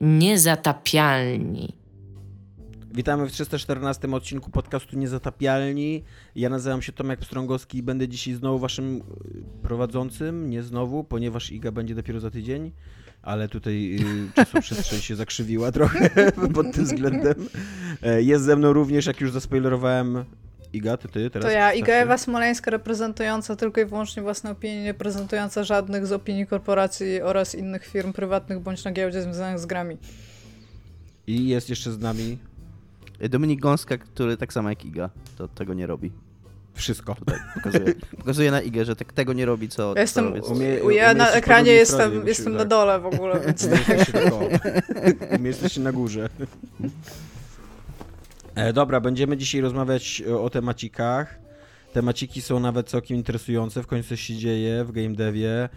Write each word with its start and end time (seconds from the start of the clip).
Niezatapialni. 0.00 1.72
Witamy 2.94 3.26
w 3.26 3.32
314 3.32 4.10
odcinku 4.10 4.50
podcastu 4.50 4.98
Niezatapialni. 4.98 6.04
Ja 6.34 6.48
nazywam 6.48 6.82
się 6.82 6.92
Tomek 6.92 7.20
Pstrągowski 7.20 7.78
i 7.78 7.82
będę 7.82 8.08
dzisiaj 8.08 8.34
znowu 8.34 8.58
waszym 8.58 8.96
y, 8.96 9.02
prowadzącym. 9.62 10.50
Nie 10.50 10.62
znowu, 10.62 11.04
ponieważ 11.04 11.52
Iga 11.52 11.72
będzie 11.72 11.94
dopiero 11.94 12.20
za 12.20 12.30
tydzień, 12.30 12.72
ale 13.22 13.48
tutaj 13.48 13.96
y, 13.96 14.32
czasoprzestrzeń 14.34 15.00
się 15.00 15.16
zakrzywiła 15.16 15.72
trochę 15.78 16.32
pod 16.54 16.72
tym 16.74 16.84
względem. 16.84 17.34
E, 18.02 18.22
jest 18.22 18.44
ze 18.44 18.56
mną 18.56 18.72
również, 18.72 19.06
jak 19.06 19.20
już 19.20 19.32
zaspoilerowałem, 19.32 20.24
Iga, 20.72 20.96
to 20.96 21.08
ty 21.08 21.30
teraz? 21.30 21.46
To 21.46 21.50
ja, 21.50 21.72
Iga 21.72 21.92
Ewa 21.92 22.18
Smoleńska, 22.18 22.70
reprezentująca 22.70 23.56
tylko 23.56 23.80
i 23.80 23.84
wyłącznie 23.84 24.22
własne 24.22 24.50
opinie, 24.50 24.82
nie 24.82 24.94
prezentująca 24.94 25.64
żadnych 25.64 26.06
z 26.06 26.12
opinii 26.12 26.46
korporacji 26.46 27.22
oraz 27.22 27.54
innych 27.54 27.86
firm 27.86 28.12
prywatnych 28.12 28.60
bądź 28.60 28.84
na 28.84 28.92
giełdzie 28.92 29.22
związanych 29.22 29.58
z 29.58 29.66
grami. 29.66 29.96
I 31.26 31.48
jest 31.48 31.70
jeszcze 31.70 31.92
z 31.92 31.98
nami 31.98 32.38
Dominik 33.30 33.60
Gąska, 33.60 33.98
który 33.98 34.36
tak 34.36 34.52
samo 34.52 34.68
jak 34.68 34.84
Iga, 34.84 35.10
to 35.38 35.48
tego 35.48 35.74
nie 35.74 35.86
robi. 35.86 36.12
Wszystko. 36.74 37.14
Tutaj 37.14 37.38
pokazuje, 37.54 37.94
pokazuje 38.18 38.50
na 38.50 38.60
Igę, 38.60 38.84
że 38.84 38.96
tak 38.96 39.12
tego 39.12 39.32
nie 39.32 39.46
robi, 39.46 39.68
co. 39.68 39.94
Ja, 39.94 40.00
jestem, 40.00 40.42
co 40.42 40.52
umie, 40.52 40.66
ja 40.94 41.14
na 41.14 41.30
ekranie 41.30 41.72
jestem, 41.72 42.10
stronie, 42.10 42.28
jestem 42.28 42.52
na 42.52 42.58
tak. 42.58 42.68
dole 42.68 43.00
w 43.00 43.06
ogóle, 43.06 43.40
więc. 43.40 43.68
My 45.40 45.48
jesteście 45.48 45.80
na 45.88 45.92
górze. 45.92 46.28
E, 48.54 48.72
dobra, 48.72 49.00
będziemy 49.00 49.36
dzisiaj 49.36 49.60
rozmawiać 49.60 50.22
e, 50.28 50.38
o 50.38 50.50
temacikach. 50.50 51.40
Temaciki 51.92 52.42
są 52.42 52.60
nawet 52.60 52.88
całkiem 52.88 53.16
interesujące, 53.16 53.82
w 53.82 53.86
końcu 53.86 54.08
coś 54.08 54.20
się 54.20 54.36
dzieje 54.36 54.84
w 54.84 54.92
game 54.92 55.14
devie. 55.14 55.68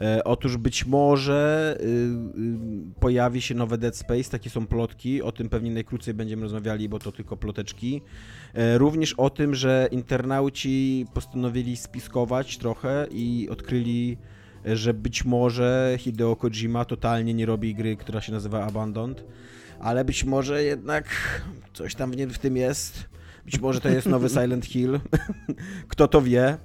E, 0.00 0.24
otóż 0.24 0.56
być 0.56 0.86
może 0.86 1.76
y, 1.80 1.84
y, 1.84 3.00
pojawi 3.00 3.42
się 3.42 3.54
nowe 3.54 3.78
Dead 3.78 3.96
Space, 3.96 4.30
takie 4.30 4.50
są 4.50 4.66
plotki, 4.66 5.22
o 5.22 5.32
tym 5.32 5.48
pewnie 5.48 5.70
najkrócej 5.70 6.14
będziemy 6.14 6.42
rozmawiali, 6.42 6.88
bo 6.88 6.98
to 6.98 7.12
tylko 7.12 7.36
ploteczki. 7.36 8.02
Również 8.76 9.12
o 9.12 9.30
tym, 9.30 9.54
że 9.54 9.88
internauci 9.90 11.06
postanowili 11.14 11.76
spiskować 11.76 12.58
trochę 12.58 13.06
i 13.10 13.48
odkryli, 13.50 14.16
że 14.64 14.94
być 14.94 15.24
może 15.24 15.94
Hideo 15.98 16.36
Kojima 16.36 16.84
totalnie 16.84 17.34
nie 17.34 17.46
robi 17.46 17.74
gry, 17.74 17.96
która 17.96 18.20
się 18.20 18.32
nazywa 18.32 18.64
Abandoned, 18.64 19.24
ale 19.82 20.04
być 20.04 20.24
może 20.24 20.64
jednak 20.64 21.04
coś 21.72 21.94
tam 21.94 22.12
w 22.12 22.38
tym 22.38 22.56
jest. 22.56 23.04
Być 23.44 23.60
może 23.60 23.80
to 23.80 23.88
jest 23.88 24.06
nowy 24.06 24.28
Silent 24.28 24.66
Hill. 24.66 25.00
Kto 25.88 26.08
to 26.08 26.22
wie? 26.22 26.58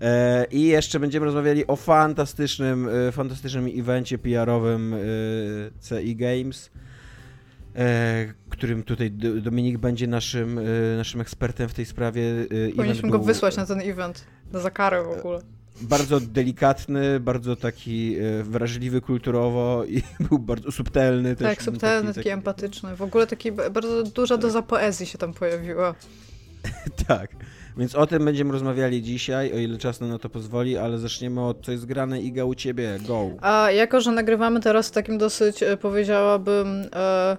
E, 0.00 0.46
I 0.50 0.62
jeszcze 0.62 1.00
będziemy 1.00 1.26
rozmawiali 1.26 1.66
o 1.66 1.76
fantastycznym, 1.76 2.88
e, 3.08 3.12
fantastycznym 3.12 3.70
evencie 3.76 4.18
PR-owym 4.18 4.94
e, 4.94 4.98
CI 6.02 6.16
Games, 6.16 6.70
którym 8.48 8.82
tutaj 8.82 9.10
Dominik 9.42 9.78
będzie 9.78 10.06
naszym, 10.06 10.60
naszym 10.96 11.20
ekspertem 11.20 11.68
w 11.68 11.74
tej 11.74 11.86
sprawie. 11.86 12.22
Powinniśmy 12.76 13.10
go 13.10 13.18
wysłać 13.18 13.56
na 13.56 13.66
ten 13.66 13.80
event, 13.80 14.24
na 14.52 14.60
zakarę 14.60 15.02
w 15.02 15.18
ogóle. 15.18 15.40
Bardzo 15.80 16.20
delikatny, 16.20 17.20
bardzo 17.20 17.56
taki 17.56 18.16
wrażliwy 18.42 19.00
kulturowo 19.00 19.84
i 19.84 20.02
był 20.28 20.38
bardzo 20.38 20.72
subtelny 20.72 21.36
też. 21.36 21.48
Tak, 21.48 21.62
subtelny, 21.62 22.08
taki, 22.08 22.20
taki 22.20 22.28
empatyczny. 22.28 22.96
W 22.96 23.02
ogóle 23.02 23.26
taki 23.26 23.52
bardzo 23.52 24.02
duża 24.02 24.36
doza 24.36 24.62
poezji 24.62 25.06
się 25.06 25.18
tam 25.18 25.34
pojawiła. 25.34 25.94
tak. 27.08 27.30
Więc 27.76 27.94
o 27.94 28.06
tym 28.06 28.24
będziemy 28.24 28.52
rozmawiali 28.52 29.02
dzisiaj, 29.02 29.52
o 29.52 29.56
ile 29.56 29.78
czas 29.78 30.00
na 30.00 30.18
to 30.18 30.28
pozwoli, 30.28 30.76
ale 30.76 30.98
zaczniemy 30.98 31.40
od 31.40 31.64
co 31.64 31.72
jest 31.72 31.86
grane 31.86 32.20
Iga 32.20 32.44
u 32.44 32.54
ciebie, 32.54 32.98
go. 33.06 33.30
A 33.40 33.70
jako, 33.70 34.00
że 34.00 34.12
nagrywamy 34.12 34.60
teraz 34.60 34.88
w 34.88 34.90
takim 34.90 35.18
dosyć, 35.18 35.62
e, 35.62 35.76
powiedziałabym, 35.76 36.88
e, 36.94 37.36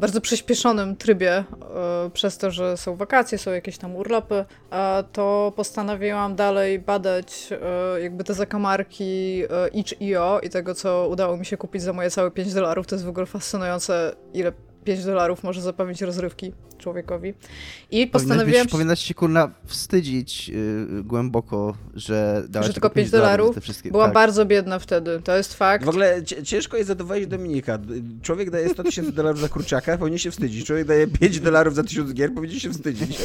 bardzo 0.00 0.20
przyspieszonym 0.20 0.96
trybie, 0.96 1.32
e, 1.32 1.44
przez 2.12 2.38
to, 2.38 2.50
że 2.50 2.76
są 2.76 2.96
wakacje, 2.96 3.38
są 3.38 3.50
jakieś 3.50 3.78
tam 3.78 3.96
urlopy, 3.96 4.44
to 5.12 5.52
postanowiłam 5.56 6.36
dalej 6.36 6.78
badać 6.78 7.48
e, 7.96 8.00
jakby 8.00 8.24
te 8.24 8.34
zakamarki 8.34 9.42
e, 9.50 9.68
itch.io 9.68 10.40
i 10.42 10.50
tego, 10.50 10.74
co 10.74 11.08
udało 11.08 11.36
mi 11.36 11.46
się 11.46 11.56
kupić 11.56 11.82
za 11.82 11.92
moje 11.92 12.10
całe 12.10 12.30
5 12.30 12.54
dolarów. 12.54 12.86
To 12.86 12.94
jest 12.94 13.04
w 13.04 13.08
ogóle 13.08 13.26
fascynujące, 13.26 14.16
ile 14.34 14.52
5 14.84 15.04
dolarów 15.04 15.42
może 15.42 15.60
zapewnić 15.62 16.02
rozrywki 16.02 16.52
człowiekowi. 16.80 17.34
I 17.90 18.06
postanowiłam... 18.06 18.66
Powinnaś 18.66 19.00
się, 19.00 19.14
kurna, 19.14 19.50
wstydzić 19.64 20.48
yy, 20.48 21.02
głęboko, 21.04 21.74
że 21.94 22.44
dałaś 22.48 22.66
Że 22.66 22.72
tylko 22.72 22.90
5 22.90 23.10
dolarów? 23.10 23.56
Byłam 23.84 24.06
tak. 24.06 24.14
bardzo 24.14 24.46
biedna 24.46 24.78
wtedy, 24.78 25.20
to 25.24 25.36
jest 25.36 25.54
fakt. 25.54 25.84
W 25.84 25.88
ogóle 25.88 26.22
ciężko 26.24 26.76
jest 26.76 26.88
zadowolić 26.88 27.26
Dominika. 27.26 27.78
Człowiek 28.22 28.50
daje 28.50 28.68
100 28.68 28.84
tysięcy 28.84 29.12
dolarów 29.12 29.40
za 29.40 29.48
kurczaka, 29.48 29.98
powinien 29.98 30.18
się 30.18 30.30
wstydzić. 30.30 30.66
Człowiek 30.66 30.86
daje 30.86 31.06
5 31.06 31.40
dolarów 31.40 31.74
za 31.74 31.82
1000 31.82 32.12
gier, 32.12 32.34
powinien 32.34 32.60
się 32.60 32.70
wstydzić. 32.70 33.18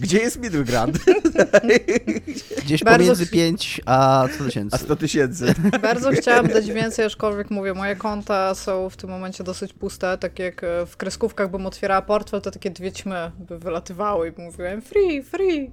Gdzie 0.00 0.18
jest 0.18 0.40
middle 0.40 0.64
ground? 0.64 0.98
Gdzieś 2.64 2.84
bardzo... 2.84 2.98
pomiędzy 2.98 3.26
5 3.26 3.80
a 3.86 4.28
100 4.34 4.44
tysięcy. 4.44 4.76
A 4.76 4.78
100 4.78 4.96
tysięcy. 4.96 5.54
Bardzo 5.82 6.10
chciałam 6.10 6.48
dać 6.48 6.70
więcej, 6.70 7.04
aczkolwiek 7.04 7.50
mówię, 7.50 7.74
moje 7.74 7.96
konta 7.96 8.54
są 8.54 8.90
w 8.90 8.96
tym 8.96 9.10
momencie 9.10 9.44
dosyć 9.44 9.72
puste, 9.72 10.18
tak 10.18 10.38
jak 10.38 10.62
w 10.86 10.96
kreskówkach 10.96 11.50
bym 11.50 11.66
otwierała 11.66 12.02
portfel, 12.02 12.40
to 12.40 12.50
takie 12.50 12.70
dwie 12.70 12.87
ćmy 12.92 13.30
by 13.38 13.58
wylatywały 13.58 14.28
i 14.28 14.42
mówiłem 14.42 14.82
free, 14.82 15.22
free. 15.22 15.70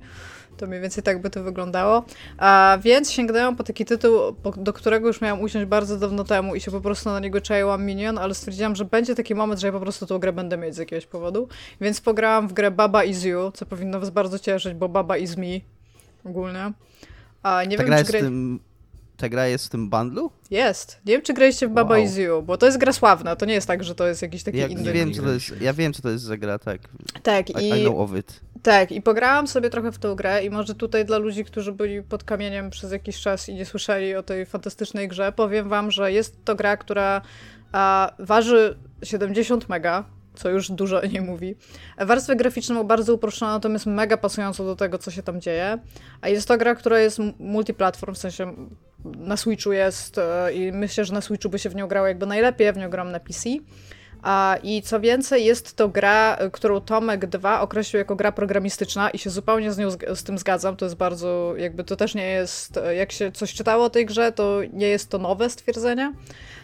To 0.57 0.67
mniej 0.67 0.81
więcej 0.81 1.03
tak 1.03 1.21
by 1.21 1.29
to 1.29 1.43
wyglądało. 1.43 2.05
A 2.37 2.77
więc 2.81 3.11
sięgnęłam 3.11 3.55
po 3.55 3.63
taki 3.63 3.85
tytuł, 3.85 4.19
do 4.57 4.73
którego 4.73 5.07
już 5.07 5.21
miałam 5.21 5.41
usiąść 5.41 5.65
bardzo 5.65 5.97
dawno 5.97 6.23
temu 6.23 6.55
i 6.55 6.61
się 6.61 6.71
po 6.71 6.81
prostu 6.81 7.09
na 7.09 7.19
niego 7.19 7.41
czaiłam 7.41 7.85
minion, 7.85 8.17
ale 8.17 8.33
stwierdziłam, 8.33 8.75
że 8.75 8.85
będzie 8.85 9.15
taki 9.15 9.35
moment, 9.35 9.61
że 9.61 9.67
ja 9.67 9.73
po 9.73 9.79
prostu 9.79 10.05
tą 10.05 10.19
grę 10.19 10.33
będę 10.33 10.57
mieć 10.57 10.75
z 10.75 10.77
jakiegoś 10.77 11.05
powodu. 11.05 11.47
Więc 11.81 12.01
pograłam 12.01 12.47
w 12.47 12.53
grę 12.53 12.71
Baba 12.71 13.03
Is 13.03 13.23
You, 13.23 13.51
co 13.53 13.65
powinno 13.65 13.99
was 13.99 14.09
bardzo 14.09 14.39
cieszyć, 14.39 14.73
bo 14.73 14.89
Baba 14.89 15.17
Is 15.17 15.37
Me 15.37 15.59
ogólnie. 16.25 16.71
A 17.43 17.63
nie 17.63 17.77
Ta 17.77 17.83
wiem, 17.83 18.05
czy 18.05 18.11
gra... 18.11 18.19
Tym 18.19 18.59
ta 19.17 19.29
gra 19.29 19.47
jest 19.47 19.65
w 19.65 19.69
tym 19.69 19.89
bundlu? 19.89 20.31
Jest. 20.51 21.01
Nie 21.05 21.13
wiem, 21.13 21.21
czy 21.21 21.33
graliście 21.33 21.67
w 21.67 21.71
Baba 21.71 21.95
wow. 21.95 22.03
Is 22.03 22.17
You, 22.17 22.41
bo 22.41 22.57
to 22.57 22.65
jest 22.65 22.77
gra 22.77 22.93
sławna. 22.93 23.35
To 23.35 23.45
nie 23.45 23.53
jest 23.53 23.67
tak, 23.67 23.83
że 23.83 23.95
to 23.95 24.07
jest 24.07 24.21
jakiś 24.21 24.43
taki 24.43 24.57
ja, 24.57 24.67
inny... 24.67 24.93
Wiem, 24.93 25.13
co 25.13 25.21
to 25.21 25.29
jest, 25.29 25.61
ja 25.61 25.73
wiem, 25.73 25.93
co 25.93 26.01
to 26.01 26.09
jest 26.09 26.23
za 26.23 26.37
gra, 26.37 26.59
tak. 26.59 26.81
Tak. 27.23 27.49
I, 27.49 27.69
I 27.69 27.81
know 27.81 27.99
of 27.99 28.17
it. 28.17 28.41
Tak, 28.63 28.91
i 28.91 29.01
pograłam 29.01 29.47
sobie 29.47 29.69
trochę 29.69 29.91
w 29.91 29.97
tą 29.97 30.15
grę 30.15 30.45
i 30.45 30.49
może 30.49 30.75
tutaj 30.75 31.05
dla 31.05 31.17
ludzi, 31.17 31.45
którzy 31.45 31.71
byli 31.71 32.03
pod 32.03 32.23
kamieniem 32.23 32.69
przez 32.69 32.91
jakiś 32.91 33.21
czas 33.21 33.49
i 33.49 33.53
nie 33.53 33.65
słyszeli 33.65 34.15
o 34.15 34.23
tej 34.23 34.45
fantastycznej 34.45 35.07
grze, 35.07 35.31
powiem 35.31 35.69
wam, 35.69 35.91
że 35.91 36.11
jest 36.11 36.45
to 36.45 36.55
gra, 36.55 36.77
która 36.77 37.21
a, 37.71 38.13
waży 38.19 38.77
70 39.03 39.69
mega, 39.69 40.03
co 40.35 40.49
już 40.49 40.71
dużo 40.71 41.05
nie 41.05 41.21
mówi. 41.21 41.55
Warstwę 41.97 42.35
graficzną 42.35 42.83
bardzo 42.83 43.13
uproszczoną, 43.13 43.51
natomiast 43.51 43.85
mega 43.85 44.17
pasującą 44.17 44.65
do 44.65 44.75
tego, 44.75 44.97
co 44.97 45.11
się 45.11 45.23
tam 45.23 45.41
dzieje. 45.41 45.77
A 46.21 46.29
jest 46.29 46.47
to 46.47 46.57
gra, 46.57 46.75
która 46.75 46.99
jest 46.99 47.19
multiplatform, 47.39 48.13
w 48.13 48.17
sensie 48.17 48.55
na 49.17 49.37
Switchu 49.37 49.71
jest 49.71 50.17
e, 50.17 50.53
i 50.53 50.71
myślę, 50.71 51.05
że 51.05 51.13
na 51.13 51.21
Switchu 51.21 51.49
by 51.49 51.59
się 51.59 51.69
w 51.69 51.75
nią 51.75 51.87
grało 51.87 52.07
jakby 52.07 52.25
najlepiej, 52.25 52.73
w 52.73 52.77
nią 52.77 52.89
gram 52.89 53.11
na 53.11 53.19
PC. 53.19 53.49
I 54.63 54.81
co 54.81 54.99
więcej, 54.99 55.45
jest 55.45 55.75
to 55.75 55.89
gra, 55.89 56.37
którą 56.51 56.81
Tomek 56.81 57.25
2 57.25 57.61
określił 57.61 57.97
jako 57.97 58.15
gra 58.15 58.31
programistyczna 58.31 59.09
i 59.09 59.17
się 59.17 59.29
zupełnie 59.29 59.71
z, 59.71 59.77
nią, 59.77 59.91
z 60.15 60.23
tym 60.23 60.37
zgadzam. 60.37 60.75
To 60.75 60.85
jest 60.85 60.95
bardzo, 60.95 61.53
jakby 61.57 61.83
to 61.83 61.95
też 61.95 62.15
nie 62.15 62.27
jest, 62.27 62.79
jak 62.97 63.11
się 63.11 63.31
coś 63.31 63.53
czytało 63.53 63.85
o 63.85 63.89
tej 63.89 64.05
grze, 64.05 64.31
to 64.31 64.59
nie 64.73 64.87
jest 64.87 65.09
to 65.09 65.17
nowe 65.17 65.49
stwierdzenie. 65.49 66.13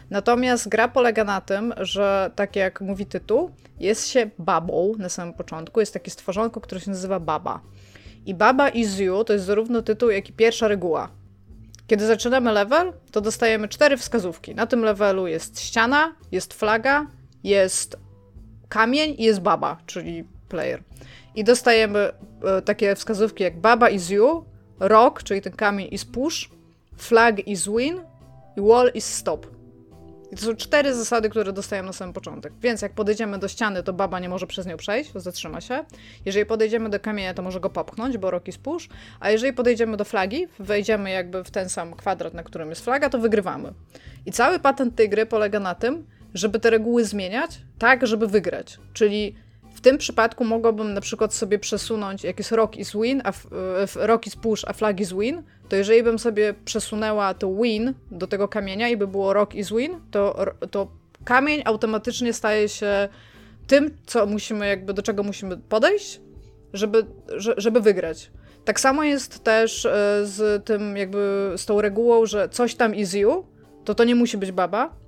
Natomiast 0.09 0.69
gra 0.69 0.87
polega 0.87 1.23
na 1.23 1.41
tym, 1.41 1.73
że 1.77 2.31
tak 2.35 2.55
jak 2.55 2.81
mówi 2.81 3.05
tytuł, 3.05 3.51
jest 3.79 4.07
się 4.07 4.29
babą 4.39 4.93
na 4.97 5.09
samym 5.09 5.33
początku. 5.33 5.79
Jest 5.79 5.93
takie 5.93 6.11
stworzonko, 6.11 6.61
które 6.61 6.81
się 6.81 6.91
nazywa 6.91 7.19
Baba. 7.19 7.61
I 8.25 8.33
Baba 8.33 8.69
is 8.69 8.99
You 8.99 9.23
to 9.23 9.33
jest 9.33 9.45
zarówno 9.45 9.81
tytuł, 9.81 10.09
jak 10.09 10.29
i 10.29 10.33
pierwsza 10.33 10.67
reguła. 10.67 11.20
Kiedy 11.91 12.05
zaczynamy 12.05 12.51
level, 12.51 12.93
to 13.11 13.21
dostajemy 13.21 13.67
cztery 13.67 13.97
wskazówki. 13.97 14.55
Na 14.55 14.67
tym 14.67 14.83
levelu 14.83 15.27
jest 15.27 15.59
ściana, 15.59 16.15
jest 16.31 16.53
flaga, 16.53 17.07
jest 17.43 17.97
kamień 18.69 19.15
i 19.17 19.23
jest 19.23 19.39
baba, 19.39 19.77
czyli 19.85 20.23
player. 20.49 20.83
I 21.35 21.43
dostajemy 21.43 21.99
e, 22.43 22.61
takie 22.61 22.95
wskazówki 22.95 23.43
jak 23.43 23.59
baba 23.59 23.89
is 23.89 24.09
you, 24.09 24.45
rock, 24.79 25.23
czyli 25.23 25.41
ten 25.41 25.53
kamień 25.53 25.87
is 25.91 26.05
push, 26.05 26.49
flag 26.97 27.47
is 27.47 27.67
win 27.67 28.01
i 28.57 28.61
wall 28.61 28.91
is 28.93 29.05
stop. 29.05 29.47
I 30.31 30.35
to 30.35 30.45
są 30.45 30.55
cztery 30.55 30.95
zasady, 30.95 31.29
które 31.29 31.53
dostajemy 31.53 31.87
na 31.87 31.93
samym 31.93 32.13
początek. 32.13 32.53
Więc 32.61 32.81
jak 32.81 32.93
podejdziemy 32.93 33.39
do 33.39 33.47
ściany, 33.47 33.83
to 33.83 33.93
baba 33.93 34.19
nie 34.19 34.29
może 34.29 34.47
przez 34.47 34.65
nią 34.65 34.77
przejść, 34.77 35.11
zatrzyma 35.15 35.61
się. 35.61 35.85
Jeżeli 36.25 36.45
podejdziemy 36.45 36.89
do 36.89 36.99
kamienia, 36.99 37.33
to 37.33 37.41
może 37.41 37.59
go 37.59 37.69
popchnąć, 37.69 38.17
bo 38.17 38.31
roki 38.31 38.51
spusz. 38.51 38.89
A 39.19 39.29
jeżeli 39.29 39.53
podejdziemy 39.53 39.97
do 39.97 40.05
flagi, 40.05 40.47
wejdziemy 40.59 41.09
jakby 41.09 41.43
w 41.43 41.51
ten 41.51 41.69
sam 41.69 41.93
kwadrat, 41.93 42.33
na 42.33 42.43
którym 42.43 42.69
jest 42.69 42.83
flaga, 42.83 43.09
to 43.09 43.19
wygrywamy. 43.19 43.73
I 44.25 44.31
cały 44.31 44.59
patent 44.59 44.95
tej 44.95 45.09
gry 45.09 45.25
polega 45.25 45.59
na 45.59 45.75
tym, 45.75 46.05
żeby 46.33 46.59
te 46.59 46.69
reguły 46.69 47.05
zmieniać 47.05 47.61
tak, 47.79 48.07
żeby 48.07 48.27
wygrać. 48.27 48.79
Czyli 48.93 49.35
w 49.81 49.83
tym 49.83 49.97
przypadku 49.97 50.45
mogłabym 50.45 50.93
na 50.93 51.01
przykład 51.01 51.33
sobie 51.33 51.59
przesunąć, 51.59 52.23
jak 52.23 52.37
jest 52.37 52.51
rock 52.51 52.75
is 52.75 52.91
win, 52.93 53.21
a 53.25 53.31
rock 53.95 54.27
is 54.27 54.35
push, 54.35 54.65
a 54.67 54.73
flag 54.73 54.99
is 54.99 55.13
win, 55.13 55.43
to 55.69 55.75
jeżeli 55.75 56.03
bym 56.03 56.19
sobie 56.19 56.53
przesunęła 56.65 57.33
to 57.33 57.55
win 57.55 57.93
do 58.11 58.27
tego 58.27 58.47
kamienia 58.47 58.89
i 58.89 58.97
by 58.97 59.07
było 59.07 59.33
rock 59.33 59.55
is 59.55 59.69
win, 59.69 59.99
to, 60.11 60.45
to 60.71 60.87
kamień 61.23 61.61
automatycznie 61.65 62.33
staje 62.33 62.69
się 62.69 63.09
tym, 63.67 63.97
co 64.05 64.25
musimy, 64.25 64.67
jakby 64.67 64.93
do 64.93 65.01
czego 65.01 65.23
musimy 65.23 65.57
podejść, 65.57 66.21
żeby, 66.73 67.05
żeby 67.57 67.81
wygrać. 67.81 68.31
Tak 68.65 68.79
samo 68.79 69.03
jest 69.03 69.43
też 69.43 69.85
e, 69.85 70.21
z 70.23 70.65
tym, 70.65 70.97
jakby 70.97 71.53
z 71.57 71.65
tą 71.65 71.81
regułą, 71.81 72.25
że 72.25 72.49
coś 72.49 72.75
tam 72.75 72.95
is 72.95 73.13
you, 73.13 73.45
to 73.85 73.95
to 73.95 74.03
nie 74.03 74.15
musi 74.15 74.37
być 74.37 74.51
baba. 74.51 75.00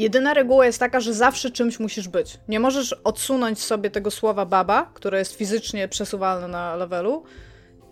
Jedyna 0.00 0.34
reguła 0.34 0.66
jest 0.66 0.78
taka, 0.78 1.00
że 1.00 1.14
zawsze 1.14 1.50
czymś 1.50 1.80
musisz 1.80 2.08
być. 2.08 2.38
Nie 2.48 2.60
możesz 2.60 2.92
odsunąć 2.92 3.58
sobie 3.58 3.90
tego 3.90 4.10
słowa 4.10 4.46
baba, 4.46 4.90
które 4.94 5.18
jest 5.18 5.34
fizycznie 5.34 5.88
przesuwalne 5.88 6.48
na 6.48 6.76
levelu, 6.76 7.22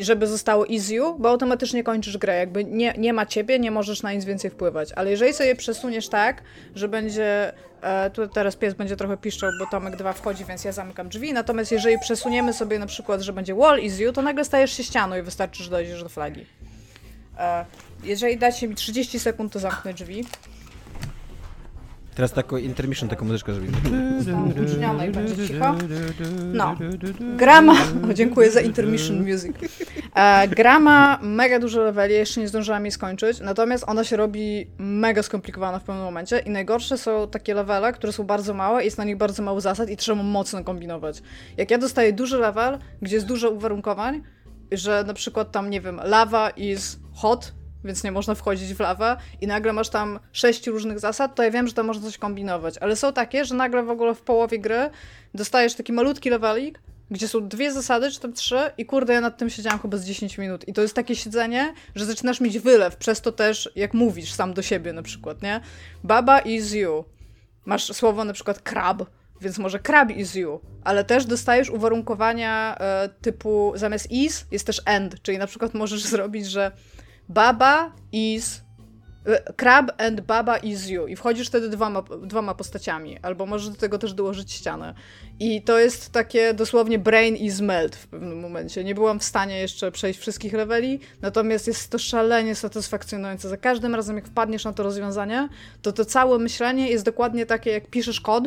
żeby 0.00 0.26
zostało 0.26 0.68
easy, 0.68 0.94
bo 1.18 1.28
automatycznie 1.28 1.84
kończysz 1.84 2.18
grę. 2.18 2.38
Jakby 2.38 2.64
nie, 2.64 2.94
nie 2.98 3.12
ma 3.12 3.26
ciebie, 3.26 3.58
nie 3.58 3.70
możesz 3.70 4.02
na 4.02 4.12
nic 4.12 4.24
więcej 4.24 4.50
wpływać. 4.50 4.92
Ale 4.92 5.10
jeżeli 5.10 5.34
sobie 5.34 5.56
przesuniesz 5.56 6.08
tak, 6.08 6.42
że 6.74 6.88
będzie. 6.88 7.52
E, 7.82 8.10
tu 8.10 8.28
teraz 8.28 8.56
pies 8.56 8.74
będzie 8.74 8.96
trochę 8.96 9.16
piszczał, 9.16 9.50
bo 9.60 9.66
Tomek 9.66 9.96
2 9.96 10.12
wchodzi, 10.12 10.44
więc 10.44 10.64
ja 10.64 10.72
zamykam 10.72 11.08
drzwi. 11.08 11.32
Natomiast 11.32 11.72
jeżeli 11.72 11.98
przesuniemy 11.98 12.52
sobie 12.52 12.78
na 12.78 12.86
przykład, 12.86 13.20
że 13.20 13.32
będzie 13.32 13.54
wall 13.54 13.80
you, 13.98 14.12
to 14.12 14.22
nagle 14.22 14.44
stajesz 14.44 14.72
się 14.72 14.84
ścianą 14.84 15.16
i 15.16 15.22
wystarczy, 15.22 15.62
że 15.62 15.70
dojdziesz 15.70 16.02
do 16.02 16.08
flagi. 16.08 16.46
E, 17.38 17.64
jeżeli 18.04 18.38
dacie 18.38 18.68
mi 18.68 18.74
30 18.74 19.18
sekund, 19.18 19.52
to 19.52 19.58
zamknę 19.58 19.94
drzwi. 19.94 20.24
Teraz 22.18 22.32
taką 22.32 22.56
intermission, 22.56 23.08
taką 23.08 23.24
muzyczkę 23.24 23.54
zrobimy. 23.54 23.76
I 25.08 25.10
będzie 25.10 25.48
cicho. 25.48 25.76
No. 26.52 26.76
Grama... 27.36 27.72
O, 28.10 28.14
dziękuję 28.20 28.50
za 28.50 28.60
intermission 28.60 29.30
music. 29.30 29.56
E, 30.14 30.48
gra 30.48 30.80
ma 30.80 31.18
mega 31.22 31.58
dużo 31.58 31.82
leveli, 31.82 32.14
jeszcze 32.14 32.40
nie 32.40 32.48
zdążyłam 32.48 32.84
jej 32.84 32.92
skończyć, 32.92 33.40
natomiast 33.40 33.84
ona 33.86 34.04
się 34.04 34.16
robi 34.16 34.66
mega 34.78 35.22
skomplikowana 35.22 35.78
w 35.78 35.84
pewnym 35.84 36.04
momencie 36.04 36.38
i 36.38 36.50
najgorsze 36.50 36.98
są 36.98 37.28
takie 37.28 37.54
levele, 37.54 37.92
które 37.92 38.12
są 38.12 38.24
bardzo 38.24 38.54
małe, 38.54 38.84
jest 38.84 38.98
na 38.98 39.04
nich 39.04 39.16
bardzo 39.16 39.42
mało 39.42 39.60
zasad 39.60 39.90
i 39.90 39.96
trzeba 39.96 40.22
mocno 40.22 40.64
kombinować. 40.64 41.22
Jak 41.56 41.70
ja 41.70 41.78
dostaję 41.78 42.12
duży 42.12 42.38
level, 42.38 42.78
gdzie 43.02 43.14
jest 43.14 43.26
dużo 43.26 43.50
uwarunkowań, 43.50 44.22
że 44.72 45.04
na 45.06 45.14
przykład 45.14 45.52
tam, 45.52 45.70
nie 45.70 45.80
wiem, 45.80 46.00
lava 46.04 46.50
is 46.50 46.98
hot, 47.14 47.57
więc 47.84 48.04
nie 48.04 48.12
można 48.12 48.34
wchodzić 48.34 48.74
w 48.74 48.80
lawę 48.80 49.16
i 49.40 49.46
nagle 49.46 49.72
masz 49.72 49.88
tam 49.88 50.18
sześć 50.32 50.66
różnych 50.66 51.00
zasad, 51.00 51.34
to 51.34 51.42
ja 51.42 51.50
wiem, 51.50 51.66
że 51.66 51.72
tam 51.72 51.86
można 51.86 52.04
coś 52.04 52.18
kombinować. 52.18 52.78
Ale 52.78 52.96
są 52.96 53.12
takie, 53.12 53.44
że 53.44 53.54
nagle 53.54 53.82
w 53.82 53.90
ogóle 53.90 54.14
w 54.14 54.22
połowie 54.22 54.58
gry 54.58 54.90
dostajesz 55.34 55.74
taki 55.74 55.92
malutki 55.92 56.30
levelik, 56.30 56.80
gdzie 57.10 57.28
są 57.28 57.48
dwie 57.48 57.72
zasady, 57.72 58.10
czy 58.10 58.20
tam 58.20 58.32
trzy 58.32 58.58
i 58.78 58.86
kurde, 58.86 59.12
ja 59.12 59.20
nad 59.20 59.38
tym 59.38 59.50
siedziałam 59.50 59.78
chyba 59.78 59.96
z 59.96 60.04
10 60.04 60.38
minut. 60.38 60.68
I 60.68 60.72
to 60.72 60.82
jest 60.82 60.94
takie 60.94 61.16
siedzenie, 61.16 61.74
że 61.94 62.04
zaczynasz 62.04 62.40
mieć 62.40 62.58
wylew, 62.58 62.96
przez 62.96 63.20
to 63.20 63.32
też, 63.32 63.70
jak 63.76 63.94
mówisz 63.94 64.32
sam 64.32 64.54
do 64.54 64.62
siebie 64.62 64.92
na 64.92 65.02
przykład, 65.02 65.42
nie? 65.42 65.60
Baba 66.04 66.38
is 66.38 66.72
you. 66.72 67.04
Masz 67.64 67.84
słowo 67.84 68.24
na 68.24 68.32
przykład 68.32 68.62
crab, 68.62 69.02
więc 69.40 69.58
może 69.58 69.78
crab 69.78 70.10
is 70.10 70.34
you, 70.34 70.60
ale 70.84 71.04
też 71.04 71.24
dostajesz 71.26 71.70
uwarunkowania 71.70 72.76
e, 72.78 73.08
typu 73.20 73.72
zamiast 73.74 74.10
is 74.10 74.46
jest 74.50 74.66
też 74.66 74.82
end, 74.84 75.22
czyli 75.22 75.38
na 75.38 75.46
przykład 75.46 75.74
możesz 75.74 76.02
zrobić, 76.14 76.46
że 76.46 76.72
Baba 77.28 77.92
is. 78.12 78.62
E, 79.26 79.52
Crab 79.52 79.90
and 79.98 80.20
Baba 80.20 80.56
is 80.56 80.88
you. 80.88 81.06
I 81.06 81.16
wchodzisz 81.16 81.48
wtedy 81.48 81.68
dwoma, 81.68 82.02
dwoma 82.02 82.54
postaciami. 82.54 83.18
Albo 83.22 83.46
możesz 83.46 83.68
do 83.68 83.76
tego 83.76 83.98
też 83.98 84.14
dołożyć 84.14 84.52
ścianę. 84.52 84.94
I 85.40 85.62
to 85.62 85.78
jest 85.78 86.12
takie 86.12 86.54
dosłownie 86.54 86.98
brain 86.98 87.36
is 87.36 87.60
melt 87.60 87.96
w 87.96 88.06
pewnym 88.06 88.40
momencie. 88.40 88.84
Nie 88.84 88.94
byłam 88.94 89.20
w 89.20 89.24
stanie 89.24 89.58
jeszcze 89.58 89.92
przejść 89.92 90.20
wszystkich 90.20 90.52
leveli, 90.52 91.00
natomiast 91.20 91.66
jest 91.66 91.90
to 91.90 91.98
szalenie 91.98 92.54
satysfakcjonujące. 92.54 93.48
Za 93.48 93.56
każdym 93.56 93.94
razem, 93.94 94.16
jak 94.16 94.26
wpadniesz 94.26 94.64
na 94.64 94.72
to 94.72 94.82
rozwiązanie, 94.82 95.48
to 95.82 95.92
to 95.92 96.04
całe 96.04 96.38
myślenie 96.38 96.90
jest 96.90 97.04
dokładnie 97.04 97.46
takie, 97.46 97.70
jak 97.70 97.86
piszesz 97.86 98.20
kod 98.20 98.44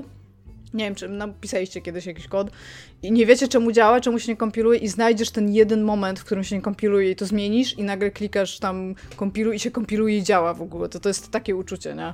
nie 0.74 0.86
wiem, 0.86 0.96
czy 0.96 1.10
napisaliście 1.10 1.82
kiedyś 1.82 2.06
jakiś 2.06 2.28
kod 2.28 2.52
i 3.04 3.12
nie 3.12 3.26
wiecie, 3.26 3.48
czemu 3.48 3.72
działa, 3.72 4.02
czemu 4.02 4.20
się 4.20 4.32
nie 4.32 4.38
kompiluje 4.38 4.80
i 4.80 4.88
znajdziesz 4.88 5.32
ten 5.32 5.54
jeden 5.54 5.84
moment, 5.84 6.20
w 6.20 6.24
którym 6.24 6.44
się 6.44 6.56
nie 6.56 6.62
kompiluje 6.62 7.12
i 7.12 7.16
to 7.16 7.26
zmienisz 7.26 7.78
i 7.78 7.84
nagle 7.84 8.12
klikasz 8.12 8.60
tam 8.60 8.96
kompiluj 9.16 9.56
i 9.56 9.60
się 9.60 9.72
kompiluje 9.72 10.18
i 10.18 10.24
działa 10.24 10.54
w 10.54 10.62
ogóle. 10.62 10.90
To 10.90 11.00
to 11.00 11.10
jest 11.10 11.32
takie 11.32 11.56
uczucie, 11.56 11.96
nie? 11.96 12.14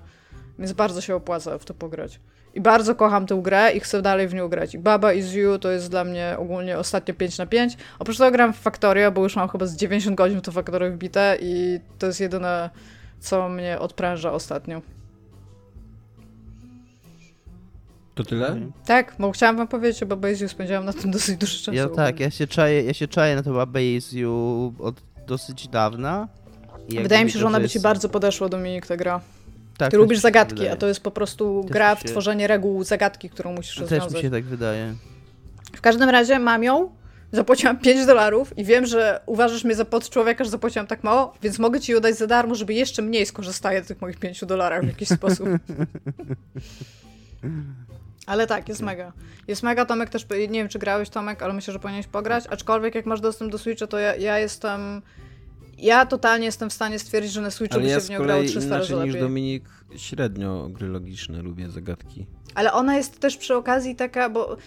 Więc 0.59 0.74
bardzo 0.74 1.01
się 1.01 1.15
opłaca 1.15 1.57
w 1.57 1.65
to 1.65 1.74
pograć. 1.74 2.19
I 2.54 2.62
bardzo 2.62 2.95
kocham 2.95 3.25
tę 3.25 3.39
grę 3.44 3.71
i 3.71 3.80
chcę 3.80 4.01
dalej 4.01 4.27
w 4.27 4.33
nią 4.33 4.48
grać. 4.48 4.75
I 4.75 4.80
Baba 4.80 5.13
is 5.13 5.33
You 5.33 5.60
to 5.60 5.71
jest 5.71 5.89
dla 5.89 6.03
mnie 6.03 6.36
ogólnie 6.39 6.77
ostatnio 6.77 7.13
5 7.13 7.38
na 7.38 7.45
5. 7.45 7.77
Oprócz 8.00 8.18
tego 8.18 8.31
gram 8.31 8.53
w 8.53 8.57
Factorio, 8.57 9.12
bo 9.12 9.24
już 9.24 9.36
mam 9.36 9.50
chyba 9.50 9.65
z 9.65 9.75
90 9.75 10.18
godzin 10.18 10.42
to 10.42 10.51
Factorio 10.51 10.92
wbite 10.92 11.38
i 11.42 11.80
to 12.00 12.07
jest 12.07 12.19
jedyne, 12.19 12.69
co 13.19 13.50
mnie 13.50 13.80
odpręża 13.80 14.31
ostatnio. 14.31 14.81
To 18.18 18.24
tyle? 18.24 18.48
Mhm. 18.48 18.72
Tak, 18.86 19.16
bo 19.19 19.31
chciałam 19.31 19.58
wam 19.58 19.68
powiedzieć 19.68 20.04
o 20.04 20.06
Babeiziu, 20.06 20.50
spędziłam 20.50 20.86
na 20.86 20.94
tym 20.94 21.12
dosyć 21.12 21.38
dużo 21.38 21.58
czasu. 21.58 21.74
Ja 21.74 21.90
tak, 21.90 22.19
ja 22.19 22.31
się 22.31 22.48
czaję, 22.48 22.84
ja 22.84 22.94
się 22.94 23.08
czaję 23.08 23.36
na 23.36 23.44
to 23.44 23.54
Babeiziu 23.54 24.74
od 24.80 25.02
dosyć 25.28 25.68
dawna. 25.68 26.28
Wydaje 26.90 27.25
mi 27.25 27.31
się, 27.31 27.40
że 27.40 27.48
ona 27.48 27.60
by 27.60 27.69
ci 27.69 27.80
bardzo 27.80 28.10
podeszła, 28.10 28.50
Dominik, 28.50 28.86
ta 28.86 28.98
gra. 28.98 29.22
Tak, 29.78 29.92
Ty 29.92 29.98
lubisz 29.98 30.19
zagadki, 30.19 30.68
a 30.68 30.75
to 30.75 30.88
jest 30.88 31.00
po 31.00 31.12
prostu 31.12 31.62
też 31.64 31.72
gra 31.72 31.96
w 31.96 32.02
się... 32.02 32.08
tworzenie 32.08 32.48
reguł 32.48 32.84
zagadki, 32.84 33.30
którą 33.30 33.54
musisz 33.54 33.78
rozwiązać. 33.78 34.08
Też 34.08 34.18
mi 34.18 34.22
się 34.22 34.31
tak 34.31 34.44
wydaje. 34.44 34.96
W 35.75 35.81
każdym 35.81 36.10
razie 36.10 36.40
mam 36.40 36.63
ją, 36.63 36.90
zapłaciłam 37.31 37.78
5 37.78 38.06
dolarów 38.06 38.58
i 38.58 38.63
wiem, 38.63 38.86
że 38.86 39.20
uważasz 39.25 39.63
mnie 39.63 39.75
za 39.75 39.86
podczłowieka, 39.86 40.44
że 40.44 40.50
zapłaciłam 40.50 40.88
tak 40.88 41.04
mało, 41.04 41.34
więc 41.44 41.60
mogę 41.60 41.80
ci 41.80 41.92
ją 41.92 42.00
dać 42.00 42.16
za 42.16 42.28
darmo, 42.28 42.56
żeby 42.56 42.74
jeszcze 42.74 43.02
mniej 43.02 43.25
skorzystać 43.25 43.84
z 43.86 43.88
tych 43.88 44.02
moich 44.02 44.20
5 44.20 44.46
dolarów 44.46 44.86
w 44.86 44.88
jakiś 44.88 45.10
sposób. 45.10 45.48
Ale 48.27 48.47
tak, 48.47 48.69
jest 48.69 48.81
mega. 48.81 49.13
Jest 49.47 49.63
mega, 49.63 49.85
Tomek 49.85 50.09
też, 50.09 50.27
nie 50.29 50.59
wiem 50.59 50.69
czy 50.69 50.79
grałeś 50.79 51.09
Tomek, 51.09 51.44
ale 51.44 51.53
myślę, 51.53 51.74
że 51.74 51.79
powinieneś 51.79 52.07
pograć, 52.07 52.47
aczkolwiek 52.50 52.95
jak 52.95 53.06
masz 53.06 53.21
dostęp 53.21 53.51
do 53.51 53.57
Switcha, 53.57 53.88
to 53.88 54.00
ja, 54.00 54.15
ja 54.15 54.39
jestem... 54.39 55.01
Ja 55.77 56.06
totalnie 56.06 56.45
jestem 56.45 56.69
w 56.69 56.74
stanie 56.74 57.00
stwierdzić, 57.00 57.31
że 57.31 57.41
na 57.41 57.51
Switchu 57.51 57.79
by 57.79 57.89
się 57.89 58.00
w 58.00 58.09
nią 58.09 58.24
grało 58.24 58.44
300 58.44 58.77
razy 58.77 58.95
lepiej. 58.95 59.12
niż 59.12 59.21
Dominik 59.21 59.63
średnio 59.95 60.69
gry 60.69 60.88
logiczne, 60.88 61.41
lubię 61.41 61.69
zagadki. 61.69 62.25
Ale 62.56 62.74
ona 62.74 62.97
jest 62.97 63.19
też 63.19 63.38
przy 63.38 63.56
okazji 63.56 63.95
taka, 63.95 64.29
bo 64.29 64.57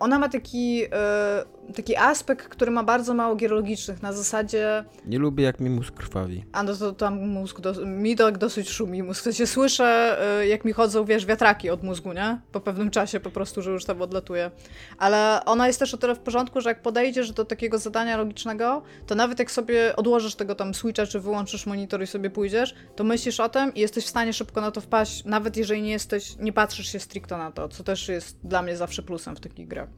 ona 0.00 0.18
ma 0.18 0.28
taki, 0.28 0.82
e, 0.92 1.44
taki 1.74 1.96
aspekt, 1.96 2.48
który 2.48 2.70
ma 2.70 2.84
bardzo 2.84 3.14
mało 3.14 3.36
gier 3.36 3.50
logicznych, 3.50 4.02
na 4.02 4.12
zasadzie... 4.12 4.84
Nie 5.06 5.18
lubię, 5.18 5.44
jak 5.44 5.60
mi 5.60 5.70
mózg 5.70 5.94
krwawi. 5.94 6.44
A 6.52 6.62
no 6.62 6.76
to 6.76 6.92
tam 6.92 7.28
mózg, 7.28 7.60
do, 7.60 7.86
mi 7.86 8.16
tak 8.16 8.38
dosyć 8.38 8.70
szumi 8.70 9.02
mózg. 9.02 9.20
W 9.20 9.24
sensie 9.24 9.46
słyszę, 9.46 10.18
e, 10.40 10.46
jak 10.46 10.64
mi 10.64 10.72
chodzą, 10.72 11.04
wiesz, 11.04 11.26
wiatraki 11.26 11.70
od 11.70 11.82
mózgu, 11.82 12.12
nie? 12.12 12.40
Po 12.52 12.60
pewnym 12.60 12.90
czasie 12.90 13.20
po 13.20 13.30
prostu, 13.30 13.62
że 13.62 13.70
już 13.70 13.84
tam 13.84 14.02
odlatuje. 14.02 14.50
Ale 14.98 15.40
ona 15.44 15.66
jest 15.66 15.78
też 15.78 15.94
o 15.94 15.96
tyle 15.96 16.14
w 16.14 16.18
porządku, 16.18 16.60
że 16.60 16.68
jak 16.68 16.82
podejdziesz 16.82 17.32
do 17.32 17.44
takiego 17.44 17.78
zadania 17.78 18.16
logicznego, 18.16 18.82
to 19.06 19.14
nawet 19.14 19.38
jak 19.38 19.50
sobie 19.50 19.96
odłożysz 19.96 20.34
tego 20.34 20.54
tam 20.54 20.74
switcha, 20.74 21.06
czy 21.06 21.20
wyłączysz 21.20 21.66
monitor 21.66 22.02
i 22.02 22.06
sobie 22.06 22.30
pójdziesz, 22.30 22.74
to 22.96 23.04
myślisz 23.04 23.40
o 23.40 23.48
tym 23.48 23.74
i 23.74 23.80
jesteś 23.80 24.04
w 24.04 24.08
stanie 24.08 24.32
szybko 24.32 24.60
na 24.60 24.70
to 24.70 24.80
wpaść, 24.80 25.24
nawet 25.24 25.56
jeżeli 25.56 25.82
nie 25.82 25.90
jesteś, 25.90 26.36
nie 26.36 26.52
patrzysz 26.52 26.92
się 26.92 27.00
stricte 27.00 27.38
na 27.38 27.52
to, 27.52 27.68
co 27.68 27.84
też 27.84 28.08
jest 28.08 28.38
dla 28.44 28.62
mnie 28.62 28.76
zawsze 28.76 29.02
plusem 29.02 29.36
w 29.36 29.40
takich 29.40 29.68
grach. 29.68 29.88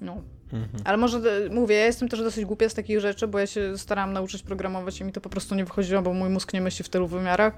No. 0.00 0.22
Mhm. 0.52 0.82
Ale 0.84 0.96
może, 0.96 1.18
e, 1.18 1.48
mówię, 1.50 1.76
ja 1.76 1.86
jestem 1.86 2.08
też 2.08 2.20
dosyć 2.20 2.44
głupia 2.44 2.68
z 2.68 2.74
takich 2.74 3.00
rzeczy, 3.00 3.28
bo 3.28 3.38
ja 3.38 3.46
się 3.46 3.78
starałam 3.78 4.12
nauczyć 4.12 4.42
programować 4.42 5.00
i 5.00 5.04
mi 5.04 5.12
to 5.12 5.20
po 5.20 5.28
prostu 5.28 5.54
nie 5.54 5.64
wychodziło, 5.64 6.02
bo 6.02 6.12
mój 6.12 6.28
mózg 6.28 6.52
nie 6.52 6.60
myśli 6.60 6.84
w 6.84 6.88
tylu 6.88 7.06
wymiarach. 7.06 7.54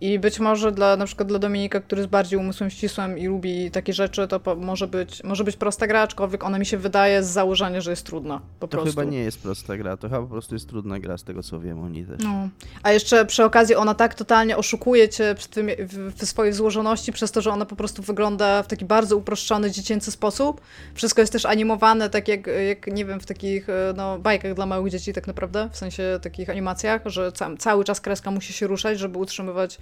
I 0.00 0.18
być 0.18 0.40
może 0.40 0.72
dla, 0.72 0.96
na 0.96 1.06
przykład 1.06 1.28
dla 1.28 1.38
Dominika, 1.38 1.80
który 1.80 2.00
jest 2.00 2.10
bardziej 2.10 2.38
umysłem 2.38 2.70
ścisłym 2.70 3.18
i 3.18 3.26
lubi 3.26 3.70
takie 3.70 3.92
rzeczy, 3.92 4.28
to 4.28 4.40
po, 4.40 4.56
może, 4.56 4.86
być, 4.86 5.24
może 5.24 5.44
być 5.44 5.56
prosta 5.56 5.86
gra, 5.86 6.00
aczkolwiek 6.00 6.44
ona 6.44 6.58
mi 6.58 6.66
się 6.66 6.78
wydaje 6.78 7.22
z 7.22 7.26
założenia, 7.26 7.80
że 7.80 7.90
jest 7.90 8.06
trudna. 8.06 8.40
Po 8.60 8.68
to 8.68 8.70
prostu. 8.76 8.90
chyba 8.90 9.04
nie 9.10 9.18
jest 9.18 9.42
prosta 9.42 9.76
gra, 9.76 9.96
to 9.96 10.08
chyba 10.08 10.22
po 10.22 10.28
prostu 10.28 10.54
jest 10.54 10.68
trudna 10.68 11.00
gra, 11.00 11.18
z 11.18 11.24
tego 11.24 11.42
co 11.42 11.60
wiem 11.60 11.80
o 11.80 11.88
niej 11.88 12.04
też. 12.04 12.20
No. 12.24 12.48
A 12.82 12.92
jeszcze 12.92 13.26
przy 13.26 13.44
okazji 13.44 13.74
ona 13.74 13.94
tak 13.94 14.14
totalnie 14.14 14.56
oszukuje 14.56 15.08
cię 15.08 15.34
w, 15.38 15.48
tym, 15.48 15.70
w, 15.78 16.12
w 16.16 16.26
swojej 16.26 16.52
złożoności, 16.52 17.12
przez 17.12 17.32
to, 17.32 17.40
że 17.40 17.50
ona 17.50 17.64
po 17.64 17.76
prostu 17.76 18.02
wygląda 18.02 18.62
w 18.62 18.66
taki 18.66 18.84
bardzo 18.84 19.16
uproszczony, 19.16 19.70
dziecięcy 19.70 20.10
sposób. 20.10 20.60
Wszystko 20.94 21.20
jest 21.20 21.32
też 21.32 21.46
animowane, 21.46 22.10
tak 22.10 22.28
jak, 22.32 22.46
jak 22.68 22.86
nie 22.86 23.04
wiem, 23.04 23.20
w 23.20 23.26
takich 23.26 23.68
e, 23.68 23.94
no, 23.96 24.18
bajkach 24.18 24.54
dla 24.54 24.66
małych 24.66 24.92
dzieci 24.92 25.12
tak 25.12 25.26
naprawdę, 25.26 25.68
w 25.72 25.76
sensie 25.76 26.18
takich 26.22 26.50
animacjach, 26.50 27.02
że 27.06 27.32
ca 27.32 27.56
cały 27.56 27.84
czas 27.84 28.00
kreska 28.00 28.30
musi 28.30 28.52
się 28.52 28.66
ruszać, 28.66 28.98
żeby 28.98 29.18
utrzymywać 29.18 29.78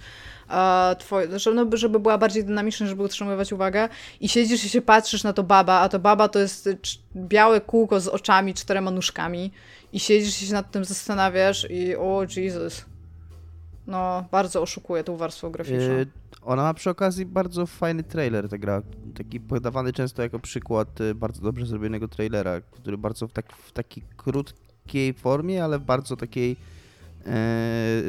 e, 0.49 0.95
twoje, 0.99 1.39
żeby, 1.39 1.55
no, 1.55 1.77
żeby 1.77 1.99
była 1.99 2.17
bardziej 2.17 2.43
dynamiczna, 2.43 2.87
żeby 2.87 3.03
utrzymywać 3.03 3.53
uwagę 3.53 3.89
i 4.19 4.29
siedzisz 4.29 4.63
i 4.63 4.69
się 4.69 4.81
patrzysz 4.81 5.23
na 5.23 5.33
to 5.33 5.43
baba, 5.43 5.79
a 5.79 5.89
to 5.89 5.99
baba 5.99 6.27
to 6.27 6.39
jest 6.39 6.69
białe 7.15 7.61
kółko 7.61 7.99
z 7.99 8.07
oczami, 8.07 8.53
czterema 8.53 8.91
nóżkami 8.91 9.51
i 9.93 9.99
siedzisz 9.99 10.41
i 10.41 10.47
się 10.47 10.53
nad 10.53 10.71
tym 10.71 10.85
zastanawiasz 10.85 11.67
i 11.69 11.95
o 11.95 12.25
Jesus. 12.37 12.85
No, 13.87 14.25
bardzo 14.31 14.61
oszukuje 14.61 15.03
tą 15.03 15.17
warstwą 15.17 15.49
graficzną. 15.49 15.97
Yy, 15.97 16.20
ona 16.41 16.63
ma 16.63 16.73
przy 16.73 16.89
okazji 16.89 17.25
bardzo 17.25 17.65
fajny 17.65 18.03
trailer, 18.03 18.49
ta 18.49 18.57
gra. 18.57 18.81
Taki 19.17 19.39
podawany 19.39 19.93
często 19.93 20.21
jako 20.21 20.39
przykład 20.39 21.01
y, 21.01 21.15
bardzo 21.15 21.41
dobrze 21.41 21.65
zrobionego 21.65 22.07
trailera, 22.07 22.61
który 22.61 22.97
bardzo 22.97 23.27
w, 23.27 23.33
tak, 23.33 23.53
w 23.53 23.71
takiej 23.71 24.03
krótkiej 24.17 25.13
formie, 25.13 25.63
ale 25.63 25.79
w 25.79 25.81
bardzo 25.83 26.17
takiej 26.17 26.55
e, 27.25 28.01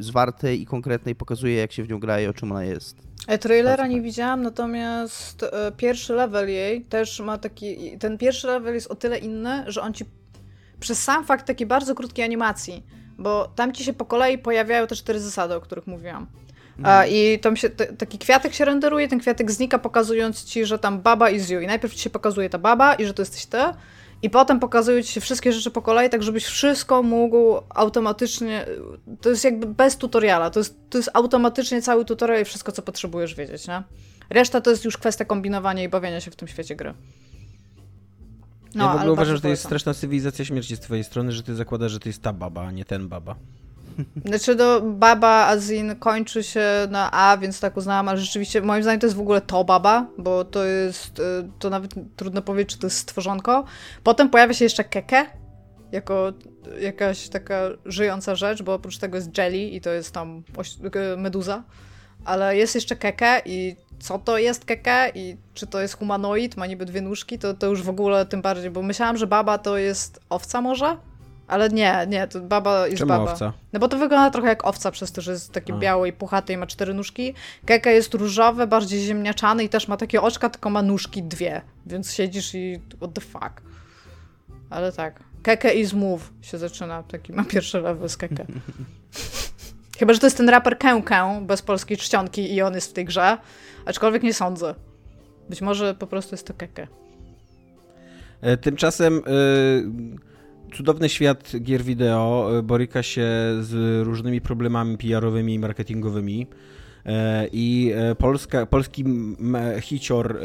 zwartej 0.00 0.62
i 0.62 0.66
konkretnej 0.66 1.14
pokazuje, 1.14 1.54
jak 1.56 1.72
się 1.72 1.82
w 1.82 1.88
nią 1.88 1.98
gra 1.98 2.20
i 2.20 2.26
o 2.26 2.32
czym 2.34 2.52
ona 2.52 2.64
jest. 2.64 2.96
E, 3.26 3.38
trailera 3.38 3.76
Bardzo 3.76 3.82
nie 3.82 3.88
fajnie. 3.88 4.02
widziałam, 4.10 4.42
natomiast 4.42 5.42
e, 5.42 5.72
pierwszy 5.76 6.12
level 6.12 6.48
jej 6.48 6.82
też 6.82 7.20
ma 7.20 7.38
taki. 7.38 7.98
Ten 7.98 8.18
pierwszy 8.18 8.46
level 8.46 8.74
jest 8.74 8.90
o 8.90 8.94
tyle 8.94 9.18
inny, 9.18 9.64
że 9.66 9.82
on 9.82 9.94
ci 9.94 10.04
przez 10.80 11.02
sam 11.02 11.24
fakt 11.24 11.46
takiej 11.46 11.66
bardzo 11.66 11.94
krótkiej 11.94 12.24
animacji, 12.24 12.86
bo 13.18 13.52
tam 13.56 13.72
ci 13.72 13.84
się 13.84 13.92
po 13.92 14.04
kolei 14.04 14.38
pojawiają 14.38 14.86
te 14.86 14.96
cztery 14.96 15.20
zasady, 15.20 15.54
o 15.54 15.60
których 15.60 15.86
mówiłam. 15.86 16.26
A, 16.82 17.06
I 17.06 17.38
tam 17.38 17.56
się, 17.56 17.70
taki 17.70 18.18
kwiatek 18.18 18.54
się 18.54 18.64
renderuje, 18.64 19.08
ten 19.08 19.18
kwiatek 19.18 19.50
znika, 19.50 19.78
pokazując 19.78 20.44
ci, 20.44 20.66
że 20.66 20.78
tam 20.78 21.00
baba 21.00 21.30
is 21.30 21.50
you. 21.50 21.60
I 21.60 21.66
najpierw 21.66 21.94
ci 21.94 22.00
się 22.00 22.10
pokazuje 22.10 22.50
ta 22.50 22.58
baba 22.58 22.94
i 22.94 23.06
że 23.06 23.14
to 23.14 23.22
jesteś 23.22 23.46
ty. 23.46 23.58
I 24.22 24.30
potem 24.30 24.60
pokazują 24.60 25.02
ci 25.02 25.12
się 25.12 25.20
wszystkie 25.20 25.52
rzeczy 25.52 25.70
po 25.70 25.82
kolei, 25.82 26.10
tak 26.10 26.22
żebyś 26.22 26.44
wszystko 26.44 27.02
mógł 27.02 27.60
automatycznie. 27.70 28.66
To 29.20 29.30
jest 29.30 29.44
jakby 29.44 29.66
bez 29.66 29.96
tutoriala. 29.96 30.50
To 30.50 30.60
jest, 30.60 30.76
to 30.90 30.98
jest 30.98 31.10
automatycznie 31.14 31.82
cały 31.82 32.04
tutorial 32.04 32.42
i 32.42 32.44
wszystko, 32.44 32.72
co 32.72 32.82
potrzebujesz 32.82 33.34
wiedzieć, 33.34 33.68
nie? 33.68 33.82
Reszta 34.30 34.60
to 34.60 34.70
jest 34.70 34.84
już 34.84 34.96
kwestia 34.96 35.24
kombinowania 35.24 35.82
i 35.82 35.88
bawienia 35.88 36.20
się 36.20 36.30
w 36.30 36.36
tym 36.36 36.48
świecie 36.48 36.76
gry. 36.76 36.94
ja 38.74 38.82
w 38.84 38.90
ale 38.90 38.96
ogóle 38.96 39.12
uważam, 39.12 39.36
że 39.36 39.42
to 39.42 39.48
jest 39.48 39.64
straszna 39.64 39.94
cywilizacja 39.94 40.44
śmierci 40.44 40.76
z 40.76 40.80
twojej 40.80 41.04
strony, 41.04 41.32
że 41.32 41.42
ty 41.42 41.54
zakładasz, 41.54 41.92
że 41.92 42.00
to 42.00 42.08
jest 42.08 42.22
ta 42.22 42.32
baba, 42.32 42.66
a 42.66 42.70
nie 42.70 42.84
ten 42.84 43.08
baba. 43.08 43.36
Znaczy, 44.24 44.54
do 44.54 44.80
baba 44.80 45.46
Azin 45.46 45.96
kończy 45.96 46.42
się 46.42 46.66
na 46.90 47.12
A, 47.12 47.36
więc 47.36 47.60
tak 47.60 47.76
uznałam, 47.76 48.08
ale 48.08 48.18
rzeczywiście 48.18 48.62
moim 48.62 48.82
zdaniem 48.82 49.00
to 49.00 49.06
jest 49.06 49.16
w 49.16 49.20
ogóle 49.20 49.40
to 49.40 49.64
baba, 49.64 50.06
bo 50.18 50.44
to 50.44 50.64
jest, 50.64 51.18
y, 51.18 51.22
to 51.58 51.70
nawet 51.70 51.94
trudno 52.16 52.42
powiedzieć, 52.42 52.72
czy 52.72 52.78
to 52.78 52.86
jest 52.86 52.98
stworzonko. 52.98 53.64
Potem 54.02 54.30
pojawia 54.30 54.54
się 54.54 54.64
jeszcze 54.64 54.84
Keke, 54.84 55.26
jako 55.92 56.32
jakaś 56.80 57.28
taka 57.28 57.60
żyjąca 57.84 58.34
rzecz, 58.34 58.62
bo 58.62 58.74
oprócz 58.74 58.98
tego 58.98 59.16
jest 59.16 59.38
Jelly 59.38 59.62
i 59.62 59.80
to 59.80 59.90
jest 59.90 60.12
tam 60.12 60.42
y, 61.14 61.16
meduza, 61.16 61.62
ale 62.24 62.56
jest 62.56 62.74
jeszcze 62.74 62.96
Keke 62.96 63.42
i 63.44 63.76
co 63.98 64.18
to 64.18 64.38
jest 64.38 64.64
Keke 64.64 65.12
i 65.14 65.36
czy 65.54 65.66
to 65.66 65.80
jest 65.80 65.98
humanoid, 65.98 66.56
ma 66.56 66.66
niby 66.66 66.84
dwie 66.84 67.00
nóżki, 67.00 67.38
to, 67.38 67.54
to 67.54 67.66
już 67.66 67.82
w 67.82 67.88
ogóle 67.88 68.26
tym 68.26 68.42
bardziej, 68.42 68.70
bo 68.70 68.82
myślałam, 68.82 69.16
że 69.16 69.26
baba 69.26 69.58
to 69.58 69.78
jest 69.78 70.20
owca 70.30 70.60
może? 70.60 70.96
Ale 71.54 71.68
nie, 71.68 72.06
nie, 72.08 72.26
to 72.28 72.40
baba 72.40 72.86
jest 72.86 72.98
Czemu 72.98 73.08
baba. 73.08 73.32
owca? 73.32 73.52
No 73.72 73.80
bo 73.80 73.88
to 73.88 73.98
wygląda 73.98 74.30
trochę 74.30 74.48
jak 74.48 74.66
owca, 74.66 74.90
przez 74.90 75.12
to, 75.12 75.20
że 75.20 75.32
jest 75.32 75.52
taki 75.52 75.72
A. 75.72 75.76
biały 75.76 76.08
i 76.08 76.12
puchaty 76.12 76.52
i 76.52 76.56
ma 76.56 76.66
cztery 76.66 76.94
nóżki. 76.94 77.34
Keke 77.66 77.92
jest 77.92 78.14
różowy, 78.14 78.66
bardziej 78.66 79.00
ziemniaczany 79.00 79.64
i 79.64 79.68
też 79.68 79.88
ma 79.88 79.96
takie 79.96 80.22
oczka, 80.22 80.50
tylko 80.50 80.70
ma 80.70 80.82
nóżki 80.82 81.22
dwie. 81.22 81.60
Więc 81.86 82.12
siedzisz 82.12 82.54
i 82.54 82.80
what 82.96 83.14
the 83.14 83.20
fuck. 83.20 83.62
Ale 84.70 84.92
tak. 84.92 85.20
Keke 85.42 85.74
is 85.74 85.92
move 85.92 86.32
się 86.42 86.58
zaczyna. 86.58 87.02
Taki 87.02 87.32
ma 87.32 87.44
pierwszy 87.44 87.80
level 87.80 88.08
z 88.08 88.16
Keke. 88.16 88.46
Chyba, 89.98 90.12
że 90.12 90.18
to 90.20 90.26
jest 90.26 90.36
ten 90.36 90.48
raper 90.48 90.78
Kękę 90.78 91.40
bez 91.46 91.62
polskiej 91.62 91.96
czcionki 91.96 92.54
i 92.54 92.62
on 92.62 92.74
jest 92.74 92.90
w 92.90 92.92
tej 92.92 93.04
grze. 93.04 93.38
Aczkolwiek 93.86 94.22
nie 94.22 94.34
sądzę. 94.34 94.74
Być 95.50 95.60
może 95.60 95.94
po 95.94 96.06
prostu 96.06 96.34
jest 96.34 96.46
to 96.46 96.54
Keke. 96.54 96.86
E, 98.40 98.56
Tymczasem 98.56 99.18
e, 99.18 99.20
cudowny 100.76 101.08
świat 101.08 101.52
gier 101.60 101.82
wideo 101.82 102.58
e, 102.58 102.62
boryka 102.62 103.02
się 103.02 103.28
z 103.60 104.02
różnymi 104.06 104.40
problemami 104.40 104.98
PR-owymi 104.98 105.54
i 105.54 105.58
marketingowymi. 105.58 106.46
E, 107.06 107.48
I 107.52 107.92
e, 107.94 108.14
Polska, 108.14 108.66
polski 108.66 109.04
hicior. 109.80 110.38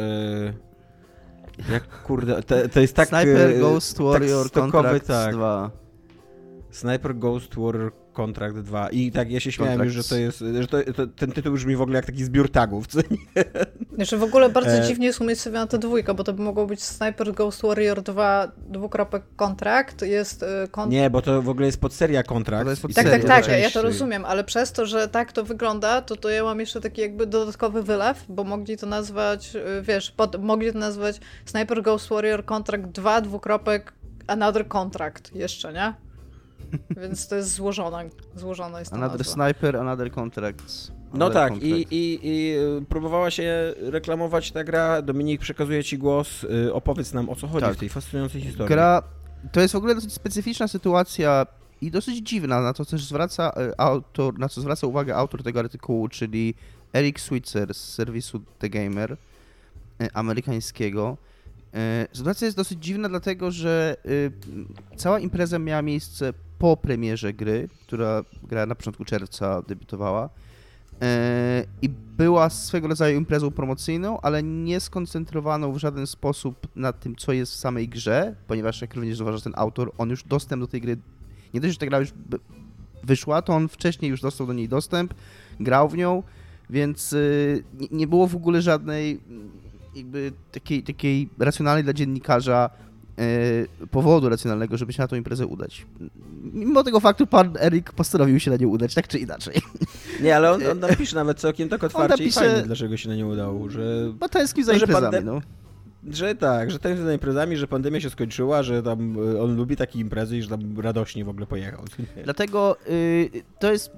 Jak 1.71 2.03
kurde, 2.03 2.43
to, 2.43 2.55
to 2.69 2.79
jest 2.79 2.95
tak. 2.95 3.09
Sniper 3.09 3.59
Ghost 3.59 3.97
Warrior 3.97 4.43
tak 4.43 4.49
stokowy, 4.49 4.71
Contracts 4.71 5.07
tak. 5.07 5.35
2. 5.35 5.71
Sniper 6.71 7.15
Ghost 7.15 7.55
Warrior 7.55 7.91
Contract 8.19 8.55
2. 8.57 8.89
I 8.89 9.11
tak 9.11 9.31
ja 9.31 9.39
się 9.39 9.51
śmiałem 9.51 9.73
Contracts. 9.79 9.95
już, 9.95 10.05
że 10.05 10.09
to 10.09 10.19
jest. 10.21 10.39
Że 10.61 10.67
to, 10.67 10.93
to, 10.93 11.07
ten 11.07 11.31
tytuł 11.31 11.53
brzmi 11.53 11.75
w 11.75 11.81
ogóle 11.81 11.95
jak 11.95 12.05
taki 12.05 12.23
zbiór 12.23 12.51
tagów. 12.51 12.87
Co 12.87 12.99
nie? 13.11 13.17
Znaczy 13.95 14.17
w 14.17 14.23
ogóle 14.23 14.49
bardzo 14.49 14.71
E. 14.71 14.81
dziwnie 14.87 15.07
jest 15.07 15.21
umiejscowiona 15.21 15.67
ta 15.67 15.77
dwójka, 15.77 16.13
bo 16.13 16.23
to 16.23 16.33
by 16.33 16.43
mogło 16.43 16.65
być 16.65 16.83
Sniper 16.83 17.33
Ghost 17.33 17.61
Warrior 17.61 18.01
2 18.01 18.51
dwukropek 18.69 19.23
kontrakt, 19.35 20.01
jest 20.01 20.43
y, 20.43 20.45
kon... 20.71 20.89
nie, 20.89 21.09
bo 21.09 21.21
to 21.21 21.41
w 21.41 21.49
ogóle 21.49 21.65
jest 21.65 21.81
podseria 21.81 22.23
kontrakt. 22.23 22.63
To 22.65 22.69
jest 22.69 22.89
i 22.89 22.93
Tak, 22.93 23.09
tak, 23.09 23.23
tak, 23.23 23.45
do 23.45 23.51
ja, 23.51 23.57
to 23.57 23.61
części. 23.63 23.79
rozumiem, 23.79 24.25
ale 24.25 24.43
przez 24.43 24.71
to, 24.71 24.85
że 24.85 25.07
tak 25.07 25.31
to 25.31 25.43
wygląda, 25.43 26.01
to, 26.01 26.15
to 26.15 26.29
ja 26.29 26.43
mam 26.43 26.59
jeszcze 26.59 26.81
taki 26.81 27.01
jakby 27.01 27.27
dodatkowy 27.27 27.83
wylew, 27.83 28.25
bo 28.29 28.43
mogli 28.43 28.77
to 28.77 28.87
nazwać, 28.87 29.55
y, 29.55 29.81
wiesz, 29.81 30.11
pod, 30.11 30.43
mogli 30.43 30.73
to 30.73 30.79
nazwać 30.79 31.19
Sniper 31.45 31.81
Ghost 31.81 32.09
Warrior 32.09 32.45
Contract 32.45 32.85
2 32.85 33.21
dwukropek 33.21 33.93
Another 34.27 34.67
Contract 34.67 35.35
jeszcze, 35.35 35.73
nie? 35.73 35.93
Więc 37.01 37.27
to 37.27 37.35
jest 37.35 37.53
złożona, 37.53 38.03
złożona 38.35 38.79
jest 38.79 38.91
ta 38.91 38.97
Another 38.97 39.17
nazwa. 39.19 39.33
Sniper, 39.33 39.77
Another 39.77 40.11
Contracts. 40.11 40.91
No 41.13 41.29
tak, 41.29 41.53
i, 41.55 41.59
Contract. 41.59 41.91
i, 41.91 42.19
i 42.23 42.55
y, 42.81 42.85
próbowała 42.89 43.31
się 43.31 43.73
reklamować 43.77 44.51
ta 44.51 44.63
gra. 44.63 45.01
Dominik, 45.01 45.41
przekazuję 45.41 45.83
ci 45.83 45.97
głos. 45.97 46.43
Y, 46.43 46.73
Opowiedz 46.73 47.13
nam, 47.13 47.29
o 47.29 47.35
co 47.35 47.47
chodzi 47.47 47.65
Tak. 47.65 47.75
w 47.75 47.79
tej 47.79 47.89
fascynującej 47.89 48.41
historii. 48.41 48.67
Gra 48.69 49.03
to 49.51 49.61
jest 49.61 49.73
w 49.73 49.77
ogóle 49.77 49.95
dosyć 49.95 50.13
specyficzna 50.13 50.67
sytuacja 50.67 51.45
i 51.81 51.91
dosyć 51.91 52.17
dziwna, 52.29 52.61
na 52.61 52.73
to 52.73 52.85
też 52.85 53.05
zwraca 53.05 53.51
e, 53.57 53.81
autor, 53.81 54.39
na 54.39 54.49
co 54.49 54.61
zwraca 54.61 54.87
uwagę 54.87 55.15
autor 55.15 55.43
tego 55.43 55.59
artykułu, 55.59 56.07
czyli 56.07 56.53
Eric 56.93 57.19
Switzer 57.19 57.73
z 57.73 57.93
serwisu 57.93 58.41
The 58.59 58.69
Gamer 58.69 59.17
amerykańskiego. 60.13 61.17
Sytuacja 62.13 62.45
jest 62.45 62.57
dosyć 62.57 62.83
dziwna, 62.83 63.09
dlatego 63.09 63.51
że 63.51 63.95
cała 64.97 65.19
impreza 65.19 65.59
miała 65.59 65.81
miejsce 65.81 66.33
po 66.59 66.77
premierze 66.77 67.33
gry, 67.33 67.69
która 67.81 68.23
gra 68.43 68.65
na 68.65 68.75
początku 68.75 69.05
czerwca 69.05 69.61
debiutowała. 69.61 70.29
E, 71.01 71.63
I 71.81 71.89
była 72.17 72.49
swego 72.49 72.87
rodzaju 72.87 73.17
imprezą 73.17 73.51
promocyjną, 73.51 74.21
ale 74.21 74.43
nie 74.43 74.79
skoncentrowaną 74.79 75.73
w 75.73 75.77
żaden 75.77 76.07
sposób 76.07 76.67
na 76.75 76.93
tym, 76.93 77.15
co 77.15 77.33
jest 77.33 77.51
w 77.53 77.55
samej 77.55 77.89
grze, 77.89 78.35
ponieważ 78.47 78.81
jak 78.81 78.95
również 78.95 79.17
zauważa 79.17 79.43
ten 79.43 79.53
autor, 79.55 79.91
on 79.97 80.09
już 80.09 80.23
dostęp 80.23 80.61
do 80.63 80.67
tej 80.67 80.81
gry, 80.81 80.97
nie 81.53 81.61
dość, 81.61 81.73
że 81.73 81.79
ta 81.79 81.85
gra 81.85 81.99
już 81.99 82.09
wyszła, 83.03 83.41
to 83.41 83.53
on 83.53 83.67
wcześniej 83.67 84.11
już 84.11 84.21
dostał 84.21 84.47
do 84.47 84.53
niej 84.53 84.69
dostęp, 84.69 85.13
grał 85.59 85.89
w 85.89 85.97
nią, 85.97 86.23
więc 86.69 87.13
y, 87.13 87.63
nie, 87.91 88.07
było 88.07 88.27
w 88.27 88.35
ogóle 88.35 88.61
żadnej 88.61 89.19
jakby 89.95 90.31
takiej, 90.51 90.83
takiej 90.83 91.29
racjonalnej 91.39 91.83
dla 91.83 91.93
dziennikarza 91.93 92.69
powodu 93.91 94.29
racjonalnego, 94.29 94.77
żeby 94.77 94.93
się 94.93 95.01
na 95.01 95.07
tą 95.07 95.15
imprezę 95.15 95.47
udać. 95.47 95.85
Mimo 96.53 96.83
tego 96.83 96.99
faktu 96.99 97.27
pan 97.27 97.53
Erik 97.61 97.91
postanowił 97.93 98.39
się 98.39 98.51
na 98.51 98.57
nią 98.57 98.67
udać, 98.67 98.93
tak 98.93 99.07
czy 99.07 99.19
inaczej. 99.19 99.55
Nie, 100.23 100.35
ale 100.35 100.51
on, 100.51 100.61
on 100.71 100.79
napisze 100.79 101.15
nawet 101.15 101.39
całkiem 101.39 101.69
tak 101.69 101.83
otwarcie 101.83 102.23
i 102.23 102.27
napisze- 102.27 102.39
fajnie, 102.39 102.61
dlaczego 102.61 102.97
się 102.97 103.09
na 103.09 103.15
nie 103.15 103.25
udało, 103.27 103.69
że, 103.69 104.13
Bo 104.19 104.29
tęsknił 104.29 104.65
za 104.65 104.73
imprezami, 104.73 105.17
pandem- 105.17 105.23
no. 105.23 105.41
że 106.11 106.35
tak, 106.35 106.71
że 106.71 106.79
ten 106.79 107.05
za 107.05 107.13
imprezami, 107.13 107.57
że 107.57 107.67
pandemia 107.67 108.01
się 108.01 108.09
skończyła, 108.09 108.63
że 108.63 108.83
tam 108.83 109.17
y, 109.35 109.41
on 109.41 109.55
lubi 109.55 109.75
takie 109.75 109.99
imprezy 109.99 110.37
i 110.37 110.41
że 110.43 110.49
tam 110.49 110.79
radośnie 110.79 111.25
w 111.25 111.29
ogóle 111.29 111.45
pojechał. 111.45 111.83
nie? 112.17 112.23
Dlatego 112.23 112.77
y, 112.89 113.29
to 113.59 113.71
jest. 113.71 113.91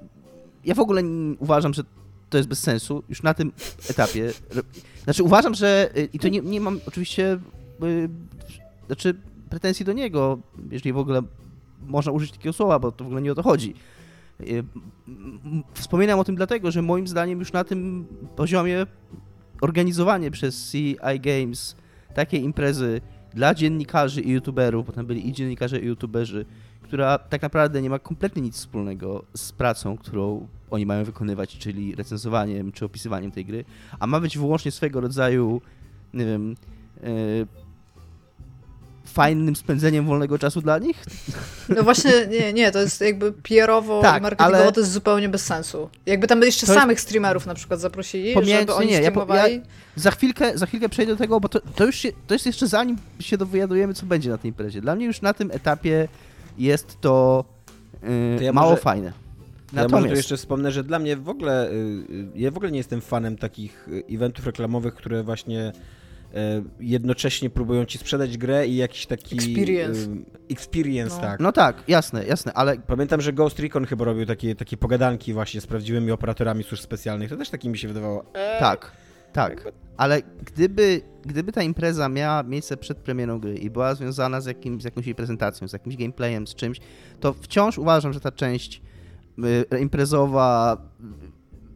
Ja 0.64 0.74
w 0.74 0.80
ogóle 0.80 1.02
uważam, 1.38 1.74
że 1.74 1.82
to 2.30 2.36
jest 2.38 2.48
bez 2.48 2.58
sensu 2.60 3.02
już 3.08 3.22
na 3.22 3.34
tym 3.34 3.52
etapie. 3.90 4.30
Znaczy 5.04 5.22
uważam, 5.22 5.54
że. 5.54 5.90
y, 5.96 6.08
I 6.12 6.18
to 6.18 6.28
nie, 6.28 6.40
nie 6.40 6.60
mam 6.60 6.80
oczywiście. 6.86 7.38
Znaczy 8.86 9.14
pretensji 9.50 9.84
do 9.84 9.92
niego, 9.92 10.38
jeżeli 10.70 10.92
w 10.92 10.98
ogóle 10.98 11.22
można 11.86 12.12
użyć 12.12 12.32
takiego 12.32 12.52
słowa, 12.52 12.78
bo 12.78 12.92
to 12.92 13.04
w 13.04 13.06
ogóle 13.06 13.22
nie 13.22 13.32
o 13.32 13.34
to 13.34 13.42
chodzi. 13.42 13.74
Y, 14.40 14.64
Wspominam 15.74 16.18
o 16.18 16.24
tym 16.24 16.36
dlatego, 16.36 16.70
że 16.70 16.82
moim 16.82 17.08
zdaniem 17.08 17.38
już 17.38 17.52
na 17.52 17.64
tym 17.64 18.06
poziomie 18.36 18.86
organizowanie 19.60 20.30
przez 20.30 20.70
CI 20.72 20.96
Games 21.20 21.76
takiej 22.14 22.42
imprezy 22.42 23.00
dla 23.34 23.54
dziennikarzy 23.54 24.20
i 24.20 24.30
youtuberów, 24.30 24.86
bo 24.86 24.92
tam 24.92 25.06
byli 25.06 25.28
i 25.28 25.32
dziennikarze 25.32 25.80
i 25.80 25.86
youtuberzy, 25.86 26.46
która 26.82 27.18
tak 27.18 27.42
naprawdę 27.42 27.82
nie 27.82 27.90
ma 27.90 27.98
kompletnie 27.98 28.42
nic 28.42 28.56
wspólnego 28.56 29.24
z 29.36 29.52
pracą, 29.52 29.96
którą 29.96 30.48
oni 30.70 30.86
mają 30.86 31.04
wykonywać, 31.04 31.58
czyli 31.58 31.94
recenzowaniem 31.94 32.72
czy 32.72 32.84
opisywaniem 32.84 33.30
tej 33.30 33.44
gry, 33.44 33.64
a 33.98 34.06
ma 34.06 34.20
być 34.20 34.38
wyłącznie 34.38 34.70
swego 34.70 35.00
rodzaju, 35.00 35.60
nie 36.14 36.24
wiem, 36.24 36.56
e, 37.02 37.06
fajnym 39.12 39.56
spędzeniem 39.56 40.06
wolnego 40.06 40.38
czasu 40.38 40.60
dla 40.60 40.78
nich. 40.78 41.04
No 41.68 41.82
właśnie, 41.82 42.12
nie, 42.30 42.52
nie, 42.52 42.70
to 42.72 42.78
jest 42.78 43.00
jakby 43.00 43.32
PR-owo 43.32 44.02
Tak, 44.02 44.18
i 44.18 44.22
marketingowo 44.22 44.62
ale- 44.64 44.72
to 44.72 44.80
jest 44.80 44.92
zupełnie 44.92 45.28
bez 45.28 45.44
sensu. 45.44 45.88
Jakby 46.06 46.26
tam 46.26 46.42
jeszcze 46.42 46.66
To 46.66 46.72
jest- 46.72 46.80
samych 46.82 47.00
streamerów 47.00 47.46
na 47.46 47.54
przykład 47.54 47.80
zaprosili, 47.80 48.34
Pomijając- 48.34 48.68
żeby 48.70 48.74
oni 48.78 48.86
nie, 48.86 48.92
ja 49.00 49.12
po- 49.12 49.20
streamowali. 49.22 49.62
Za 49.96 50.10
chwilkę, 50.10 50.58
za 50.58 50.66
chwilkę 50.66 50.88
przejdę 50.88 51.12
do 51.12 51.18
tego, 51.18 51.40
bo 51.40 51.48
to, 51.48 51.60
to 51.76 51.86
już 51.86 51.96
się, 51.96 52.08
to 52.26 52.34
jest 52.34 52.46
jeszcze 52.46 52.66
zanim 52.66 52.96
się 53.20 53.38
dowiadujemy, 53.38 53.94
co 53.94 54.06
będzie 54.06 54.30
na 54.30 54.38
tej 54.38 54.48
imprezie. 54.48 54.80
Dla 54.80 54.94
mnie 54.94 55.06
już 55.06 55.22
na 55.22 55.34
tym 55.34 55.50
etapie 55.50 56.08
jest 56.58 57.00
to, 57.00 57.44
e, 58.02 58.38
To 58.38 58.44
ja 58.44 58.52
mało 58.52 58.70
może- 58.70 58.82
fajne. 58.82 59.06
Ja 59.06 59.78
może 59.78 59.88
tu 59.88 59.94
Natomiast 59.94 60.16
jeszcze 60.16 60.36
wspomnę, 60.36 60.72
że 60.72 60.84
dla 60.84 60.98
mnie 60.98 61.16
w 61.16 61.28
ogóle, 61.28 61.70
y, 61.70 61.72
y, 61.74 62.26
ja 62.36 62.50
w 62.50 62.56
ogóle 62.56 62.72
nie 62.72 62.78
jestem 62.78 63.00
fanem 63.00 63.36
takich 63.36 63.88
y, 63.88 64.04
eventów 64.14 64.46
reklamowych, 64.46 64.94
które 64.94 65.22
właśnie 65.22 65.72
jednocześnie 66.80 67.50
próbują 67.50 67.84
ci 67.84 67.98
sprzedać 67.98 68.38
grę 68.38 68.66
i 68.66 68.76
jakiś 68.76 69.06
taki... 69.06 69.34
Experience. 69.34 70.00
e, 70.10 70.16
Experience, 70.50 71.16
No. 71.16 71.20
tak. 71.22 71.40
No 71.40 71.52
tak, 71.52 71.82
jasne, 71.88 72.24
jasne, 72.24 72.52
ale 72.52 72.76
Pamiętam, 72.78 73.20
że 73.20 73.32
Ghost 73.32 73.58
Recon 73.58 73.84
chyba 73.86 74.04
robił 74.04 74.26
takie, 74.26 74.54
takie 74.54 74.76
pogadanki 74.76 75.32
właśnie 75.32 75.60
z 75.60 75.66
prawdziwymi 75.66 76.10
operatorami 76.10 76.64
służb 76.64 76.82
specjalnych. 76.82 77.30
To 77.30 77.36
też 77.36 77.50
taki 77.50 77.68
mi 77.68 77.78
się 77.78 77.88
wydawało. 77.88 78.24
e, 78.34 78.58
tak, 78.60 78.92
tak. 79.32 79.72
Ale 79.96 80.22
gdyby, 80.44 81.00
gdyby 81.26 81.52
ta 81.52 81.62
impreza 81.62 82.08
miała 82.08 82.42
miejsce 82.42 82.76
przed 82.76 82.98
premierą 82.98 83.40
gry 83.40 83.54
i 83.54 83.70
była 83.70 83.94
związana 83.94 84.40
z, 84.40 84.46
jakim, 84.46 84.80
z 84.80 84.84
jakąś 84.84 85.06
jej 85.06 85.14
prezentacją, 85.14 85.68
z 85.68 85.72
jakimś 85.72 85.96
gameplayem, 85.96 86.46
z 86.46 86.54
czymś, 86.54 86.78
to 87.20 87.32
wciąż 87.32 87.78
uważam, 87.78 88.12
że 88.12 88.20
ta 88.20 88.32
część 88.32 88.82
y, 89.74 89.78
imprezowa 89.80 90.76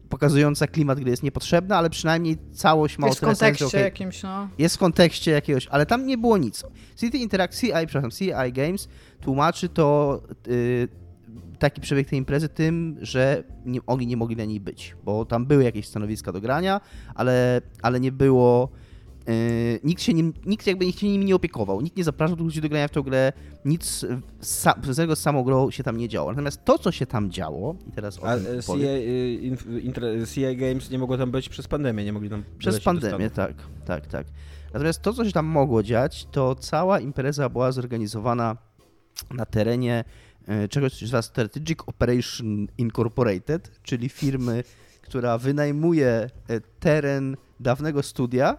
pokazująca 0.09 0.67
klimat 0.67 0.99
gry 0.99 1.11
jest 1.11 1.23
niepotrzebna, 1.23 1.77
ale 1.77 1.89
przynajmniej 1.89 2.37
całość 2.53 2.97
ma 2.97 3.07
Jest 3.07 3.19
w 3.19 3.23
o 3.23 3.25
tyle 3.25 3.35
że 3.35 3.39
kontekście 3.39 3.65
okej, 3.65 3.83
jakimś, 3.83 4.23
no. 4.23 4.49
jest 4.57 4.75
w 4.75 4.79
kontekście 4.79 5.31
jakiegoś, 5.31 5.67
ale 5.67 5.85
tam 5.85 6.05
nie 6.05 6.17
było 6.17 6.37
nic. 6.37 6.63
City 6.95 7.17
Interact, 7.17 7.59
CI, 7.59 7.71
przepraszam, 7.87 8.11
CI 8.11 8.53
Games 8.53 8.87
tłumaczy 9.21 9.69
to 9.69 10.21
y, 10.47 10.87
taki 11.59 11.81
przebieg 11.81 12.09
tej 12.09 12.19
imprezy 12.19 12.49
tym, 12.49 12.97
że 13.01 13.43
nie, 13.65 13.79
oni 13.87 14.07
nie 14.07 14.17
mogli 14.17 14.35
na 14.35 14.45
niej 14.45 14.59
być, 14.59 14.95
bo 15.03 15.25
tam 15.25 15.45
były 15.45 15.63
jakieś 15.63 15.87
stanowiska 15.87 16.31
do 16.31 16.41
grania, 16.41 16.81
ale, 17.15 17.61
ale 17.81 17.99
nie 17.99 18.11
było. 18.11 18.69
Y, 19.29 19.79
nikt 19.83 20.01
się 20.01 20.13
nim, 20.13 20.33
nikt 20.45 20.67
jakby 20.67 20.85
nikt 20.85 20.99
się 20.99 21.07
nimi 21.07 21.25
nie 21.25 21.35
opiekował, 21.35 21.81
nikt 21.81 21.97
nie 21.97 22.03
zapraszał 22.03 22.37
ludzi 22.37 22.61
do 22.61 22.69
grania 22.69 22.87
w 22.87 22.91
tę 22.91 23.03
grę, 23.03 23.33
nic 23.65 24.05
sa, 24.41 24.75
z 25.13 25.19
samą 25.19 25.43
grą 25.43 25.71
się 25.71 25.83
tam 25.83 25.97
nie 25.97 26.09
działo. 26.09 26.31
Natomiast 26.31 26.65
to, 26.65 26.79
co 26.79 26.91
się 26.91 27.05
tam 27.05 27.31
działo, 27.31 27.75
i 27.87 27.91
teraz 27.91 28.19
o 28.19 28.27
A 28.27 28.37
tym 28.37 28.59
e, 28.59 28.63
CA, 28.63 28.73
inter- 29.83 30.25
CA 30.25 30.55
Games 30.55 30.89
nie 30.89 30.99
mogło 30.99 31.17
tam 31.17 31.31
być 31.31 31.49
przez 31.49 31.67
pandemię, 31.67 32.05
nie 32.05 32.13
mogli 32.13 32.29
tam 32.29 32.43
Przez 32.57 32.79
pandemię, 32.79 33.29
tak, 33.29 33.53
tak, 33.85 34.07
tak. 34.07 34.27
Natomiast 34.73 35.01
to, 35.01 35.13
co 35.13 35.25
się 35.25 35.31
tam 35.31 35.45
mogło 35.45 35.83
dziać, 35.83 36.27
to 36.31 36.55
cała 36.55 36.99
impreza 36.99 37.49
była 37.49 37.71
zorganizowana 37.71 38.57
na 39.31 39.45
terenie 39.45 40.03
czegoś, 40.69 40.91
co 40.91 40.99
się 40.99 41.05
nazywa 41.05 41.21
Strategic 41.21 41.79
Operation 41.85 42.67
Incorporated, 42.77 43.71
czyli 43.83 44.09
firmy, 44.09 44.63
która 45.01 45.37
wynajmuje 45.37 46.29
teren 46.79 47.37
dawnego 47.59 48.03
studia 48.03 48.57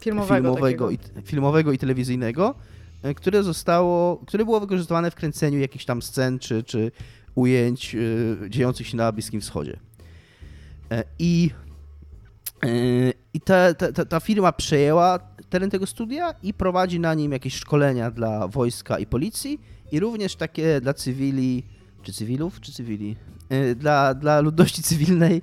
Filmowego, 0.00 0.54
filmowego 0.54 0.90
i, 0.90 0.98
filmowego 1.24 1.72
i 1.72 1.78
telewizyjnego, 1.78 2.54
e, 3.02 3.14
które 3.14 3.42
zostało, 3.42 4.16
które 4.26 4.44
było 4.44 4.60
wykorzystywane 4.60 5.10
w 5.10 5.14
kręceniu 5.14 5.58
jakichś 5.58 5.84
tam 5.84 6.02
scen 6.02 6.38
czy, 6.38 6.62
czy 6.62 6.92
ujęć 7.34 7.94
e, 7.94 8.50
dziejących 8.50 8.86
się 8.86 8.96
na 8.96 9.12
Bliskim 9.12 9.40
Wschodzie. 9.40 9.76
E, 10.90 11.04
I, 11.18 11.50
i 13.34 13.40
ta, 13.40 13.74
ta, 13.74 14.04
ta, 14.04 14.20
firma 14.20 14.52
przejęła 14.52 15.18
teren 15.48 15.70
tego 15.70 15.86
studia 15.86 16.34
i 16.42 16.54
prowadzi 16.54 17.00
na 17.00 17.14
nim 17.14 17.32
jakieś 17.32 17.54
szkolenia 17.54 18.10
dla 18.10 18.48
wojska 18.48 18.98
i 18.98 19.06
policji 19.06 19.60
i 19.92 20.00
również 20.00 20.36
takie 20.36 20.80
dla 20.80 20.94
cywili, 20.94 21.62
czy 22.02 22.12
cywilów, 22.12 22.60
czy 22.60 22.72
cywili, 22.72 23.16
dla, 23.76 24.14
dla 24.14 24.40
ludności 24.40 24.82
cywilnej 24.90 25.42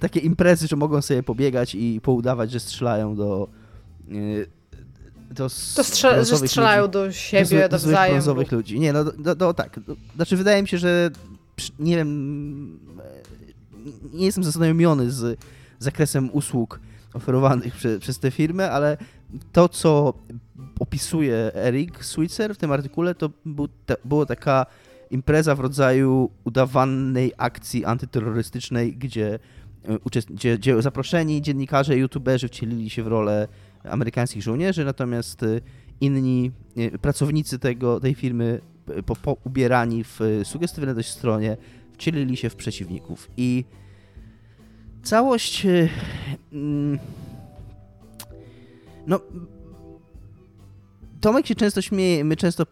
takie 0.00 0.20
imprezy, 0.20 0.66
że 0.66 0.76
mogą 0.76 1.02
sobie 1.02 1.22
pobiegać 1.22 1.74
i 1.74 2.00
poudawać, 2.02 2.50
że 2.50 2.60
strzelają 2.60 3.16
do 3.16 3.48
do, 5.30 5.44
s- 5.46 5.74
To 5.76 5.84
strze- 5.84 6.24
strzelają 6.48 6.82
ludzi. 6.82 6.92
do 6.92 7.04
Do 7.06 7.12
siebie 7.12 7.62
do 7.68 7.68
nawzajem. 7.68 8.14
brązowych 8.14 8.52
ludzi. 8.52 8.80
Nie, 8.80 8.92
no 8.92 9.04
do, 9.04 9.34
do, 9.34 9.54
tak. 9.54 9.80
Do, 9.80 9.96
znaczy 10.16 10.36
wydaje 10.36 10.62
mi 10.62 10.68
się, 10.68 10.78
że 10.78 11.10
nie 11.78 11.96
wiem, 11.96 12.78
nie 14.12 14.24
jestem 14.26 14.44
zaznajomiony 14.44 15.10
z 15.10 15.38
zakresem 15.78 16.30
usług 16.32 16.80
oferowanych 17.14 17.74
prze, 17.74 17.98
przez 17.98 18.18
tę 18.18 18.30
firmę, 18.30 18.70
ale 18.70 18.96
to, 19.52 19.68
co 19.68 20.14
opisuje 20.80 21.54
Eric 21.54 22.04
Switzer 22.04 22.54
w 22.54 22.58
tym 22.58 22.72
artykule, 22.72 23.14
to 23.14 23.30
był 23.44 23.68
ta, 23.86 23.94
było 24.04 24.26
taka 24.26 24.66
impreza 25.10 25.54
w 25.54 25.60
rodzaju 25.60 26.30
udawanej 26.44 27.32
akcji 27.36 27.84
antyterrorystycznej, 27.84 28.96
gdzie, 28.96 29.38
uczest- 30.04 30.32
gdzie, 30.34 30.58
gdzie 30.58 30.82
zaproszeni 30.82 31.42
dziennikarze 31.42 31.96
i 31.96 32.00
youtuberzy 32.00 32.48
wcielili 32.48 32.90
się 32.90 33.02
w 33.02 33.06
rolę 33.06 33.48
amerykańskich 33.84 34.42
żołnierzy, 34.42 34.84
natomiast 34.84 35.42
e, 35.42 35.60
inni 36.00 36.50
e, 36.76 36.98
pracownicy 36.98 37.58
tego, 37.58 38.00
tej 38.00 38.14
firmy 38.14 38.60
e, 38.88 39.02
po, 39.02 39.16
po 39.16 39.36
ubierani 39.44 40.04
w 40.04 40.20
sugestywne 40.44 40.94
dość 40.94 41.08
stronie 41.08 41.56
wcielili 41.92 42.36
się 42.36 42.50
w 42.50 42.56
przeciwników. 42.56 43.30
I 43.36 43.64
całość 45.02 45.66
mm, 46.52 46.98
no 49.06 49.20
Tomek 51.20 51.46
się 51.46 51.54
często 51.54 51.82
śmieje, 51.82 52.24
my 52.24 52.36
często 52.36 52.66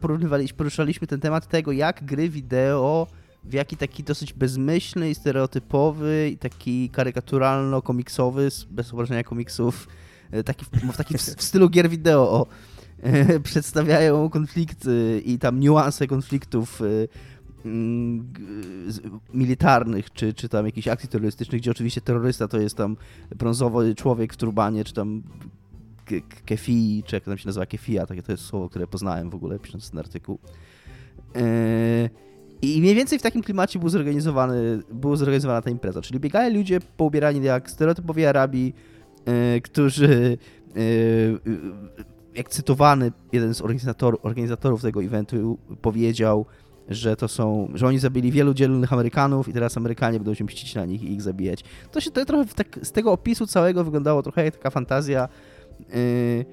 poruszaliśmy 0.56 1.06
ten 1.06 1.20
temat 1.20 1.48
tego, 1.48 1.72
jak 1.72 2.04
gry 2.04 2.28
wideo 2.28 3.06
w 3.44 3.52
jaki 3.52 3.76
taki 3.76 4.04
dosyć 4.04 4.32
bezmyślny 4.32 5.10
i 5.10 5.14
stereotypowy 5.14 6.30
i 6.32 6.38
taki 6.38 6.90
karykaturalno-komiksowy, 6.90 8.66
bez 8.70 8.92
obrażenia 8.92 9.24
komiksów, 9.24 9.88
taki, 10.44 10.64
w, 10.64 10.96
taki 10.96 11.18
w, 11.18 11.20
w 11.20 11.42
stylu 11.42 11.68
gier 11.70 11.88
wideo 11.90 12.30
o, 12.30 12.46
e, 13.02 13.40
przedstawiają 13.40 14.30
konflikty 14.30 15.22
i 15.24 15.38
tam 15.38 15.60
niuanse 15.60 16.06
konfliktów 16.06 16.82
e, 16.82 16.84
mm, 17.64 18.32
militarnych, 19.34 20.12
czy, 20.12 20.34
czy 20.34 20.48
tam 20.48 20.66
jakichś 20.66 20.88
akcji 20.88 21.08
terrorystycznych, 21.08 21.60
gdzie 21.60 21.70
oczywiście 21.70 22.00
terrorysta 22.00 22.48
to 22.48 22.60
jest 22.60 22.76
tam 22.76 22.96
brązowy 23.36 23.94
człowiek 23.94 24.34
w 24.34 24.36
turbanie, 24.36 24.84
czy 24.84 24.94
tam 24.94 25.22
ke- 26.04 26.20
ke- 26.20 26.40
kefi, 26.46 27.02
czy 27.06 27.16
jak 27.16 27.24
tam 27.24 27.38
się 27.38 27.46
nazywa 27.46 27.66
kefia, 27.66 28.06
takie 28.06 28.22
to 28.22 28.32
jest 28.32 28.44
słowo, 28.44 28.68
które 28.68 28.86
poznałem 28.86 29.30
w 29.30 29.34
ogóle 29.34 29.58
pisząc 29.58 29.90
ten 29.90 29.98
artykuł. 29.98 30.38
I 32.62 32.80
mniej 32.80 32.94
więcej 32.94 33.18
w 33.18 33.22
takim 33.22 33.42
klimacie 33.42 33.78
był 33.78 33.88
zorganizowany, 33.88 34.82
była 34.92 35.16
zorganizowana 35.16 35.62
ta 35.62 35.70
impreza, 35.70 36.02
czyli 36.02 36.20
biegali 36.20 36.56
ludzie 36.56 36.80
poubierani 36.80 37.44
jak 37.44 37.70
stereotypowi 37.70 38.26
Arabii, 38.26 38.74
którzy, 39.62 40.38
yy, 40.74 40.82
yy, 41.46 41.60
jak 42.34 42.48
cytowany 42.48 43.12
jeden 43.32 43.54
z 43.54 43.60
organizatorów, 43.60 44.24
organizatorów 44.24 44.82
tego 44.82 45.02
eventu 45.02 45.58
powiedział, 45.82 46.46
że 46.88 47.16
to 47.16 47.28
są, 47.28 47.68
że 47.74 47.86
oni 47.86 47.98
zabili 47.98 48.32
wielu 48.32 48.54
dzielnych 48.54 48.92
Amerykanów 48.92 49.48
i 49.48 49.52
teraz 49.52 49.76
Amerykanie 49.76 50.18
będą 50.18 50.34
się 50.34 50.44
mścić 50.44 50.74
na 50.74 50.84
nich 50.84 51.02
i 51.02 51.12
ich 51.12 51.22
zabijać. 51.22 51.64
To 51.92 52.00
się 52.00 52.10
to 52.10 52.24
trochę 52.24 52.44
tak, 52.44 52.78
z 52.82 52.92
tego 52.92 53.12
opisu 53.12 53.46
całego 53.46 53.84
wyglądało 53.84 54.22
trochę 54.22 54.44
jak 54.44 54.56
taka 54.56 54.70
fantazja 54.70 55.28
yy, 55.78 56.44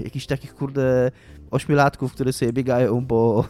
jakichś 0.00 0.26
takich 0.26 0.54
kurde 0.54 1.10
ośmiolatków, 1.50 2.12
które 2.12 2.32
sobie 2.32 2.52
biegają 2.52 3.06
po, 3.06 3.44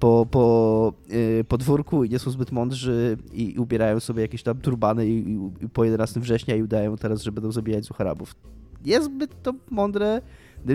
po, 0.00 0.26
po 0.30 0.92
yy, 1.08 1.44
podwórku 1.44 2.04
i 2.04 2.10
nie 2.10 2.18
są 2.18 2.30
zbyt 2.30 2.52
mądrzy 2.52 3.16
i, 3.32 3.54
i 3.54 3.58
ubierają 3.58 4.00
sobie 4.00 4.22
jakieś 4.22 4.42
tam 4.42 4.58
turbany 4.58 5.06
i, 5.06 5.32
i, 5.64 5.68
po 5.72 5.84
11 5.84 6.20
września 6.20 6.56
i 6.56 6.62
udają 6.62 6.96
teraz, 6.96 7.22
że 7.22 7.32
będą 7.32 7.52
zabijać 7.52 7.84
zuch 7.84 8.00
Arabów. 8.00 8.34
Jest 8.84 9.06
zbyt 9.06 9.42
to 9.42 9.52
mądre, 9.70 10.22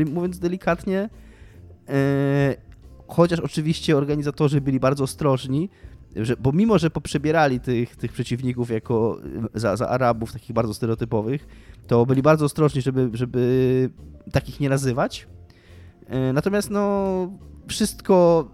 mówiąc 0.06 0.40
delikatnie, 0.40 1.10
yy, 1.88 1.94
chociaż 3.08 3.40
oczywiście 3.40 3.98
organizatorzy 3.98 4.62
byli 4.62 4.80
bardzo 4.80 5.04
ostrożni, 5.04 5.70
że, 6.16 6.36
bo 6.38 6.52
mimo, 6.52 6.80
że 6.80 6.90
poprzebierali 6.90 7.60
tych, 7.60 7.96
tych 7.96 8.12
przeciwników 8.12 8.70
jako 8.70 9.18
y, 9.56 9.60
za, 9.60 9.76
za 9.76 9.90
Arabów, 9.90 10.34
takich 10.34 10.54
bardzo 10.54 10.74
stereotypowych, 10.74 11.48
to 11.88 12.06
byli 12.06 12.22
bardzo 12.22 12.46
ostrożni, 12.46 12.82
żeby, 12.82 13.10
żeby 13.14 13.90
takich 14.32 14.60
nie 14.60 14.70
nazywać. 14.70 15.28
E, 16.08 16.34
Natomiast 16.34 16.70
no 16.70 17.06
wszystko, 17.68 18.48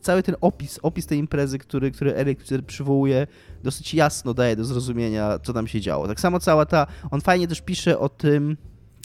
cały 0.00 0.22
ten 0.22 0.36
opis, 0.40 0.78
opis 0.82 1.06
tej 1.06 1.18
imprezy, 1.18 1.58
który, 1.58 1.90
który 1.90 2.34
tutaj 2.34 2.62
przywołuje, 2.62 3.26
dosyć 3.64 3.94
jasno 3.94 4.34
daje 4.34 4.56
do 4.56 4.64
zrozumienia, 4.64 5.38
co 5.42 5.52
tam 5.52 5.66
się 5.66 5.80
działo. 5.80 6.08
Tak 6.08 6.20
samo 6.20 6.40
cała 6.40 6.66
ta, 6.66 6.86
on 7.10 7.20
fajnie 7.20 7.48
też 7.48 7.60
pisze 7.60 7.98
o 7.98 8.08
tym, 8.08 8.56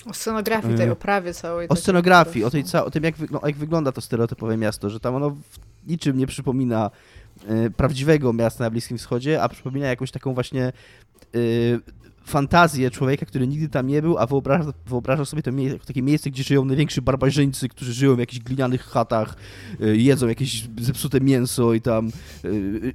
O 0.09 0.13
scenografii 0.13 0.77
tej 0.77 0.85
Yy, 0.85 0.91
oprawie 0.91 1.33
całej. 1.33 1.65
o 1.65 1.69
takiej 1.69 1.81
scenografii, 1.83 2.45
o, 2.45 2.49
tej, 2.49 2.63
o 2.85 2.91
tym, 2.91 3.03
jak, 3.03 3.17
wygl- 3.17 3.45
jak 3.47 3.55
wygląda 3.55 3.91
to 3.91 4.01
stereotypowe 4.01 4.57
miasto, 4.57 4.89
że 4.89 4.99
tam 4.99 5.15
ono 5.15 5.29
w 5.29 5.59
niczym 5.87 6.17
nie 6.17 6.27
przypomina 6.27 6.91
e, 7.47 7.69
prawdziwego 7.69 8.33
miasta 8.33 8.63
na 8.63 8.69
Bliskim 8.69 8.97
Wschodzie, 8.97 9.41
a 9.41 9.49
przypomina 9.49 9.87
jakąś 9.87 10.11
taką 10.11 10.33
właśnie 10.33 10.63
e, 10.65 11.39
fantazję 12.25 12.91
człowieka, 12.91 13.25
który 13.25 13.47
nigdy 13.47 13.69
tam 13.69 13.87
nie 13.87 14.01
był, 14.01 14.17
a 14.17 14.27
wyobraża, 14.85 15.25
sobie 15.25 15.43
to 15.43 15.51
takie 15.85 16.01
miejsce, 16.01 16.29
gdzie 16.29 16.43
żyją 16.43 16.65
najwięksi 16.65 17.01
barbarzyńcy, 17.01 17.69
którzy 17.69 17.93
żyją 17.93 18.15
w 18.15 18.19
jakichś 18.19 18.43
glinianych 18.43 18.83
chatach, 18.83 19.35
e, 19.81 19.95
jedzą 19.95 20.27
jakieś 20.27 20.67
zepsute 20.77 21.21
mięso 21.21 21.73
i 21.73 21.81
tam 21.81 22.07
e, 22.07 22.49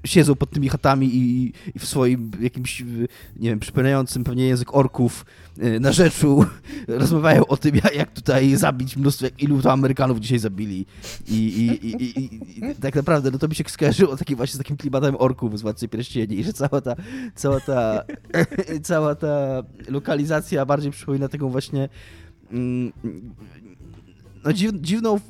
siedzą 0.04 0.34
pod 0.34 0.50
tymi 0.50 0.68
chatami 0.68 1.06
i, 1.14 1.52
i 1.74 1.78
w 1.78 1.86
swoim 1.86 2.30
jakimś, 2.40 2.80
e, 2.80 2.84
nie 3.36 3.50
wiem, 3.50 3.60
przypominającym 3.60 4.24
pewnie 4.24 4.46
język 4.46 4.74
orków 4.74 5.24
na 5.80 5.92
rzeczu 5.92 6.44
rozmawiają 6.88 7.46
o 7.46 7.56
tym, 7.56 7.76
jak, 7.94 8.12
tutaj 8.12 8.56
zabić 8.56 8.96
mnóstwo, 8.96 9.26
ilu 9.38 9.62
to 9.62 9.72
Amerykanów 9.72 10.20
dzisiaj 10.20 10.38
zabili. 10.38 10.86
I, 11.28 11.34
i, 11.34 11.86
i, 11.86 12.24
i, 12.24 12.74
tak 12.80 12.94
naprawdę, 12.94 13.30
no 13.30 13.38
to 13.38 13.48
mi 13.48 13.54
się 13.54 13.64
skojarzyło 13.66 14.16
taki 14.16 14.36
właśnie 14.36 14.54
z 14.54 14.58
takim 14.58 14.76
klimatem 14.76 15.16
orków 15.18 15.58
z 15.58 15.62
Władcy 15.62 15.88
Pierścieni, 15.88 16.44
że 16.44 16.52
cała 16.52 16.80
ta, 16.80 16.96
cała 17.34 17.60
ta, 17.60 18.02
cała 18.82 19.14
ta 19.14 19.62
lokalizacja 19.88 20.66
bardziej 20.66 20.92
przypomina 20.92 21.28
taką 21.28 21.48
właśnie 21.48 21.88
mm, 22.52 22.92
no 24.44 24.52
dziw, 24.52 24.72
dziwną 24.74 25.20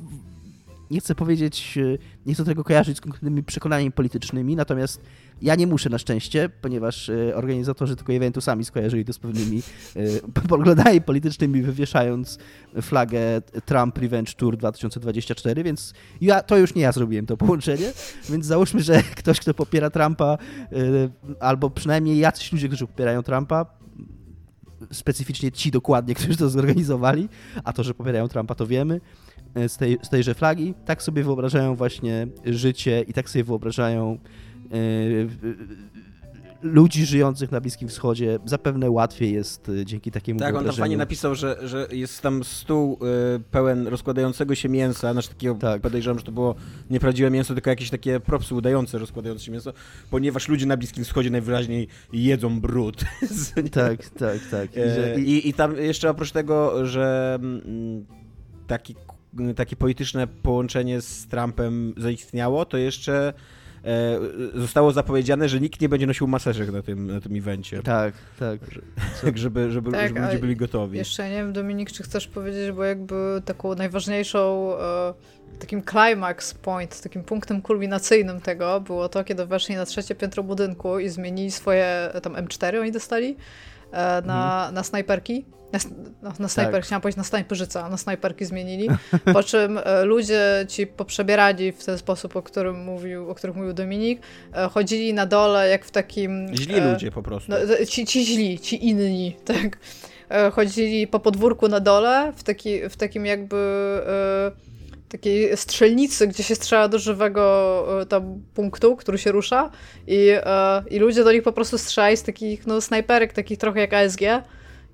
nie 0.91 0.99
chcę 0.99 1.15
powiedzieć, 1.15 1.77
e, 1.77 1.97
nie 2.25 2.33
chcę 2.33 2.45
tego 2.45 2.63
kojarzyć 2.63 2.97
z 2.97 3.01
konkretnymi 3.01 3.43
przekonaniami 3.43 3.91
politycznymi, 3.91 4.55
natomiast 4.55 5.01
ja 5.41 5.55
nie 5.55 5.67
muszę 5.67 5.89
na 5.89 5.97
szczęście, 5.97 6.49
ponieważ 6.49 7.09
e, 7.09 7.35
organizatorzy 7.35 7.95
tego 7.95 8.13
eventu 8.13 8.41
sami 8.41 8.65
skojarzyli 8.65 9.05
to 9.05 9.13
z 9.13 9.19
pewnymi 9.19 9.61
e, 9.95 10.01
poglądami 10.49 11.01
politycznymi, 11.01 11.61
wywieszając 11.61 12.37
flagę 12.81 13.19
Trump 13.65 13.97
Revenge 13.97 14.33
Tour 14.33 14.57
2024, 14.57 15.63
więc 15.63 15.93
ja, 16.21 16.43
to 16.43 16.57
już 16.57 16.75
nie 16.75 16.81
ja 16.81 16.91
zrobiłem 16.91 17.25
to 17.25 17.37
połączenie, 17.37 17.91
więc 18.29 18.45
załóżmy, 18.45 18.81
że 18.81 19.03
ktoś, 19.19 19.39
kto 19.39 19.53
popiera 19.53 19.89
Trumpa, 19.89 20.37
albo 21.39 21.69
przynajmniej 21.69 22.17
jacyś 22.17 22.51
ludzie, 22.51 22.67
którzy 22.67 22.87
popierają 22.87 23.23
Trumpa, 23.23 23.65
specyficznie 24.91 25.51
ci 25.51 25.71
dokładnie, 25.71 26.15
którzy 26.15 26.37
to 26.37 26.49
zorganizowali, 26.49 27.29
a 27.63 27.73
to, 27.73 27.83
że 27.83 27.93
popierają 27.93 28.27
Trumpa, 28.27 28.55
to 28.55 28.67
wiemy, 28.67 29.01
E, 29.57 29.69
z, 29.69 29.77
tej, 29.77 29.97
z 30.01 30.09
tejże 30.09 30.33
flagi, 30.33 30.73
tak 30.85 31.03
sobie 31.03 31.23
wyobrażają 31.23 31.75
właśnie 31.75 32.27
życie 32.45 33.01
i 33.07 33.13
tak 33.13 33.29
sobie 33.29 33.43
wyobrażają 33.43 34.11
e, 34.11 34.17
ludzi 36.61 37.05
żyjących 37.05 37.51
na 37.51 37.61
Bliskim 37.61 37.87
Wschodzie 37.87 38.39
zapewne 38.45 38.89
łatwiej 38.91 39.33
jest 39.33 39.69
e, 39.69 39.85
dzięki 39.85 40.11
takiemu 40.11 40.39
Tak, 40.39 40.55
on 40.55 40.65
tam 40.65 40.75
fajnie 40.75 40.97
napisał, 40.97 41.35
że, 41.35 41.57
że 41.67 41.87
jest 41.91 42.21
tam 42.21 42.43
stół 42.43 42.99
y, 43.35 43.39
pełen 43.51 43.87
rozkładającego 43.87 44.55
się 44.55 44.69
mięsa, 44.69 45.13
znaczy 45.13 45.29
takiego, 45.29 45.55
tak. 45.55 45.81
podejrzewam, 45.81 46.19
że 46.19 46.25
to 46.25 46.31
było 46.31 46.55
nieprawdziwe 46.89 47.29
mięso, 47.29 47.53
tylko 47.53 47.69
jakieś 47.69 47.89
takie 47.89 48.19
propsy 48.19 48.55
udające 48.55 48.97
rozkładające 48.97 49.45
się 49.45 49.51
mięso, 49.51 49.73
ponieważ 50.11 50.47
ludzie 50.47 50.65
na 50.65 50.77
Bliskim 50.77 51.03
Wschodzie 51.03 51.29
najwyraźniej 51.29 51.87
jedzą 52.13 52.59
brud. 52.59 53.05
tak, 53.71 54.09
tak, 54.09 54.39
tak. 54.51 54.69
I, 55.17 55.21
I, 55.21 55.49
I, 55.49 55.53
tam 55.53 55.77
jeszcze 55.77 56.09
oprócz 56.09 56.31
tego, 56.31 56.85
że 56.85 57.37
mm, 57.41 58.05
taki 58.67 58.95
takie 59.55 59.75
polityczne 59.75 60.27
połączenie 60.27 61.01
z 61.01 61.27
Trumpem 61.27 61.93
zaistniało, 61.97 62.65
to 62.65 62.77
jeszcze 62.77 63.13
e, 63.27 63.56
zostało 64.55 64.91
zapowiedziane, 64.91 65.49
że 65.49 65.59
nikt 65.59 65.81
nie 65.81 65.89
będzie 65.89 66.07
nosił 66.07 66.27
maseczek 66.27 66.71
na 66.71 66.81
tym, 66.81 67.07
na 67.07 67.21
tym 67.21 67.35
evencie. 67.35 67.83
Tak, 67.83 68.13
tak. 68.39 68.59
Tak, 69.21 69.37
żeby, 69.43 69.71
żeby, 69.71 69.91
tak, 69.91 70.07
żeby 70.07 70.19
ludzie 70.19 70.39
byli 70.39 70.55
gotowi. 70.55 70.97
Jeszcze 70.97 71.29
nie 71.29 71.35
wiem, 71.35 71.53
Dominik, 71.53 71.91
czy 71.91 72.03
chcesz 72.03 72.27
powiedzieć, 72.27 72.71
bo 72.71 72.83
jakby 72.83 73.41
taką 73.45 73.75
najważniejszą 73.75 74.71
e, 74.79 75.13
takim 75.59 75.83
climax 75.83 76.53
point, 76.53 77.01
takim 77.01 77.23
punktem 77.23 77.61
kulminacyjnym 77.61 78.41
tego 78.41 78.81
było 78.81 79.09
to, 79.09 79.23
kiedy 79.23 79.45
weszli 79.45 79.75
na 79.75 79.85
trzecie 79.85 80.15
piętro 80.15 80.43
budynku 80.43 80.99
i 80.99 81.09
zmienili 81.09 81.51
swoje, 81.51 82.09
tam 82.23 82.33
M4 82.33 82.79
oni 82.81 82.91
dostali, 82.91 83.37
e, 83.91 84.21
na, 84.21 84.57
mhm. 84.57 84.73
na 84.73 84.83
snajperki 84.83 85.45
na, 85.73 85.79
no, 86.21 86.33
na 86.39 86.47
snajper, 86.47 86.73
tak. 86.73 86.85
chciałam 86.85 87.01
powiedzieć 87.01 87.17
na 87.17 87.23
snajperzyca, 87.23 87.89
na 87.89 87.97
snajperki 87.97 88.45
zmienili, 88.45 88.89
po 89.33 89.43
czym 89.43 89.79
e, 89.83 90.05
ludzie 90.05 90.65
ci 90.67 90.87
poprzebierani 90.87 91.71
w 91.71 91.85
ten 91.85 91.97
sposób, 91.97 92.35
o 92.35 92.41
którym 92.41 92.83
mówił, 92.83 93.29
o 93.29 93.35
którym 93.35 93.55
mówił 93.55 93.73
Dominik, 93.73 94.21
e, 94.53 94.69
chodzili 94.69 95.13
na 95.13 95.25
dole 95.25 95.69
jak 95.69 95.85
w 95.85 95.91
takim... 95.91 96.55
Źli 96.55 96.75
e, 96.75 96.91
ludzie 96.91 97.11
po 97.11 97.23
prostu. 97.23 97.51
No, 97.51 97.85
ci, 97.85 98.05
ci 98.05 98.25
źli, 98.25 98.59
ci 98.59 98.87
inni, 98.87 99.35
tak. 99.45 99.77
chodzili 100.53 101.07
po 101.07 101.19
podwórku 101.19 101.67
na 101.67 101.79
dole, 101.79 102.33
w, 102.35 102.43
taki, 102.43 102.89
w 102.89 102.97
takim 102.97 103.25
jakby 103.25 103.57
takiej 105.09 105.57
strzelnicy, 105.57 106.27
gdzie 106.27 106.43
się 106.43 106.55
strzela 106.55 106.87
do 106.87 106.99
żywego 106.99 107.85
tam 108.09 108.41
punktu, 108.53 108.95
który 108.95 109.17
się 109.17 109.31
rusza 109.31 109.71
i, 110.07 110.31
i 110.89 110.99
ludzie 110.99 111.23
do 111.23 111.31
nich 111.31 111.43
po 111.43 111.51
prostu 111.51 111.77
strzelają 111.77 112.15
z 112.15 112.23
takich 112.23 112.67
no, 112.67 112.81
snajperek, 112.81 113.33
takich 113.33 113.57
trochę 113.57 113.79
jak 113.79 113.93
ASG 113.93 114.21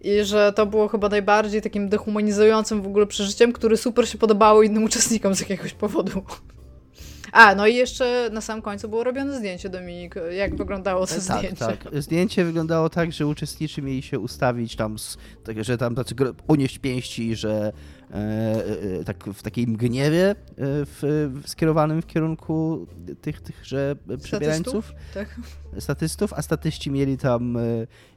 i 0.04 0.24
że 0.24 0.54
to 0.54 0.66
było 0.66 0.88
chyba 0.88 1.10
najbardziej 1.10 1.62
takim 1.62 1.90
dehumanizującym 1.90 2.82
w 2.82 2.88
ogóle 2.88 3.08
przeżyciem, 3.08 3.54
który 3.54 3.78
super 3.78 4.10
się 4.10 4.18
podobało 4.18 4.64
innym 4.64 4.84
uczestnikom 4.84 5.36
z 5.36 5.40
jakiegoś 5.40 5.74
powodu. 5.74 6.24
A, 7.34 7.56
no 7.56 7.68
i 7.68 7.76
jeszcze 7.76 8.30
na 8.32 8.42
sam 8.42 8.62
końcu 8.62 8.90
było 8.90 9.04
robione 9.04 9.38
zdjęcie, 9.38 9.70
Dominik. 9.70 10.16
Jak 10.38 10.56
wyglądało 10.56 11.08
to 11.08 11.14
tak, 11.14 11.22
zdjęcie? 11.22 11.66
Tak, 11.66 11.88
zdjęcie 11.94 12.46
wyglądało 12.46 12.90
tak, 12.90 13.12
że 13.12 13.28
uczestnicy 13.28 13.82
mieli 13.82 14.02
się 14.02 14.20
ustawić 14.20 14.76
tam, 14.76 15.00
z, 15.00 15.18
tak, 15.44 15.64
że 15.64 15.78
tam 15.78 15.96
tacy 15.96 16.16
unieść 16.48 16.80
pięści, 16.80 17.36
że 17.36 17.52
e, 17.52 17.68
e, 17.68 17.72
tak 19.06 19.24
w 19.34 19.44
takim 19.44 19.78
gniewie 19.78 20.30
e, 20.30 20.36
w, 20.58 21.32
skierowanym 21.46 22.02
w 22.02 22.08
kierunku 22.08 22.88
tych, 23.22 23.42
tychże 23.42 23.96
przebierańców. 24.24 24.86
Statystów, 24.86 25.14
tak. 25.14 25.82
Statystów, 25.82 26.34
a 26.34 26.42
statyści 26.42 26.92
mieli 26.92 27.18
tam 27.18 27.58
e, 27.58 27.62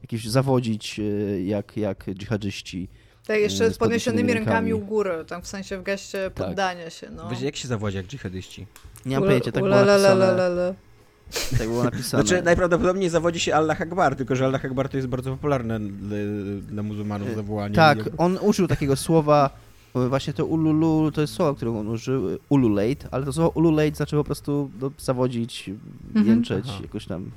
jakieś 0.02 0.28
zawodzić 0.28 1.00
e, 1.00 1.02
jak, 1.42 1.76
jak 1.76 2.04
dżihadzyści. 2.14 2.88
Tak, 3.26 3.38
jeszcze 3.38 3.70
z 3.70 3.78
podniesionymi 3.78 4.34
rękami 4.34 4.74
u 4.74 4.78
góry, 4.78 5.24
tam 5.26 5.42
w 5.42 5.46
sensie 5.46 5.78
w 5.78 5.82
geście 5.82 6.30
tak. 6.34 6.46
poddania 6.46 6.84
tak. 6.84 6.92
się. 6.92 7.10
No. 7.10 7.28
Wiecie, 7.28 7.44
jak 7.44 7.56
się 7.56 7.68
zawodzi 7.68 7.96
jak 7.96 8.06
dżihadyści? 8.06 8.66
Nie 9.06 9.16
mam 9.16 9.28
pojęcia, 9.28 9.52
tak 9.52 9.64
było 9.64 9.84
napisane. 9.84 10.74
Tak 11.58 11.68
było 11.68 11.84
napisane. 11.90 12.24
Znaczy, 12.24 12.42
najprawdopodobniej 12.42 13.10
zawodzi 13.10 13.40
się 13.40 13.54
Allah 13.54 13.80
Akbar, 13.80 14.16
tylko 14.16 14.36
że 14.36 14.44
Allah 14.44 14.64
Akbar 14.64 14.88
to 14.88 14.96
jest 14.96 15.08
bardzo 15.08 15.30
popularne 15.30 15.80
dla, 15.80 16.16
dla 16.60 16.82
muzułmanów 16.82 17.34
zawołanie. 17.34 17.74
Tak, 17.74 17.98
on 18.18 18.38
użył 18.42 18.66
takiego 18.68 18.96
słowa, 18.96 19.50
właśnie 20.08 20.32
to 20.32 20.46
ululu, 20.46 21.12
to 21.12 21.20
jest 21.20 21.34
słowo, 21.34 21.54
które 21.54 21.78
on 21.78 21.88
użył, 21.88 22.38
ululate, 22.48 23.08
ale 23.10 23.24
to 23.24 23.32
słowo 23.32 23.50
ululate 23.54 23.94
znaczy 23.94 24.16
po 24.16 24.24
prostu 24.24 24.70
no, 24.80 24.90
zawodzić, 24.98 25.70
mhm. 26.06 26.26
jęczeć, 26.26 26.66
jakoś 26.82 27.06
tam. 27.06 27.30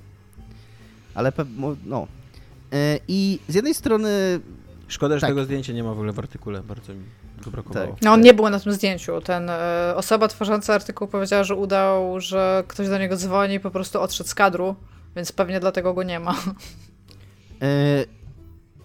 Ale 1.13 1.31
no. 1.85 2.07
E, 2.73 2.99
I 3.07 3.39
z 3.47 3.55
jednej 3.55 3.73
strony 3.73 4.39
Szkoda, 4.89 5.15
że 5.15 5.21
tak. 5.21 5.29
tego 5.29 5.43
zdjęcia 5.43 5.73
nie 5.73 5.83
ma 5.83 5.89
w 5.89 5.93
ogóle 5.93 6.13
w 6.13 6.19
artykule, 6.19 6.61
bardzo 6.63 6.93
mi 6.93 7.03
go 7.45 7.51
brakowało. 7.51 7.87
Tak. 7.87 8.01
No 8.01 8.13
on 8.13 8.21
nie 8.21 8.33
był 8.33 8.49
na 8.49 8.59
tym 8.59 8.73
zdjęciu. 8.73 9.21
Ten 9.21 9.49
e, 9.49 9.93
osoba 9.95 10.27
tworząca 10.27 10.73
artykuł 10.73 11.07
powiedziała, 11.07 11.43
że 11.43 11.55
udał, 11.55 12.19
że 12.19 12.63
ktoś 12.67 12.89
do 12.89 12.97
niego 12.97 13.15
dzwoni 13.15 13.53
i 13.53 13.59
po 13.59 13.71
prostu 13.71 14.01
odszedł 14.01 14.29
z 14.29 14.35
kadru, 14.35 14.75
więc 15.15 15.31
pewnie 15.31 15.59
dlatego 15.59 15.93
go 15.93 16.03
nie 16.03 16.19
ma. 16.19 16.35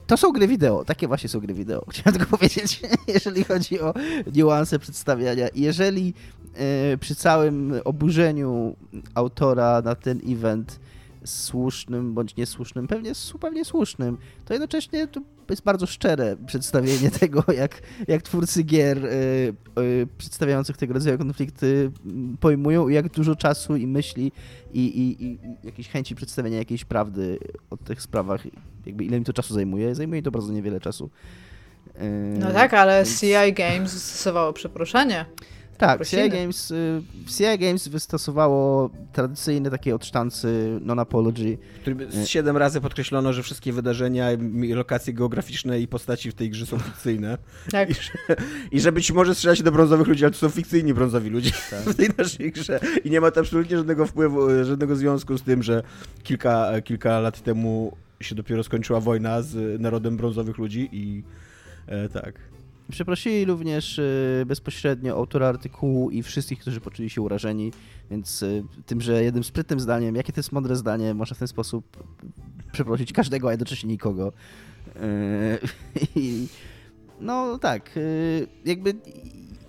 To 0.07 0.17
są 0.17 0.33
gry 0.33 0.49
wideo, 0.49 0.85
takie 0.85 1.09
właśnie 1.09 1.29
są 1.29 1.41
gry 1.41 1.55
wideo. 1.55 1.85
Chciałem 1.91 2.19
tylko 2.19 2.37
powiedzieć, 2.37 2.83
jeżeli 3.15 3.45
chodzi 3.45 3.81
o 3.81 3.95
niuanse 4.35 4.79
przedstawiania. 4.79 5.49
Jeżeli 5.55 6.15
e, 6.55 6.97
przy 6.97 7.15
całym 7.15 7.75
oburzeniu 7.85 8.77
autora 9.15 9.83
na 9.85 9.95
ten 9.95 10.21
event 10.29 10.81
słusznym 11.25 12.15
bądź 12.15 12.37
niesłusznym, 12.37 12.87
pewnie, 12.87 13.13
pewnie 13.41 13.65
słusznym, 13.65 14.19
to 14.45 14.55
jednocześnie 14.55 15.09
to 15.09 15.21
jest 15.53 15.63
bardzo 15.63 15.87
szczere 15.87 16.37
przedstawienie 16.47 17.11
tego, 17.21 17.45
jak, 17.57 17.83
jak 18.09 18.23
twórcy 18.23 18.63
gier 18.63 19.07
y, 19.07 19.11
y, 19.79 20.07
przedstawiających 20.19 20.77
tego 20.77 20.95
rodzaju 20.95 21.19
konflikty 21.19 21.91
mm, 22.07 22.37
pojmują 22.37 22.89
i 22.89 22.95
jak 22.95 23.09
dużo 23.09 23.37
czasu 23.37 23.77
i 23.77 23.87
myśli 23.87 24.33
i, 24.73 24.81
i, 24.81 25.25
i 25.25 25.39
jakiejś 25.65 25.89
chęci 25.89 26.15
przedstawienia 26.15 26.59
jakiejś 26.59 26.85
prawdy 26.85 27.39
o 27.71 27.77
tych 27.77 28.03
sprawach, 28.03 28.41
jakby 28.87 29.05
ile 29.05 29.19
mi 29.19 29.25
to 29.25 29.33
czasu 29.33 29.55
zajmuje. 29.55 29.95
Zajmuje 29.95 30.23
to 30.23 30.31
bardzo 30.31 30.53
niewiele 30.53 30.81
czasu. 30.81 31.11
Y, 31.97 32.39
no 32.39 32.53
tak, 32.53 32.75
ale 32.75 33.05
Więc... 33.05 33.21
CI 33.21 33.53
Games 33.53 34.03
stosowało 34.03 34.53
przeproszenie. 34.53 35.27
Tak, 35.79 36.07
CI 36.07 36.31
Games, 36.31 36.71
y, 36.71 37.03
CI 37.27 37.59
Games 37.59 37.89
wystosowało 37.89 38.91
tradycyjny 39.13 39.71
taki 39.71 39.93
odszczancy 39.93 40.79
non-apology. 40.81 41.59
Y, 42.23 42.27
siedem 42.27 42.57
razy 42.57 42.81
podkreślono, 42.81 43.33
że 43.33 43.43
wszystkie 43.43 43.73
wydarzenia, 43.73 44.29
lokacje 44.75 45.13
geograficzne 45.13 45.81
i 45.81 45.89
postaci 45.89 46.31
w 46.31 46.35
tej 46.35 46.51
grze 46.51 46.67
są 46.67 46.79
fikcyjne. 46.79 47.39
Tak. 47.71 47.91
I 47.91 47.95
że, 47.95 48.37
I 48.71 48.81
że 48.81 48.93
być 48.93 49.13
może 49.13 49.35
strzela 49.35 49.57
się 49.57 49.63
do 49.63 49.73
brązowych 49.73 50.07
ludzi, 50.07 50.25
ale 50.25 50.33
to 50.33 50.39
są 50.39 50.49
fikcyjni 50.49 50.95
brązowi 50.95 51.31
ludzie 51.31 51.51
tak. 51.71 51.81
w 51.93 51.95
tej 51.95 52.09
naszej 52.19 52.53
grze. 52.53 52.81
I 53.05 53.11
nie 53.11 53.21
ma 53.21 53.31
to 53.31 53.41
absolutnie 53.41 53.77
żadnego 53.77 54.07
wpływu, 54.07 54.65
żadnego 54.65 54.97
związku 54.97 55.39
z 55.39 55.43
tym, 55.43 55.63
że 55.63 55.83
kilka, 56.23 56.81
kilka 56.85 57.21
lat 57.21 57.43
temu 57.43 57.97
się 58.21 58.35
dopiero 58.35 58.65
skończyła 58.65 59.01
wojna 59.01 59.43
z 59.43 59.81
narodem 59.81 60.17
brązowych 60.17 60.59
ludzi 60.59 60.89
i 60.93 61.23
e, 61.87 62.09
tak. 62.09 62.54
Przeprosili 62.91 63.45
również 63.45 63.99
y, 63.99 64.45
bezpośrednio 64.47 65.17
autora 65.17 65.49
artykułu 65.49 66.11
i 66.11 66.23
wszystkich, 66.23 66.59
którzy 66.59 66.81
poczuli 66.81 67.11
się 67.11 67.23
urażeni, 67.23 67.73
więc 68.11 68.43
y, 68.43 68.65
tym, 68.87 69.01
że 69.01 69.25
jednym 69.25 69.45
sprytnym 69.45 69.81
zdaniem, 69.81 70.17
jakie 70.17 70.33
to 70.33 70.39
jest 70.39 70.53
mądre 70.53 70.77
zdanie, 70.77 71.15
można 71.15 71.35
w 71.35 71.39
ten 71.39 71.49
sposób 71.49 72.05
przeprosić 72.73 73.13
każdego, 73.13 73.49
a 73.49 73.51
jednocześnie 73.51 73.89
nikogo. 73.89 74.33
Y, 74.97 75.01
I 76.17 76.47
no 77.21 77.59
tak, 77.59 77.99
jakby 78.65 78.95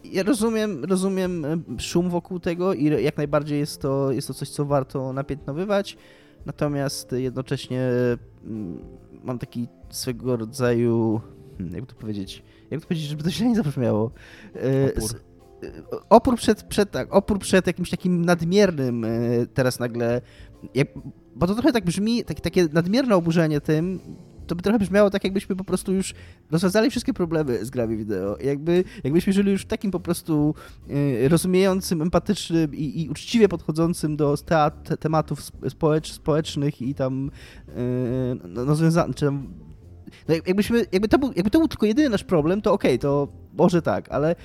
ja 0.03 0.23
rozumiem, 0.23 0.85
rozumiem 0.85 1.45
szum 1.79 2.09
wokół 2.09 2.39
tego 2.39 2.73
i 2.73 3.03
jak 3.03 3.17
najbardziej 3.17 3.59
jest 3.59 3.81
to, 3.81 4.11
jest 4.11 4.27
to 4.27 4.33
coś, 4.33 4.49
co 4.49 4.65
warto 4.65 5.13
napiętnowywać, 5.13 5.97
natomiast 6.45 7.11
jednocześnie 7.11 7.81
mm, 8.45 8.79
mam 9.23 9.39
taki 9.39 9.67
swego 9.89 10.37
rodzaju, 10.37 11.21
hmm, 11.57 11.73
jakby 11.73 11.87
to 11.87 11.95
powiedzieć, 11.95 12.43
jak 12.71 12.81
to 12.81 12.87
powiedzieć, 12.87 13.09
żeby 13.09 13.23
to 13.23 13.29
źle 13.29 13.47
nie 13.47 13.55
zabrzmiało. 13.55 14.11
E, 14.55 14.93
opór. 14.93 15.19
E, 15.63 16.09
opór 16.09 16.35
przed, 16.35 16.63
przed, 16.63 16.91
tak, 16.91 17.15
opór 17.15 17.39
przed 17.39 17.67
jakimś 17.67 17.89
takim 17.89 18.25
nadmiernym 18.25 19.05
e, 19.05 19.09
teraz 19.53 19.79
nagle, 19.79 20.21
jak, 20.73 20.87
bo 21.35 21.47
to 21.47 21.53
trochę 21.53 21.71
tak 21.71 21.85
brzmi, 21.85 22.23
tak, 22.23 22.41
takie 22.41 22.67
nadmierne 22.73 23.15
oburzenie 23.15 23.61
tym 23.61 23.99
to 24.47 24.55
by 24.55 24.61
trochę 24.61 24.79
brzmiało 24.79 25.09
tak, 25.09 25.23
jakbyśmy 25.23 25.55
po 25.55 25.63
prostu 25.63 25.93
już 25.93 26.13
rozwiązali 26.51 26.89
wszystkie 26.89 27.13
problemy 27.13 27.65
z 27.65 27.69
grami 27.69 27.97
wideo. 27.97 28.37
Jakby, 28.43 28.83
jakbyśmy 29.03 29.33
żyli 29.33 29.51
już 29.51 29.61
w 29.61 29.65
takim 29.65 29.91
po 29.91 29.99
prostu 29.99 30.55
rozumiejącym, 31.27 32.01
empatycznym 32.01 32.75
i, 32.75 33.01
i 33.01 33.09
uczciwie 33.09 33.49
podchodzącym 33.49 34.17
do 34.17 34.37
te, 34.37 34.71
te, 34.83 34.97
tematów 34.97 35.41
społecz, 35.69 36.11
społecznych 36.11 36.81
i 36.81 36.95
tam 36.95 37.31
y, 37.69 37.71
no, 38.47 38.65
rozwiązanych, 38.65 39.15
czy 39.15 39.25
tam 39.25 39.47
no 40.27 40.35
jakbyśmy, 40.35 40.85
jakby, 40.91 41.07
to 41.07 41.19
był, 41.19 41.33
jakby 41.35 41.51
to 41.51 41.59
był 41.59 41.67
tylko 41.67 41.85
jedyny 41.85 42.09
nasz 42.09 42.23
problem, 42.23 42.61
to 42.61 42.73
okej, 42.73 42.91
okay, 42.91 42.99
to 42.99 43.27
może 43.57 43.81
tak, 43.81 44.09
ale 44.09 44.35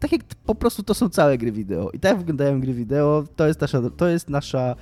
tak 0.00 0.12
jak 0.12 0.22
po 0.46 0.54
prostu 0.54 0.82
to 0.82 0.94
są 0.94 1.08
całe 1.08 1.38
gry 1.38 1.52
wideo 1.52 1.90
i 1.90 2.00
tak 2.00 2.18
wyglądają 2.18 2.60
gry 2.60 2.74
wideo, 2.74 3.24
to 3.36 3.46
jest 3.46 3.60
nasza, 3.60 3.80
to 3.96 4.08
jest 4.08 4.30
nasza 4.30 4.76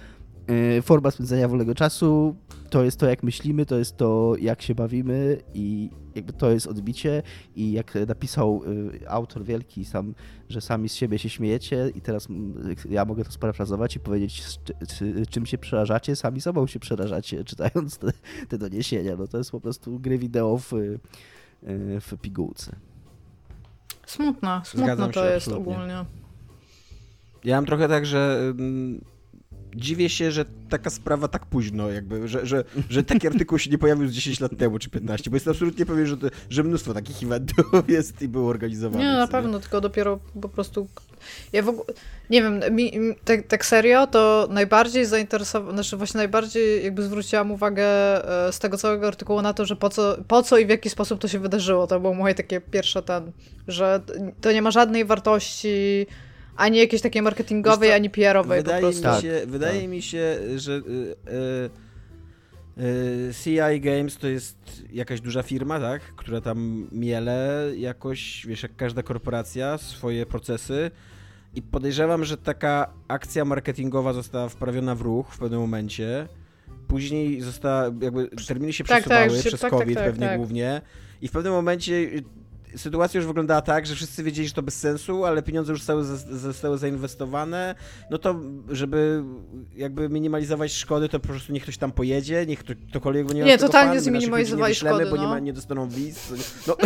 forma 0.82 1.10
spędzania 1.10 1.48
wolnego 1.48 1.74
czasu, 1.74 2.36
to 2.70 2.84
jest 2.84 3.00
to 3.00 3.06
jak 3.06 3.22
myślimy, 3.22 3.66
to 3.66 3.78
jest 3.78 3.96
to 3.96 4.34
jak 4.40 4.62
się 4.62 4.74
bawimy 4.74 5.42
i 5.54 5.90
jakby 6.14 6.32
to 6.32 6.50
jest 6.50 6.66
odbicie 6.66 7.22
i 7.56 7.72
jak 7.72 7.94
napisał 8.06 8.62
y, 8.64 9.08
autor 9.08 9.44
wielki 9.44 9.84
sam, 9.84 10.14
że 10.48 10.60
sami 10.60 10.88
z 10.88 10.94
siebie 10.94 11.18
się 11.18 11.28
śmiejecie 11.28 11.92
i 11.94 12.00
teraz 12.00 12.28
ja 12.90 13.04
mogę 13.04 13.24
to 13.24 13.32
sparafrazować 13.32 13.96
i 13.96 14.00
powiedzieć 14.00 14.58
czym 15.30 15.46
się 15.46 15.58
przerażacie, 15.58 16.16
sami 16.16 16.40
sobą 16.40 16.66
się 16.66 16.78
przerażacie 16.78 17.44
czytając 17.50 17.98
te, 17.98 18.12
te 18.48 18.58
doniesienia, 18.58 19.16
no 19.16 19.26
to 19.26 19.38
jest 19.38 19.50
po 19.50 19.60
prostu 19.60 19.98
gry 20.00 20.18
wideo 20.18 20.58
w, 20.58 20.72
y, 20.72 20.98
w 22.00 22.12
pigułce. 22.22 22.76
Smutna, 24.06 24.62
smutno 24.64 25.08
to 25.08 25.24
jest 25.24 25.48
absolutnie. 25.48 25.72
ogólnie. 25.74 26.04
Ja 27.44 27.56
mam 27.56 27.66
trochę 27.66 27.88
tak, 27.88 28.06
że 28.06 28.52
dziwię 29.76 30.08
się, 30.08 30.32
że 30.32 30.44
taka 30.68 30.90
sprawa 30.90 31.28
tak 31.28 31.46
późno, 31.46 31.90
jakby, 31.90 32.28
że, 32.28 32.46
że, 32.46 32.64
że 32.90 33.02
taki 33.02 33.26
artykuł 33.32 33.58
się 33.58 33.70
nie 33.70 33.78
pojawił 33.78 34.08
z 34.08 34.12
10 34.12 34.40
lat 34.40 34.56
temu 34.58 34.78
czy 34.78 34.90
15, 34.90 35.30
bo 35.30 35.36
jest 35.36 35.48
absolutnie 35.48 35.86
pewien, 35.86 36.06
że, 36.06 36.16
że 36.50 36.62
mnóstwo 36.62 36.94
takich 36.94 37.22
eventów 37.22 37.66
jest 37.88 38.22
i 38.22 38.28
było 38.28 38.48
organizowane. 38.48 39.04
Nie, 39.04 39.12
na 39.12 39.26
pewno, 39.26 39.58
tylko 39.58 39.80
dopiero 39.80 40.18
po 40.40 40.48
prostu. 40.48 40.88
Ja 41.52 41.62
w 41.62 41.68
ogóle. 41.68 41.84
Nie 42.30 42.42
wiem, 42.42 42.60
mi, 42.70 42.92
tak, 43.24 43.46
tak 43.46 43.66
serio, 43.66 44.06
to 44.06 44.48
najbardziej 44.50 45.06
zainteresowałam, 45.06 45.76
znaczy 45.76 45.96
właśnie 45.96 46.18
najbardziej 46.18 46.84
jakby 46.84 47.02
zwróciłam 47.02 47.50
uwagę 47.50 47.84
e, 48.46 48.52
z 48.52 48.58
tego 48.58 48.78
całego 48.78 49.06
artykułu 49.06 49.42
na 49.42 49.54
to, 49.54 49.64
że 49.64 49.76
po 49.76 49.90
co, 49.90 50.16
po 50.28 50.42
co 50.42 50.58
i 50.58 50.66
w 50.66 50.68
jaki 50.68 50.90
sposób 50.90 51.20
to 51.20 51.28
się 51.28 51.38
wydarzyło. 51.38 51.86
To 51.86 52.00
było 52.00 52.14
moje 52.14 52.34
takie 52.34 52.60
pierwsze 52.60 53.02
ten, 53.02 53.32
że 53.68 54.00
to 54.40 54.52
nie 54.52 54.62
ma 54.62 54.70
żadnej 54.70 55.04
wartości 55.04 56.06
ani 56.58 56.78
jakieś 56.78 57.00
takie 57.00 57.22
marketingowej, 57.22 57.92
ani 57.92 58.10
PR-owej 58.10 58.58
wydaje 58.58 58.82
po 58.82 58.86
prostu. 58.88 59.08
Mi 59.08 59.22
się, 59.22 59.40
tak, 59.40 59.48
wydaje 59.48 59.80
tak. 59.80 59.90
mi 59.90 60.02
się, 60.02 60.38
że 60.56 60.72
y, 60.72 60.80
y, 62.78 62.82
y, 62.82 63.34
CI 63.44 63.80
Games 63.80 64.18
to 64.18 64.28
jest 64.28 64.82
jakaś 64.92 65.20
duża 65.20 65.42
firma, 65.42 65.80
tak? 65.80 66.02
Która 66.02 66.40
tam 66.40 66.88
miele 66.92 67.70
jakoś, 67.76 68.46
wiesz, 68.46 68.62
jak 68.62 68.76
każda 68.76 69.02
korporacja, 69.02 69.78
swoje 69.78 70.26
procesy. 70.26 70.90
I 71.54 71.62
podejrzewam, 71.62 72.24
że 72.24 72.36
taka 72.36 72.92
akcja 73.08 73.44
marketingowa 73.44 74.12
została 74.12 74.48
wprawiona 74.48 74.94
w 74.94 75.00
ruch 75.00 75.34
w 75.34 75.38
pewnym 75.38 75.60
momencie. 75.60 76.28
Później 76.88 77.40
została, 77.40 77.84
jakby 78.00 78.28
terminy 78.48 78.72
się 78.72 78.84
tak, 78.84 79.02
przesuwały 79.02 79.30
tak, 79.30 79.38
przez 79.38 79.60
tak, 79.60 79.70
COVID 79.70 79.94
tak, 79.94 80.04
pewnie 80.04 80.26
tak. 80.26 80.36
głównie. 80.36 80.80
I 81.22 81.28
w 81.28 81.32
pewnym 81.32 81.52
momencie 81.52 82.06
sytuacja 82.76 83.18
już 83.18 83.26
wyglądała 83.26 83.62
tak, 83.62 83.86
że 83.86 83.94
wszyscy 83.94 84.22
wiedzieli, 84.22 84.48
że 84.48 84.54
to 84.54 84.62
bez 84.62 84.80
sensu, 84.80 85.24
ale 85.24 85.42
pieniądze 85.42 85.72
już 85.72 85.80
zostały, 85.80 86.04
zostały 86.30 86.78
zainwestowane, 86.78 87.74
no 88.10 88.18
to 88.18 88.40
żeby 88.68 89.22
jakby 89.76 90.08
minimalizować 90.08 90.72
szkody, 90.72 91.08
to 91.08 91.20
po 91.20 91.28
prostu 91.28 91.52
niech 91.52 91.62
ktoś 91.62 91.78
tam 91.78 91.92
pojedzie, 91.92 92.46
niech 92.46 92.58
kto, 92.58 92.72
ktokolwiek 92.90 93.34
nie 93.34 93.42
Nie, 93.42 93.58
totalnie 93.58 94.00
zminimalizowali 94.00 94.74
szkody, 94.74 95.06
bo 95.06 95.16
no. 95.16 95.22
nie, 95.22 95.28
ma, 95.28 95.38
nie 95.38 95.52
dostaną 95.52 95.88
wiz. 95.88 96.32
No. 96.66 96.76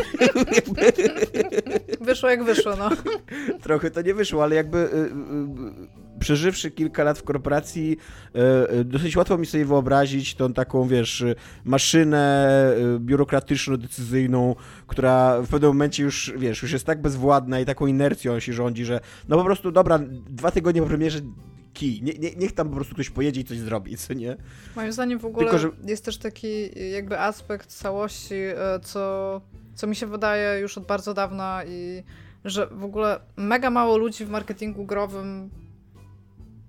wyszło 2.06 2.30
jak 2.30 2.44
wyszło, 2.44 2.76
no. 2.76 2.90
Trochę 3.64 3.90
to 3.90 4.02
nie 4.02 4.14
wyszło, 4.14 4.42
ale 4.42 4.54
jakby 4.54 4.78
y, 4.78 4.82
y, 4.82 4.88
y, 4.88 6.01
przeżywszy 6.22 6.70
kilka 6.70 7.04
lat 7.04 7.18
w 7.18 7.22
korporacji, 7.22 7.96
e, 8.34 8.68
e, 8.68 8.84
dosyć 8.84 9.16
łatwo 9.16 9.38
mi 9.38 9.46
sobie 9.46 9.64
wyobrazić 9.64 10.34
tą 10.34 10.52
taką, 10.52 10.88
wiesz, 10.88 11.24
maszynę 11.64 12.46
e, 12.96 12.98
biurokratyczno-decyzyjną, 12.98 14.54
która 14.86 15.42
w 15.42 15.48
pewnym 15.48 15.70
momencie 15.70 16.02
już, 16.02 16.32
wiesz, 16.36 16.62
już 16.62 16.72
jest 16.72 16.84
tak 16.84 17.02
bezwładna 17.02 17.60
i 17.60 17.64
taką 17.64 17.86
inercją 17.86 18.40
się 18.40 18.52
rządzi, 18.52 18.84
że 18.84 19.00
no 19.28 19.36
po 19.36 19.44
prostu, 19.44 19.72
dobra, 19.72 19.98
dwa 20.30 20.50
tygodnie 20.50 20.82
po 20.82 20.88
premierze 20.88 21.20
kij. 21.72 22.02
Nie, 22.02 22.12
nie, 22.12 22.30
niech 22.36 22.52
tam 22.52 22.68
po 22.68 22.74
prostu 22.74 22.94
ktoś 22.94 23.10
pojedzie 23.10 23.40
i 23.40 23.44
coś 23.44 23.58
zrobi, 23.58 23.96
co 23.96 24.14
nie? 24.14 24.36
Moim 24.76 24.92
zdaniem 24.92 25.18
w 25.18 25.24
ogóle 25.24 25.46
Tylko, 25.46 25.58
że... 25.58 25.70
jest 25.86 26.04
też 26.04 26.18
taki 26.18 26.70
jakby 26.92 27.20
aspekt 27.20 27.68
całości, 27.68 28.34
co, 28.82 29.40
co 29.74 29.86
mi 29.86 29.96
się 29.96 30.06
wydaje 30.06 30.60
już 30.60 30.78
od 30.78 30.86
bardzo 30.86 31.14
dawna 31.14 31.62
i 31.64 32.02
że 32.44 32.66
w 32.66 32.84
ogóle 32.84 33.20
mega 33.36 33.70
mało 33.70 33.96
ludzi 33.96 34.24
w 34.24 34.30
marketingu 34.30 34.84
growym 34.84 35.50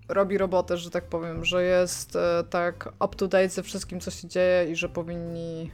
robi 0.09 0.37
robotę, 0.37 0.77
że 0.77 0.89
tak 0.89 1.03
powiem, 1.03 1.45
że 1.45 1.63
jest 1.63 2.15
e, 2.15 2.43
tak 2.49 2.93
up 3.05 3.15
to 3.15 3.27
date 3.27 3.49
ze 3.49 3.63
wszystkim, 3.63 3.99
co 3.99 4.11
się 4.11 4.27
dzieje 4.27 4.71
i 4.71 4.75
że 4.75 4.89
powinni. 4.89 5.71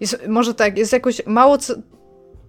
Jest, 0.00 0.28
może 0.28 0.54
tak, 0.54 0.78
jest 0.78 0.92
jakoś 0.92 1.26
mało, 1.26 1.58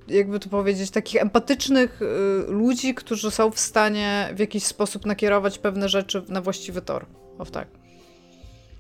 jakby 0.07 0.39
to 0.39 0.49
powiedzieć, 0.49 0.91
takich 0.91 1.21
empatycznych 1.21 2.01
y, 2.01 2.05
ludzi, 2.47 2.95
którzy 2.95 3.31
są 3.31 3.51
w 3.51 3.59
stanie 3.59 4.29
w 4.35 4.39
jakiś 4.39 4.63
sposób 4.63 5.05
nakierować 5.05 5.57
pewne 5.59 5.89
rzeczy 5.89 6.23
na 6.29 6.41
właściwy 6.41 6.81
tor. 6.81 7.05
O 7.37 7.45
tak. 7.45 7.67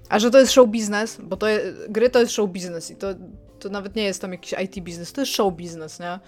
A 0.09 0.19
że 0.19 0.31
to 0.31 0.39
jest 0.39 0.51
show 0.51 0.69
biznes, 0.69 1.17
bo 1.23 1.37
to 1.37 1.47
gry 1.89 2.09
to 2.09 2.19
jest 2.19 2.31
show 2.31 2.49
biznes 2.49 2.91
i 2.91 2.95
to, 2.95 3.07
to 3.59 3.69
nawet 3.69 3.95
nie 3.95 4.03
jest 4.03 4.21
tam 4.21 4.31
jakiś 4.31 4.53
IT 4.63 4.83
biznes, 4.83 5.13
to 5.13 5.21
jest 5.21 5.33
show 5.33 5.53
biznes, 5.53 5.99
nie? 5.99 6.19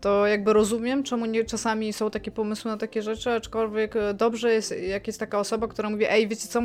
To 0.00 0.26
jakby 0.26 0.52
rozumiem, 0.52 1.02
czemu 1.02 1.26
nie, 1.26 1.44
czasami 1.44 1.92
są 1.92 2.10
takie 2.10 2.30
pomysły 2.30 2.70
na 2.70 2.76
takie 2.76 3.02
rzeczy, 3.02 3.30
aczkolwiek 3.30 3.96
e, 3.96 4.14
dobrze 4.14 4.52
jest, 4.52 4.74
jak 4.88 5.06
jest 5.06 5.20
taka 5.20 5.38
osoba, 5.38 5.68
która 5.68 5.90
mówi, 5.90 6.04
ej, 6.08 6.28
wiecie 6.28 6.48
co, 6.48 6.60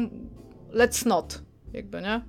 let's 0.74 1.06
not, 1.06 1.42
jakby, 1.74 2.02
nie? 2.02 2.22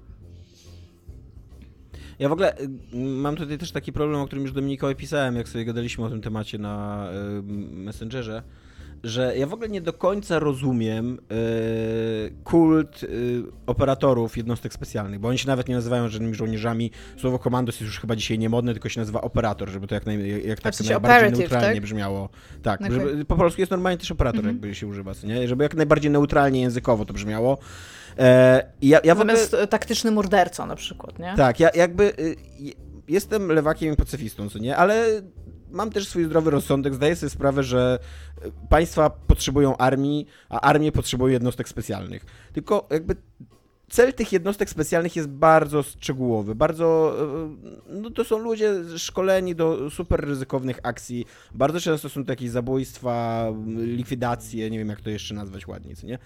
Ja 2.18 2.28
w 2.28 2.32
ogóle 2.32 2.60
y, 2.60 2.68
mam 2.96 3.36
tutaj 3.36 3.58
też 3.58 3.72
taki 3.72 3.92
problem, 3.92 4.20
o 4.20 4.26
którym 4.26 4.42
już 4.42 4.52
Dominikowi 4.52 4.94
pisałem, 4.94 5.36
jak 5.36 5.48
sobie 5.48 5.64
gadaliśmy 5.64 6.04
o 6.04 6.08
tym 6.08 6.22
temacie 6.22 6.58
na 6.58 7.08
y, 7.38 7.42
Messengerze, 7.72 8.42
że 9.04 9.36
ja 9.36 9.46
w 9.46 9.52
ogóle 9.52 9.68
nie 9.68 9.80
do 9.80 9.92
końca 9.92 10.38
rozumiem 10.38 11.18
yy, 11.30 12.32
kult 12.44 13.02
yy, 13.02 13.08
operatorów 13.66 14.36
jednostek 14.36 14.72
specjalnych, 14.72 15.20
bo 15.20 15.28
oni 15.28 15.38
się 15.38 15.48
nawet 15.48 15.68
nie 15.68 15.74
nazywają 15.74 16.08
żadnymi 16.08 16.34
żołnierzami. 16.34 16.90
Słowo 17.16 17.38
komandos 17.38 17.74
jest 17.74 17.82
już 17.82 18.00
chyba 18.00 18.16
dzisiaj 18.16 18.38
niemodne, 18.38 18.72
tylko 18.72 18.88
się 18.88 19.00
nazywa 19.00 19.20
operator, 19.20 19.68
żeby 19.68 19.86
to 19.86 19.94
jak, 19.94 20.06
naj, 20.06 20.46
jak 20.46 20.60
tak 20.60 20.74
najbardziej 20.80 21.38
neutralnie 21.38 21.74
tak? 21.74 21.82
brzmiało. 21.82 22.28
Tak, 22.62 22.80
okay. 22.80 22.92
żeby, 22.92 23.24
po 23.24 23.36
polsku 23.36 23.60
jest 23.60 23.70
normalnie 23.70 23.98
też 23.98 24.10
operator, 24.10 24.40
mm 24.40 24.50
-hmm. 24.50 24.54
jakby 24.54 24.74
się 24.74 24.86
używa, 24.86 25.12
nie? 25.24 25.48
Żeby 25.48 25.64
jak 25.64 25.74
najbardziej 25.74 26.10
neutralnie 26.10 26.60
językowo 26.60 27.04
to 27.04 27.12
brzmiało. 27.12 27.58
E, 28.18 28.72
ja, 28.82 29.00
ja 29.04 29.14
Zamiast 29.14 29.54
ogóle... 29.54 29.66
taktyczny 29.66 30.10
morderca 30.10 30.66
na 30.66 30.76
przykład, 30.76 31.18
nie? 31.18 31.34
Tak, 31.36 31.60
ja 31.60 31.70
jakby 31.74 32.04
y, 32.18 32.36
jestem 33.08 33.48
lewakiem 33.48 33.94
i 33.94 33.96
pacyfistą, 33.96 34.48
co 34.48 34.58
nie? 34.58 34.76
Ale 34.76 35.22
mam 35.72 35.90
też 35.90 36.08
swój 36.08 36.24
zdrowy 36.24 36.50
rozsądek, 36.50 36.94
zdaję 36.94 37.16
sobie 37.16 37.30
sprawę, 37.30 37.62
że 37.62 37.98
e, 38.42 38.50
państwa 38.68 39.10
potrzebują 39.10 39.76
armii, 39.76 40.26
a 40.48 40.60
armie 40.60 40.92
potrzebują 40.92 41.32
jednostek 41.32 41.68
specjalnych. 41.68 42.26
Tylko 42.52 42.88
jakby 42.90 43.16
cel 43.90 44.12
tych 44.12 44.32
jednostek 44.32 44.70
specjalnych 44.70 45.16
jest 45.16 45.28
bardzo 45.28 45.82
szczegółowy, 45.82 46.54
bardzo, 46.54 47.16
e, 47.88 47.94
no 48.00 48.10
to 48.10 48.24
są 48.24 48.38
ludzie 48.38 48.74
szkoleni 48.98 49.54
do 49.54 49.90
super 49.90 50.20
ryzykownych 50.20 50.80
akcji, 50.82 51.26
bardzo 51.54 51.80
często 51.80 52.08
są 52.08 52.24
to 52.24 52.32
jakieś 52.32 52.50
zabójstwa, 52.50 53.46
likwidacje, 53.76 54.70
nie 54.70 54.78
wiem 54.78 54.88
jak 54.88 55.00
to 55.00 55.10
jeszcze 55.10 55.34
nazwać 55.34 55.68
ładnie, 55.68 55.96
co 55.96 56.06
nie? 56.06 56.18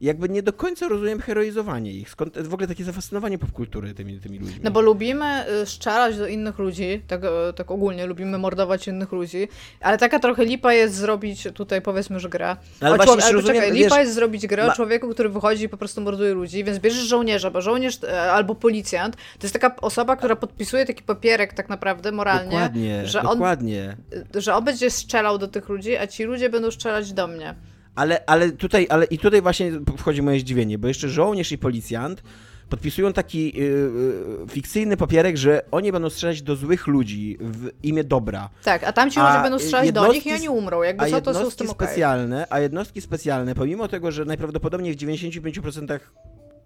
Jakby 0.00 0.28
nie 0.28 0.42
do 0.42 0.52
końca 0.52 0.88
rozumiem 0.88 1.20
heroizowanie 1.20 1.92
ich. 1.92 2.10
Skąd 2.10 2.38
w 2.38 2.54
ogóle 2.54 2.68
takie 2.68 2.84
zafascynowanie 2.84 3.38
popkultury 3.38 3.94
tymi, 3.94 4.20
tymi 4.20 4.38
ludźmi? 4.38 4.60
No 4.62 4.70
bo 4.70 4.80
lubimy 4.80 5.44
y, 5.62 5.66
szczerać 5.66 6.18
do 6.18 6.26
innych 6.26 6.58
ludzi, 6.58 7.02
tak, 7.06 7.24
y, 7.24 7.28
tak 7.56 7.70
ogólnie, 7.70 8.06
lubimy 8.06 8.38
mordować 8.38 8.88
innych 8.88 9.12
ludzi, 9.12 9.48
ale 9.80 9.98
taka 9.98 10.18
trochę 10.18 10.44
lipa 10.44 10.72
jest 10.72 10.94
zrobić 10.94 11.48
tutaj 11.54 11.82
powiedzmy, 11.82 12.20
że 12.20 12.28
grę. 12.28 12.46
Ale, 12.46 12.58
ale, 12.80 12.96
właśnie, 12.96 13.24
ale 13.24 13.34
poczekaj, 13.34 13.72
lipa 13.72 13.88
wiesz, 13.88 13.98
jest 13.98 14.14
zrobić 14.14 14.46
grę 14.46 14.66
ma... 14.66 14.72
o 14.72 14.76
człowieku, 14.76 15.08
który 15.08 15.28
wychodzi 15.28 15.64
i 15.64 15.68
po 15.68 15.76
prostu 15.76 16.00
morduje 16.00 16.34
ludzi, 16.34 16.64
więc 16.64 16.78
bierzesz 16.78 17.04
żołnierza, 17.04 17.50
bo 17.50 17.60
żołnierz 17.60 18.04
e, 18.04 18.32
albo 18.32 18.54
policjant 18.54 19.16
to 19.16 19.42
jest 19.42 19.52
taka 19.52 19.76
osoba, 19.76 20.16
która 20.16 20.36
podpisuje 20.36 20.86
taki 20.86 21.02
papierek 21.02 21.52
tak 21.52 21.68
naprawdę 21.68 22.12
moralnie, 22.12 22.50
dokładnie, 22.50 23.06
że 23.06 23.22
dokładnie. 23.22 23.96
on 24.34 24.40
że 24.42 24.54
on 24.54 24.64
będzie 24.64 24.90
strzelał 24.90 25.38
do 25.38 25.48
tych 25.48 25.68
ludzi, 25.68 25.96
a 25.96 26.06
ci 26.06 26.24
ludzie 26.24 26.50
będą 26.50 26.70
strzelać 26.70 27.12
do 27.12 27.26
mnie. 27.26 27.54
Ale, 27.98 28.26
ale 28.26 28.52
tutaj, 28.52 28.86
ale 28.90 29.04
i 29.04 29.18
tutaj 29.18 29.42
właśnie 29.42 29.72
wchodzi 29.96 30.22
moje 30.22 30.40
zdziwienie, 30.40 30.78
bo 30.78 30.88
jeszcze 30.88 31.08
żołnierz 31.08 31.52
i 31.52 31.58
policjant 31.58 32.22
podpisują 32.68 33.12
taki 33.12 33.58
yy, 33.58 33.64
yy, 33.64 34.46
fikcyjny 34.48 34.96
papierek, 34.96 35.36
że 35.36 35.62
oni 35.70 35.92
będą 35.92 36.10
strzelać 36.10 36.42
do 36.42 36.56
złych 36.56 36.86
ludzi 36.86 37.38
w 37.40 37.70
imię 37.82 38.04
dobra. 38.04 38.50
Tak, 38.64 38.84
a 38.84 38.92
tamci 38.92 39.20
ludzie 39.20 39.42
będą 39.42 39.58
strzelać 39.58 39.92
do 39.92 40.12
nich 40.12 40.26
i 40.26 40.32
oni 40.32 40.48
umrą. 40.48 40.82
Jakby 40.82 41.04
a 41.04 41.10
co 41.10 41.20
to 41.20 41.34
są 41.34 41.50
z 41.50 41.56
tym 41.56 41.68
specjalne, 41.68 42.36
okay. 42.36 42.58
A 42.58 42.60
jednostki 42.60 43.00
specjalne, 43.00 43.54
pomimo 43.54 43.88
tego, 43.88 44.12
że 44.12 44.24
najprawdopodobniej 44.24 44.94
w 44.94 44.96
95% 44.96 45.98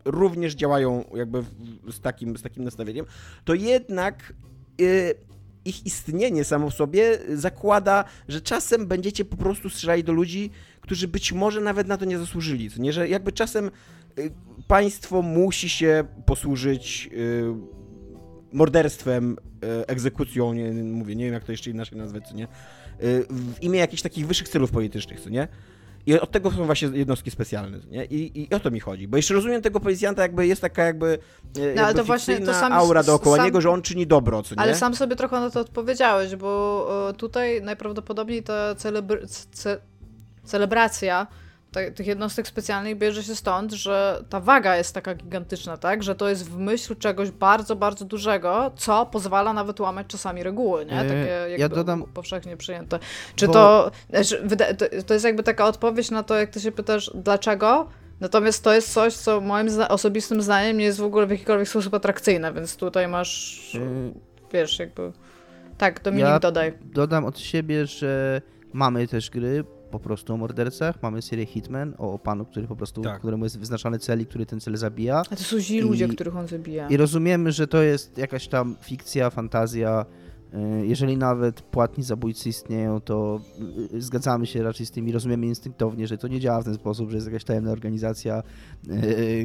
również 0.04 0.54
działają 0.54 1.04
jakby 1.14 1.42
w, 1.42 1.92
z, 1.92 2.00
takim, 2.00 2.36
z 2.36 2.42
takim 2.42 2.64
nastawieniem, 2.64 3.06
to 3.44 3.54
jednak 3.54 4.32
y, 4.80 5.14
ich 5.64 5.86
istnienie 5.86 6.44
samo 6.44 6.70
w 6.70 6.74
sobie 6.74 7.18
zakłada, 7.34 8.04
że 8.28 8.40
czasem 8.40 8.86
będziecie 8.86 9.24
po 9.24 9.36
prostu 9.36 9.70
strzelali 9.70 10.04
do 10.04 10.12
ludzi, 10.12 10.50
którzy 10.80 11.08
być 11.08 11.32
może 11.32 11.60
nawet 11.60 11.88
na 11.88 11.96
to 11.96 12.04
nie 12.04 12.18
zasłużyli. 12.18 12.70
Co 12.70 12.82
nie, 12.82 12.92
że 12.92 13.08
jakby 13.08 13.32
czasem 13.32 13.70
y, 14.18 14.30
państwo 14.68 15.22
musi 15.22 15.68
się 15.68 16.04
posłużyć 16.26 17.10
y, 17.12 17.44
morderstwem, 18.52 19.36
y, 19.82 19.86
egzekucją, 19.86 20.52
nie, 20.52 20.72
mówię, 20.72 21.16
nie 21.16 21.24
wiem 21.24 21.34
jak 21.34 21.44
to 21.44 21.52
jeszcze 21.52 21.70
inaczej 21.70 21.98
nazwać, 21.98 22.28
co 22.28 22.34
nie, 22.34 22.48
w 23.30 23.62
imię 23.62 23.78
jakichś 23.78 24.02
takich 24.02 24.26
wyższych 24.26 24.48
celów 24.48 24.70
politycznych, 24.70 25.20
co 25.20 25.30
nie? 25.30 25.48
I 26.06 26.20
od 26.20 26.30
tego 26.30 26.50
są 26.50 26.64
właśnie 26.66 26.88
jednostki 26.92 27.30
specjalne, 27.30 27.78
nie? 27.90 28.04
I, 28.04 28.42
I 28.42 28.54
o 28.54 28.60
to 28.60 28.70
mi 28.70 28.80
chodzi. 28.80 29.08
Bo 29.08 29.16
jeszcze 29.16 29.34
rozumiem 29.34 29.62
tego 29.62 29.80
policjanta, 29.80 30.22
jakby 30.22 30.46
jest 30.46 30.60
taka 30.62 30.84
jakby, 30.84 31.18
e, 31.58 31.74
No, 31.74 31.82
ale 31.82 31.94
to 31.94 32.04
właśnie 32.04 32.40
to 32.40 32.54
sam- 32.54 32.72
aura 32.72 33.02
dookoła 33.02 33.36
sam- 33.36 33.44
niego, 33.46 33.60
że 33.60 33.70
on 33.70 33.82
czyni 33.82 34.06
dobro, 34.06 34.42
co 34.42 34.54
nie? 34.54 34.60
Ale 34.60 34.74
sam 34.74 34.94
sobie 34.94 35.16
trochę 35.16 35.40
na 35.40 35.50
to 35.50 35.60
odpowiedziałeś, 35.60 36.36
bo 36.36 37.08
e, 37.10 37.14
tutaj 37.14 37.62
najprawdopodobniej 37.62 38.42
ta 38.42 38.74
celebr- 38.74 39.26
ce- 39.52 39.78
celebracja 40.44 41.26
tych 41.94 42.06
jednostek 42.06 42.48
specjalnych 42.48 42.98
bierze 42.98 43.22
się 43.22 43.34
stąd, 43.36 43.72
że 43.72 44.24
ta 44.28 44.40
waga 44.40 44.76
jest 44.76 44.94
taka 44.94 45.14
gigantyczna, 45.14 45.76
tak? 45.76 46.02
Że 46.02 46.14
to 46.14 46.28
jest 46.28 46.50
w 46.50 46.58
myśl 46.58 46.96
czegoś 46.96 47.30
bardzo, 47.30 47.76
bardzo 47.76 48.04
dużego, 48.04 48.72
co 48.76 49.06
pozwala 49.06 49.52
nawet 49.52 49.80
łamać 49.80 50.06
czasami 50.06 50.42
reguły, 50.42 50.86
nie? 50.86 50.94
Yy, 50.96 51.02
Takie 51.02 51.14
ja 51.26 51.46
jakby 51.58 51.76
dodam- 51.76 52.04
powszechnie 52.14 52.56
przyjęte. 52.56 52.98
Czy 53.34 53.46
Bo- 53.46 53.52
to, 53.52 53.90
znaczy, 54.10 54.48
to... 54.78 54.86
To 55.06 55.14
jest 55.14 55.24
jakby 55.26 55.42
taka 55.42 55.66
odpowiedź 55.66 56.10
na 56.10 56.22
to, 56.22 56.36
jak 56.36 56.50
ty 56.50 56.60
się 56.60 56.72
pytasz, 56.72 57.10
dlaczego? 57.14 57.88
Natomiast 58.20 58.64
to 58.64 58.74
jest 58.74 58.92
coś, 58.92 59.14
co 59.14 59.40
moim 59.40 59.70
zna- 59.70 59.88
osobistym 59.88 60.42
zdaniem 60.42 60.78
nie 60.78 60.84
jest 60.84 60.98
w 61.00 61.04
ogóle 61.04 61.26
w 61.26 61.30
jakikolwiek 61.30 61.68
sposób 61.68 61.94
atrakcyjne, 61.94 62.52
więc 62.52 62.76
tutaj 62.76 63.08
masz 63.08 63.74
Y, 63.74 64.12
wiesz, 64.52 64.78
jakby. 64.78 65.12
Tak, 65.78 66.02
Dominik, 66.02 66.26
Ja- 66.26 66.38
dodaj. 66.38 66.72
Dodam 66.84 67.24
od 67.24 67.38
siebie, 67.38 67.86
że 67.86 68.40
mamy 68.72 69.08
też 69.08 69.30
gry 69.30 69.64
po 69.92 70.00
prostu 70.00 70.34
o 70.34 70.36
mordercach, 70.36 71.02
mamy 71.02 71.22
serię 71.22 71.46
Hitman 71.46 71.94
o 71.98 72.18
panu, 72.18 72.44
który 72.44 72.66
po 72.66 72.76
prostu, 72.76 73.02
Tak. 73.02 73.18
któremu 73.18 73.44
jest 73.44 73.58
wyznaczony 73.58 73.98
cel 73.98 74.20
i 74.20 74.26
który 74.26 74.46
ten 74.46 74.60
cel 74.60 74.76
zabija. 74.76 75.22
A 75.30 75.36
to 75.36 75.42
są 75.44 75.58
źli 75.60 75.80
ludzie, 75.80 76.08
których 76.08 76.36
on 76.36 76.46
zabija. 76.48 76.88
I 76.88 76.96
rozumiemy, 76.96 77.52
że 77.52 77.66
to 77.66 77.82
jest 77.82 78.18
jakaś 78.18 78.48
tam 78.48 78.76
fikcja, 78.80 79.30
fantazja. 79.30 80.06
Y, 80.82 80.86
Jeżeli 80.86 81.16
nawet 81.16 81.62
płatni 81.62 82.04
zabójcy 82.04 82.48
istnieją, 82.48 83.00
to 83.00 83.40
y, 83.94 84.00
zgadzamy 84.02 84.46
się 84.46 84.62
raczej 84.62 84.86
z 84.86 84.90
tym 84.90 85.08
i 85.08 85.12
rozumiemy 85.12 85.46
instynktownie, 85.46 86.06
że 86.06 86.18
to 86.18 86.28
nie 86.28 86.40
działa 86.40 86.60
w 86.60 86.64
ten 86.64 86.74
sposób, 86.74 87.10
że 87.10 87.16
jest 87.16 87.26
jakaś 87.26 87.44
tajemna 87.44 87.70
organizacja, 87.70 88.42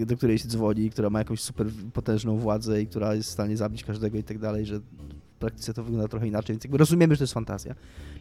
y, 0.01 0.05
do 0.05 0.17
której 0.17 0.39
się 0.39 0.47
dzwoni, 0.47 0.89
która 0.89 1.09
ma 1.09 1.19
jakąś 1.19 1.41
super 1.41 1.67
potężną 1.93 2.37
władzę 2.37 2.81
i 2.81 2.87
która 2.87 3.15
jest 3.15 3.29
w 3.29 3.31
stanie 3.31 3.57
zabić 3.57 3.83
każdego 3.83 4.17
i 4.17 4.23
tak 4.23 4.39
dalej, 4.39 4.65
że 4.65 4.79
w 4.79 5.39
praktyce 5.39 5.73
to 5.73 5.83
wygląda 5.83 6.07
trochę 6.07 6.27
inaczej, 6.27 6.53
więc 6.53 6.63
jakby 6.63 6.77
rozumiemy, 6.77 7.15
że 7.15 7.17
to 7.17 7.23
jest 7.23 7.33
fantazja. 7.33 7.75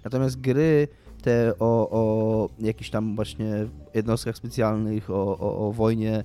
Natomiast 0.04 0.40
gry 0.40 0.88
te 1.22 1.52
o, 1.58 1.90
o 1.90 2.48
jakichś 2.58 2.90
tam 2.90 3.16
właśnie 3.16 3.66
jednostkach 3.94 4.36
specjalnych, 4.36 5.10
o, 5.10 5.38
o, 5.38 5.68
o 5.68 5.72
wojnie, 5.72 6.24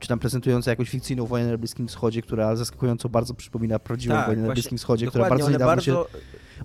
czy 0.00 0.08
tam 0.08 0.18
prezentujące 0.18 0.70
jakąś 0.70 0.90
fikcyjną 0.90 1.26
wojnę 1.26 1.50
na 1.50 1.58
Bliskim 1.58 1.88
Wschodzie, 1.88 2.22
która 2.22 2.56
zaskakująco 2.56 3.08
bardzo 3.08 3.34
przypomina 3.34 3.78
prawdziwą 3.78 4.14
Tak, 4.14 4.26
wojnę 4.26 4.42
na 4.42 4.52
Bliskim 4.52 4.78
Wschodzie, 4.78 5.06
która 5.06 5.28
bardzo 5.28 5.44
one 5.44 5.52
niedawno 5.52 5.70
bardzo, 5.76 5.84
się... 5.84 5.96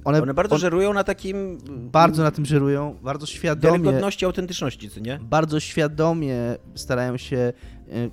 One, 0.04 0.22
one 0.22 0.34
bardzo 0.34 0.56
on- 0.56 0.62
żerują 0.62 0.94
na 0.94 1.04
takim... 1.04 1.58
bardzo 1.92 2.24
na 2.24 2.32
tym 2.32 2.46
żerują, 2.46 2.96
bardzo 3.04 3.26
świadomie, 3.26 3.80
Wiarygodności, 3.80 4.26
autentyczności, 4.26 4.90
co 4.90 5.00
nie? 5.00 5.20
bardzo 5.22 5.60
świadomie 5.60 6.36
starają 6.76 7.18
się 7.18 7.38
y, 7.38 8.12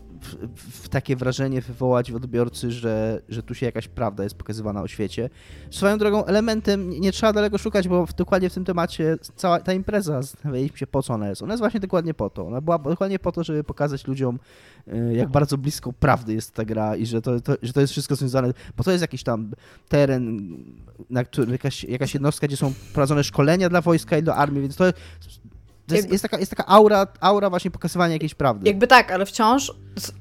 w, 0.57 0.89
takie 0.89 1.17
wrażenie 1.17 1.61
wywołać 1.61 2.13
w 2.13 2.17
odbiorcy, 2.17 2.71
że, 2.71 3.23
że 3.29 3.43
tu 3.43 3.55
się 3.55 3.67
jakaś 3.67 3.89
prawda 3.89 4.25
jest 4.25 4.37
pokazywana 4.37 4.83
o 4.83 4.89
świecie. 4.89 5.31
Swoją 5.71 5.99
drogą 5.99 6.25
elementem, 6.25 6.91
nie, 6.91 7.13
trzeba 7.13 7.33
daleko 7.33 7.59
szukać, 7.59 7.89
bo 7.89 8.07
w, 8.07 8.15
dokładnie 8.15 8.51
w 8.51 8.55
tym 8.55 8.65
temacie 8.65 9.17
cała 9.37 9.61
ta 9.61 9.73
impreza, 9.73 10.23
zastanawialiśmy 10.23 10.79
się 10.79 10.87
po 10.87 11.03
co 11.03 11.15
ona 11.15 11.29
jest. 11.29 11.43
Ona 11.43 11.53
jest 11.53 11.61
właśnie 11.61 11.81
dokładnie 11.81 12.15
po 12.15 12.31
to. 12.31 12.47
Ona 12.47 12.61
była 12.61 12.79
dokładnie 12.79 13.19
po 13.19 13.33
to, 13.33 13.45
żeby 13.45 13.65
pokazać 13.65 14.07
ludziom, 14.07 14.39
y, 14.89 15.15
jak 15.15 15.29
bardzo 15.29 15.59
blisko 15.59 15.93
prawdy 15.93 16.35
jest 16.35 16.55
ta 16.55 16.65
gra 16.65 16.97
i 16.97 17.07
że 17.07 17.23
to, 17.23 17.41
to, 17.41 17.55
że 17.63 17.73
to 17.73 17.81
jest 17.81 17.93
wszystko 17.93 18.17
związane, 18.17 18.53
bo 18.77 18.85
to 18.85 18.91
jest 18.91 19.03
jakiś 19.03 19.23
tam 19.23 19.51
teren, 19.89 20.49
na 21.11 21.25
który 21.25 21.53
jakaś, 21.53 21.85
jakaś 21.85 22.15
jednostka, 22.15 22.47
gdzie 22.47 22.57
są 22.57 22.73
prowadzone 22.93 23.25
szkolenia 23.25 23.69
dla 23.69 23.81
wojska 23.81 24.19
i 24.19 24.23
dla 24.23 24.35
armii, 24.35 24.61
więc 24.63 24.77
to 24.77 24.85
jest, 25.95 26.05
Jakby- 26.05 26.15
jest, 26.15 26.23
taka, 26.23 26.39
jest 26.39 26.51
taka 26.51 26.67
aura, 26.67 27.07
aura 27.21 27.51
właśnie 27.51 27.71
pokazywania 27.71 28.13
jakiejś 28.13 28.35
prawdy. 28.35 28.69
Jakby 28.69 28.87
tak, 28.87 29.11
ale 29.13 29.27
wciąż 29.27 29.73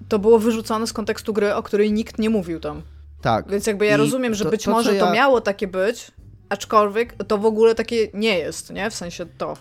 to 0.10 0.20
było 0.20 0.40
wyrzucone 0.40 0.88
z 0.88 0.94
kontekstu 0.94 1.34
gry, 1.34 1.56
o 1.56 1.64
której 1.64 1.92
nikt 1.94 2.20
nie 2.20 2.30
mówił 2.30 2.60
tam. 2.60 2.82
Tak. 3.22 3.50
Więc 3.50 3.68
jakby 3.68 3.86
ja 3.86 3.96
I 3.96 3.98
rozumiem, 3.98 4.36
że 4.36 4.44
to- 4.44 4.50
być 4.52 4.64
to, 4.64 4.72
może 4.72 4.90
to 4.90 5.06
ja- 5.06 5.12
miało 5.12 5.42
takie 5.42 5.68
być, 5.68 6.12
aczkolwiek 6.50 7.24
to 7.24 7.38
w 7.38 7.46
ogóle 7.46 7.76
takie 7.76 8.08
nie 8.14 8.38
jest, 8.38 8.74
nie? 8.74 8.90
W 8.90 8.96
sensie 8.96 9.26
to, 9.38 9.54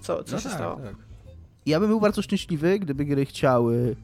co, 0.00 0.24
co 0.24 0.32
No 0.36 0.42
się 0.42 0.48
tak, 0.48 0.58
stało. 0.58 0.76
tak. 0.76 0.94
Ja 1.66 1.80
bym 1.80 1.88
był 1.88 2.00
bardzo 2.00 2.22
szczęśliwy, 2.22 2.78
gdyby 2.78 3.04
gry 3.04 3.24
chciały 3.26 3.96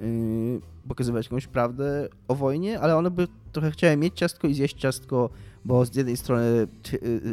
yy, 0.00 0.60
pokazywać 0.86 1.26
jakąś 1.26 1.46
prawdę 1.46 2.08
o 2.28 2.34
wojnie, 2.34 2.80
ale 2.80 2.96
one 2.96 3.10
by 3.10 3.28
trochę 3.52 3.70
chciały 3.70 3.96
mieć 3.96 4.14
ciastko 4.14 4.48
i 4.48 4.54
zjeść 4.54 4.76
ciastko, 4.76 5.30
bo 5.64 5.84
z 5.84 5.94
jednej 5.94 6.16
strony 6.16 6.66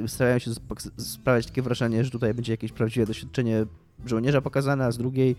yy, 0.02 0.08
starają 0.08 0.40
się 0.40 0.52
sp- 0.58 0.92
sprawiać 0.98 1.46
takie 1.46 1.62
wrażenie, 1.62 2.04
że 2.04 2.12
tutaj 2.12 2.34
będzie 2.34 2.54
jakieś 2.54 2.72
prawdziwe 2.72 3.06
doświadczenie 3.06 3.66
żołnierza 4.06 4.42
pokazane, 4.42 4.86
a 4.86 4.92
z 4.92 4.98
drugiej 4.98 5.36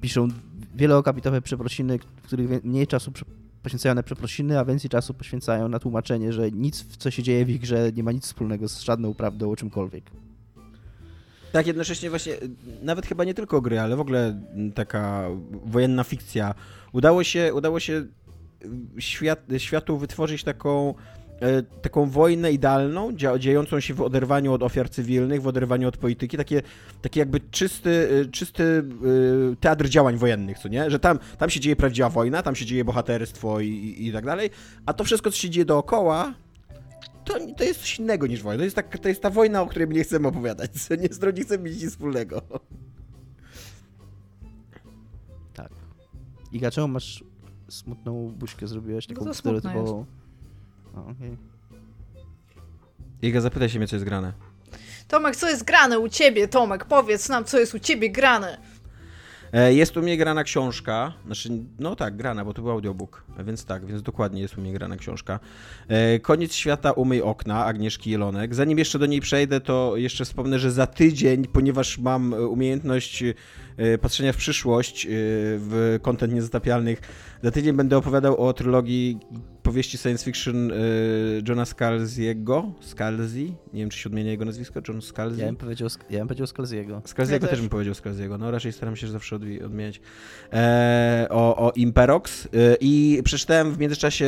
piszą 0.00 0.28
wieloakapitowe 0.74 1.42
przeprosiny, 1.42 1.98
w 2.22 2.26
których 2.26 2.64
mniej 2.64 2.86
czasu 2.86 3.12
poświęcają 3.62 3.94
na 3.94 4.02
przeprosiny, 4.02 4.58
a 4.58 4.64
więcej 4.64 4.90
czasu 4.90 5.14
poświęcają 5.14 5.68
na 5.68 5.78
tłumaczenie, 5.78 6.32
że 6.32 6.50
nic, 6.50 6.84
co 6.98 7.10
się 7.10 7.22
dzieje 7.22 7.44
w 7.44 7.50
ich 7.50 7.60
grze, 7.60 7.92
nie 7.96 8.02
ma 8.02 8.12
nic 8.12 8.24
wspólnego 8.24 8.68
z 8.68 8.80
żadną 8.80 9.14
prawdą 9.14 9.50
o 9.50 9.56
czymkolwiek. 9.56 10.04
Tak, 11.52 11.66
jednocześnie 11.66 12.10
właśnie, 12.10 12.32
nawet 12.82 13.06
chyba 13.06 13.24
nie 13.24 13.34
tylko 13.34 13.60
gry, 13.60 13.80
ale 13.80 13.96
w 13.96 14.00
ogóle 14.00 14.40
taka 14.74 15.24
wojenna 15.64 16.04
fikcja. 16.04 16.54
Udało 16.92 17.24
się, 17.24 17.54
udało 17.54 17.80
się 17.80 17.92
y, 17.92 19.02
świat, 19.02 19.40
światu 19.58 19.98
wytworzyć 19.98 20.44
taką, 20.44 20.94
y, 21.42 21.80
taką 21.82 22.10
wojnę 22.10 22.52
idealną, 22.52 23.12
dziejącą 23.38 23.80
się 23.80 23.94
w 23.94 24.02
oderwaniu 24.02 24.52
od 24.52 24.62
ofiar 24.62 24.90
cywilnych, 24.90 25.42
w 25.42 25.46
oderwaniu 25.46 25.88
od 25.88 25.96
polityki, 25.96 26.36
takie, 26.36 26.62
takie 27.02 27.20
jakby 27.20 27.40
czysty, 27.40 27.90
y, 27.90 28.30
czysty 28.30 28.84
teatr 29.60 29.88
działań 29.88 30.16
wojennych, 30.16 30.58
co 30.58 30.68
nie? 30.68 30.90
Że 30.90 30.98
tam, 30.98 31.18
tam 31.38 31.50
się 31.50 31.60
dzieje 31.60 31.76
prawdziwa 31.76 32.08
wojna, 32.08 32.42
tam 32.42 32.54
się 32.54 32.66
dzieje 32.66 32.84
bohaterstwo 32.84 33.60
i, 33.60 33.68
i, 33.68 34.08
i 34.08 34.12
tak 34.12 34.24
dalej, 34.24 34.50
a 34.86 34.92
to 34.92 35.04
wszystko, 35.04 35.30
co 35.30 35.36
się 35.36 35.50
dzieje 35.50 35.64
dookoła, 35.64 36.34
to, 37.28 37.54
to 37.56 37.64
jest 37.64 37.80
coś 37.80 37.98
innego 37.98 38.26
niż 38.26 38.42
wojna. 38.42 38.58
To 38.58 38.64
jest, 38.64 38.76
tak, 38.76 38.98
to 38.98 39.08
jest 39.08 39.22
ta 39.22 39.30
wojna, 39.30 39.62
o 39.62 39.66
której 39.66 39.88
my 39.88 39.94
nie 39.94 40.04
chcemy 40.04 40.28
opowiadać. 40.28 40.70
Co 40.70 40.94
nie, 41.02 41.08
z 41.08 41.36
nie 41.36 41.42
chcemy 41.42 41.64
mieć 41.64 41.82
nic 41.82 41.90
wspólnego. 41.90 42.42
Tak. 45.54 45.70
Iga, 46.52 46.70
czemu 46.70 46.88
masz 46.88 47.24
smutną 47.68 48.34
buźkę 48.36 48.66
zrobiłeś, 48.66 49.08
No 49.08 49.14
taką 49.14 49.26
to 49.26 49.34
smutna 49.34 49.60
stereotypową? 49.60 50.06
Okej. 50.94 51.36
Iga, 53.22 53.40
zapytaj 53.40 53.68
się 53.68 53.78
mnie, 53.78 53.88
co 53.88 53.96
jest 53.96 54.04
grane. 54.04 54.32
Tomek, 55.08 55.36
co 55.36 55.48
jest 55.48 55.64
grane 55.64 55.98
u 55.98 56.08
ciebie? 56.08 56.48
Tomek, 56.48 56.84
powiedz 56.84 57.28
nam, 57.28 57.44
co 57.44 57.58
jest 57.58 57.74
u 57.74 57.78
ciebie 57.78 58.10
grane. 58.10 58.58
E, 59.52 59.74
Jest 59.74 59.96
u 59.96 60.02
mnie 60.02 60.16
grana 60.16 60.44
książka, 60.44 61.12
znaczy, 61.26 61.50
no 61.78 61.96
tak, 61.96 62.16
grana, 62.16 62.44
bo 62.44 62.54
to 62.54 62.62
był 62.62 62.70
audiobook, 62.70 63.24
więc 63.44 63.64
tak, 63.64 63.86
więc 63.86 64.02
dokładnie 64.02 64.42
jest 64.42 64.58
u 64.58 64.60
mnie 64.60 64.72
grana 64.72 64.96
książka. 64.96 65.40
E, 65.88 66.18
Koniec 66.18 66.54
świata, 66.54 66.92
umyj 66.92 67.22
okna, 67.22 67.64
Agnieszki 67.64 68.10
Jelonek. 68.10 68.54
Zanim 68.54 68.78
jeszcze 68.78 68.98
do 68.98 69.06
niej 69.06 69.20
przejdę, 69.20 69.60
to 69.60 69.96
jeszcze 69.96 70.24
wspomnę, 70.24 70.58
że 70.58 70.70
za 70.70 70.86
tydzień, 70.86 71.44
ponieważ 71.46 71.98
mam 71.98 72.34
e, 72.34 72.46
umiejętność 72.46 73.24
patrzenia 74.02 74.32
w 74.32 74.36
przyszłość 74.36 75.06
w 75.10 75.98
content 76.02 76.34
niezatapialnych, 76.34 77.00
za 77.42 77.50
tydzień 77.50 77.76
będę 77.76 77.96
opowiadał 77.96 78.46
o 78.46 78.52
trylogii 78.52 79.18
powieści 79.68 79.98
science 79.98 80.24
fiction 80.24 80.70
e, 80.72 80.74
Johna 81.48 81.64
Scalziego, 81.64 82.72
Scalzi, 82.80 83.54
nie 83.72 83.80
wiem, 83.80 83.88
czy 83.90 83.98
się 83.98 84.08
odmienia 84.08 84.30
jego 84.30 84.44
nazwisko, 84.44 84.80
John 84.88 85.02
Scalzi. 85.02 85.40
Ja 85.40 85.46
bym 85.46 85.56
powiedział, 85.56 85.88
ja 86.10 86.18
bym 86.18 86.28
powiedział 86.28 86.46
Skalziego. 86.46 87.02
Skalziego 87.04 87.34
Ja 87.36 87.40
też 87.40 87.50
też. 87.50 87.60
bym 87.60 87.68
powiedział 87.68 87.94
Skalziego, 87.94 88.38
no 88.38 88.50
raczej 88.50 88.72
staram 88.72 88.96
się 88.96 89.08
zawsze 89.08 89.36
odmi- 89.36 89.64
odmieniać. 89.64 90.00
E, 90.52 91.26
o, 91.30 91.56
o 91.56 91.72
Imperox 91.76 92.46
e, 92.46 92.48
i 92.80 93.22
przeczytałem 93.24 93.72
w 93.72 93.78
międzyczasie 93.78 94.26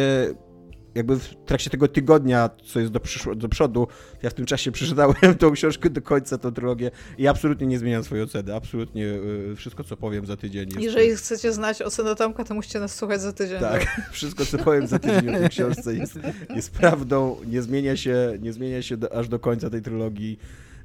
jakby 0.94 1.18
w 1.18 1.34
trakcie 1.46 1.70
tego 1.70 1.88
tygodnia, 1.88 2.50
co 2.64 2.80
jest 2.80 2.92
do, 2.92 3.00
do 3.34 3.48
przodu, 3.48 3.86
ja 4.22 4.30
w 4.30 4.34
tym 4.34 4.46
czasie 4.46 4.72
przeczytałem 4.80 5.34
tą 5.38 5.52
książkę 5.52 5.90
do 5.90 6.02
końca, 6.02 6.38
tą 6.38 6.52
trylogię 6.52 6.90
i 7.18 7.28
absolutnie 7.28 7.66
nie 7.66 7.78
zmieniam 7.78 8.04
swojej 8.04 8.24
oceny. 8.24 8.54
Absolutnie 8.54 9.06
e, 9.52 9.56
wszystko, 9.56 9.84
co 9.84 9.96
powiem 9.96 10.26
za 10.26 10.36
tydzień 10.36 10.68
jest... 10.68 10.80
Jeżeli 10.80 11.16
chcecie 11.16 11.52
znać 11.52 11.82
ocenę 11.82 12.16
Tomka, 12.16 12.44
to 12.44 12.54
musicie 12.54 12.80
nas 12.80 12.94
słuchać 12.94 13.20
za 13.20 13.32
tydzień. 13.32 13.60
Tak, 13.60 14.00
wszystko 14.12 14.46
co 14.46 14.58
powiem 14.58 14.86
za 14.86 14.98
tydzień 14.98 15.28
o 15.28 15.38
tej 15.38 15.48
książce 15.48 15.94
jest, 15.94 16.18
jest 16.56 16.70
prawdą, 16.70 17.36
nie 17.46 17.62
zmienia 17.62 17.96
się, 17.96 18.38
nie 18.40 18.52
zmienia 18.52 18.82
się 18.82 18.96
do, 18.96 19.14
aż 19.16 19.28
do 19.28 19.38
końca 19.38 19.70
tej 19.70 19.82
trylogii. 19.82 20.38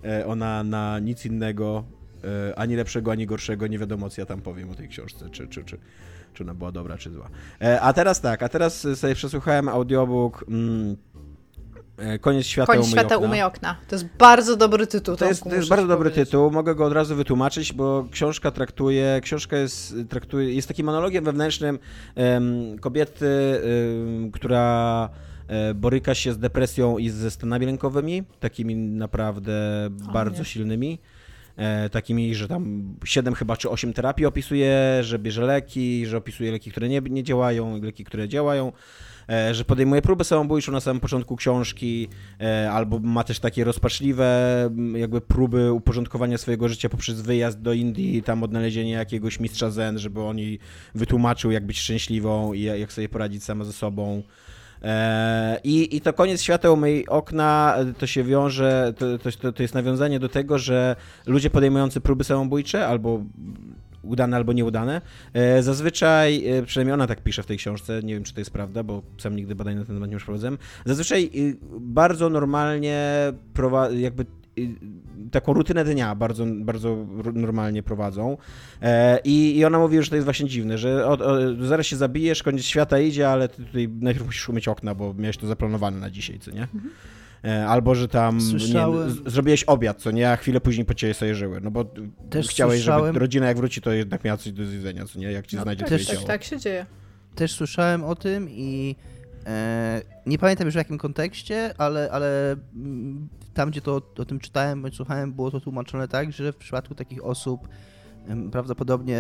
E, 0.03 0.27
ona 0.27 0.63
na 0.63 0.99
nic 0.99 1.25
innego, 1.25 1.83
e, 2.23 2.59
ani 2.59 2.75
lepszego, 2.75 3.11
ani 3.11 3.25
gorszego, 3.25 3.67
nie 3.67 3.79
wiadomo 3.79 4.09
co 4.09 4.21
ja 4.21 4.25
tam 4.25 4.41
powiem 4.41 4.69
o 4.69 4.75
tej 4.75 4.87
książce, 4.87 5.29
czy, 5.29 5.47
czy, 5.47 5.63
czy, 5.63 5.77
czy 6.35 6.43
ona 6.43 6.53
była 6.53 6.71
dobra, 6.71 6.97
czy 6.97 7.11
zła. 7.11 7.29
E, 7.61 7.81
a 7.81 7.93
teraz 7.93 8.21
tak, 8.21 8.43
a 8.43 8.49
teraz 8.49 8.87
sobie 8.95 9.15
przesłuchałem 9.15 9.69
audiobook 9.69 10.45
mm, 10.47 10.95
e, 11.97 12.19
Koniec 12.19 12.45
świata, 12.45 12.67
Koniec 12.67 12.85
umyj 12.85 12.91
świata 12.91 13.15
okna. 13.15 13.27
umyj 13.27 13.41
okna. 13.41 13.75
To 13.87 13.95
jest 13.95 14.07
bardzo 14.19 14.55
dobry 14.55 14.87
tytuł. 14.87 15.15
To 15.15 15.25
jest, 15.25 15.43
to 15.43 15.55
jest 15.55 15.69
bardzo 15.69 15.87
dobry 15.87 16.09
powiedzieć. 16.09 16.29
tytuł, 16.29 16.51
mogę 16.51 16.75
go 16.75 16.85
od 16.85 16.93
razu 16.93 17.15
wytłumaczyć, 17.15 17.73
bo 17.73 18.05
książka 18.11 18.51
traktuje, 18.51 19.19
książka 19.23 19.57
jest, 19.57 19.95
traktuje, 20.09 20.53
jest 20.53 20.67
takim 20.67 20.85
monologiem 20.85 21.23
wewnętrznym 21.23 21.79
em, 22.15 22.79
kobiety, 22.79 23.61
em, 24.15 24.31
która 24.31 25.09
e, 25.47 25.73
boryka 25.73 26.15
się 26.15 26.33
z 26.33 26.37
depresją 26.39 26.97
i 26.97 27.09
ze 27.09 27.31
stanami 27.31 27.65
lękowymi, 27.65 28.23
takimi 28.39 28.75
naprawdę 28.75 29.53
bardzo 30.13 30.39
nie. 30.39 30.45
silnymi. 30.45 30.99
E, 31.57 31.89
takimi, 31.89 32.35
że 32.35 32.47
tam 32.47 32.83
7 33.05 33.33
chyba 33.33 33.57
czy 33.57 33.69
8 33.69 33.93
terapii 33.93 34.25
opisuje, 34.25 34.97
że 35.01 35.19
bierze 35.19 35.45
leki, 35.45 36.05
że 36.05 36.17
opisuje 36.17 36.51
leki, 36.51 36.71
które 36.71 36.89
nie, 36.89 37.01
nie 37.09 37.23
działają, 37.23 37.81
leki, 37.81 38.03
które 38.03 38.29
działają, 38.29 38.71
e, 39.29 39.53
że 39.53 39.65
podejmuje 39.65 40.01
próbę 40.01 40.23
samobójczą 40.23 40.71
na 40.71 40.79
samym 40.79 40.99
początku 40.99 41.35
książki, 41.35 42.07
e, 42.41 42.71
albo 42.71 42.99
ma 42.99 43.23
też 43.23 43.39
takie 43.39 43.63
rozpaczliwe 43.63 44.25
jakby 44.95 45.21
próby 45.21 45.71
uporządkowania 45.71 46.37
swojego 46.37 46.69
życia 46.69 46.89
poprzez 46.89 47.21
wyjazd 47.21 47.61
do 47.61 47.73
Indii, 47.73 48.23
tam 48.23 48.43
odnalezienie 48.43 48.91
jakiegoś 48.91 49.39
mistrza 49.39 49.69
zen, 49.69 49.99
żeby 49.99 50.21
on 50.21 50.39
jej 50.39 50.59
wytłumaczył, 50.95 51.51
jak 51.51 51.65
być 51.65 51.79
szczęśliwą 51.79 52.53
i 52.53 52.61
jak 52.61 52.93
sobie 52.93 53.09
poradzić 53.09 53.43
sama 53.43 53.63
ze 53.63 53.73
sobą. 53.73 54.23
E, 54.85 55.59
I, 55.63 55.95
I 55.95 56.01
to 56.01 56.13
koniec 56.13 56.41
świata 56.41 56.71
umyj 56.71 57.05
okna, 57.07 57.75
e, 57.77 57.93
to 57.93 58.07
się 58.07 58.23
wiąże, 58.23 58.93
to, 58.97 59.31
to, 59.41 59.51
to 59.53 59.63
jest 59.63 59.73
nawiązanie 59.73 60.19
do 60.19 60.29
tego, 60.29 60.57
że 60.57 60.95
ludzie 61.25 61.49
podejmujący 61.49 62.01
próby 62.01 62.23
samobójcze 62.23 62.87
albo 62.87 63.23
udane 64.03 64.37
albo 64.37 64.53
nieudane, 64.53 65.01
e, 65.33 65.63
zazwyczaj, 65.63 66.47
e, 66.47 66.63
przynajmniej 66.63 66.93
ona 66.93 67.07
tak 67.07 67.21
pisze 67.21 67.43
w 67.43 67.45
tej 67.45 67.57
książce, 67.57 68.03
nie 68.03 68.13
wiem 68.13 68.23
czy 68.23 68.33
to 68.33 68.41
jest 68.41 68.51
prawda, 68.51 68.83
bo 68.83 69.01
sam 69.17 69.35
nigdy 69.35 69.55
badań 69.55 69.75
na 69.75 69.85
ten 69.85 69.95
temat 69.95 70.09
nie 70.09 70.17
przeprowadzałem, 70.17 70.57
zazwyczaj 70.85 71.29
y, 71.35 71.57
bardzo 71.79 72.29
normalnie 72.29 73.09
jakby 73.97 74.25
taką 75.31 75.53
rutynę 75.53 75.85
dnia 75.85 76.15
bardzo, 76.15 76.45
bardzo 76.45 77.05
normalnie 77.33 77.83
prowadzą. 77.83 78.37
E, 78.81 79.19
i, 79.23 79.57
i 79.57 79.65
ona 79.65 79.79
mówi, 79.79 80.03
że 80.03 80.09
to 80.09 80.15
jest 80.15 80.25
właśnie 80.25 80.49
dziwne, 80.49 80.77
że 80.77 81.07
o, 81.07 81.11
o, 81.11 81.37
zaraz 81.65 81.85
się 81.85 81.95
zabijesz, 81.95 82.43
koniec 82.43 82.63
świata 82.65 82.99
idzie, 82.99 83.29
ale 83.29 83.49
ty 83.49 83.63
tutaj 83.65 83.89
najpierw 83.99 84.25
musisz 84.25 84.49
umyć 84.49 84.67
okna, 84.67 84.95
bo 84.95 85.13
miałeś 85.13 85.37
to 85.37 85.47
zaplanowane 85.47 85.99
na 85.99 86.09
dzisiaj, 86.09 86.39
co 86.39 86.51
nie? 86.51 86.67
E, 87.43 87.67
Albo, 87.67 87.95
że 87.95 88.07
tam 88.07 88.37
nie, 88.37 88.41
Słyszałem- 88.43 89.29
zrobiłeś 89.29 89.63
obiad, 89.63 90.01
co 90.01 90.11
nie, 90.11 90.31
a 90.31 90.35
chwilę 90.35 90.61
później 90.61 90.85
po 90.85 90.93
ciebie 90.93 91.13
sobie 91.13 91.35
żyły, 91.35 91.61
no 91.61 91.71
bo 91.71 91.85
Też 92.29 92.47
chciałeś, 92.47 92.75
słyszałem- 92.79 93.05
żeby 93.07 93.19
rodzina 93.19 93.47
jak 93.47 93.57
wróci, 93.57 93.81
to 93.81 93.91
jednak 93.91 94.23
miała 94.23 94.37
coś 94.37 94.53
do 94.53 94.65
zjedzenia, 94.65 95.05
co 95.05 95.19
nie, 95.19 95.31
jak 95.31 95.47
ci 95.47 95.55
No, 95.55 95.61
znajdzie 95.63 95.85
tak, 95.85 96.01
twoje 96.01 96.17
tak, 96.17 96.27
tak 96.27 96.43
się 96.43 96.59
dzieje. 96.59 96.85
Też 97.35 97.51
słyszałem 97.51 98.03
o 98.03 98.15
tym 98.15 98.49
i 98.49 98.95
e, 99.45 100.01
nie 100.25 100.37
pamiętam 100.37 100.65
już 100.67 100.73
w 100.73 100.77
jakim 100.77 100.97
kontekście, 100.97 101.73
ale, 101.77 102.11
ale 102.11 102.55
mm, 102.75 103.27
tam, 103.55 103.69
gdzie 103.69 103.81
to 103.81 104.01
o 104.17 104.25
tym 104.25 104.39
czytałem 104.39 104.81
bądź 104.81 104.95
słuchałem, 104.95 105.33
było 105.33 105.51
to 105.51 105.59
tłumaczone 105.59 106.07
tak, 106.07 106.31
że 106.31 106.53
w 106.53 106.57
przypadku 106.57 106.95
takich 106.95 107.25
osób 107.25 107.67
prawdopodobnie 108.51 109.19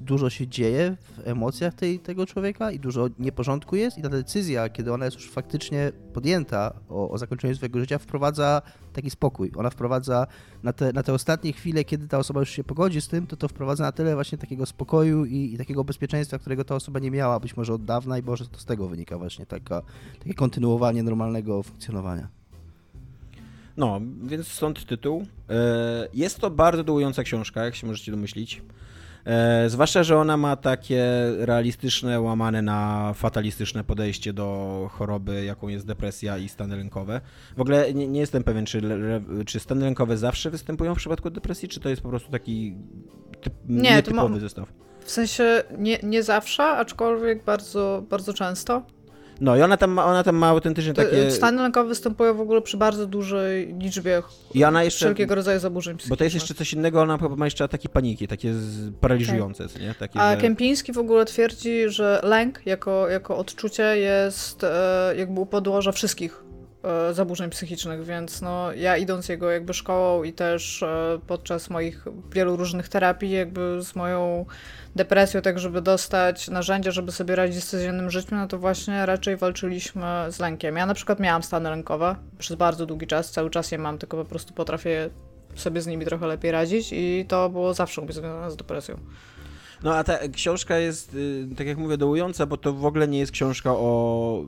dużo 0.00 0.30
się 0.30 0.48
dzieje 0.48 0.96
w 1.00 1.28
emocjach 1.28 1.74
tej, 1.74 2.00
tego 2.00 2.26
człowieka 2.26 2.70
i 2.70 2.78
dużo 2.78 3.08
nieporządku 3.18 3.76
jest 3.76 3.98
i 3.98 4.02
ta 4.02 4.08
decyzja, 4.08 4.68
kiedy 4.68 4.92
ona 4.92 5.04
jest 5.04 5.16
już 5.16 5.30
faktycznie 5.30 5.92
podjęta 6.12 6.72
o, 6.88 7.10
o 7.10 7.18
zakończeniu 7.18 7.54
swojego 7.54 7.80
życia, 7.80 7.98
wprowadza 7.98 8.62
taki 8.92 9.10
spokój. 9.10 9.52
Ona 9.56 9.70
wprowadza 9.70 10.26
na 10.62 10.72
te, 10.72 10.92
na 10.92 11.02
te 11.02 11.12
ostatnie 11.12 11.52
chwile, 11.52 11.84
kiedy 11.84 12.08
ta 12.08 12.18
osoba 12.18 12.40
już 12.40 12.50
się 12.50 12.64
pogodzi 12.64 13.00
z 13.00 13.08
tym, 13.08 13.26
to 13.26 13.36
to 13.36 13.48
wprowadza 13.48 13.84
na 13.84 13.92
tyle 13.92 14.14
właśnie 14.14 14.38
takiego 14.38 14.66
spokoju 14.66 15.24
i, 15.24 15.54
i 15.54 15.58
takiego 15.58 15.84
bezpieczeństwa, 15.84 16.38
którego 16.38 16.64
ta 16.64 16.74
osoba 16.74 16.98
nie 16.98 17.10
miała 17.10 17.40
być 17.40 17.56
może 17.56 17.74
od 17.74 17.84
dawna 17.84 18.18
i 18.18 18.22
może 18.22 18.46
to 18.46 18.58
z 18.58 18.64
tego 18.64 18.88
wynika 18.88 19.18
właśnie 19.18 19.46
taka, 19.46 19.82
takie 20.18 20.34
kontynuowanie 20.34 21.02
normalnego 21.02 21.62
funkcjonowania. 21.62 22.35
No, 23.76 24.00
więc 24.22 24.48
stąd 24.48 24.84
tytuł. 24.86 25.26
E, 25.50 25.54
Jest 26.14 26.38
to 26.38 26.50
bardzo 26.50 26.84
dołująca 26.84 27.22
książka, 27.22 27.64
jak 27.64 27.74
się 27.74 27.86
możecie 27.86 28.12
domyślić. 28.12 28.62
E, 29.24 29.70
Zwłaszcza, 29.70 30.02
że 30.02 30.16
ona 30.18 30.36
ma 30.36 30.56
takie 30.56 31.04
realistyczne, 31.38 32.20
łamane 32.20 32.62
na 32.62 33.12
fatalistyczne 33.14 33.84
podejście 33.84 34.32
do 34.32 34.88
choroby, 34.92 35.44
jaką 35.44 35.68
jest 35.68 35.86
depresja 35.86 36.38
i 36.38 36.48
stany 36.48 36.76
lękowe. 36.76 37.20
W 37.56 37.60
ogóle 37.60 37.94
nie, 37.94 38.08
nie 38.08 38.20
jestem 38.20 38.44
pewien, 38.44 38.66
czy, 38.66 38.80
czy 39.46 39.60
stany 39.60 39.84
lękowe 39.84 40.16
zawsze 40.18 40.50
występują 40.50 40.94
w 40.94 40.98
przypadku 40.98 41.30
depresji, 41.30 41.68
czy 41.68 41.80
to 41.80 41.88
jest 41.88 42.02
po 42.02 42.08
prostu 42.08 42.30
taki 42.30 42.76
typ, 43.40 43.54
Nie, 43.68 43.94
nietypowy 43.96 44.28
mam- 44.30 44.40
zestaw. 44.40 44.72
W 45.04 45.10
sensie 45.10 45.62
nie, 45.78 45.98
nie 46.02 46.22
zawsze, 46.22 46.64
aczkolwiek 46.64 47.44
bardzo, 47.44 48.02
bardzo 48.10 48.34
często. 48.34 48.82
No 49.40 49.56
i 49.56 49.62
ona 49.62 49.76
tam, 49.76 49.90
ma- 49.90 50.04
ona 50.04 50.22
tam 50.22 50.36
ma 50.36 50.46
autentycznie 50.48 50.94
Te- 50.94 51.04
takie... 51.04 51.30
Stany 51.30 51.62
lękowe 51.62 51.88
występują 51.88 52.34
w 52.34 52.40
ogóle 52.40 52.62
przy 52.62 52.76
bardzo 52.76 53.06
dużej 53.06 53.74
liczbie 53.78 54.22
I 54.54 54.64
ona 54.64 54.84
jeszcze... 54.84 54.98
wszelkiego 54.98 55.34
rodzaju 55.34 55.60
zaburzeń 55.60 55.96
Bo 56.08 56.16
to 56.16 56.24
jest 56.24 56.34
jeszcze 56.34 56.54
coś 56.54 56.72
innego, 56.72 57.02
ona 57.02 57.18
ma 57.36 57.44
jeszcze 57.44 57.64
ataki 57.64 57.88
paniki, 57.88 58.28
takie 58.28 58.54
paraliżujące, 59.00 59.68
co 59.68 59.78
nie? 59.78 59.94
Takie, 59.94 60.20
A 60.20 60.34
że... 60.34 60.40
Kępiński 60.40 60.92
w 60.92 60.98
ogóle 60.98 61.24
twierdzi, 61.24 61.88
że 61.88 62.20
lęk 62.22 62.66
jako, 62.66 63.08
jako 63.08 63.36
odczucie 63.36 63.82
jest 63.82 64.64
e, 64.64 65.14
jakby 65.16 65.40
u 65.40 65.46
podłoża 65.46 65.92
wszystkich. 65.92 66.42
e, 66.42 66.45
zaburzeń 67.12 67.50
psychicznych, 67.50 68.04
więc 68.04 68.42
no, 68.42 68.72
ja 68.72 68.96
idąc 68.96 69.28
jego 69.28 69.50
jakby 69.50 69.74
szkołą 69.74 70.22
i 70.22 70.32
też 70.32 70.82
e, 70.82 71.18
podczas 71.26 71.70
moich 71.70 72.04
wielu 72.32 72.56
różnych 72.56 72.88
terapii 72.88 73.30
jakby 73.30 73.82
z 73.82 73.94
moją 73.96 74.46
depresją, 74.96 75.42
tak 75.42 75.58
żeby 75.58 75.82
dostać 75.82 76.48
narzędzia, 76.48 76.90
żeby 76.90 77.12
sobie 77.12 77.36
radzić 77.36 77.64
z 77.64 77.70
codziennym 77.70 78.10
życiem, 78.10 78.38
no 78.38 78.46
to 78.46 78.58
właśnie 78.58 79.06
raczej 79.06 79.36
walczyliśmy 79.36 80.02
z 80.28 80.38
lękiem. 80.38 80.76
Ja 80.76 80.86
na 80.86 80.94
przykład 80.94 81.20
miałam 81.20 81.42
stany 81.42 81.70
lękowe 81.70 82.16
przez 82.38 82.56
bardzo 82.56 82.86
długi 82.86 83.06
czas, 83.06 83.30
cały 83.30 83.50
czas 83.50 83.72
je 83.72 83.78
mam, 83.78 83.98
tylko 83.98 84.16
po 84.16 84.24
prostu 84.24 84.54
potrafię 84.54 85.10
sobie 85.54 85.80
z 85.80 85.86
nimi 85.86 86.04
trochę 86.04 86.26
lepiej 86.26 86.50
radzić 86.50 86.88
i 86.92 87.24
to 87.28 87.48
było 87.48 87.74
zawsze 87.74 88.02
związane 88.10 88.50
z 88.50 88.56
depresją. 88.56 88.98
No 89.82 89.94
a 89.94 90.04
ta 90.04 90.18
książka 90.28 90.78
jest, 90.78 91.14
y, 91.14 91.48
tak 91.56 91.66
jak 91.66 91.78
mówię, 91.78 91.96
dołująca, 91.96 92.46
bo 92.46 92.56
to 92.56 92.72
w 92.72 92.86
ogóle 92.86 93.08
nie 93.08 93.18
jest 93.18 93.32
książka 93.32 93.70
o 93.72 94.44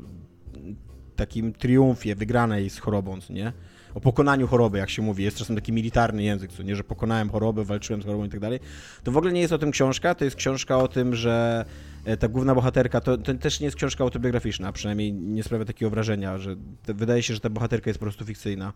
takim 1.18 1.52
triumfie 1.52 2.14
wygranej 2.14 2.70
z 2.70 2.78
chorobą, 2.78 3.20
co 3.20 3.32
nie? 3.32 3.52
O 3.94 4.00
pokonaniu 4.00 4.46
choroby, 4.46 4.78
jak 4.78 4.90
się 4.90 5.02
mówi. 5.02 5.24
Jest 5.24 5.36
czasem 5.36 5.56
taki 5.56 5.72
militarny 5.72 6.22
język, 6.22 6.52
co 6.52 6.62
nie, 6.62 6.76
że 6.76 6.84
pokonałem 6.84 7.30
chorobę, 7.30 7.64
walczyłem 7.64 8.02
z 8.02 8.04
chorobą 8.04 8.24
i 8.24 8.28
tak 8.28 8.40
dalej. 8.40 8.60
To 9.04 9.12
w 9.12 9.16
ogóle 9.16 9.32
nie 9.32 9.40
jest 9.40 9.52
o 9.52 9.58
tym 9.58 9.70
książka, 9.70 10.14
to 10.14 10.24
jest 10.24 10.36
książka 10.36 10.78
o 10.78 10.88
tym, 10.88 11.14
że 11.14 11.64
e, 12.04 12.16
ta 12.16 12.28
główna 12.28 12.54
bohaterka, 12.54 13.00
to, 13.00 13.18
to 13.18 13.34
też 13.34 13.60
nie 13.60 13.64
jest 13.64 13.76
książka 13.76 14.04
autobiograficzna, 14.04 14.72
przynajmniej 14.72 15.12
nie 15.12 15.42
sprawia 15.42 15.64
takiego 15.64 15.90
wrażenia, 15.90 16.38
że 16.38 16.56
te, 16.82 16.94
wydaje 16.94 17.22
się, 17.22 17.34
że 17.34 17.40
ta 17.40 17.50
bohaterka 17.50 17.90
jest 17.90 18.00
po 18.00 18.04
prostu 18.04 18.24
fikcyjna. 18.24 18.72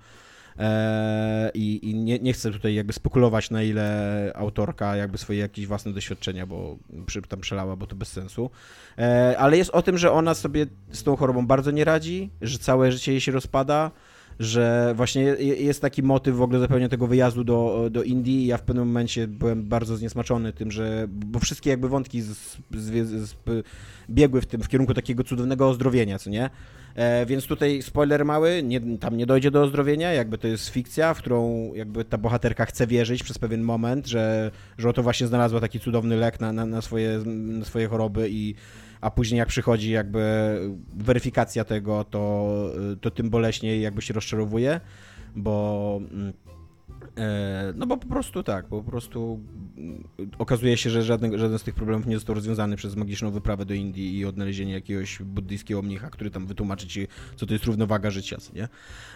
Eee, 0.59 1.51
I, 1.55 1.91
i 1.91 1.95
nie, 1.95 2.19
nie 2.19 2.33
chcę 2.33 2.51
tutaj 2.51 2.75
jakby 2.75 2.93
spekulować, 2.93 3.51
na 3.51 3.63
ile 3.63 4.33
autorka 4.35 4.97
jakby 4.97 5.19
swoje 5.19 5.39
jakieś 5.39 5.67
własne 5.67 5.93
doświadczenia, 5.93 6.47
bo 6.47 6.79
przy, 7.07 7.23
tam 7.23 7.41
przelała, 7.41 7.77
bo 7.77 7.87
to 7.87 7.97
bez 7.97 8.09
sensu. 8.09 8.51
Eee, 8.97 9.37
ale 9.37 9.57
jest 9.57 9.71
o 9.71 9.83
tym, 9.83 9.99
że 9.99 10.13
ona 10.13 10.35
sobie 10.35 10.67
z 10.91 11.03
tą 11.03 11.17
chorobą 11.17 11.47
bardzo 11.47 11.71
nie 11.71 11.85
radzi, 11.85 12.31
że 12.43 12.59
całe 12.59 12.93
życie 12.93 13.13
jej 13.13 13.21
się 13.21 13.33
rozpada, 13.33 13.91
że 14.43 14.93
właśnie 14.97 15.23
je- 15.23 15.37
jest 15.57 15.83
taki 15.83 16.03
motyw 16.03 16.37
w 16.37 16.43
ogóle 16.43 16.61
zupełnie 16.61 16.89
tego 16.89 17.07
wyjazdu 17.07 17.45
do, 17.45 17.89
do 17.91 18.03
Indii 18.03 18.43
i 18.43 18.47
ja 18.47 18.57
w 18.57 18.63
pewnym 18.63 18.87
momencie 18.87 19.29
byłem 19.29 19.63
bardzo 19.63 19.97
zniesmaczony 19.97 20.53
tym, 20.53 20.71
że, 20.71 21.07
bo 21.09 21.39
wszystkie 21.39 21.71
jakby 21.71 21.89
wątki 21.89 22.23
z, 22.23 22.29
z, 22.71 23.09
z, 23.29 23.35
biegły 24.11 24.41
w 24.41 24.47
tym, 24.47 24.63
w 24.63 24.69
kierunku 24.69 24.95
takiego 24.95 25.25
cudownego 25.25 25.69
ozdrowienia, 25.69 26.19
co 26.19 26.31
nie? 26.31 26.51
E, 26.95 27.27
więc 27.27 27.47
tutaj 27.47 27.83
spoiler 27.83 28.25
mały, 28.25 28.63
nie, 28.63 28.99
tam 28.99 29.17
nie 29.17 29.27
dojdzie 29.27 29.51
do 29.51 29.63
ozdrowienia, 29.63 30.13
jakby 30.13 30.39
to 30.39 30.49
jest 30.49 30.69
fikcja, 30.69 31.15
w 31.15 31.19
którą 31.19 31.71
jakby 31.75 32.05
ta 32.05 32.19
bohaterka 32.19 32.65
chce 32.67 32.87
wierzyć 32.87 33.23
przez 33.23 33.39
pewien 33.39 33.63
moment, 33.63 34.07
że, 34.07 34.51
że 34.79 34.89
oto 34.89 35.03
właśnie 35.03 35.27
znalazła 35.27 35.61
taki 35.61 35.81
cudowny 35.81 36.17
lek 36.17 36.41
na, 36.41 36.53
na, 36.53 36.67
na, 36.67 36.83
swoje, 36.83 37.19
na 37.27 37.65
swoje 37.65 37.89
choroby 37.89 38.29
i 38.31 38.55
a 39.03 39.11
później 39.11 39.39
jak 39.39 39.49
przychodzi 39.49 39.91
jakby 39.91 40.21
weryfikacja 40.95 41.65
tego, 41.65 42.05
to, 42.05 42.49
to 43.01 43.11
tym 43.11 43.31
boleśniej 43.31 43.83
jakby 43.83 44.03
się 44.03 44.15
rozczarowuje, 44.15 44.81
bo 45.37 46.01
mm, 46.11 46.33
e, 47.17 47.73
no 47.77 47.87
bo 47.87 47.97
po 47.97 48.07
prostu 48.07 48.43
tak, 48.43 48.67
po 48.67 48.83
prostu 48.83 49.41
mm, 49.77 50.09
okazuje 50.39 50.77
się, 50.77 50.91
że 50.91 51.03
żaden, 51.03 51.39
żaden 51.39 51.59
z 51.59 51.63
tych 51.63 51.75
problemów 51.75 52.07
nie 52.07 52.15
został 52.15 52.35
rozwiązany 52.35 52.77
przez 52.77 52.97
magiczną 52.97 53.31
wyprawę 53.31 53.65
do 53.65 53.75
Indii 53.75 54.19
i 54.19 54.25
odnalezienie 54.25 54.73
jakiegoś 54.73 55.23
buddyjskiego 55.23 55.83
mnicha, 55.83 56.11
który 56.11 56.31
tam 56.31 56.47
wytłumaczy 56.47 56.87
ci, 56.87 57.09
co 57.37 57.47
to 57.47 57.53
jest 57.53 57.65
równowaga 57.65 58.11
życia, 58.11 58.37
nie? 58.55 58.69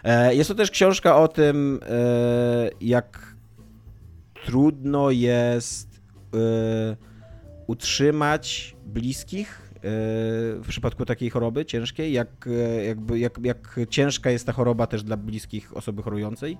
E, 0.05 0.34
Jest 0.34 0.49
to 0.49 0.55
też 0.55 0.70
książka 0.70 1.16
o 1.16 1.28
tym, 1.28 1.80
e, 1.82 2.70
jak 2.80 3.37
trudno 4.45 5.11
jest 5.11 6.01
utrzymać 7.66 8.76
bliskich 8.87 9.66
w 10.62 10.64
przypadku 10.68 11.05
takiej 11.05 11.30
choroby 11.30 11.64
ciężkiej, 11.64 12.12
jak, 12.12 12.28
jakby, 12.87 13.18
jak, 13.18 13.39
jak 13.43 13.80
ciężka 13.91 14.30
jest 14.30 14.47
ta 14.47 14.53
choroba 14.53 14.87
też 14.87 15.03
dla 15.03 15.16
bliskich 15.16 15.76
osoby 15.76 16.03
chorującej. 16.03 16.59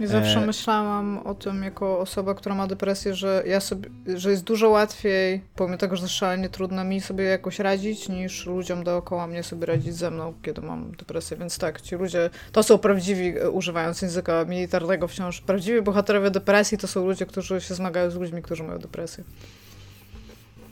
I 0.00 0.06
zawsze 0.06 0.42
e... 0.42 0.46
myślałam 0.46 1.18
o 1.18 1.34
tym 1.34 1.62
jako 1.62 1.98
osoba, 1.98 2.34
która 2.34 2.54
ma 2.54 2.66
depresję, 2.66 3.14
że 3.14 3.42
ja 3.46 3.60
sobie, 3.60 3.90
że 4.16 4.30
jest 4.30 4.44
dużo 4.44 4.68
łatwiej, 4.68 5.42
pomimo 5.54 5.78
tego, 5.78 5.96
że 5.96 6.02
to 6.02 6.08
szalenie 6.08 6.48
trudno 6.48 6.84
mi 6.84 7.00
sobie 7.00 7.24
jakoś 7.24 7.58
radzić, 7.58 8.08
niż 8.08 8.46
ludziom 8.46 8.84
dookoła 8.84 9.26
mnie 9.26 9.42
sobie 9.42 9.66
radzić 9.66 9.94
ze 9.94 10.10
mną, 10.10 10.34
kiedy 10.42 10.60
mam 10.60 10.92
depresję. 10.92 11.36
Więc 11.36 11.58
tak, 11.58 11.80
ci 11.80 11.94
ludzie, 11.94 12.30
to 12.52 12.62
są 12.62 12.78
prawdziwi, 12.78 13.38
e, 13.38 13.50
używając 13.50 14.02
języka 14.02 14.44
militarnego 14.44 15.08
wciąż, 15.08 15.40
prawdziwi 15.40 15.82
bohaterowie 15.82 16.30
depresji 16.30 16.78
to 16.78 16.86
są 16.86 17.06
ludzie, 17.06 17.26
którzy 17.26 17.60
się 17.60 17.74
zmagają 17.74 18.10
z 18.10 18.14
ludźmi, 18.14 18.42
którzy 18.42 18.62
mają 18.62 18.78
depresję. 18.78 19.24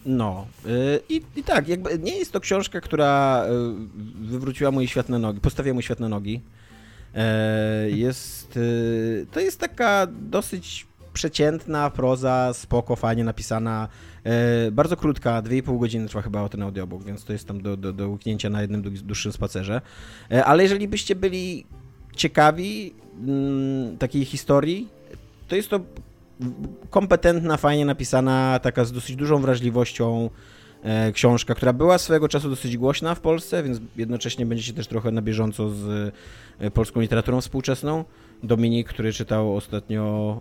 No 0.07 0.47
y, 0.67 1.01
i, 1.09 1.23
i 1.37 1.43
tak, 1.43 1.69
jakby 1.69 1.99
nie 1.99 2.17
jest 2.17 2.33
to 2.33 2.41
książka, 2.41 2.81
która 2.81 3.45
y, 3.47 4.27
wywróciła 4.27 4.71
mój 4.71 4.89
świat 4.89 5.09
na 5.09 5.19
nogi, 5.19 5.41
postawiła 5.41 5.75
mój 5.75 5.83
świat 5.83 6.01
na 6.01 6.09
nogi. 6.09 6.41
E, 7.15 7.91
jest, 7.91 8.57
y, 8.57 9.27
to 9.33 9.41
jest 9.41 9.61
taka 9.61 10.07
dosyć 10.07 10.87
przeciętna 11.13 11.91
proza, 11.91 12.51
spoko, 12.53 12.97
fajnie 12.97 13.25
napisana, 13.25 13.89
e, 14.25 14.71
bardzo 14.71 14.97
krótka, 14.97 15.43
2,5 15.43 15.79
godziny 15.79 16.09
trwa 16.09 16.23
chyba 16.23 16.49
ten 16.49 16.63
audiobook, 16.63 17.05
więc 17.05 17.25
to 17.25 17.33
jest 17.33 17.49
tam 17.49 17.63
do, 17.63 17.77
do, 17.77 17.93
do 17.93 18.09
łyknięcia 18.09 18.51
na 18.51 18.63
jednym 18.63 18.83
dłuższym 18.83 19.33
spacerze. 19.33 19.81
E, 20.31 20.45
ale 20.45 20.63
jeżeli 20.63 20.89
byście 20.89 21.15
byli 21.15 21.67
ciekawi 22.17 22.95
mm, 23.19 23.99
takiej 23.99 24.25
historii, 24.25 24.89
to 25.49 25.57
jest 25.57 25.69
to 25.69 25.81
kompetentna, 26.91 27.57
fajnie 27.57 27.85
napisana, 27.85 28.61
taka 28.63 28.85
z 28.85 28.93
dosyć 28.93 29.17
dużą 29.17 29.39
wrażliwością 29.39 30.31
E, 30.85 31.13
książka, 31.13 31.55
która 31.55 31.73
była 31.73 31.99
swego 31.99 32.29
czasu 32.29 32.51
dosyć 32.51 32.77
głośna 32.77 33.15
w 33.15 33.21
Polsce, 33.21 33.63
więc 33.63 33.81
jednocześnie 33.97 34.47
będziecie 34.47 34.73
też 34.73 34.87
trochę 34.87 35.11
na 35.11 35.23
bieżąco 35.23 35.71
z 35.71 36.13
e, 36.59 36.71
polską 36.71 37.01
literaturą 37.01 37.41
współczesną. 37.41 38.05
Dominik, 38.43 38.89
który 38.89 39.13
czytał 39.13 39.57
ostatnio 39.57 40.41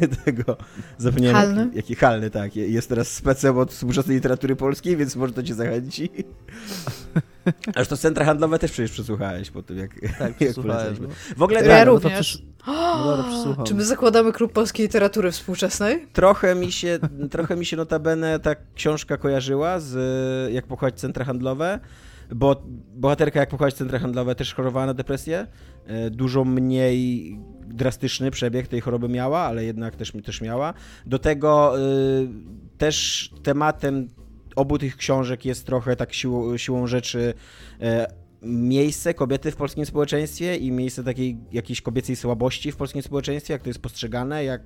e, 0.00 0.08
tego, 0.24 0.56
zapomniałem, 0.98 1.36
Halny? 1.36 1.70
Jaki, 1.74 1.94
Halny, 1.94 2.30
tak. 2.30 2.56
Jest 2.56 2.88
teraz 2.88 3.08
specem 3.08 3.58
od 3.58 3.72
współczesnej 3.72 4.16
literatury 4.16 4.56
polskiej, 4.56 4.96
więc 4.96 5.16
może 5.16 5.32
to 5.32 5.42
cię 5.42 5.54
zachęci. 5.54 6.10
Aż 7.74 7.88
to 7.88 7.96
centra 7.96 8.24
handlowe 8.24 8.58
też 8.58 8.72
przecież 8.72 8.90
przesłuchałeś 8.90 9.50
po 9.50 9.62
tym, 9.62 9.78
jak, 9.78 9.90
tak, 10.18 10.40
jak 10.40 10.54
W 11.36 11.42
ogóle 11.42 11.60
ja 11.60 11.68
tak, 11.68 11.86
również. 11.86 12.42
No 12.66 13.16
dobra, 13.16 13.64
Czy 13.64 13.74
my 13.74 13.84
zakładamy 13.84 14.32
klub 14.32 14.52
polskiej 14.52 14.86
literatury 14.86 15.30
współczesnej? 15.30 16.06
Trochę 16.12 16.54
mi 16.54 16.72
się, 16.72 16.98
trochę 17.30 17.56
mi 17.56 17.66
się 17.66 17.76
notabene 17.76 18.40
ta 18.40 18.54
książka 18.74 19.16
kojarzyła 19.16 19.80
z 19.80 20.52
Jak 20.52 20.66
pochować 20.66 20.94
centra 21.00 21.24
handlowe, 21.24 21.80
bo 22.34 22.62
bohaterka 22.94 23.40
Jak 23.40 23.48
pochować 23.48 23.74
centra 23.74 23.98
handlowe 23.98 24.34
też 24.34 24.54
chorowała 24.54 24.86
na 24.86 24.94
depresję. 24.94 25.46
E, 25.86 26.10
dużo 26.10 26.44
mniej 26.44 27.38
drastyczny 27.66 28.30
przebieg 28.30 28.68
tej 28.68 28.80
choroby 28.80 29.08
miała, 29.08 29.38
ale 29.38 29.64
jednak 29.64 29.96
też, 29.96 30.12
też 30.24 30.40
miała. 30.40 30.74
Do 31.06 31.18
tego 31.18 31.78
y, 31.78 32.28
też 32.78 33.30
tematem 33.42 34.08
obu 34.56 34.78
tych 34.78 34.96
książek 34.96 35.44
jest 35.44 35.66
trochę 35.66 35.96
tak 35.96 36.12
siłą, 36.12 36.56
siłą 36.56 36.86
rzeczy 36.86 37.34
e, 37.80 38.23
miejsce 38.44 39.14
kobiety 39.14 39.50
w 39.50 39.56
polskim 39.56 39.86
społeczeństwie 39.86 40.56
i 40.56 40.72
miejsce 40.72 41.04
takiej 41.04 41.36
jakiejś 41.52 41.82
kobiecej 41.82 42.16
słabości 42.16 42.72
w 42.72 42.76
polskim 42.76 43.02
społeczeństwie, 43.02 43.52
jak 43.52 43.62
to 43.62 43.70
jest 43.70 43.82
postrzegane, 43.82 44.44
jak, 44.44 44.62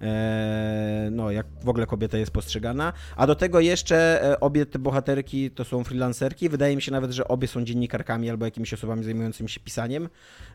e, 0.00 1.08
no, 1.10 1.30
jak 1.30 1.46
w 1.64 1.68
ogóle 1.68 1.86
kobieta 1.86 2.18
jest 2.18 2.32
postrzegana. 2.32 2.92
A 3.16 3.26
do 3.26 3.34
tego 3.34 3.60
jeszcze 3.60 4.24
e, 4.24 4.40
obie 4.40 4.66
te 4.66 4.78
bohaterki 4.78 5.50
to 5.50 5.64
są 5.64 5.84
freelancerki. 5.84 6.48
Wydaje 6.48 6.76
mi 6.76 6.82
się 6.82 6.92
nawet, 6.92 7.10
że 7.10 7.28
obie 7.28 7.48
są 7.48 7.64
dziennikarkami 7.64 8.30
albo 8.30 8.44
jakimiś 8.44 8.74
osobami 8.74 9.04
zajmującymi 9.04 9.48
się 9.48 9.60
pisaniem, 9.60 10.08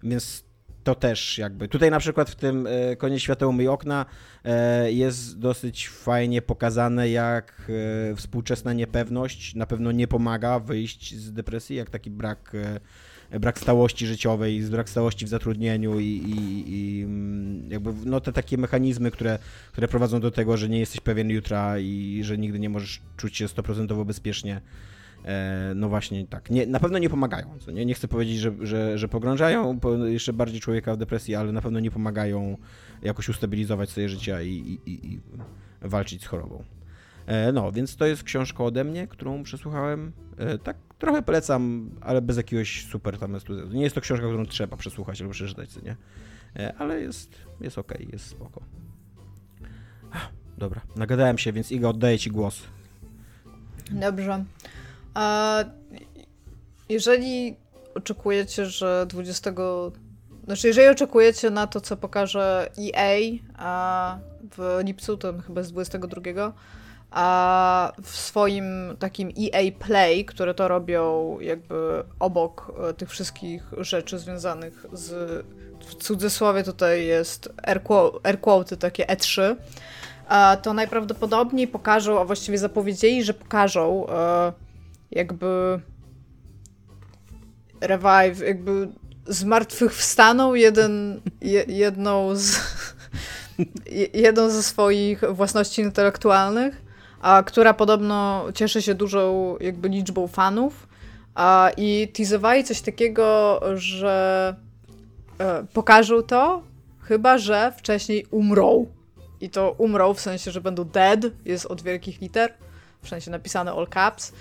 więc 0.03 0.43
to 0.85 0.95
też 0.95 1.37
jakby. 1.37 1.67
Tutaj 1.67 1.91
na 1.91 1.99
przykład 1.99 2.29
w 2.29 2.35
tym 2.35 2.67
e, 2.67 2.95
Konie 2.95 3.19
Świateł 3.19 3.53
Myj 3.53 3.67
Okna 3.67 4.05
e, 4.43 4.91
jest 4.91 5.39
dosyć 5.39 5.89
fajnie 5.89 6.41
pokazane, 6.41 7.09
jak 7.09 7.71
e, 8.11 8.15
współczesna 8.15 8.73
niepewność 8.73 9.55
na 9.55 9.65
pewno 9.65 9.91
nie 9.91 10.07
pomaga 10.07 10.59
wyjść 10.59 11.15
z 11.15 11.33
depresji, 11.33 11.75
jak 11.75 11.89
taki 11.89 12.11
brak 12.11 12.51
brak 13.39 13.59
stałości 13.59 14.07
życiowej, 14.07 14.61
brak 14.61 14.89
stałości 14.89 15.25
w 15.25 15.29
zatrudnieniu 15.29 15.99
i, 15.99 16.05
i, 16.05 16.63
i, 16.67 17.03
mm, 17.03 17.71
jakby 17.71 17.93
no 18.05 18.21
te 18.21 18.33
takie 18.33 18.57
mechanizmy, 18.57 19.11
które, 19.11 19.39
które 19.71 19.87
prowadzą 19.87 20.19
do 20.19 20.31
tego, 20.31 20.57
że 20.57 20.69
nie 20.69 20.79
jesteś 20.79 21.01
pewien 21.01 21.29
jutra 21.29 21.79
i 21.79 22.19
że 22.23 22.37
nigdy 22.37 22.59
nie 22.59 22.69
możesz 22.69 23.01
czuć 23.17 23.37
się 23.37 23.47
stoprocentowo 23.47 24.05
bezpiecznie 24.05 24.61
no 25.75 25.89
właśnie 25.89 26.27
tak, 26.27 26.49
nie, 26.49 26.67
na 26.67 26.79
pewno 26.79 26.97
nie 26.97 27.09
pomagają. 27.09 27.57
Nie? 27.73 27.85
nie 27.85 27.93
chcę 27.93 28.07
powiedzieć, 28.07 28.37
że, 28.37 28.51
że, 28.61 28.97
że 28.97 29.07
pogrążają 29.07 29.79
jeszcze 30.05 30.33
bardziej 30.33 30.61
człowieka 30.61 30.93
w 30.93 30.97
depresji, 30.97 31.35
ale 31.35 31.51
na 31.51 31.61
pewno 31.61 31.79
nie 31.79 31.91
pomagają 31.91 32.57
jakoś 33.01 33.29
ustabilizować 33.29 33.89
swoje 33.89 34.09
życie 34.09 34.45
i, 34.45 34.79
i, 34.85 35.13
i 35.13 35.19
walczyć 35.81 36.23
z 36.23 36.25
chorobą. 36.25 36.63
E, 37.25 37.51
no, 37.51 37.71
więc 37.71 37.95
to 37.95 38.05
jest 38.05 38.23
książka 38.23 38.63
ode 38.63 38.83
mnie, 38.83 39.07
którą 39.07 39.43
przesłuchałem. 39.43 40.11
E, 40.37 40.57
tak 40.57 40.77
trochę 40.99 41.21
polecam, 41.21 41.89
ale 42.01 42.21
bez 42.21 42.37
jakiegoś 42.37 42.85
super 42.85 43.17
tam 43.17 43.35
entuzjazmu. 43.35 43.75
Nie 43.75 43.83
jest 43.83 43.95
to 43.95 44.01
książka, 44.01 44.27
którą 44.27 44.45
trzeba 44.45 44.77
przesłuchać 44.77 45.21
albo 45.21 45.33
przeczytać, 45.33 45.69
nie? 45.83 45.95
Ale 46.77 47.01
jest, 47.01 47.35
jest 47.61 47.77
okej, 47.77 47.97
okay, 47.97 48.11
jest 48.11 48.25
spoko. 48.25 48.61
Dobra, 50.57 50.81
nagadałem 50.95 51.37
się, 51.37 51.53
więc 51.53 51.71
Iga, 51.71 51.89
oddaję 51.89 52.19
Ci 52.19 52.31
głos. 52.31 52.63
Dobrze. 53.91 54.45
A 55.15 55.63
jeżeli 56.89 57.55
oczekujecie, 57.95 58.65
że 58.65 59.05
20. 59.09 59.51
Znaczy, 60.43 60.67
jeżeli 60.67 60.87
oczekujecie 60.87 61.49
na 61.49 61.67
to, 61.67 61.81
co 61.81 61.97
pokaże 61.97 62.69
EA 62.79 63.39
a 63.57 64.17
w 64.57 64.79
lipcu, 64.83 65.17
to 65.17 65.33
chyba 65.47 65.63
z 65.63 65.71
22, 65.71 66.53
a 67.11 67.91
w 68.03 68.09
swoim 68.09 68.65
takim 68.99 69.29
EA 69.29 69.71
Play, 69.79 70.25
które 70.25 70.53
to 70.53 70.67
robią 70.67 71.37
jakby 71.39 72.03
obok 72.19 72.71
e, 72.89 72.93
tych 72.93 73.09
wszystkich 73.09 73.71
rzeczy 73.77 74.19
związanych 74.19 74.85
z 74.93 75.45
w 75.85 75.95
cudzysłowie 75.95 76.63
tutaj 76.63 77.05
jest 77.05 77.53
air 78.23 78.41
quote 78.41 78.77
takie 78.77 79.05
E3, 79.05 79.55
to 80.61 80.73
najprawdopodobniej 80.73 81.67
pokażą, 81.67 82.21
a 82.21 82.25
właściwie 82.25 82.57
zapowiedzieli, 82.57 83.23
że 83.23 83.33
pokażą 83.33 84.07
e, 84.07 84.53
jakby 85.11 85.79
revive, 87.81 88.39
jakby 88.39 88.87
zmartwychwstaną 89.27 90.53
jeden, 90.53 91.21
je, 91.41 91.65
jedną 91.67 92.35
z 92.35 92.59
jedną 94.13 94.49
ze 94.49 94.63
swoich 94.63 95.21
własności 95.31 95.81
intelektualnych, 95.81 96.81
a, 97.21 97.43
która 97.43 97.73
podobno 97.73 98.45
cieszy 98.53 98.81
się 98.81 98.95
dużą 98.95 99.55
jakby 99.59 99.89
liczbą 99.89 100.27
fanów 100.27 100.87
a, 101.35 101.71
i 101.77 102.07
teasowali 102.07 102.63
coś 102.63 102.81
takiego, 102.81 103.59
że 103.75 104.55
e, 105.39 105.65
pokażą 105.73 106.21
to, 106.21 106.63
chyba 106.99 107.37
że 107.37 107.73
wcześniej 107.77 108.25
umrą. 108.31 108.85
I 109.41 109.49
to 109.49 109.71
umrą 109.77 110.13
w 110.13 110.19
sensie, 110.19 110.51
że 110.51 110.61
będą 110.61 110.83
dead, 110.83 111.19
jest 111.45 111.65
od 111.65 111.81
wielkich 111.81 112.21
liter, 112.21 112.53
w 113.01 113.09
sensie 113.09 113.31
napisane 113.31 113.71
all 113.71 113.87
caps, 113.87 114.33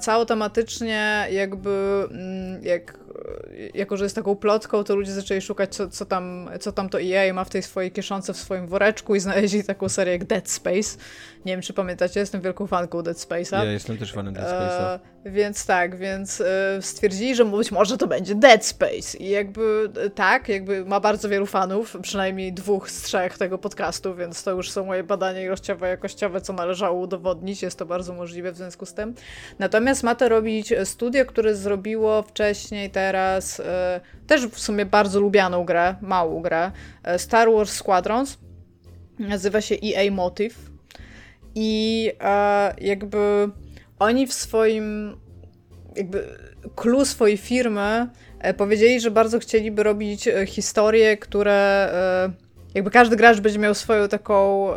cało 0.00 0.26
tematycznie 0.26 1.26
jakby, 1.30 2.06
mm, 2.10 2.64
jak, 2.64 2.98
jako 3.74 3.96
że 3.96 4.04
jest 4.04 4.16
taką 4.16 4.36
plotką, 4.36 4.84
to 4.84 4.96
ludzie 4.96 5.12
zaczęli 5.12 5.40
szukać, 5.40 5.74
co, 5.74 5.88
co, 5.88 6.04
tam, 6.06 6.50
co 6.60 6.72
tam 6.72 6.88
to 6.88 7.00
EA 7.00 7.34
ma 7.34 7.44
w 7.44 7.50
tej 7.50 7.62
swojej 7.62 7.92
kieszonce, 7.92 8.32
w 8.32 8.36
swoim 8.36 8.66
woreczku 8.66 9.14
i 9.14 9.20
znaleźli 9.20 9.64
taką 9.64 9.88
serię 9.88 10.12
jak 10.12 10.24
Dead 10.24 10.50
Space. 10.50 10.98
Nie 11.46 11.52
wiem, 11.52 11.62
czy 11.62 11.72
pamiętacie, 11.72 12.20
jestem 12.20 12.40
wielką 12.40 12.66
fanką 12.66 13.02
Dead 13.02 13.16
Space'a. 13.16 13.64
Ja 13.64 13.72
jestem 13.72 13.98
też 13.98 14.12
fanem 14.12 14.34
Dead 14.34 14.46
Space'a. 14.46 14.98
E, 15.24 15.30
więc 15.30 15.66
tak, 15.66 15.96
więc 15.96 16.40
e, 16.40 16.82
stwierdzili, 16.82 17.34
że 17.34 17.44
być 17.44 17.72
może 17.72 17.98
to 17.98 18.06
będzie 18.06 18.34
Dead 18.34 18.66
Space. 18.66 19.18
I 19.18 19.28
jakby 19.28 19.90
e, 20.06 20.10
tak, 20.10 20.48
jakby 20.48 20.84
ma 20.84 21.00
bardzo 21.00 21.28
wielu 21.28 21.46
fanów, 21.46 21.96
przynajmniej 22.02 22.52
dwóch 22.52 22.90
z 22.90 23.02
trzech 23.02 23.38
tego 23.38 23.58
podcastu, 23.58 24.14
więc 24.14 24.44
to 24.44 24.50
już 24.50 24.70
są 24.70 24.84
moje 24.84 25.04
badania 25.04 25.42
ilościowe, 25.42 25.88
jakościowe, 25.88 26.40
co 26.40 26.52
należało 26.52 27.00
udowodnić. 27.00 27.62
Jest 27.62 27.78
to 27.78 27.86
bardzo 27.86 28.12
możliwe 28.12 28.52
w 28.52 28.56
związku 28.56 28.86
z 28.86 28.94
tym. 28.94 29.14
Natomiast 29.58 30.02
ma 30.02 30.14
to 30.14 30.28
robić 30.28 30.74
studio, 30.84 31.26
które 31.26 31.54
zrobiło 31.54 32.22
wcześniej, 32.22 32.90
teraz 32.90 33.60
e, 33.60 34.00
też 34.26 34.46
w 34.46 34.60
sumie 34.60 34.86
bardzo 34.86 35.20
lubianą 35.20 35.64
grę, 35.64 35.94
małą 36.00 36.42
grę, 36.42 36.70
e, 37.02 37.18
Star 37.18 37.52
Wars 37.52 37.72
Squadrons. 37.72 38.38
Nazywa 39.18 39.60
się 39.60 39.74
EA 39.74 40.10
Motive. 40.10 40.75
I 41.58 42.12
e, 42.20 42.74
jakby 42.80 43.48
oni 43.98 44.26
w 44.26 44.32
swoim 44.32 45.16
jakby 45.96 46.24
clue 46.76 47.04
swojej 47.04 47.36
firmy 47.36 48.08
e, 48.38 48.54
powiedzieli, 48.54 49.00
że 49.00 49.10
bardzo 49.10 49.38
chcieliby 49.38 49.82
robić 49.82 50.28
e, 50.28 50.46
historie, 50.46 51.16
które 51.16 51.52
e, 51.52 52.32
jakby 52.74 52.90
każdy 52.90 53.16
gracz 53.16 53.40
będzie 53.40 53.58
miał 53.58 53.74
swoją 53.74 54.08
taką 54.08 54.68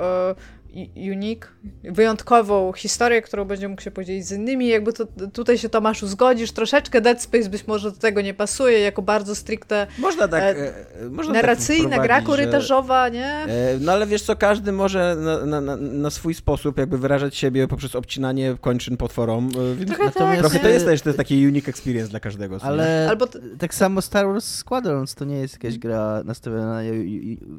unique, 0.96 1.48
wyjątkową 1.84 2.74
historię, 2.74 3.22
którą 3.22 3.46
będzie 3.46 3.68
mógł 3.68 3.82
się 3.82 3.92
podzielić 3.92 4.28
z 4.28 4.32
innymi. 4.32 4.68
Jakby 4.68 4.94
to, 4.94 5.06
tutaj 5.34 5.58
się 5.58 5.70
Tomaszu 5.70 6.08
zgodzisz, 6.08 6.52
troszeczkę 6.52 7.02
Dead 7.02 7.22
Space 7.22 7.50
być 7.50 7.68
może 7.68 7.92
do 7.92 7.98
tego 7.98 8.22
nie 8.22 8.34
pasuje, 8.34 8.80
jako 8.80 9.02
bardzo 9.02 9.36
stricte 9.36 9.88
można 10.00 10.28
tak, 10.28 10.44
e, 10.44 10.74
e 11.02 11.10
można 11.10 11.34
tak 11.34 11.44
narracyjna, 11.44 11.90
tak 11.90 12.02
gra 12.02 12.22
korytarzowa, 12.22 13.06
że, 13.06 13.12
nie? 13.12 13.28
E, 13.28 13.78
no 13.80 13.92
ale 13.92 14.08
wiesz 14.08 14.22
co, 14.22 14.36
każdy 14.36 14.72
może 14.72 15.16
na, 15.46 15.62
na, 15.62 15.76
na, 15.78 16.10
swój 16.10 16.34
sposób 16.34 16.78
jakby 16.78 16.98
wyrażać 16.98 17.36
siebie 17.36 17.68
poprzez 17.68 17.96
obcinanie 17.96 18.56
kończyn 18.62 18.98
potworom, 18.98 19.50
e, 19.74 19.76
więc 19.76 19.92
trochę, 19.92 20.12
tak, 20.12 20.40
trochę 20.40 20.60
to 20.60 20.70
jest 20.70 20.86
też 20.86 21.02
to 21.02 21.10
jest 21.10 21.18
taki 21.18 21.48
unique 21.48 21.70
experience 21.70 22.10
dla 22.10 22.20
każdego. 22.20 22.58
Ale 22.62 23.08
Albo 23.10 23.28
tak 23.60 23.74
samo 23.74 24.02
Star 24.02 24.26
Wars 24.26 24.46
Squadrons 24.46 25.16
to 25.16 25.26
nie 25.26 25.38
jest 25.38 25.54
jakaś 25.54 25.78
gra 25.78 26.22
nastawiona 26.26 26.74
na 26.74 26.82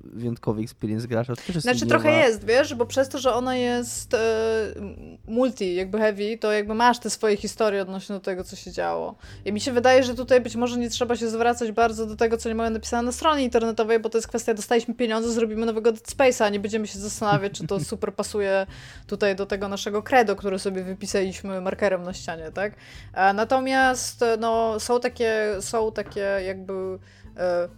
wyjątkowy 0.05 0.63
experience 0.63 1.09
gracza. 1.09 1.37
To 1.37 1.43
też 1.43 1.55
jest 1.55 1.63
znaczy 1.63 1.87
trochę 1.87 2.13
jest, 2.13 2.45
wiesz, 2.45 2.75
bo 2.75 2.87
przez 2.87 3.00
to, 3.09 3.19
że 3.19 3.35
ona 3.35 3.57
jest 3.57 4.15
e, 4.15 4.19
multi, 5.27 5.75
jakby 5.75 5.99
heavy, 5.99 6.39
to 6.39 6.53
jakby 6.53 6.75
masz 6.75 6.99
te 6.99 7.11
swoje 7.11 7.37
historie 7.37 7.83
odnośnie 7.83 8.15
do 8.15 8.21
tego, 8.21 8.45
co 8.45 8.57
się 8.57 8.73
działo. 8.73 9.15
I 9.45 9.53
mi 9.53 9.61
się 9.61 9.73
wydaje, 9.73 10.03
że 10.03 10.15
tutaj 10.15 10.41
być 10.41 10.57
może 10.57 10.79
nie 10.79 10.91
trzeba 10.91 11.17
się 11.17 11.29
zwracać 11.29 11.73
bardzo 11.73 12.07
do 12.07 12.17
tego, 12.17 12.37
co 12.37 12.49
nie 12.49 12.55
mają 12.55 12.71
napisane 12.71 13.03
na 13.03 13.13
stronie 13.13 13.45
internetowej, 13.45 14.01
bo 14.01 14.09
to 14.09 14.19
jest 14.19 14.29
kwestia, 14.29 14.55
dostaliśmy 14.55 14.95
pieniądze, 14.95 15.33
zrobimy 15.33 15.67
nowego 15.67 15.93
Dead 15.93 16.05
Space'a, 16.05 16.45
a 16.45 16.49
nie 16.49 16.61
będziemy 16.61 16.87
się 16.87 16.99
zastanawiać, 16.99 17.53
czy 17.53 17.67
to 17.67 17.81
super 17.91 18.15
pasuje 18.15 18.67
tutaj 19.07 19.37
do 19.37 19.47
tego 19.47 19.69
naszego 19.69 20.03
credo, 20.03 20.37
które 20.37 20.59
sobie 20.59 20.83
wypisaliśmy 20.83 21.61
markerem 21.61 22.03
na 22.03 22.13
ścianie, 22.13 22.51
tak? 22.55 22.73
E, 23.15 23.33
natomiast 23.33 24.25
no, 24.39 24.81
są 24.81 25.01
takie, 25.01 25.57
są 25.61 25.93
takie 25.93 26.21
jakby 26.47 26.99
e, 27.37 27.69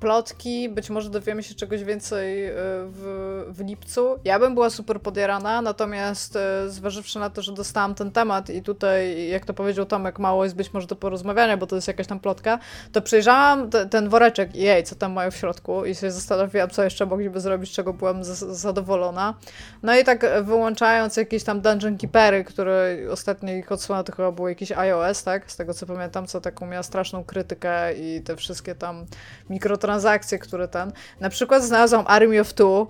plotki, 0.00 0.68
być 0.68 0.90
może 0.90 1.10
dowiemy 1.10 1.42
się 1.42 1.54
czegoś 1.54 1.84
więcej 1.84 2.46
e, 2.46 2.52
w, 2.56 3.44
w 3.48 3.60
lipcu. 3.60 4.16
Ja 4.24 4.38
bym 4.38 4.54
była 4.54 4.70
super 4.70 5.00
podjarana, 5.00 5.62
natomiast 5.62 6.36
e, 6.36 6.68
zważywszy 6.68 7.18
na 7.18 7.30
to, 7.30 7.42
że 7.42 7.52
dostałam 7.52 7.94
ten 7.94 8.10
temat 8.10 8.50
i 8.50 8.62
tutaj, 8.62 9.28
jak 9.28 9.44
to 9.44 9.54
powiedział 9.54 9.86
Tomek, 9.86 10.18
mało 10.18 10.44
jest 10.44 10.56
być 10.56 10.72
może 10.72 10.86
do 10.86 10.96
porozmawiania, 10.96 11.56
bo 11.56 11.66
to 11.66 11.74
jest 11.74 11.88
jakaś 11.88 12.06
tam 12.06 12.20
plotka, 12.20 12.58
to 12.92 13.02
przejrzałam 13.02 13.70
te, 13.70 13.86
ten 13.86 14.08
woreczek 14.08 14.56
i 14.56 14.60
jej, 14.60 14.84
co 14.84 14.94
tam 14.94 15.12
mają 15.12 15.30
w 15.30 15.36
środku 15.36 15.84
i 15.84 15.94
się 15.94 16.10
zastanowiłam, 16.10 16.70
co 16.70 16.84
jeszcze 16.84 17.06
mogliby 17.06 17.40
zrobić, 17.40 17.72
czego 17.72 17.92
byłam 17.92 18.24
zadowolona. 18.24 19.34
No 19.82 19.98
i 19.98 20.04
tak 20.04 20.26
wyłączając 20.42 21.16
jakieś 21.16 21.44
tam 21.44 21.60
Dungeon 21.60 21.98
Keepery, 21.98 22.44
które 22.44 22.96
ostatniej 23.10 23.58
ich 23.58 23.72
odsłona 23.72 24.04
to 24.04 24.12
chyba 24.12 24.32
był 24.32 24.48
jakiś 24.48 24.72
iOS, 24.72 25.22
tak? 25.22 25.52
Z 25.52 25.56
tego 25.56 25.74
co 25.74 25.86
pamiętam, 25.86 26.26
co 26.26 26.40
taką 26.40 26.66
miała 26.66 26.82
straszną 26.82 27.24
krytykę 27.24 27.94
i 27.94 28.22
te 28.22 28.36
wszystkie 28.36 28.74
tam 28.74 29.06
mikro 29.50 29.67
mikrotransakcje, 29.68 30.38
które 30.38 30.68
ten... 30.68 30.92
Na 31.20 31.30
przykład 31.30 31.64
znalazłam 31.64 32.04
Army 32.06 32.40
of 32.40 32.54
Two, 32.54 32.86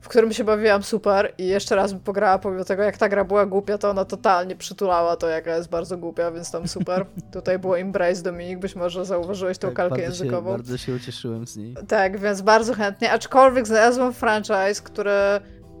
w 0.00 0.08
którym 0.08 0.32
się 0.32 0.44
bawiłam 0.44 0.82
super 0.82 1.34
i 1.38 1.46
jeszcze 1.46 1.76
raz 1.76 1.92
bym 1.92 2.02
pograła, 2.02 2.38
pomimo 2.38 2.64
tego, 2.64 2.82
jak 2.82 2.96
ta 2.96 3.08
gra 3.08 3.24
była 3.24 3.46
głupia, 3.46 3.78
to 3.78 3.90
ona 3.90 4.04
totalnie 4.04 4.56
przytulała 4.56 5.16
to, 5.16 5.28
jaka 5.28 5.56
jest 5.56 5.68
bardzo 5.68 5.98
głupia, 5.98 6.30
więc 6.30 6.50
tam 6.50 6.68
super. 6.68 7.06
Tutaj 7.32 7.58
było 7.58 7.78
Embrace 7.78 8.22
Dominik, 8.22 8.58
być 8.58 8.76
może 8.76 9.04
zauważyłeś 9.04 9.58
tą 9.58 9.68
tak, 9.68 9.76
kalkę 9.76 9.90
bardzo 9.90 10.02
językową. 10.02 10.50
Się, 10.50 10.56
bardzo 10.56 10.78
się 10.78 10.94
ucieszyłem 10.94 11.46
z 11.46 11.56
niej. 11.56 11.74
Tak, 11.88 12.20
więc 12.20 12.42
bardzo 12.42 12.74
chętnie, 12.74 13.12
aczkolwiek 13.12 13.66
znalazłam 13.66 14.12
franchise, 14.12 14.82
który 14.82 15.10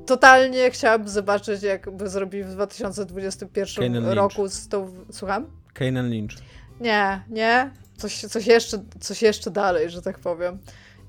totalnie 0.06 0.70
chciałabym 0.70 1.08
zobaczyć, 1.08 1.62
jakby 1.62 2.08
zrobili 2.08 2.44
w 2.44 2.50
2021 2.50 3.92
Kanan 3.92 4.12
roku 4.12 4.48
z 4.48 4.68
tą... 4.68 4.90
Słucham? 5.10 5.46
Kanan 5.74 6.10
Lynch. 6.10 6.36
Nie, 6.80 7.24
nie 7.30 7.83
coś, 7.96 8.20
coś, 8.20 8.46
jeszcze, 8.46 8.84
coś 9.00 9.22
jeszcze 9.22 9.50
dalej, 9.50 9.90
że 9.90 10.02
tak 10.02 10.18
powiem. 10.18 10.58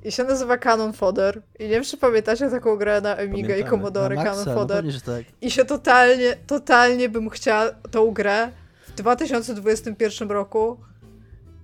I 0.04 0.12
się 0.12 0.24
nazywa 0.24 0.58
Canon 0.58 0.94
Fodder. 0.94 1.42
I 1.60 1.64
nie 1.64 1.70
wiem, 1.70 1.84
czy 1.84 1.98
pamiętacie 1.98 2.50
taką 2.50 2.76
grę 2.76 3.02
na 3.02 3.18
Amiga 3.18 3.56
i 3.56 3.64
Commodore 3.64 4.16
Maxa, 4.16 4.32
Canon 4.32 4.46
no 4.48 4.54
Fodder. 4.54 4.86
No 4.86 4.92
tak. 5.06 5.26
I 5.42 5.52
się 5.52 5.66
totalnie, 5.66 6.38
totalnie 6.48 7.10
bym 7.10 7.30
chciała 7.30 7.72
tą 7.92 8.12
grę 8.12 8.52
w 8.88 8.92
2021 8.92 10.32
roku. 10.32 10.78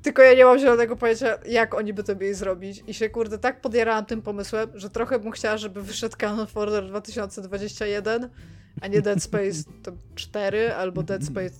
Tylko 0.01 0.21
ja 0.21 0.33
nie 0.33 0.45
mam 0.45 0.59
zielonego 0.59 0.95
pojęcia, 0.95 1.37
jak 1.45 1.75
oni 1.75 1.93
by 1.93 2.03
to 2.03 2.15
mieli 2.15 2.33
zrobić. 2.33 2.83
I 2.87 2.93
się 2.93 3.09
kurde 3.09 3.37
tak 3.37 3.61
podjarałam 3.61 4.05
tym 4.05 4.21
pomysłem, 4.21 4.69
że 4.73 4.89
trochę 4.89 5.19
bym 5.19 5.31
chciała, 5.31 5.57
żeby 5.57 5.81
wyszedł 5.81 6.17
Canon 6.17 6.47
Fodder 6.47 6.87
2021 6.87 8.29
a 8.81 8.87
nie 8.87 9.01
Dead 9.01 9.23
Space 9.23 9.63
to 9.83 9.91
4 10.15 10.73
albo 10.73 11.03
Dead 11.03 11.25
Space 11.25 11.55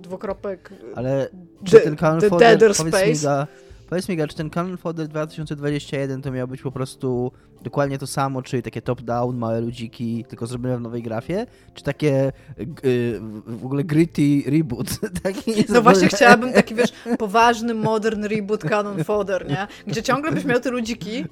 dwukropek. 0.00 0.70
Ale 0.94 1.28
czy 1.64 1.80
ten 1.80 1.96
Canon 1.96 2.20
Fodder, 2.20 2.74
powiedz 2.76 3.06
mi, 3.06 3.28
ga, 3.28 3.46
powiedz 3.88 4.08
mi, 4.08 4.16
czy 4.28 4.36
ten 4.36 4.50
Canon 4.50 4.76
Fodder 4.76 5.08
2021 5.08 6.22
to 6.22 6.32
miał 6.32 6.48
być 6.48 6.62
po 6.62 6.72
prostu 6.72 7.32
dokładnie 7.62 7.98
to 7.98 8.06
samo, 8.06 8.42
czyli 8.42 8.62
takie 8.62 8.82
top-down, 8.82 9.36
małe 9.36 9.60
ludziki, 9.60 10.24
tylko 10.28 10.46
zrobione 10.46 10.78
w 10.78 10.80
nowej 10.80 11.02
grafie, 11.02 11.46
czy 11.74 11.84
takie 11.84 12.32
y, 12.84 13.20
w 13.46 13.64
ogóle 13.64 13.84
gritty 13.84 14.42
reboot? 14.46 14.86
Taki 15.22 15.64
no 15.68 15.82
właśnie 15.82 16.08
chciałabym 16.08 16.52
taki, 16.52 16.74
wiesz, 16.74 16.92
poważny, 17.18 17.74
modern 17.74 18.24
reboot 18.24 18.64
Canon 18.64 19.04
Fodder, 19.04 19.48
nie? 19.48 19.66
Gdzie 19.86 20.02
ciągle 20.02 20.32
byś 20.32 20.44
miał 20.44 20.60
te 20.60 20.70
ludziki, 20.70 21.24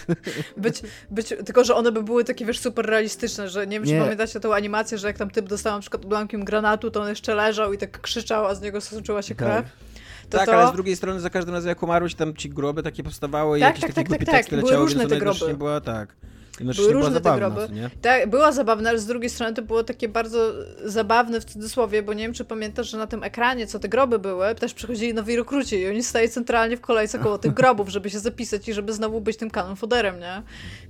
być, 0.56 0.82
być, 1.10 1.28
tylko 1.28 1.64
że 1.64 1.74
one 1.74 1.92
by 1.92 2.02
były 2.02 2.24
takie, 2.24 2.44
wiesz, 2.46 2.58
super 2.58 2.86
realistyczne, 2.86 3.48
że 3.48 3.66
nie 3.66 3.80
wiem, 3.80 3.88
czy 3.88 4.00
pamiętacie 4.00 4.40
tą 4.40 4.54
animację, 4.54 4.98
że 4.98 5.06
jak 5.06 5.18
tam 5.18 5.30
typ 5.30 5.48
dostał 5.48 5.74
na 5.74 5.80
przykład 5.80 6.04
odłamkiem 6.04 6.44
granatu, 6.44 6.90
to 6.90 7.02
on 7.02 7.08
jeszcze 7.08 7.34
leżał 7.34 7.72
i 7.72 7.78
tak 7.78 8.00
krzyczał, 8.00 8.46
a 8.46 8.54
z 8.54 8.62
niego 8.62 8.80
stoczyła 8.80 9.22
się 9.22 9.34
krew. 9.34 9.64
Tak. 9.64 9.85
To 10.30 10.38
tak, 10.38 10.46
to... 10.46 10.56
ale 10.56 10.70
z 10.70 10.72
drugiej 10.72 10.96
strony 10.96 11.20
za 11.20 11.30
każdym 11.30 11.54
razem 11.54 11.68
jak 11.68 11.82
umarłeś, 11.82 12.14
tam 12.14 12.34
ci 12.34 12.50
groby 12.50 12.82
takie 12.82 13.02
powstawały 13.02 13.60
tak, 13.60 13.60
i 13.60 13.62
jakieś 13.68 13.94
tak, 13.94 13.94
takie 13.94 14.26
tak, 14.26 14.34
tak, 14.34 14.46
tak. 14.46 14.60
Były 14.60 14.76
różne 14.76 15.06
te 15.06 15.18
groby. 15.18 15.54
była, 15.54 15.80
tak. 15.80 16.16
Były 16.60 16.92
różne 16.92 17.12
zabawna, 17.12 17.50
te 17.50 17.56
groby. 17.56 17.74
Nie? 17.74 17.90
Tak, 18.02 18.30
była 18.30 18.52
zabawna, 18.52 18.90
ale 18.90 18.98
z 18.98 19.06
drugiej 19.06 19.30
strony 19.30 19.54
to 19.54 19.62
było 19.62 19.84
takie 19.84 20.08
bardzo 20.08 20.52
zabawne 20.84 21.40
w 21.40 21.44
cudzysłowie, 21.44 22.02
bo 22.02 22.12
nie 22.12 22.22
wiem, 22.22 22.32
czy 22.32 22.44
pamiętasz, 22.44 22.90
że 22.90 22.98
na 22.98 23.06
tym 23.06 23.22
ekranie, 23.22 23.66
co 23.66 23.78
te 23.78 23.88
groby 23.88 24.18
były, 24.18 24.54
też 24.54 24.74
przychodzili 24.74 25.14
nowi 25.14 25.36
rekruci 25.36 25.76
i 25.76 25.88
oni 25.88 26.02
stali 26.02 26.28
centralnie 26.28 26.76
w 26.76 26.80
kolejce 26.80 27.18
koło 27.18 27.38
tych 27.38 27.54
grobów, 27.54 27.88
żeby 27.88 28.10
się 28.10 28.18
zapisać 28.18 28.68
i 28.68 28.72
żeby 28.72 28.92
znowu 28.92 29.20
być 29.20 29.36
tym 29.36 29.50
kanon 29.50 29.76
foderem, 29.76 30.20
nie? 30.20 30.42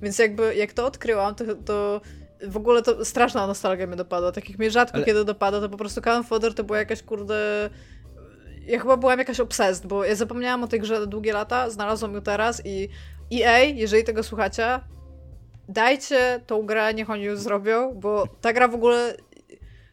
Więc 0.02 0.18
jakby, 0.18 0.54
jak 0.54 0.72
to 0.72 0.86
odkryłam, 0.86 1.34
to, 1.34 1.44
to 1.64 2.00
w 2.42 2.56
ogóle 2.56 2.82
to 2.82 3.04
straszna 3.04 3.46
nostalgia 3.46 3.86
mnie 3.86 3.96
dopadła. 3.96 4.32
Takich 4.32 4.58
mnie 4.58 4.70
rzadko 4.70 4.96
ale... 4.96 5.04
kiedy 5.04 5.24
dopada, 5.24 5.60
to 5.60 5.68
po 5.68 5.76
prostu 5.76 6.00
Canon 6.00 6.24
Fodder 6.24 6.54
to 6.54 6.64
była 6.64 6.78
jakaś 6.78 7.02
kurde 7.02 7.70
ja 8.66 8.80
chyba 8.80 8.96
byłam 8.96 9.18
jakaś 9.18 9.40
obsessed, 9.40 9.86
bo 9.86 10.04
ja 10.04 10.14
zapomniałam 10.14 10.64
o 10.64 10.68
tej 10.68 10.80
grze 10.80 11.06
długie 11.06 11.32
lata, 11.32 11.70
znalazłam 11.70 12.14
ją 12.14 12.22
teraz 12.22 12.62
i 12.64 12.88
EA, 13.32 13.58
jeżeli 13.58 14.04
tego 14.04 14.22
słuchacie, 14.22 14.80
dajcie 15.68 16.40
tą 16.46 16.66
grę, 16.66 16.94
niech 16.94 17.10
oni 17.10 17.22
ją 17.22 17.36
zrobią, 17.36 17.94
bo 17.94 18.28
ta 18.40 18.52
gra 18.52 18.68
w 18.68 18.74
ogóle 18.74 19.16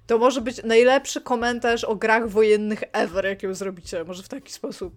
to 0.07 0.17
może 0.17 0.41
być 0.41 0.63
najlepszy 0.63 1.21
komentarz 1.21 1.84
o 1.84 1.95
grach 1.95 2.30
wojennych 2.30 2.84
ever, 2.91 3.26
jak 3.26 3.43
ją 3.43 3.53
zrobicie. 3.53 4.03
Może 4.03 4.24
w 4.24 4.30
taki 4.30 4.53
sposób. 4.53 4.95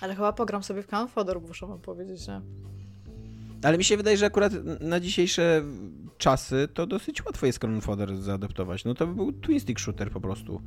Ale 0.00 0.14
chyba 0.14 0.32
pogram 0.32 0.62
sobie 0.62 0.82
w 0.82 0.86
Canon 0.86 1.08
Fodor, 1.08 1.40
muszę 1.40 1.66
wam 1.66 1.80
powiedzieć, 1.80 2.28
nie? 2.28 2.40
Ale 3.62 3.78
mi 3.78 3.84
się 3.84 3.96
wydaje, 3.96 4.16
że 4.16 4.26
akurat 4.26 4.52
na 4.80 5.00
dzisiejsze 5.00 5.62
czasy 6.18 6.68
to 6.74 6.86
dosyć 6.86 7.24
łatwo 7.24 7.46
jest 7.46 7.58
Canon 7.58 7.80
Fodder 7.80 8.16
zaadoptować. 8.16 8.84
No 8.84 8.94
to 8.94 9.06
by 9.06 9.14
był 9.14 9.32
twin 9.32 9.60
stick 9.60 9.78
shooter 9.78 10.10
po 10.10 10.20
prostu. 10.20 10.62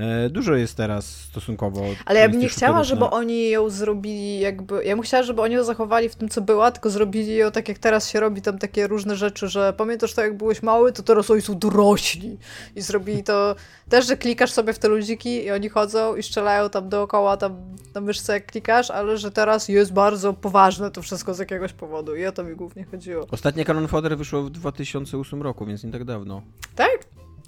E, 0.00 0.30
dużo 0.30 0.54
jest 0.54 0.76
teraz 0.76 1.06
stosunkowo. 1.06 1.82
Ale 2.06 2.20
ja 2.20 2.28
bym 2.28 2.40
nie 2.40 2.48
chciała, 2.48 2.84
żeby 2.84 3.04
oni 3.04 3.50
ją 3.50 3.70
zrobili 3.70 4.40
jakby. 4.40 4.84
Ja 4.84 4.96
bym 4.96 5.02
chciała, 5.02 5.22
żeby 5.22 5.42
oni 5.42 5.54
ją 5.54 5.64
zachowali 5.64 6.08
w 6.08 6.14
tym, 6.14 6.28
co 6.28 6.40
była, 6.40 6.70
tylko 6.70 6.90
zrobili 6.90 7.36
ją 7.36 7.50
tak, 7.50 7.68
jak 7.68 7.78
teraz 7.78 8.10
się 8.10 8.20
robi 8.20 8.42
tam 8.42 8.58
takie 8.58 8.86
różne 8.86 9.16
rzeczy, 9.16 9.48
że 9.48 9.72
pamiętasz 9.72 10.14
to, 10.14 10.22
jak 10.22 10.36
byłeś 10.36 10.62
mały, 10.62 10.92
to 10.92 11.02
teraz 11.02 11.30
oni 11.30 11.42
są 11.42 11.58
dorośli. 11.58 12.38
I 12.76 12.82
zrobili 12.82 13.24
to 13.24 13.54
też, 13.88 14.06
że 14.06 14.16
klikasz 14.16 14.52
sobie 14.52 14.72
w 14.72 14.78
te 14.78 14.88
ludziki 14.88 15.44
i 15.44 15.50
oni 15.50 15.68
chodzą 15.68 16.16
i 16.16 16.22
strzelają 16.22 16.70
tam 16.70 16.88
dookoła, 16.88 17.36
tam 17.36 17.56
na 17.94 18.00
myszce 18.00 18.32
jak 18.32 18.46
klikasz, 18.46 18.90
ale 18.90 19.18
że 19.18 19.30
teraz 19.30 19.68
jest 19.68 19.92
bardzo 19.92 20.32
poważne 20.32 20.90
to 20.90 21.02
wszystko 21.02 21.34
z 21.34 21.38
jakiegoś 21.38 21.72
powodu. 21.72 22.16
I 22.16 22.26
o 22.26 22.32
to 22.32 22.44
mi 22.44 22.56
głównie 22.56 22.84
chodziło. 22.84 23.26
Ostatnie 23.30 23.64
Canon 23.64 23.88
Fodder 23.88 24.18
wyszło 24.18 24.42
w 24.42 24.50
2008 24.50 25.42
roku, 25.42 25.66
więc 25.66 25.84
nie 25.84 25.92
tak 25.92 26.04
dawno. 26.04 26.42
Tak? 26.76 27.04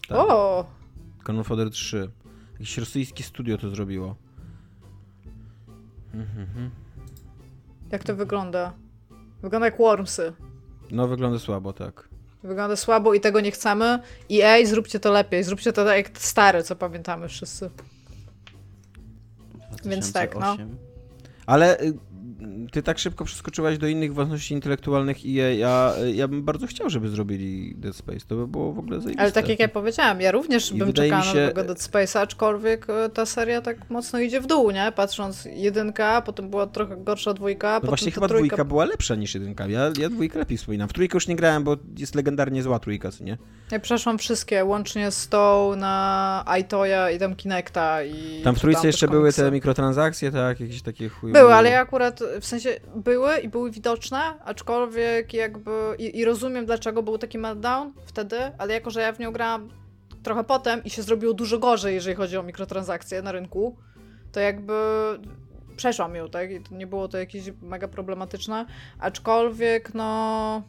tak. 0.08 0.18
O! 0.18 0.64
Canon 1.24 1.44
Fodder 1.44 1.70
3. 1.70 2.10
Jakieś 2.62 2.78
rosyjskie 2.78 3.24
studio 3.24 3.58
to 3.58 3.70
zrobiło. 3.70 4.16
Mhm. 6.14 6.70
Jak 7.90 8.04
to 8.04 8.16
wygląda? 8.16 8.72
Wygląda 9.42 9.66
jak 9.66 9.78
Wormsy. 9.78 10.32
No, 10.90 11.08
wygląda 11.08 11.38
słabo, 11.38 11.72
tak. 11.72 12.08
Wygląda 12.42 12.76
słabo 12.76 13.14
i 13.14 13.20
tego 13.20 13.40
nie 13.40 13.50
chcemy. 13.50 13.98
I 14.28 14.42
ej, 14.42 14.66
zróbcie 14.66 15.00
to 15.00 15.12
lepiej. 15.12 15.44
Zróbcie 15.44 15.72
to 15.72 15.84
tak 15.84 15.96
jak 15.96 16.18
stare, 16.18 16.62
co 16.62 16.76
pamiętamy 16.76 17.28
wszyscy. 17.28 17.70
2008. 19.54 19.90
Więc 19.90 20.12
tak, 20.12 20.34
no. 20.34 20.56
Ale 21.46 21.80
y, 21.80 21.94
ty 22.72 22.82
tak 22.82 22.98
szybko 22.98 23.24
przeskoczyłaś 23.24 23.78
do 23.78 23.86
innych 23.86 24.14
własności 24.14 24.54
intelektualnych 24.54 25.24
i 25.24 25.34
ja, 25.34 25.92
ja, 26.14 26.28
bym 26.28 26.42
bardzo 26.42 26.66
chciał, 26.66 26.90
żeby 26.90 27.08
zrobili 27.08 27.74
Dead 27.74 27.96
Space. 27.96 28.20
To 28.28 28.36
by 28.36 28.46
było 28.46 28.72
w 28.72 28.78
ogóle 28.78 28.96
zajebiste. 28.96 29.22
Ale 29.22 29.32
tak 29.32 29.48
jak 29.48 29.60
ja 29.60 29.68
powiedziałam, 29.68 30.20
ja 30.20 30.30
również 30.30 30.72
I 30.72 30.78
bym 30.78 30.92
czekała 30.92 31.22
się... 31.22 31.40
na 31.40 31.48
tego 31.48 31.64
Dead 31.64 31.78
Space'a, 31.78 32.18
aczkolwiek 32.18 32.90
e, 32.90 33.08
ta 33.08 33.26
seria 33.26 33.60
tak 33.60 33.90
mocno 33.90 34.20
idzie 34.20 34.40
w 34.40 34.46
dół, 34.46 34.70
nie? 34.70 34.92
Patrząc 34.96 35.48
jedynka, 35.52 36.22
potem 36.22 36.50
była 36.50 36.66
trochę 36.66 36.96
gorsza 36.96 37.34
dwójka, 37.34 37.80
no 37.82 37.88
właśnie 37.88 38.12
chyba 38.12 38.28
trójka... 38.28 38.46
dwójka 38.46 38.64
była 38.64 38.84
lepsza 38.84 39.14
niż 39.14 39.34
jedynka. 39.34 39.66
Ja, 39.66 39.90
ja 39.98 40.08
dwójkę 40.08 40.38
lepiej 40.38 40.58
wspominam. 40.58 40.88
W 40.88 40.92
trójkę 40.92 41.16
już 41.16 41.28
nie 41.28 41.36
grałem, 41.36 41.64
bo 41.64 41.76
jest 41.98 42.14
legendarnie 42.14 42.62
zła 42.62 42.78
trójka, 42.78 43.08
nie? 43.20 43.38
Ja 43.70 43.80
przeszłam 43.80 44.18
wszystkie, 44.18 44.64
łącznie 44.64 45.10
z 45.10 45.28
tą 45.28 45.76
na 45.76 46.42
Aitoya 46.46 47.10
i 47.14 47.18
tam 47.18 47.36
Kinecta 47.36 48.02
i... 48.02 48.42
Tam 48.44 48.54
w 48.54 48.60
trójce 48.60 48.86
jeszcze 48.86 49.08
były 49.08 49.32
te 49.32 49.50
mikrotransakcje, 49.50 50.32
tak? 50.32 50.60
Jakieś 50.60 50.82
takie 50.82 51.08
chuj... 51.08 51.32
Były, 51.32 51.54
ale 51.54 51.70
ja 51.70 51.80
akurat, 51.80 52.20
w 52.40 52.46
sensie 52.46 52.80
były 52.96 53.38
i 53.38 53.48
były 53.48 53.70
widoczne, 53.70 54.18
aczkolwiek 54.44 55.34
jakby... 55.34 55.70
I, 55.98 56.18
i 56.18 56.24
rozumiem, 56.24 56.66
dlaczego 56.66 57.02
był 57.02 57.18
taki 57.18 57.38
meltdown 57.38 57.92
wtedy, 58.06 58.38
ale 58.58 58.74
jako, 58.74 58.90
że 58.90 59.00
ja 59.00 59.12
w 59.12 59.18
nią 59.18 59.32
grałam 59.32 59.70
trochę 60.22 60.44
potem 60.44 60.84
i 60.84 60.90
się 60.90 61.02
zrobiło 61.02 61.34
dużo 61.34 61.58
gorzej, 61.58 61.94
jeżeli 61.94 62.16
chodzi 62.16 62.36
o 62.36 62.42
mikrotransakcje 62.42 63.22
na 63.22 63.32
rynku, 63.32 63.76
to 64.32 64.40
jakby 64.40 64.72
przeszłam 65.76 66.14
ją, 66.14 66.28
tak? 66.28 66.50
I 66.50 66.60
nie 66.70 66.86
było 66.86 67.08
to 67.08 67.18
jakieś 67.18 67.44
mega 67.62 67.88
problematyczne, 67.88 68.66
aczkolwiek 68.98 69.94
no 69.94 70.62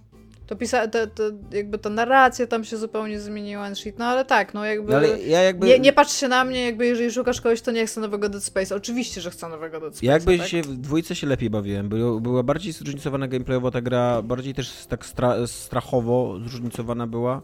to 0.48 0.56
pisa, 0.56 0.88
te, 0.88 1.08
te, 1.08 1.24
jakby 1.52 1.78
ta 1.78 1.90
narracja 1.90 2.48
tam 2.48 2.64
się 2.64 2.78
zupełnie 2.78 3.20
zmieniła, 3.20 3.76
shit, 3.76 4.00
no 4.00 4.06
ale 4.06 4.26
tak, 4.26 4.54
no 4.54 4.66
jakby, 4.66 4.94
no 4.94 5.02
ja 5.02 5.42
jakby... 5.42 5.68
Nie, 5.68 5.80
nie, 5.80 5.94
patrz 5.94 6.14
się 6.14 6.28
na 6.28 6.44
mnie, 6.44 6.66
jakby 6.66 6.86
jeżeli 6.86 7.12
szukasz 7.12 7.42
kogoś, 7.42 7.62
to 7.62 7.72
nie 7.72 7.86
chcę 7.86 8.02
nowego 8.02 8.30
Dead 8.30 8.44
Space. 8.44 8.76
Oczywiście, 8.76 9.22
że 9.22 9.32
chcę 9.32 9.50
nowego 9.50 9.80
Dead 9.80 9.96
Space. 9.96 10.06
jakby 10.06 10.38
tak? 10.38 10.48
się 10.48 10.62
w 10.62 10.78
dwójce 10.78 11.16
się 11.16 11.28
lepiej 11.28 11.50
bawiłem, 11.50 11.90
Było, 11.90 12.20
była 12.20 12.44
bardziej 12.44 12.74
zróżnicowana 12.74 13.28
gameplayowo 13.28 13.72
ta 13.72 13.82
gra, 13.82 14.22
bardziej 14.22 14.54
też 14.54 14.86
tak 14.86 15.06
stra 15.06 15.48
strachowo 15.48 16.40
zróżnicowana 16.46 17.08
była. 17.08 17.42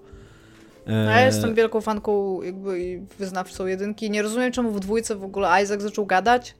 No, 0.87 0.95
ja 0.95 1.25
jestem 1.25 1.55
wielką 1.55 1.81
fanką 1.81 2.41
jakby 2.41 2.83
i 2.83 2.99
wyznawcą 3.19 3.65
jedynki. 3.65 4.11
Nie 4.11 4.21
rozumiem, 4.21 4.51
czemu 4.51 4.71
w 4.71 4.79
dwójce 4.79 5.15
w 5.15 5.23
ogóle 5.23 5.63
Isaac 5.63 5.81
zaczął 5.81 6.05
gadać. 6.05 6.55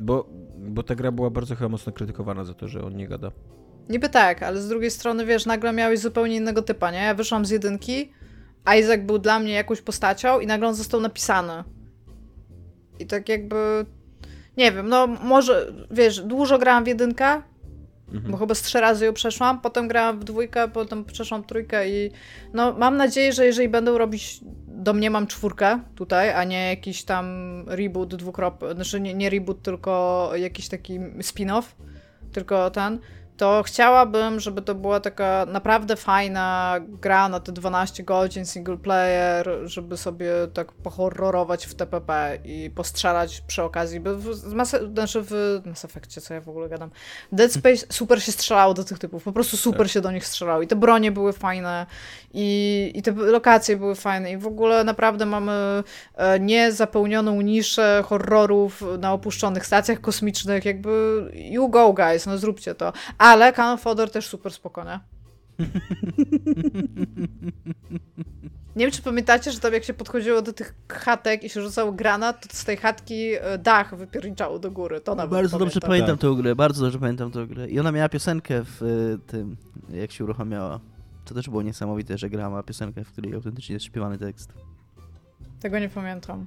Bo, 0.00 0.28
bo 0.58 0.82
ta 0.82 0.94
gra 0.94 1.12
była 1.12 1.30
bardzo 1.30 1.54
chyba 1.54 1.68
mocno 1.68 1.92
krytykowana 1.92 2.44
za 2.44 2.54
to, 2.54 2.68
że 2.68 2.84
on 2.84 2.96
nie 2.96 3.08
gada. 3.08 3.30
Niby 3.88 4.08
tak, 4.08 4.42
ale 4.42 4.60
z 4.60 4.68
drugiej 4.68 4.90
strony, 4.90 5.26
wiesz, 5.26 5.46
nagle 5.46 5.72
miałeś 5.72 6.00
zupełnie 6.00 6.36
innego 6.36 6.62
typa, 6.62 6.90
nie? 6.90 6.98
Ja 6.98 7.14
wyszłam 7.14 7.46
z 7.46 7.50
jedynki, 7.50 8.12
Isaac 8.78 9.00
był 9.00 9.18
dla 9.18 9.38
mnie 9.38 9.52
jakąś 9.52 9.82
postacią 9.82 10.40
i 10.40 10.46
nagle 10.46 10.68
on 10.68 10.74
został 10.74 11.00
napisany. 11.00 11.64
I 12.98 13.06
tak 13.06 13.28
jakby... 13.28 13.86
Nie 14.56 14.72
wiem, 14.72 14.88
no 14.88 15.06
może, 15.06 15.72
wiesz, 15.90 16.20
dużo 16.20 16.58
grałam 16.58 16.84
w 16.84 16.86
jedynkę, 16.86 17.42
mhm. 18.12 18.32
bo 18.32 18.36
chyba 18.38 18.54
z 18.54 18.62
trzy 18.62 18.80
razy 18.80 19.04
ją 19.04 19.12
przeszłam, 19.12 19.60
potem 19.60 19.88
grałam 19.88 20.20
w 20.20 20.24
dwójkę, 20.24 20.68
potem 20.68 21.04
przeszłam 21.04 21.44
trójkę 21.44 21.88
i 21.88 22.10
no 22.52 22.72
mam 22.72 22.96
nadzieję, 22.96 23.32
że 23.32 23.46
jeżeli 23.46 23.68
będą 23.68 23.98
robić 23.98 24.40
domniemam 24.66 25.26
czwórkę 25.26 25.80
tutaj, 25.94 26.32
a 26.32 26.44
nie 26.44 26.68
jakiś 26.68 27.04
tam 27.04 27.26
reboot 27.66 28.14
dwukrop, 28.14 28.64
znaczy 28.74 29.00
nie, 29.00 29.14
nie 29.14 29.30
reboot, 29.30 29.62
tylko 29.62 30.30
jakiś 30.34 30.68
taki 30.68 31.00
spin-off, 31.00 31.62
tylko 32.32 32.70
ten, 32.70 32.98
to 33.36 33.62
chciałabym, 33.66 34.40
żeby 34.40 34.62
to 34.62 34.74
była 34.74 35.00
taka 35.00 35.46
naprawdę 35.48 35.96
fajna 35.96 36.76
gra 36.88 37.28
na 37.28 37.40
te 37.40 37.52
12 37.52 38.02
godzin 38.02 38.46
single 38.46 38.76
player, 38.76 39.48
żeby 39.64 39.96
sobie 39.96 40.32
tak 40.54 40.72
pohorrorować 40.72 41.66
w 41.66 41.74
TPP 41.74 42.38
i 42.44 42.70
postrzelać 42.74 43.40
przy 43.40 43.62
okazji. 43.62 44.00
Bo 44.00 44.16
w, 44.16 44.52
Mass, 44.52 44.76
znaczy 44.92 45.22
w 45.22 45.60
Mass 45.66 45.84
Effectie, 45.84 46.20
co 46.20 46.34
ja 46.34 46.40
w 46.40 46.48
ogóle 46.48 46.68
gadam, 46.68 46.90
Dead 47.32 47.52
Space 47.52 47.86
super 47.90 48.22
się 48.22 48.32
strzelało 48.32 48.74
do 48.74 48.84
tych 48.84 48.98
typów, 48.98 49.24
po 49.24 49.32
prostu 49.32 49.56
super 49.56 49.86
tak. 49.86 49.90
się 49.90 50.00
do 50.00 50.10
nich 50.10 50.26
strzelało 50.26 50.62
i 50.62 50.66
te 50.66 50.76
bronie 50.76 51.12
były 51.12 51.32
fajne 51.32 51.86
i, 52.34 52.92
i 52.94 53.02
te 53.02 53.12
lokacje 53.12 53.76
były 53.76 53.94
fajne 53.94 54.32
i 54.32 54.36
w 54.36 54.46
ogóle 54.46 54.84
naprawdę 54.84 55.26
mamy 55.26 55.82
e, 56.14 56.40
niezapełnioną 56.40 57.40
niszę 57.40 58.02
horrorów 58.06 58.82
na 58.98 59.12
opuszczonych 59.12 59.66
stacjach 59.66 60.00
kosmicznych, 60.00 60.64
jakby 60.64 61.24
you 61.34 61.68
go 61.68 61.92
guys, 61.92 62.26
no 62.26 62.38
zróbcie 62.38 62.74
to. 62.74 62.92
Ale 63.26 63.52
Canon 63.52 63.78
Fodor 63.78 64.10
też 64.10 64.26
super 64.26 64.52
spokojnie. 64.52 65.00
Nie 68.76 68.84
wiem, 68.84 68.90
czy 68.90 69.02
pamiętacie, 69.02 69.52
że 69.52 69.60
tam 69.60 69.72
jak 69.72 69.84
się 69.84 69.94
podchodziło 69.94 70.42
do 70.42 70.52
tych 70.52 70.74
chatek 70.88 71.44
i 71.44 71.48
się 71.48 71.62
rzucało 71.62 71.92
granat, 71.92 72.48
to 72.48 72.56
z 72.56 72.64
tej 72.64 72.76
chatki 72.76 73.32
e, 73.40 73.58
dach 73.58 73.96
wypierniczało 73.96 74.58
do 74.58 74.70
góry. 74.70 75.00
To 75.00 75.14
nawet 75.14 75.30
Bardzo 75.30 75.58
dobrze 75.58 75.80
pamiętam 75.80 76.18
tę 76.18 76.34
grę, 76.36 76.56
bardzo 76.56 76.82
dobrze 76.82 76.98
pamiętam 76.98 77.30
tę 77.30 77.46
grę. 77.46 77.68
I 77.68 77.80
ona 77.80 77.92
miała 77.92 78.08
piosenkę 78.08 78.64
w 78.64 78.82
e, 78.82 79.18
tym, 79.26 79.56
jak 79.90 80.12
się 80.12 80.24
uruchamiała. 80.24 80.80
To 81.24 81.34
też 81.34 81.48
było 81.48 81.62
niesamowite, 81.62 82.18
że 82.18 82.30
gra 82.30 82.50
ma 82.50 82.62
piosenkę, 82.62 83.04
w 83.04 83.12
której 83.12 83.34
autentycznie 83.34 83.72
jest 83.72 83.86
śpiewany 83.86 84.18
tekst. 84.18 84.52
Tego 85.60 85.78
nie 85.78 85.88
pamiętam. 85.88 86.46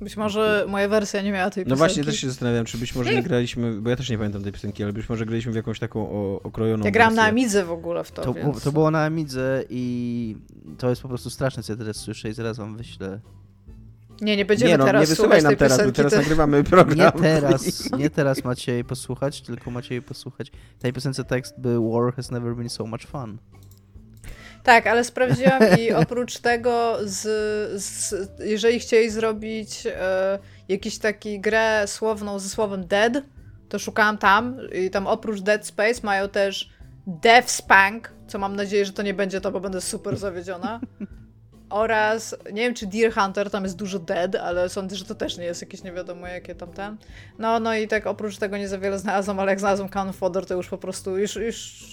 Być 0.00 0.16
może 0.16 0.64
moja 0.68 0.88
wersja 0.88 1.22
nie 1.22 1.32
miała 1.32 1.50
tej 1.50 1.64
piosenki. 1.64 1.70
No 1.70 1.76
właśnie, 1.76 2.04
też 2.04 2.20
się 2.20 2.28
zastanawiam, 2.28 2.64
czy 2.64 2.78
być 2.78 2.94
może 2.94 3.14
nie 3.14 3.22
graliśmy, 3.22 3.80
bo 3.80 3.90
ja 3.90 3.96
też 3.96 4.10
nie 4.10 4.18
pamiętam 4.18 4.42
tej 4.42 4.52
piosenki, 4.52 4.82
ale 4.82 4.92
być 4.92 5.08
może 5.08 5.26
graliśmy 5.26 5.52
w 5.52 5.54
jakąś 5.54 5.78
taką 5.78 6.10
o, 6.10 6.40
okrojoną 6.42 6.84
Ja 6.84 6.90
grałam 6.90 7.14
na 7.14 7.24
Amidze 7.24 7.64
w 7.64 7.70
ogóle 7.70 8.04
w 8.04 8.12
to, 8.12 8.22
to, 8.22 8.34
więc... 8.34 8.62
to 8.62 8.72
było 8.72 8.90
na 8.90 9.04
Amidze 9.04 9.64
i 9.70 10.36
to 10.78 10.90
jest 10.90 11.02
po 11.02 11.08
prostu 11.08 11.30
straszne, 11.30 11.62
co 11.62 11.72
ja 11.72 11.76
teraz 11.76 11.96
słyszę 11.96 12.28
i 12.28 12.32
zaraz 12.32 12.56
wam 12.56 12.76
wyślę. 12.76 13.20
Nie, 14.20 14.36
nie 14.36 14.44
będziemy 14.44 14.70
nie, 14.70 14.78
no, 14.78 14.84
teraz 14.84 15.00
nie 15.00 15.06
wysyłaj 15.06 15.42
nam 15.42 15.56
teraz, 15.56 15.86
bo 15.86 15.92
teraz 15.92 16.12
nagrywamy 16.12 16.64
program. 16.74 16.98
Nie 16.98 17.22
teraz, 17.22 17.90
nie 17.98 18.10
teraz 18.10 18.44
macie 18.44 18.72
jej 18.72 18.84
posłuchać, 18.84 19.42
tylko 19.42 19.70
macie 19.70 19.94
jej 19.94 20.02
posłuchać. 20.02 20.52
Tej 20.78 20.92
piosence 20.92 21.24
tekst 21.24 21.54
by 21.58 21.90
War 21.90 22.14
has 22.14 22.30
never 22.30 22.56
been 22.56 22.68
so 22.70 22.86
much 22.86 23.06
fun. 23.06 23.38
Tak, 24.62 24.86
ale 24.86 25.04
sprawdziłam 25.04 25.62
i 25.78 25.92
oprócz 25.92 26.38
tego, 26.38 26.96
z, 27.02 27.22
z, 27.82 28.14
jeżeli 28.38 28.80
chcieli 28.80 29.10
zrobić 29.10 29.86
e, 29.86 30.38
jakiś 30.68 30.98
taki 30.98 31.40
grę 31.40 31.84
słowną 31.86 32.38
ze 32.38 32.48
słowem 32.48 32.86
dead, 32.86 33.12
to 33.68 33.78
szukałam 33.78 34.18
tam 34.18 34.56
i 34.72 34.90
tam 34.90 35.06
oprócz 35.06 35.40
Dead 35.40 35.66
Space 35.66 36.00
mają 36.02 36.28
też 36.28 36.70
Death 37.06 37.50
Spank, 37.50 38.12
co 38.26 38.38
mam 38.38 38.56
nadzieję, 38.56 38.84
że 38.84 38.92
to 38.92 39.02
nie 39.02 39.14
będzie 39.14 39.40
to, 39.40 39.52
bo 39.52 39.60
będę 39.60 39.80
super 39.80 40.16
zawiedziona. 40.16 40.80
Oraz, 41.70 42.36
nie 42.52 42.62
wiem 42.62 42.74
czy 42.74 42.86
Deer 42.86 43.14
Hunter, 43.14 43.50
tam 43.50 43.64
jest 43.64 43.76
dużo 43.76 43.98
dead, 43.98 44.34
ale 44.34 44.68
sądzę, 44.68 44.96
że 44.96 45.04
to 45.04 45.14
też 45.14 45.38
nie 45.38 45.44
jest 45.44 45.60
jakieś 45.60 45.82
nie 45.82 45.92
wiadomo 45.92 46.26
jakie 46.26 46.54
tam 46.54 46.72
ten. 46.72 46.96
No, 47.38 47.60
no 47.60 47.74
i 47.74 47.88
tak 47.88 48.06
oprócz 48.06 48.38
tego 48.38 48.56
nie 48.56 48.68
za 48.68 48.78
wiele 48.78 48.98
znalazłam, 48.98 49.40
ale 49.40 49.52
jak 49.52 49.60
znalazłam 49.60 49.88
Cannon 49.88 50.12
Fodder, 50.12 50.46
to 50.46 50.54
już 50.54 50.68
po 50.68 50.78
prostu, 50.78 51.18
już, 51.18 51.36
już 51.36 51.84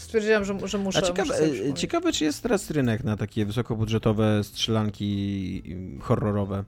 stwierdziłam, 0.00 0.44
że, 0.44 0.58
że 0.64 0.78
muszę. 0.78 0.98
A 0.98 1.02
ciekawe, 1.02 1.34
muszę 1.46 1.74
ciekawe, 1.74 2.12
czy 2.12 2.24
jest 2.24 2.42
teraz 2.42 2.70
rynek 2.70 3.04
na 3.04 3.16
takie 3.16 3.46
wysokobudżetowe 3.46 4.44
strzelanki 4.44 5.62
horrorowe. 6.00 6.64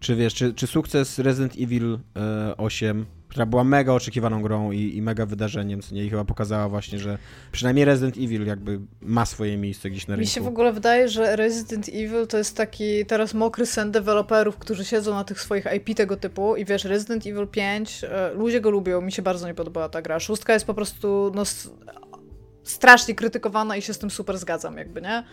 Czy 0.00 0.16
wiesz, 0.16 0.34
czy, 0.34 0.54
czy 0.54 0.66
sukces 0.66 1.18
Resident 1.18 1.54
Evil 1.60 1.98
8, 2.56 3.00
e, 3.00 3.04
która 3.28 3.46
była 3.46 3.64
mega 3.64 3.92
oczekiwaną 3.92 4.42
grą 4.42 4.72
i, 4.72 4.96
i 4.96 5.02
mega 5.02 5.26
wydarzeniem, 5.26 5.82
co 5.82 5.94
nie 5.94 6.04
i 6.04 6.10
chyba 6.10 6.24
pokazała 6.24 6.68
właśnie, 6.68 6.98
że 6.98 7.18
przynajmniej 7.52 7.84
Resident 7.84 8.16
Evil 8.16 8.46
jakby 8.46 8.80
ma 9.00 9.26
swoje 9.26 9.56
miejsce 9.56 9.90
gdzieś 9.90 10.06
na 10.06 10.16
rynku. 10.16 10.26
Mi 10.28 10.32
się 10.32 10.40
w 10.40 10.46
ogóle 10.46 10.72
wydaje, 10.72 11.08
że 11.08 11.36
Resident 11.36 11.88
Evil 11.88 12.26
to 12.26 12.38
jest 12.38 12.56
taki 12.56 13.06
teraz 13.06 13.34
mokry 13.34 13.66
sen 13.66 13.92
deweloperów, 13.92 14.56
którzy 14.56 14.84
siedzą 14.84 15.14
na 15.14 15.24
tych 15.24 15.40
swoich 15.40 15.64
IP 15.76 15.96
tego 15.96 16.16
typu 16.16 16.56
i 16.56 16.64
wiesz, 16.64 16.84
Resident 16.84 17.26
Evil 17.26 17.46
5, 17.46 18.04
e, 18.04 18.34
ludzie 18.34 18.60
go 18.60 18.70
lubią, 18.70 19.00
mi 19.00 19.12
się 19.12 19.22
bardzo 19.22 19.46
nie 19.46 19.54
podobała 19.54 19.88
ta 19.88 20.02
gra. 20.02 20.20
Szóstka 20.20 20.52
jest 20.52 20.66
po 20.66 20.74
prostu 20.74 21.32
no, 21.34 21.42
strasznie 22.66 23.14
krytykowana 23.14 23.76
i 23.76 23.82
się 23.82 23.94
z 23.94 23.98
tym 23.98 24.10
super 24.10 24.38
zgadzam, 24.38 24.78
jakby, 24.78 25.02
nie? 25.02 25.24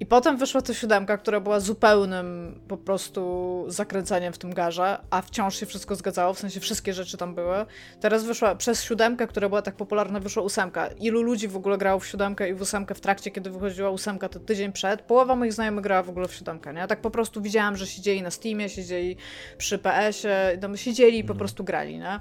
I 0.00 0.06
potem 0.06 0.36
wyszła 0.36 0.62
ta 0.62 0.74
siódemka, 0.74 1.18
która 1.18 1.40
była 1.40 1.60
zupełnym 1.60 2.60
po 2.68 2.76
prostu 2.76 3.64
zakręceniem 3.68 4.32
w 4.32 4.38
tym 4.38 4.54
garze, 4.54 4.98
a 5.10 5.22
wciąż 5.22 5.56
się 5.56 5.66
wszystko 5.66 5.96
zgadzało, 5.96 6.34
w 6.34 6.38
sensie 6.38 6.60
wszystkie 6.60 6.92
rzeczy 6.92 7.16
tam 7.16 7.34
były. 7.34 7.66
Teraz 8.00 8.24
wyszła 8.24 8.54
przez 8.54 8.82
siódemkę, 8.82 9.26
która 9.26 9.48
była 9.48 9.62
tak 9.62 9.76
popularna, 9.76 10.20
wyszła 10.20 10.42
ósemka. 10.42 10.86
Ilu 10.86 11.22
ludzi 11.22 11.48
w 11.48 11.56
ogóle 11.56 11.78
grało 11.78 12.00
w 12.00 12.06
siódemkę 12.06 12.48
i 12.48 12.54
w 12.54 12.60
ósemkę 12.60 12.94
w 12.94 13.00
trakcie, 13.00 13.30
kiedy 13.30 13.50
wychodziła 13.50 13.90
ósemka, 13.90 14.28
to 14.28 14.40
tydzień 14.40 14.72
przed. 14.72 15.02
Połowa 15.02 15.36
moich 15.36 15.52
znajomych 15.52 15.84
grała 15.84 16.02
w 16.02 16.10
ogóle 16.10 16.28
w 16.28 16.34
siódemkę, 16.34 16.72
nie? 16.72 16.80
Ja 16.80 16.86
tak 16.86 17.00
po 17.00 17.10
prostu 17.10 17.42
widziałam, 17.42 17.76
że 17.76 17.86
siedzieli 17.86 18.22
na 18.22 18.30
Steamie, 18.30 18.68
siedzieli 18.68 19.16
przy 19.58 19.78
PS-ie, 19.78 20.58
tam 20.60 20.76
siedzieli 20.76 21.18
i 21.18 21.22
po 21.22 21.32
mhm. 21.32 21.38
prostu 21.38 21.64
grali, 21.64 21.98
nie? 21.98 22.20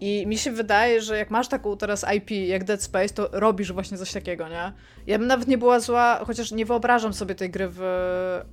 I 0.00 0.26
mi 0.26 0.38
się 0.38 0.52
wydaje, 0.52 1.02
że 1.02 1.18
jak 1.18 1.30
masz 1.30 1.48
taką 1.48 1.76
teraz 1.76 2.06
IP 2.16 2.30
jak 2.30 2.64
Dead 2.64 2.82
Space, 2.82 3.14
to 3.14 3.28
robisz 3.32 3.72
właśnie 3.72 3.98
coś 3.98 4.12
takiego, 4.12 4.48
nie? 4.48 4.72
Ja 5.06 5.18
bym 5.18 5.26
nawet 5.26 5.48
nie 5.48 5.58
była 5.58 5.80
zła, 5.80 6.20
chociaż 6.26 6.52
nie 6.52 6.66
wyobrażam 6.66 7.12
sobie 7.12 7.34
tej 7.34 7.50
gry 7.50 7.68
w 7.70 7.80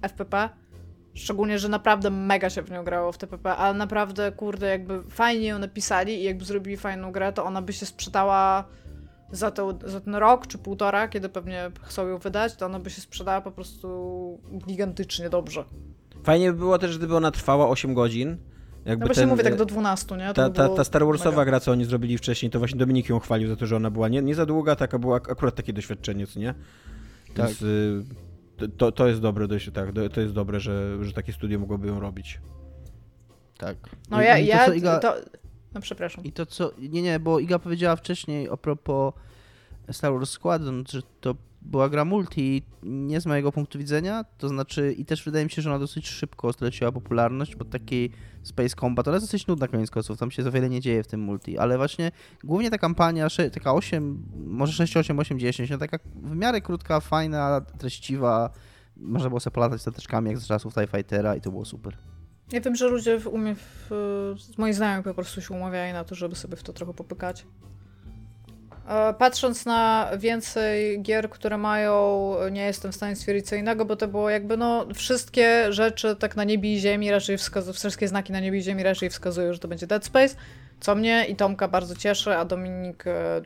FPP. 0.01 0.49
Szczególnie, 1.13 1.59
że 1.59 1.69
naprawdę 1.69 2.09
mega 2.09 2.49
się 2.49 2.61
w 2.61 2.71
nią 2.71 2.83
grało 2.83 3.11
w 3.11 3.17
TPP, 3.17 3.55
ale 3.55 3.77
naprawdę, 3.77 4.31
kurde, 4.31 4.67
jakby 4.67 5.03
fajnie 5.03 5.47
ją 5.47 5.59
napisali 5.59 6.19
i 6.19 6.23
jakby 6.23 6.45
zrobili 6.45 6.77
fajną 6.77 7.11
grę, 7.11 7.33
to 7.33 7.45
ona 7.45 7.61
by 7.61 7.73
się 7.73 7.85
sprzedała 7.85 8.63
za, 9.31 9.51
to, 9.51 9.79
za 9.85 10.01
ten 10.01 10.15
rok 10.15 10.47
czy 10.47 10.57
półtora, 10.57 11.07
kiedy 11.07 11.29
pewnie 11.29 11.71
chcą 11.81 12.07
ją 12.07 12.17
wydać, 12.17 12.55
to 12.55 12.65
ona 12.65 12.79
by 12.79 12.89
się 12.89 13.01
sprzedała 13.01 13.41
po 13.41 13.51
prostu 13.51 14.39
gigantycznie 14.67 15.29
dobrze. 15.29 15.63
Fajnie 16.23 16.51
by 16.51 16.57
było 16.57 16.79
też, 16.79 16.97
gdyby 16.97 17.15
ona 17.15 17.31
trwała 17.31 17.69
8 17.69 17.93
godzin, 17.93 18.37
Jakby 18.85 19.03
No 19.03 19.07
właśnie 19.07 19.21
ten, 19.21 19.29
mówię 19.29 19.43
tak 19.43 19.53
e, 19.53 19.57
do 19.57 19.65
12, 19.65 20.17
nie? 20.17 20.27
To 20.27 20.33
Ta, 20.33 20.49
ta, 20.49 20.69
ta 20.69 20.83
Star 20.83 21.05
Warsowa 21.05 21.29
mega. 21.31 21.45
gra, 21.45 21.59
co 21.59 21.71
oni 21.71 21.85
zrobili 21.85 22.17
wcześniej, 22.17 22.49
to 22.49 22.59
właśnie 22.59 22.79
Dominik 22.79 23.09
ją 23.09 23.19
chwalił 23.19 23.49
za 23.49 23.55
to, 23.55 23.65
że 23.65 23.75
ona 23.75 23.89
była 23.91 24.07
nie, 24.09 24.21
nie 24.21 24.35
za 24.35 24.45
długa, 24.45 24.75
taka 24.75 24.99
była 24.99 25.15
ak- 25.17 25.31
akurat 25.31 25.55
takie 25.55 25.73
doświadczenie, 25.73 26.27
co 26.27 26.39
nie? 26.39 26.53
Tak. 27.33 27.47
Więc 27.47 27.61
y, 27.61 28.03
to, 28.77 28.91
to 28.91 29.07
jest 29.07 29.21
dobre, 29.21 29.47
dość, 29.47 29.71
tak, 29.73 29.89
to 30.13 30.21
jest 30.21 30.33
dobre, 30.33 30.59
że, 30.59 30.97
że 31.05 31.13
takie 31.13 31.33
studio 31.33 31.59
mogłoby 31.59 31.87
ją 31.87 31.99
robić. 31.99 32.39
Tak. 33.57 33.77
No 34.09 34.21
I- 34.21 34.25
ja, 34.25 34.37
i 34.37 34.43
to, 34.47 34.49
ja 34.49 34.65
co 34.65 34.73
Iga, 34.73 34.99
to... 34.99 35.15
No 35.73 35.81
przepraszam. 35.81 36.23
I 36.23 36.31
to 36.31 36.45
co. 36.45 36.71
Nie, 36.79 37.01
nie, 37.01 37.19
bo 37.19 37.39
Iga 37.39 37.59
powiedziała 37.59 37.95
wcześniej 37.95 38.49
a 38.51 38.57
propos 38.57 39.13
Star 39.91 40.13
Wars 40.13 40.29
Squadron, 40.29 40.83
że 40.89 41.01
to 41.21 41.35
była 41.61 41.89
gra 41.89 42.05
multi, 42.05 42.63
nie 42.83 43.21
z 43.21 43.25
mojego 43.25 43.51
punktu 43.51 43.79
widzenia, 43.79 44.25
to 44.37 44.49
znaczy 44.49 44.93
i 44.97 45.05
też 45.05 45.23
wydaje 45.23 45.45
mi 45.45 45.51
się, 45.51 45.61
że 45.61 45.69
ona 45.69 45.79
dosyć 45.79 46.09
szybko 46.09 46.53
straciła 46.53 46.91
popularność, 46.91 47.55
bo 47.55 47.65
taki 47.65 48.09
Space 48.43 48.75
Combat, 48.75 49.07
ona 49.07 49.15
jest 49.15 49.25
dosyć 49.25 49.47
nudna 49.47 49.67
koniec 49.67 49.89
końców, 49.91 50.17
tam 50.17 50.31
się 50.31 50.43
za 50.43 50.51
wiele 50.51 50.69
nie 50.69 50.81
dzieje 50.81 51.03
w 51.03 51.07
tym 51.07 51.19
multi, 51.19 51.57
ale 51.57 51.77
właśnie 51.77 52.11
głównie 52.43 52.69
ta 52.69 52.77
kampania, 52.77 53.27
taka 53.53 53.73
8, 53.73 54.23
może 54.45 54.73
6, 54.73 54.97
8, 54.97 55.19
8, 55.19 55.39
10, 55.39 55.69
no 55.69 55.77
taka 55.77 55.99
w 56.15 56.35
miarę 56.35 56.61
krótka, 56.61 56.99
fajna, 56.99 57.61
treściwa, 57.77 58.49
można 58.97 59.29
było 59.29 59.39
sobie 59.39 59.53
polatać 59.53 59.81
stateczkami 59.81 60.29
jak 60.29 60.37
z 60.37 60.47
czasów 60.47 60.73
TIE 60.73 60.87
Fightera 60.87 61.35
i 61.35 61.41
to 61.41 61.51
było 61.51 61.65
super. 61.65 61.97
Ja 62.51 62.61
wiem, 62.61 62.75
że 62.75 62.87
ludzie 62.87 63.19
w 63.19 63.27
umie, 63.27 63.55
w, 63.55 63.89
moi 64.57 64.73
znajomi 64.73 65.03
po 65.03 65.13
prostu 65.13 65.41
się 65.41 65.53
umawiają 65.53 65.93
na 65.93 66.03
to, 66.03 66.15
żeby 66.15 66.35
sobie 66.35 66.55
w 66.55 66.63
to 66.63 66.73
trochę 66.73 66.93
popykać. 66.93 67.45
E, 68.87 69.13
Patrząc 69.13 69.65
na 69.65 70.09
więcej 70.17 71.01
gier, 71.01 71.29
które 71.29 71.57
mają, 71.57 72.33
nie 72.51 72.65
jestem 72.65 72.91
w 72.91 72.95
stanie 72.95 73.15
stwierdzić 73.15 73.47
co 73.47 73.55
innego, 73.55 73.85
bo 73.85 73.95
to 73.95 74.07
było 74.07 74.29
jakby 74.29 74.57
no 74.57 74.85
wszystkie 74.93 75.73
rzeczy 75.73 76.15
tak 76.15 76.35
na 76.35 76.43
niebie 76.43 76.73
i 76.73 76.79
ziemi 76.79 77.11
raczej 77.11 77.37
wskazują, 77.37 77.73
wszystkie 77.73 78.07
znaki 78.07 78.33
na 78.33 78.39
niebie 78.39 78.59
i 78.59 78.61
ziemi 78.61 78.83
raczej 78.83 79.09
wskazują, 79.09 79.53
że 79.53 79.59
to 79.59 79.67
będzie 79.67 79.87
Dead 79.87 80.05
Space, 80.05 80.35
co 80.79 80.95
mnie 80.95 81.25
i 81.29 81.35
Tomka 81.35 81.67
bardzo 81.67 81.95
cieszy, 81.95 82.35
a 82.35 82.45
Dominik 82.45 83.07
e, 83.07 83.41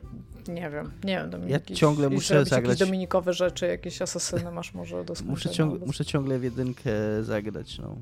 nie 0.48 0.70
wiem, 0.70 0.90
nie 1.04 1.16
wiem, 1.16 1.30
Dominik. 1.30 1.70
Ja 1.70 1.76
ciągle 1.76 2.06
iść 2.06 2.14
muszę 2.14 2.44
zagrać- 2.44 2.62
jakieś 2.68 2.78
dominikowe 2.78 3.32
rzeczy, 3.32 3.66
jakieś 3.66 4.02
asasyny 4.02 4.50
masz 4.50 4.74
może 4.74 5.04
do 5.04 5.12
Muszę, 5.12 5.22
skończenia 5.24 5.54
ciągle, 5.54 5.74
albo- 5.74 5.86
muszę 5.86 6.04
ciągle 6.04 6.38
w 6.38 6.44
jedynkę 6.44 6.90
zagrać, 7.22 7.78
no. 7.78 7.96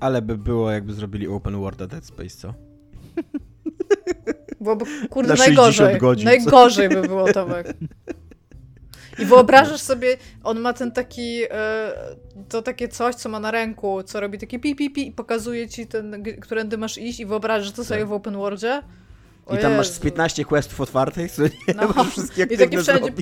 Ale 0.00 0.22
by 0.22 0.38
było, 0.38 0.70
jakby 0.70 0.92
zrobili 0.94 1.28
open 1.28 1.60
world 1.60 1.84
Dead 1.84 2.04
Space, 2.04 2.28
co? 2.36 2.54
Byłoby, 4.60 4.84
kurde, 5.10 5.28
Na 5.28 5.36
60 5.36 5.56
najgorzej. 5.56 5.98
godzin? 5.98 6.24
Najgorzej 6.24 6.88
by 6.88 7.02
było, 7.02 7.32
Tomek. 7.32 7.66
I 9.18 9.24
wyobrażasz 9.24 9.80
sobie, 9.80 10.16
on 10.44 10.60
ma 10.60 10.72
ten 10.72 10.92
taki, 10.92 11.42
e, 11.50 11.92
to 12.48 12.62
takie 12.62 12.88
coś, 12.88 13.14
co 13.14 13.28
ma 13.28 13.40
na 13.40 13.50
ręku, 13.50 14.02
co 14.02 14.20
robi 14.20 14.38
takie 14.38 14.58
pi, 14.58 14.76
pi, 14.76 14.90
pi 14.90 15.08
i 15.08 15.12
pokazuje 15.12 15.68
ci, 15.68 15.86
ten, 15.86 16.24
którędy 16.40 16.78
masz 16.78 16.98
iść 16.98 17.20
i 17.20 17.26
wyobrażasz 17.26 17.72
to 17.72 17.84
sobie 17.84 18.00
Tak. 18.00 18.08
w 18.08 18.12
open 18.12 18.36
worldzie? 18.36 18.82
O 19.46 19.56
I 19.56 19.58
tam 19.58 19.76
masz 19.76 19.86
z 19.86 19.90
Jezu. 19.90 20.02
15 20.02 20.44
questów 20.44 20.80
otwartych, 20.80 21.32
co 21.32 21.42
nie? 21.42 21.50
No. 21.76 22.04
Wszystkie 22.04 22.42
I 22.42 22.58
takie 22.58 22.78
wszędzie 22.78 23.12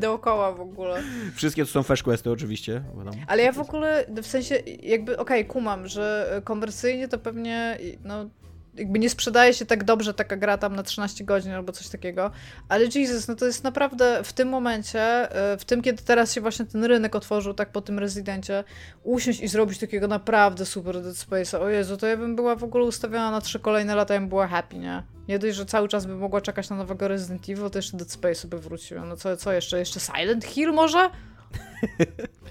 dookoła 0.00 0.52
w 0.52 0.60
ogóle. 0.60 1.02
Wszystkie 1.34 1.64
to 1.64 1.70
są 1.70 1.82
flash 1.82 2.02
questy 2.02 2.30
oczywiście. 2.30 2.82
Ale 3.26 3.42
ja 3.42 3.52
w 3.52 3.58
ogóle, 3.60 4.04
w 4.22 4.26
sensie, 4.26 4.54
jakby, 4.82 5.16
okej, 5.18 5.46
kumam, 5.46 5.88
że 5.88 6.40
komercyjnie 6.44 7.08
to 7.08 7.18
pewnie, 7.18 7.78
no, 8.04 8.28
jakby 8.76 8.98
nie 8.98 9.10
sprzedaje 9.10 9.54
się 9.54 9.66
tak 9.66 9.84
dobrze 9.84 10.14
taka 10.14 10.36
gra 10.36 10.58
tam 10.58 10.76
na 10.76 10.82
13 10.82 11.24
godzin 11.24 11.52
albo 11.52 11.72
coś 11.72 11.88
takiego, 11.88 12.30
ale 12.68 12.84
Jesus, 12.94 13.28
no 13.28 13.34
to 13.34 13.46
jest 13.46 13.64
naprawdę 13.64 14.24
w 14.24 14.32
tym 14.32 14.48
momencie, 14.48 15.00
e, 15.00 15.56
w 15.58 15.64
tym, 15.64 15.82
kiedy 15.82 16.02
teraz 16.02 16.32
się 16.32 16.40
właśnie 16.40 16.64
ten 16.64 16.84
rynek 16.84 17.14
otworzył, 17.14 17.54
tak 17.54 17.72
po 17.72 17.80
tym 17.80 17.98
rezydencie, 17.98 18.64
usiąść 19.02 19.40
i 19.40 19.48
zrobić 19.48 19.78
takiego 19.78 20.08
naprawdę 20.08 20.66
super 20.66 21.02
Dead 21.02 21.14
Space'a, 21.14 21.60
o 21.60 21.68
Jezu, 21.68 21.96
to 21.96 22.06
ja 22.06 22.16
bym 22.16 22.36
była 22.36 22.56
w 22.56 22.64
ogóle 22.64 22.84
ustawiona 22.84 23.30
na 23.30 23.40
trzy 23.40 23.60
kolejne 23.60 23.94
lata, 23.94 24.14
ja 24.14 24.20
bym 24.20 24.28
była 24.28 24.46
happy, 24.46 24.78
nie? 24.78 25.02
Nie 25.28 25.38
dość, 25.38 25.56
że 25.56 25.66
cały 25.66 25.88
czas 25.88 26.06
bym 26.06 26.18
mogła 26.18 26.40
czekać 26.40 26.70
na 26.70 26.76
nowego 26.76 27.08
Resident 27.08 27.48
Evil, 27.48 27.70
to 27.70 27.78
jeszcze 27.78 27.96
Dead 27.96 28.08
Space'u 28.08 28.46
by 28.46 28.58
wróciło. 28.58 29.04
No 29.04 29.16
co, 29.16 29.36
co 29.36 29.52
jeszcze? 29.52 29.78
Jeszcze 29.78 30.00
Silent 30.00 30.44
Hill 30.44 30.72
może? 30.72 31.10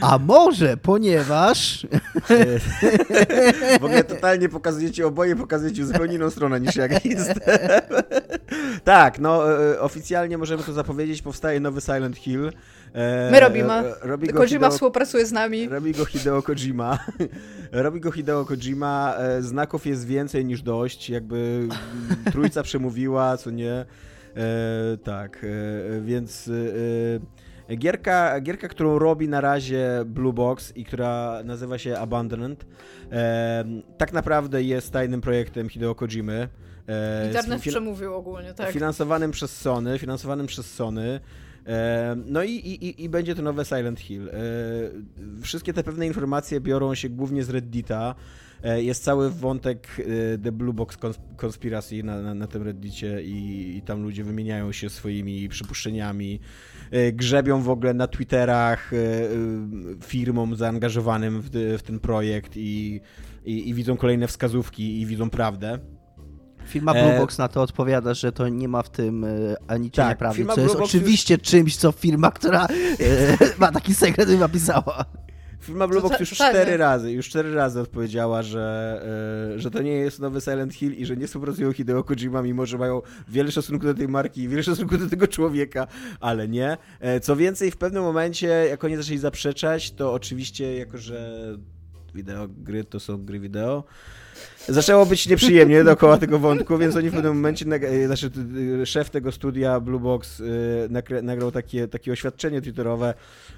A 0.00 0.18
może, 0.18 0.76
ponieważ... 0.76 1.86
W 3.80 3.84
ogóle 3.84 4.04
totalnie 4.04 4.48
pokazujecie 4.48 5.06
oboje, 5.06 5.36
pokazujecie 5.36 5.86
zupełnie 5.86 6.14
inną 6.14 6.30
stronę 6.30 6.60
niż 6.60 6.76
jak 6.76 7.04
jest. 7.04 7.32
tak, 8.84 9.18
no 9.18 9.60
e, 9.62 9.80
oficjalnie 9.80 10.38
możemy 10.38 10.62
to 10.62 10.72
zapowiedzieć, 10.72 11.22
powstaje 11.22 11.60
nowy 11.60 11.80
Silent 11.80 12.16
Hill. 12.16 12.52
E, 12.92 13.30
My 13.32 13.40
robimy. 13.40 13.72
e, 13.72 13.94
Robi 14.02 14.26
go 14.28 14.32
Kojima 14.38 14.58
Hideo, 14.58 14.70
współpracuje 14.70 15.26
z 15.26 15.32
nami. 15.32 15.68
robi 15.68 15.92
go 15.92 16.04
Hideo 16.04 16.42
Kojima. 16.42 16.98
robi 17.72 18.00
go 18.00 18.10
Hideo 18.12 18.44
Kojima. 18.44 19.14
E, 19.18 19.42
Znaków 19.42 19.86
jest 19.86 20.06
więcej 20.06 20.44
niż 20.44 20.62
dość, 20.62 21.10
jakby 21.10 21.68
trójca 22.32 22.62
przemówiła, 22.62 23.36
co 23.36 23.50
nie. 23.50 23.72
E, 23.72 23.86
tak, 25.04 25.44
e, 25.44 26.00
więc... 26.00 26.48
E, 26.48 27.44
Gierka, 27.78 28.40
gierka, 28.40 28.68
którą 28.68 28.98
robi 28.98 29.28
na 29.28 29.40
razie 29.40 29.88
Blue 30.06 30.32
Box 30.32 30.76
i 30.76 30.84
która 30.84 31.40
nazywa 31.44 31.78
się 31.78 31.98
Abandoned, 31.98 32.66
e, 33.12 33.64
tak 33.98 34.12
naprawdę 34.12 34.62
jest 34.62 34.90
tajnym 34.92 35.20
projektem 35.20 35.68
Hideo 35.68 35.94
Kojimy. 35.94 36.48
E, 36.88 37.26
Internet 37.26 37.60
fin- 37.62 37.70
przemówił 37.72 38.14
ogólnie, 38.14 38.54
tak. 38.54 38.70
Finansowanym 38.70 39.30
przez 39.30 39.56
Sony, 39.60 39.98
finansowanym 39.98 40.46
przez 40.46 40.74
Sony. 40.74 41.20
E, 41.66 42.16
no 42.26 42.42
i, 42.42 42.50
i, 42.50 42.86
i- 42.88 43.04
i 43.04 43.08
będzie 43.08 43.34
to 43.34 43.42
nowe 43.42 43.64
Silent 43.64 44.00
Hill. 44.00 44.28
E, 44.28 44.32
wszystkie 45.42 45.72
te 45.72 45.82
pewne 45.82 46.06
informacje 46.06 46.60
biorą 46.60 46.94
się 46.94 47.08
głównie 47.08 47.44
z 47.44 47.50
Reddita. 47.50 48.14
E, 48.62 48.82
jest 48.82 49.04
cały 49.04 49.30
wątek 49.30 49.88
e, 49.98 50.38
The 50.38 50.52
Blue 50.52 50.74
Box 50.74 50.98
Conspiracy 51.36 52.02
na, 52.02 52.22
na, 52.22 52.34
na 52.34 52.46
tym 52.46 52.62
Reddicie 52.62 53.22
i, 53.22 53.76
i 53.76 53.82
tam 53.82 54.02
ludzie 54.02 54.24
wymieniają 54.24 54.72
się 54.72 54.90
swoimi 54.90 55.48
przypuszczeniami, 55.48 56.40
e, 56.90 57.12
grzebią 57.12 57.62
w 57.62 57.70
ogóle 57.70 57.94
na 57.94 58.06
Twitterach 58.06 58.90
firmom 60.04 60.56
zaangażowanym 60.56 61.40
w, 61.42 61.50
w 61.78 61.82
ten 61.82 62.00
projekt 62.00 62.56
i, 62.56 63.00
i, 63.44 63.68
i 63.68 63.74
widzą 63.74 63.96
kolejne 63.96 64.26
wskazówki 64.26 65.00
i 65.00 65.06
widzą 65.06 65.30
prawdę. 65.30 65.78
Firma 66.66 66.92
Blue 66.92 67.18
Box 67.18 67.38
na 67.38 67.48
to 67.48 67.62
odpowiada, 67.62 68.14
że 68.14 68.32
to 68.32 68.48
nie 68.48 68.68
ma 68.68 68.82
w 68.82 68.90
tym 68.90 69.26
ani 69.66 69.90
cienia 69.90 70.08
Tak, 70.08 70.18
prawdy, 70.18 70.46
co 70.46 70.60
jest 70.60 70.74
Box 70.74 70.84
oczywiście 70.84 71.38
czymś, 71.38 71.76
co 71.76 71.92
firma, 71.92 72.30
która 72.30 72.66
ma 73.58 73.72
taki 73.72 73.94
sekret, 73.94 74.38
napisała. 74.38 75.04
Firma 75.64 75.88
Blue 75.88 76.02
Box 76.02 76.20
już 76.20 76.30
totalnie. 76.30 76.60
cztery 76.60 76.76
razy, 76.76 77.12
już 77.12 77.28
cztery 77.28 77.54
razy 77.54 77.80
odpowiedziała, 77.80 78.42
że, 78.42 79.00
e, 79.54 79.58
że 79.58 79.70
to 79.70 79.82
nie 79.82 79.92
jest 79.92 80.20
nowy 80.20 80.40
Silent 80.40 80.74
Hill 80.74 80.94
i 80.94 81.06
że 81.06 81.16
nie 81.16 81.26
współpracują 81.26 81.72
Hideo 81.72 82.04
Kojima, 82.04 82.42
mimo 82.42 82.66
że 82.66 82.78
mają 82.78 83.02
wiele 83.28 83.52
szacunku 83.52 83.86
do 83.86 83.94
tej 83.94 84.08
marki 84.08 84.40
i 84.40 84.48
wiele 84.48 84.62
szacunku 84.62 84.98
do 84.98 85.08
tego 85.10 85.28
człowieka, 85.28 85.86
ale 86.20 86.48
nie. 86.48 86.76
E, 87.00 87.20
co 87.20 87.36
więcej, 87.36 87.70
w 87.70 87.76
pewnym 87.76 88.02
momencie, 88.02 88.46
jak 88.46 88.84
oni 88.84 88.96
zaczęli 88.96 89.18
zaprzeczać, 89.18 89.92
to 89.92 90.12
oczywiście, 90.12 90.76
jako 90.78 90.98
że 90.98 91.46
wideo 92.14 92.48
gry 92.48 92.84
to 92.84 93.00
są 93.00 93.24
gry 93.24 93.40
wideo, 93.40 93.84
Zaczęło 94.68 95.06
być 95.06 95.28
nieprzyjemnie 95.28 95.84
dookoła 95.84 96.18
tego 96.18 96.38
wątku, 96.38 96.78
więc 96.78 96.96
oni 96.96 97.10
w 97.10 97.12
pewnym 97.12 97.34
momencie, 97.34 97.66
e, 97.66 98.06
znaczy 98.06 98.30
szef 98.84 99.10
tego 99.10 99.32
studia 99.32 99.80
Blue 99.80 100.00
Box 100.00 100.42
e, 101.10 101.22
nagrał 101.22 101.52
takie, 101.52 101.88
takie 101.88 102.12
oświadczenie 102.12 102.60
twitterowe, 102.60 103.14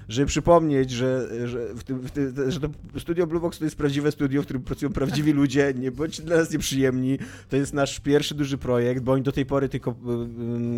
żeby 0.09 0.27
przypomnieć, 0.27 0.91
że, 0.91 1.27
że, 1.47 1.75
w 1.75 1.83
tym, 1.83 1.99
w 1.99 2.11
tym, 2.11 2.51
że 2.51 2.59
to 2.59 2.69
studio 2.99 3.27
Blue 3.27 3.41
Box 3.41 3.59
to 3.59 3.65
jest 3.65 3.75
prawdziwe 3.75 4.11
studio, 4.11 4.41
w 4.41 4.45
którym 4.45 4.63
pracują 4.63 4.93
prawdziwi 4.93 5.33
ludzie, 5.33 5.73
nie 5.79 5.91
bądźcie 5.91 6.23
dla 6.23 6.37
nas 6.37 6.51
nieprzyjemni, 6.51 7.19
to 7.49 7.55
jest 7.55 7.73
nasz 7.73 7.99
pierwszy 7.99 8.35
duży 8.35 8.57
projekt, 8.57 9.01
bo 9.03 9.11
oni 9.11 9.23
do 9.23 9.31
tej 9.31 9.45
pory 9.45 9.69
tylko 9.69 9.95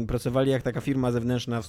y, 0.04 0.08
pracowali 0.08 0.52
jak 0.52 0.62
taka 0.62 0.82
firma 0.82 1.12
zewnętrzna 1.12 1.62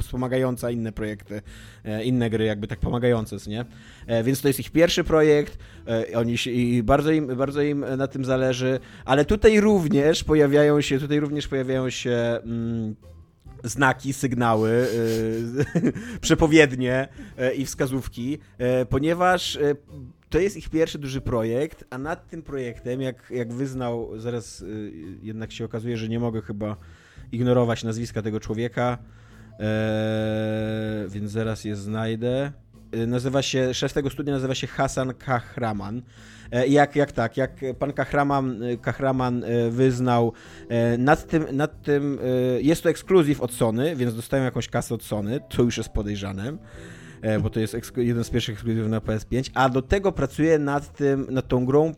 wspomagająca 0.00 0.70
inne 0.70 0.92
projekty, 0.92 1.42
e, 1.84 2.04
inne 2.04 2.30
gry 2.30 2.44
jakby 2.44 2.66
tak 2.66 2.78
pomagające, 2.78 3.36
nie? 3.46 3.64
E, 4.06 4.22
Więc 4.24 4.40
to 4.40 4.48
jest 4.48 4.60
ich 4.60 4.70
pierwszy 4.70 5.04
projekt, 5.04 5.58
e, 5.88 6.18
oni 6.18 6.38
się, 6.38 6.50
i 6.50 6.82
bardzo 6.82 7.12
im, 7.12 7.26
bardzo 7.36 7.62
im 7.62 7.84
na 7.96 8.06
tym 8.06 8.24
zależy, 8.24 8.80
ale 9.04 9.24
tutaj 9.24 9.60
również 9.60 10.24
pojawiają 10.24 10.80
się, 10.80 10.98
tutaj 10.98 11.20
również 11.20 11.48
pojawiają 11.48 11.90
się 11.90 12.38
mm, 12.44 12.96
znaki, 13.64 14.12
sygnały, 14.12 14.70
y, 14.70 15.92
przepowiednie 16.20 17.08
e, 17.38 17.54
i 17.54 17.66
wskazówki, 17.66 18.38
e, 18.58 18.86
ponieważ 18.86 19.58
to 20.32 20.38
jest 20.38 20.56
ich 20.56 20.68
pierwszy 20.68 20.98
duży 20.98 21.20
projekt, 21.20 21.84
a 21.90 21.98
nad 21.98 22.28
tym 22.28 22.42
projektem, 22.42 23.00
jak, 23.00 23.30
jak 23.30 23.52
wyznał, 23.52 24.18
zaraz 24.18 24.60
y, 24.60 24.92
jednak 25.22 25.52
się 25.52 25.64
okazuje, 25.64 25.96
że 25.96 26.08
nie 26.08 26.20
mogę 26.20 26.42
chyba 26.42 26.76
ignorować 27.32 27.84
nazwiska 27.84 28.22
tego 28.22 28.40
człowieka, 28.40 28.98
e, 29.60 31.06
więc 31.08 31.30
zaraz 31.30 31.64
je 31.64 31.76
znajdę. 31.76 32.52
E, 32.92 33.06
Nazywa 33.06 33.42
się, 33.42 33.74
szef 33.74 33.92
tego 33.92 34.10
studia 34.10 34.32
nazywa 34.34 34.54
się 34.54 34.66
Hasan 34.66 35.14
Kahraman. 35.14 36.02
E, 36.52 36.66
Jak, 36.66 36.96
jak 36.96 37.12
tak, 37.12 37.36
jak 37.36 37.60
pan 37.78 37.92
Kahraman, 37.92 38.62
e, 38.62 38.76
Kahraman 38.76 39.44
e, 39.44 39.70
wyznał, 39.70 40.32
e, 40.68 40.98
nad 40.98 41.26
tym, 41.26 41.44
nad 41.52 41.82
tym 41.82 42.18
jest 42.60 42.82
to 42.82 42.88
ekskluzyw 42.88 43.40
od 43.40 43.52
Sony, 43.52 43.96
więc 43.96 44.14
dostają 44.14 44.44
jakąś 44.44 44.68
kasę 44.68 44.94
od 44.94 45.02
Sony, 45.02 45.40
co 45.50 45.62
już 45.62 45.76
jest 45.76 45.88
podejrzanym, 45.88 46.58
e, 47.22 47.40
bo 47.40 47.50
to 47.50 47.60
jest 47.60 47.76
jeden 47.96 48.24
z 48.24 48.30
pierwszych 48.30 48.54
ekskluzywów 48.54 48.90
na 48.90 49.00
PS5, 49.00 49.50
a 49.54 49.68
do 49.68 49.82
tego 49.82 50.12
pracuje 50.12 50.58
nad 50.58 50.96
tym, 50.96 51.26
nad 51.30 51.48
tą 51.48 51.66
grą 51.66 51.92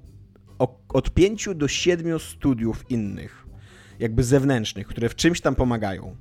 od 0.88 1.10
5 1.14 1.48
do 1.54 1.68
7 1.68 2.18
studiów 2.18 2.90
innych, 2.90 3.46
jakby 3.98 4.22
zewnętrznych, 4.24 4.86
które 4.86 5.08
w 5.08 5.14
czymś 5.14 5.40
tam 5.40 5.54
pomagają. 5.54 6.16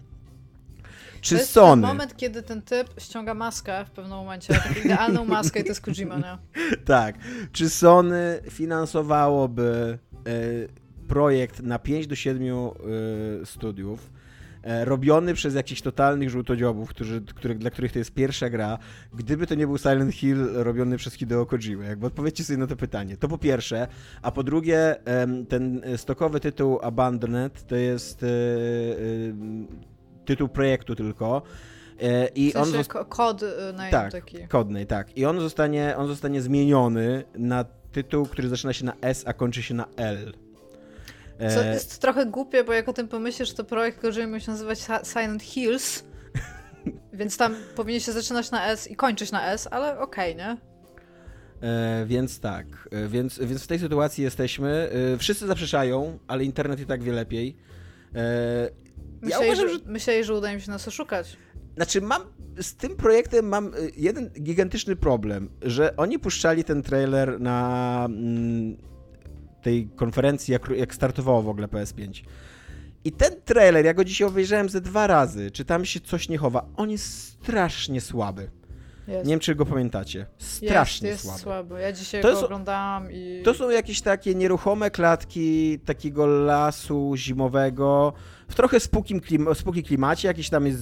Czy 1.23 1.35
to 1.35 1.41
jest 1.41 1.51
Sony... 1.51 1.81
ten 1.81 1.91
moment, 1.91 2.17
kiedy 2.17 2.43
ten 2.43 2.61
typ 2.61 2.87
ściąga 2.97 3.33
maskę 3.33 3.85
w 3.85 3.91
pewnym 3.91 4.17
momencie, 4.17 4.53
taką 4.53 4.79
idealną 4.85 5.25
maskę 5.25 5.59
i 5.59 5.63
to 5.63 5.69
jest 5.69 5.81
Kojima, 5.81 6.17
nie? 6.17 6.37
tak. 6.85 7.15
Czy 7.51 7.69
Sony 7.69 8.39
finansowałoby 8.49 9.99
e, 10.27 11.07
projekt 11.07 11.59
na 11.61 11.79
5 11.79 12.07
do 12.07 12.15
7 12.15 12.43
e, 12.43 12.69
studiów, 13.45 14.11
e, 14.63 14.85
robiony 14.85 15.33
przez 15.33 15.55
jakichś 15.55 15.81
totalnych 15.81 16.29
żółtodziobów, 16.29 16.89
którzy, 16.89 17.21
których, 17.21 17.57
dla 17.57 17.69
których 17.69 17.91
to 17.91 17.99
jest 17.99 18.13
pierwsza 18.13 18.49
gra, 18.49 18.77
gdyby 19.13 19.47
to 19.47 19.55
nie 19.55 19.67
był 19.67 19.77
Silent 19.77 20.13
Hill 20.13 20.49
robiony 20.53 20.97
przez 20.97 21.13
Hideo 21.13 21.45
Kojima? 21.45 21.85
Jakby 21.85 22.07
odpowiedzcie 22.07 22.43
sobie 22.43 22.57
na 22.57 22.67
to 22.67 22.75
pytanie. 22.75 23.17
To 23.17 23.27
po 23.27 23.37
pierwsze, 23.37 23.87
a 24.21 24.31
po 24.31 24.43
drugie 24.43 24.95
ten 25.49 25.81
stokowy 25.97 26.39
tytuł 26.39 26.79
Abandoned 26.81 27.67
to 27.67 27.75
jest 27.75 28.25
tytuł 30.25 30.47
projektu 30.47 30.95
tylko. 30.95 31.41
E, 32.01 32.27
I 32.27 32.49
w 32.49 32.53
sensie 32.53 32.77
on 32.77 32.83
ko- 32.85 33.05
kod 33.05 33.41
na 33.73 33.89
tak, 33.89 34.11
taki. 34.11 34.47
kodnej, 34.47 34.87
tak. 34.87 35.17
I 35.17 35.25
on 35.25 35.39
zostanie, 35.39 35.93
on 35.97 36.07
zostanie 36.07 36.41
zmieniony 36.41 37.23
na 37.35 37.65
tytuł, 37.91 38.25
który 38.25 38.49
zaczyna 38.49 38.73
się 38.73 38.85
na 38.85 38.93
S, 39.01 39.23
a 39.27 39.33
kończy 39.33 39.63
się 39.63 39.73
na 39.73 39.85
L. 39.97 40.33
Co 41.39 41.63
E, 41.63 41.73
jest 41.73 42.01
trochę 42.01 42.25
głupie, 42.25 42.63
bo 42.63 42.73
jak 42.73 42.89
o 42.89 42.93
tym 42.93 43.07
pomyślisz, 43.07 43.53
to 43.53 43.63
projekt 43.63 44.01
Kojima 44.01 44.39
się 44.39 44.51
nazywać 44.51 44.79
Silent 45.03 45.43
Hills, 45.43 46.03
więc 47.13 47.37
tam 47.37 47.55
powinien 47.75 48.01
się 48.01 48.11
zaczynać 48.11 48.51
na 48.51 48.67
S 48.67 48.91
i 48.91 48.95
kończyć 48.95 49.31
na 49.31 49.51
S, 49.51 49.67
ale 49.71 49.99
okej, 49.99 50.35
nie? 50.35 50.57
e, 51.61 52.05
więc 52.05 52.39
tak, 52.39 52.65
e, 52.91 53.07
więc, 53.07 53.39
więc 53.39 53.63
w 53.63 53.67
tej 53.67 53.79
sytuacji 53.79 54.23
jesteśmy. 54.23 54.89
E, 55.13 55.17
wszyscy 55.17 55.47
zaprzeczają, 55.47 56.19
ale 56.27 56.43
internet 56.43 56.79
i 56.79 56.85
tak 56.85 57.03
wie 57.03 57.11
lepiej. 57.13 57.57
E, 59.23 59.29
ja 59.29 59.39
uważam, 59.39 59.67
że, 59.69 60.23
że 60.23 60.33
uda 60.33 60.53
im 60.53 60.59
się 60.59 60.71
nas 60.71 60.87
oszukać. 60.87 61.37
Znaczy, 61.75 62.01
mam 62.01 62.21
z 62.61 62.75
tym 62.75 62.95
projektem 62.95 63.47
mam 63.47 63.73
y, 63.73 63.91
jeden 63.97 64.29
gigantyczny 64.29 64.95
problem, 64.95 65.49
że 65.61 65.95
oni 65.97 66.19
puszczali 66.19 66.63
ten 66.63 66.83
trailer 66.83 67.41
na 67.41 68.03
mm, 68.05 68.77
tej 69.61 69.89
konferencji, 69.95 70.51
jak, 70.51 70.69
jak 70.69 70.95
startowało 70.95 71.41
w 71.41 71.49
ogóle 71.49 71.67
PS5. 71.67 72.23
I 73.05 73.11
ten 73.11 73.41
trailer, 73.45 73.85
ja 73.85 73.93
go 73.93 74.03
dzisiaj 74.03 74.27
obejrzałem 74.27 74.69
ze 74.69 74.81
dwa 74.81 75.07
razy, 75.07 75.51
czy 75.51 75.65
tam 75.65 75.85
się 75.85 75.99
coś 75.99 76.29
nie 76.29 76.37
chowa. 76.37 76.65
On 76.77 76.89
jest 76.89 77.05
strasznie 77.23 78.01
słaby. 78.01 78.49
Jest. 79.07 79.25
Nie 79.25 79.29
wiem, 79.29 79.39
czy 79.39 79.55
go 79.55 79.65
pamiętacie. 79.65 80.25
Strasznie 80.37 81.09
jest, 81.09 81.25
jest 81.25 81.41
słaby. 81.41 81.69
słaby. 81.69 81.81
Ja 81.81 81.91
dzisiaj 81.91 82.21
To 82.21 82.27
go 82.27 82.31
jest- 82.31 82.43
oglądałam 82.43 83.11
i... 83.11 83.41
To 83.45 83.53
są 83.53 83.69
jakieś 83.69 84.01
takie 84.01 84.35
nieruchome 84.35 84.91
klatki 84.91 85.79
takiego 85.79 86.25
lasu 86.25 87.13
zimowego, 87.17 88.13
w 88.53 88.55
trochę 88.55 88.79
spukim 88.79 89.19
klim 89.19 89.47
spuki 89.53 89.83
klimacie, 89.83 90.27
jakieś 90.27 90.49
tam 90.49 90.65
jest... 90.65 90.81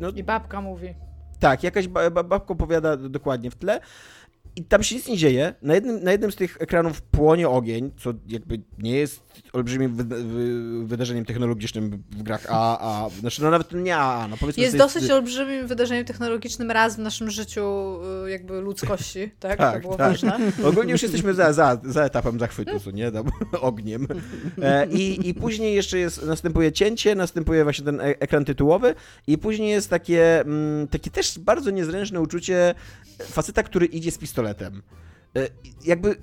No, 0.00 0.08
I 0.10 0.22
babka 0.24 0.60
mówi. 0.60 0.94
Tak, 1.40 1.62
jakaś 1.62 1.88
ba- 1.88 2.10
babka 2.10 2.52
opowiada 2.54 2.96
dokładnie 2.96 3.50
w 3.50 3.54
tle. 3.56 3.80
I 4.56 4.64
tam 4.64 4.82
się 4.82 4.94
nic 4.94 5.08
nie 5.08 5.16
dzieje. 5.16 5.54
Na 5.62 5.74
jednym, 5.74 6.04
na 6.04 6.12
jednym 6.12 6.32
z 6.32 6.36
tych 6.36 6.56
ekranów 6.60 7.02
płonie 7.02 7.48
ogień, 7.48 7.90
co 7.98 8.14
jakby 8.28 8.60
nie 8.78 8.96
jest 8.96 9.20
olbrzymim 9.52 9.94
wy- 9.96 10.04
wy- 10.04 10.86
wydarzeniem 10.86 11.24
technologicznym 11.24 12.02
w 12.10 12.22
grach 12.22 12.46
A, 12.48 12.78
a 13.04 13.10
znaczy 13.10 13.42
no 13.42 13.50
nawet 13.50 13.72
nie 13.72 13.96
A, 13.96 14.28
no 14.28 14.36
powiedzmy 14.40 14.62
Jest 14.62 14.76
to 14.78 14.84
dosyć 14.84 15.10
olbrzymim 15.10 15.66
wydarzeniem 15.66 16.04
technologicznym 16.04 16.70
raz 16.70 16.96
w 16.96 16.98
naszym 16.98 17.30
życiu 17.30 17.96
y, 18.26 18.30
jakby 18.30 18.60
ludzkości, 18.60 19.30
tak? 19.40 19.58
Tak, 19.58 19.74
to 19.74 19.80
było 19.80 19.96
tak. 19.96 20.10
ważne. 20.10 20.38
Ogólnie 20.68 20.92
już 20.92 21.02
jesteśmy 21.02 21.34
za, 21.34 21.52
za, 21.52 21.80
za 21.84 22.04
etapem 22.04 22.38
zachwytu, 22.38 22.80
co 22.80 22.90
nie? 22.90 23.12
Tam, 23.12 23.24
ogniem. 23.60 24.06
E, 24.62 24.86
i, 24.86 25.28
I 25.28 25.34
później 25.34 25.74
jeszcze 25.74 25.98
jest, 25.98 26.26
następuje 26.26 26.72
cięcie, 26.72 27.14
następuje 27.14 27.64
właśnie 27.64 27.84
ten 27.84 28.00
e- 28.00 28.04
ekran 28.04 28.44
tytułowy 28.44 28.94
i 29.26 29.38
później 29.38 29.70
jest 29.70 29.90
takie, 29.90 30.40
mm, 30.40 30.88
takie 30.88 31.10
też 31.10 31.38
bardzo 31.38 31.70
niezręczne 31.70 32.20
uczucie 32.20 32.74
faceta, 33.22 33.62
który 33.62 33.86
idzie 33.86 34.10
z 34.10 34.18
pistoletem. 34.18 34.43
E, 34.50 35.48
jakby 35.84 36.16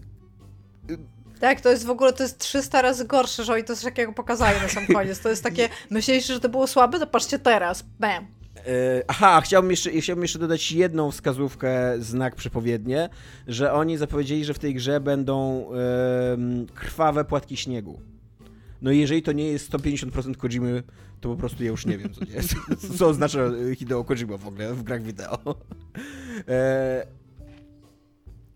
Tak, 1.40 1.62
to 1.62 1.70
jest 1.70 1.86
w 1.86 1.90
ogóle, 1.90 2.14
to 2.14 2.24
jest 2.24 2.38
300 2.38 2.82
razy 2.82 3.06
gorsze, 3.06 3.44
że 3.44 3.54
oni 3.54 3.64
to 3.64 3.76
coś 3.76 3.84
takiego 3.86 4.14
pokazali 4.14 4.62
na 4.62 4.70
sam 4.70 4.88
koniec. 4.88 5.20
To 5.20 5.30
jest 5.30 5.44
takie, 5.44 5.70
myśleliście, 5.90 6.34
że 6.34 6.40
to 6.40 6.50
było 6.50 6.68
słabe, 6.68 7.00
to 7.00 7.08
patrzcie 7.08 7.40
teraz, 7.40 7.86
bam. 8.00 8.28
E, 8.58 9.04
Aha, 9.08 9.42
chciałbym 9.42 9.72
jeszcze, 9.72 9.92
chciałbym 9.92 10.24
jeszcze 10.24 10.40
dodać 10.40 10.72
jedną 10.72 11.12
wskazówkę, 11.12 11.96
znak 12.00 12.36
przepowiednie, 12.36 13.10
że 13.48 13.74
oni 13.74 13.98
zapowiedzieli, 13.98 14.46
że 14.46 14.54
w 14.54 14.60
tej 14.60 14.74
grze 14.76 15.00
będą 15.00 15.66
em, 15.72 16.66
krwawe 16.76 17.26
płatki 17.26 17.58
śniegu. 17.58 18.02
No 18.82 18.92
i 18.92 19.00
jeżeli 19.00 19.22
to 19.22 19.32
nie 19.32 19.48
jest 19.48 19.72
150% 19.72 20.38
Kojimy, 20.38 20.84
to 21.22 21.30
po 21.30 21.36
prostu 21.36 21.64
ja 21.64 21.70
już 21.70 21.86
nie 21.86 21.98
wiem, 21.98 22.14
co 22.14 22.26
nie 22.26 22.32
jest. 22.32 22.56
Co 22.98 23.08
oznacza 23.08 23.40
Hideo 23.76 24.04
Kojima 24.04 24.38
w 24.38 24.48
ogóle 24.48 24.74
w 24.74 24.84
grach 24.84 25.04
wideo. 25.04 25.56
E, 26.48 27.08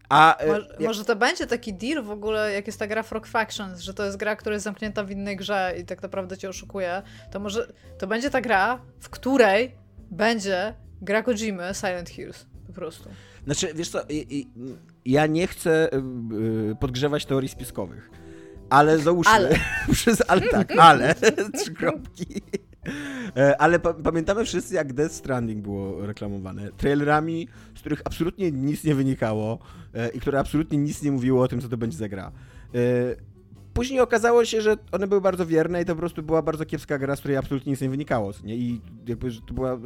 a 0.10 0.38
e, 0.38 0.48
Może, 0.48 0.68
jak- 0.72 0.80
może 0.80 1.06
to 1.06 1.16
będzie 1.16 1.48
taki 1.48 1.74
deal 1.74 2.04
w 2.04 2.12
ogóle, 2.12 2.54
jak 2.54 2.68
jest 2.68 2.80
ta 2.80 2.88
gra 2.88 3.04
Frog 3.04 3.28
Factions, 3.28 3.80
że 3.80 3.94
to 3.94 4.06
jest 4.06 4.18
gra, 4.18 4.36
która 4.36 4.54
jest 4.54 4.64
zamknięta 4.64 5.04
w 5.04 5.12
innej 5.12 5.36
grze 5.38 5.74
i 5.82 5.86
tak 5.86 6.02
naprawdę 6.02 6.38
cię 6.38 6.50
oszukuje, 6.50 7.02
to 7.32 7.40
może 7.40 7.68
to 7.98 8.08
będzie 8.08 8.30
ta 8.30 8.42
gra, 8.42 8.82
w 9.00 9.10
której 9.10 9.76
będzie 10.12 10.74
gra 11.02 11.24
Kojimy 11.24 11.64
Silent 11.74 12.10
Hills. 12.10 12.46
Po 12.68 12.74
prostu. 12.74 13.10
Znaczy, 13.46 13.72
wiesz 13.76 13.90
co, 13.90 14.02
ja 15.06 15.28
nie 15.28 15.48
chcę 15.48 15.94
y, 15.94 15.98
y, 16.72 16.76
podgrzewać 16.76 17.26
teorii 17.26 17.50
spiskowych, 17.50 18.10
ale 18.70 19.00
załóżmy, 19.00 19.32
Ale. 19.34 19.50
przez, 19.94 20.24
ale 20.28 20.42
tak, 20.42 20.72
ale, 20.78 21.16
trzy 21.60 21.74
kropki. 21.74 22.42
E, 23.38 23.62
Ale 23.62 23.80
pa 23.80 23.94
pamiętamy 23.94 24.46
wszyscy, 24.46 24.76
jak 24.76 24.94
Death 24.94 25.16
Stranding 25.16 25.64
było 25.64 26.06
reklamowane. 26.06 26.72
Trailerami, 26.78 27.48
z 27.76 27.80
których 27.80 28.02
absolutnie 28.06 28.52
nic 28.52 28.84
nie 28.84 28.96
wynikało 28.96 29.60
e, 29.94 30.10
i 30.10 30.20
które 30.20 30.40
absolutnie 30.40 30.78
nic 30.78 31.02
nie 31.04 31.12
mówiło 31.12 31.44
o 31.44 31.48
tym, 31.48 31.62
co 31.62 31.70
to 31.70 31.78
będzie 31.78 31.98
za 31.98 32.10
gra. 32.10 32.32
E, 32.76 33.36
Później 33.74 34.00
okazało 34.00 34.46
się, 34.46 34.62
że 34.62 34.78
one 34.92 35.08
były 35.08 35.22
bardzo 35.22 35.46
wierne 35.46 35.82
i 35.82 35.86
to 35.86 35.94
po 35.94 36.00
prostu 36.00 36.24
była 36.24 36.42
bardzo 36.42 36.66
kiepska 36.66 36.98
gra, 36.98 37.16
z 37.16 37.20
której 37.20 37.38
absolutnie 37.38 37.72
nic 37.72 37.82
nie 37.82 37.90
wynikało. 37.90 38.32
Nie? 38.44 38.56
I 38.56 38.82
jakby 39.08 39.32
to 39.48 39.54
była 39.54 39.80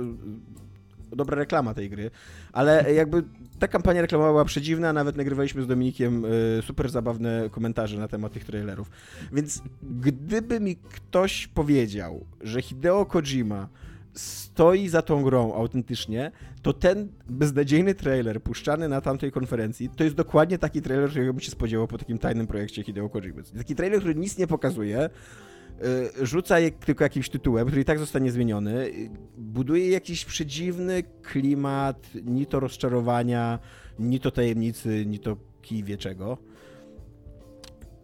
dobra 1.16 1.38
reklama 1.38 1.74
tej 1.74 1.90
gry, 1.90 2.12
ale 2.54 2.94
jakby 2.94 3.24
ta 3.60 3.68
kampania 3.68 4.02
reklamowa 4.02 4.30
była 4.30 4.46
przedziwna, 4.46 4.94
nawet 4.94 5.18
nagrywaliśmy 5.18 5.62
z 5.62 5.68
Dominikiem 5.68 6.26
e, 6.26 6.62
super 6.62 6.90
zabawne 6.90 7.50
komentarze 7.52 7.98
na 7.98 8.08
temat 8.08 8.34
tych 8.34 8.46
trailerów. 8.46 8.92
Więc 9.34 9.62
gdyby 10.02 10.60
mi 10.60 10.76
ktoś 10.76 11.48
powiedział, 11.48 12.26
że 12.42 12.62
Hideo 12.62 13.06
Kojima 13.06 13.68
stoi 14.14 14.90
za 14.90 15.02
tą 15.02 15.24
grą 15.24 15.54
autentycznie, 15.54 16.32
to 16.62 16.74
ten 16.74 17.08
beznadziejny 17.30 17.96
trailer 17.96 18.42
puszczany 18.44 18.90
na 18.90 19.02
tamtej 19.02 19.32
konferencji, 19.32 19.90
to 19.90 20.04
jest 20.04 20.16
dokładnie 20.16 20.58
taki 20.58 20.82
trailer, 20.82 21.10
którego 21.10 21.34
bym 21.34 21.42
się 21.42 21.52
spodziewał 21.52 21.88
po 21.88 21.98
takim 21.98 22.18
tajnym 22.18 22.48
projekcie 22.48 22.84
Hideo 22.84 23.10
Kojimy. 23.10 23.44
Taki 23.58 23.76
trailer, 23.76 24.00
który 24.00 24.16
nic 24.16 24.38
nie 24.38 24.48
pokazuje, 24.48 25.06
y, 25.06 25.10
rzuca 26.22 26.60
je 26.60 26.72
tylko 26.72 27.04
jakimś 27.04 27.30
tytułem, 27.30 27.68
który 27.68 27.82
i 27.82 27.86
tak 27.86 28.00
zostanie 28.00 28.32
zmieniony, 28.32 28.86
y, 28.86 29.10
buduje 29.38 29.90
jakiś 29.90 30.26
przedziwny 30.26 31.04
klimat, 31.24 32.08
ni 32.26 32.46
to 32.46 32.60
rozczarowania, 32.60 33.60
ni 34.00 34.20
to 34.20 34.32
tajemnicy, 34.32 35.06
ni 35.06 35.20
to 35.20 35.38
kij 35.62 35.84
wie 35.84 35.98
czego. 35.98 36.38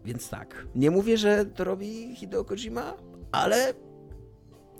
Więc 0.04 0.28
tak, 0.28 0.66
nie 0.74 0.90
mówię, 0.90 1.16
że 1.18 1.44
to 1.46 1.64
robi 1.64 2.16
Hideo 2.16 2.44
Kojima, 2.44 2.94
ale 3.32 3.74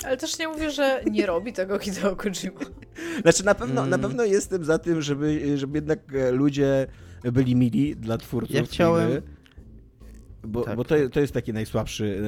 Ale 0.05 0.17
też 0.17 0.39
nie 0.39 0.49
mówię, 0.49 0.71
że 0.71 1.01
nie 1.11 1.27
robi 1.27 1.53
tego 1.53 1.79
Hideo 1.79 2.17
Kojima. 2.17 2.61
Znaczy 3.23 3.45
na 3.45 3.55
pewno, 3.55 3.81
Mm. 3.81 3.91
na 3.91 3.99
pewno 3.99 4.25
jestem 4.25 4.65
za 4.65 4.79
tym, 4.79 5.03
żeby, 5.03 5.59
żeby 5.59 5.79
jednak 5.79 6.15
e, 6.15 6.31
ludzie 6.33 6.87
byli 7.33 7.57
mili 7.57 7.97
dla 7.97 8.19
twórców. 8.19 8.57
Ja 8.57 8.63
chciałem- 8.63 9.11
gry, 9.11 9.23
Bo, 10.47 10.63
Tak. 10.63 10.77
bo 10.77 10.85
to, 10.85 10.95
to 11.13 11.21
jest 11.21 11.33
taki 11.33 11.53
najsłabszy, 11.53 12.21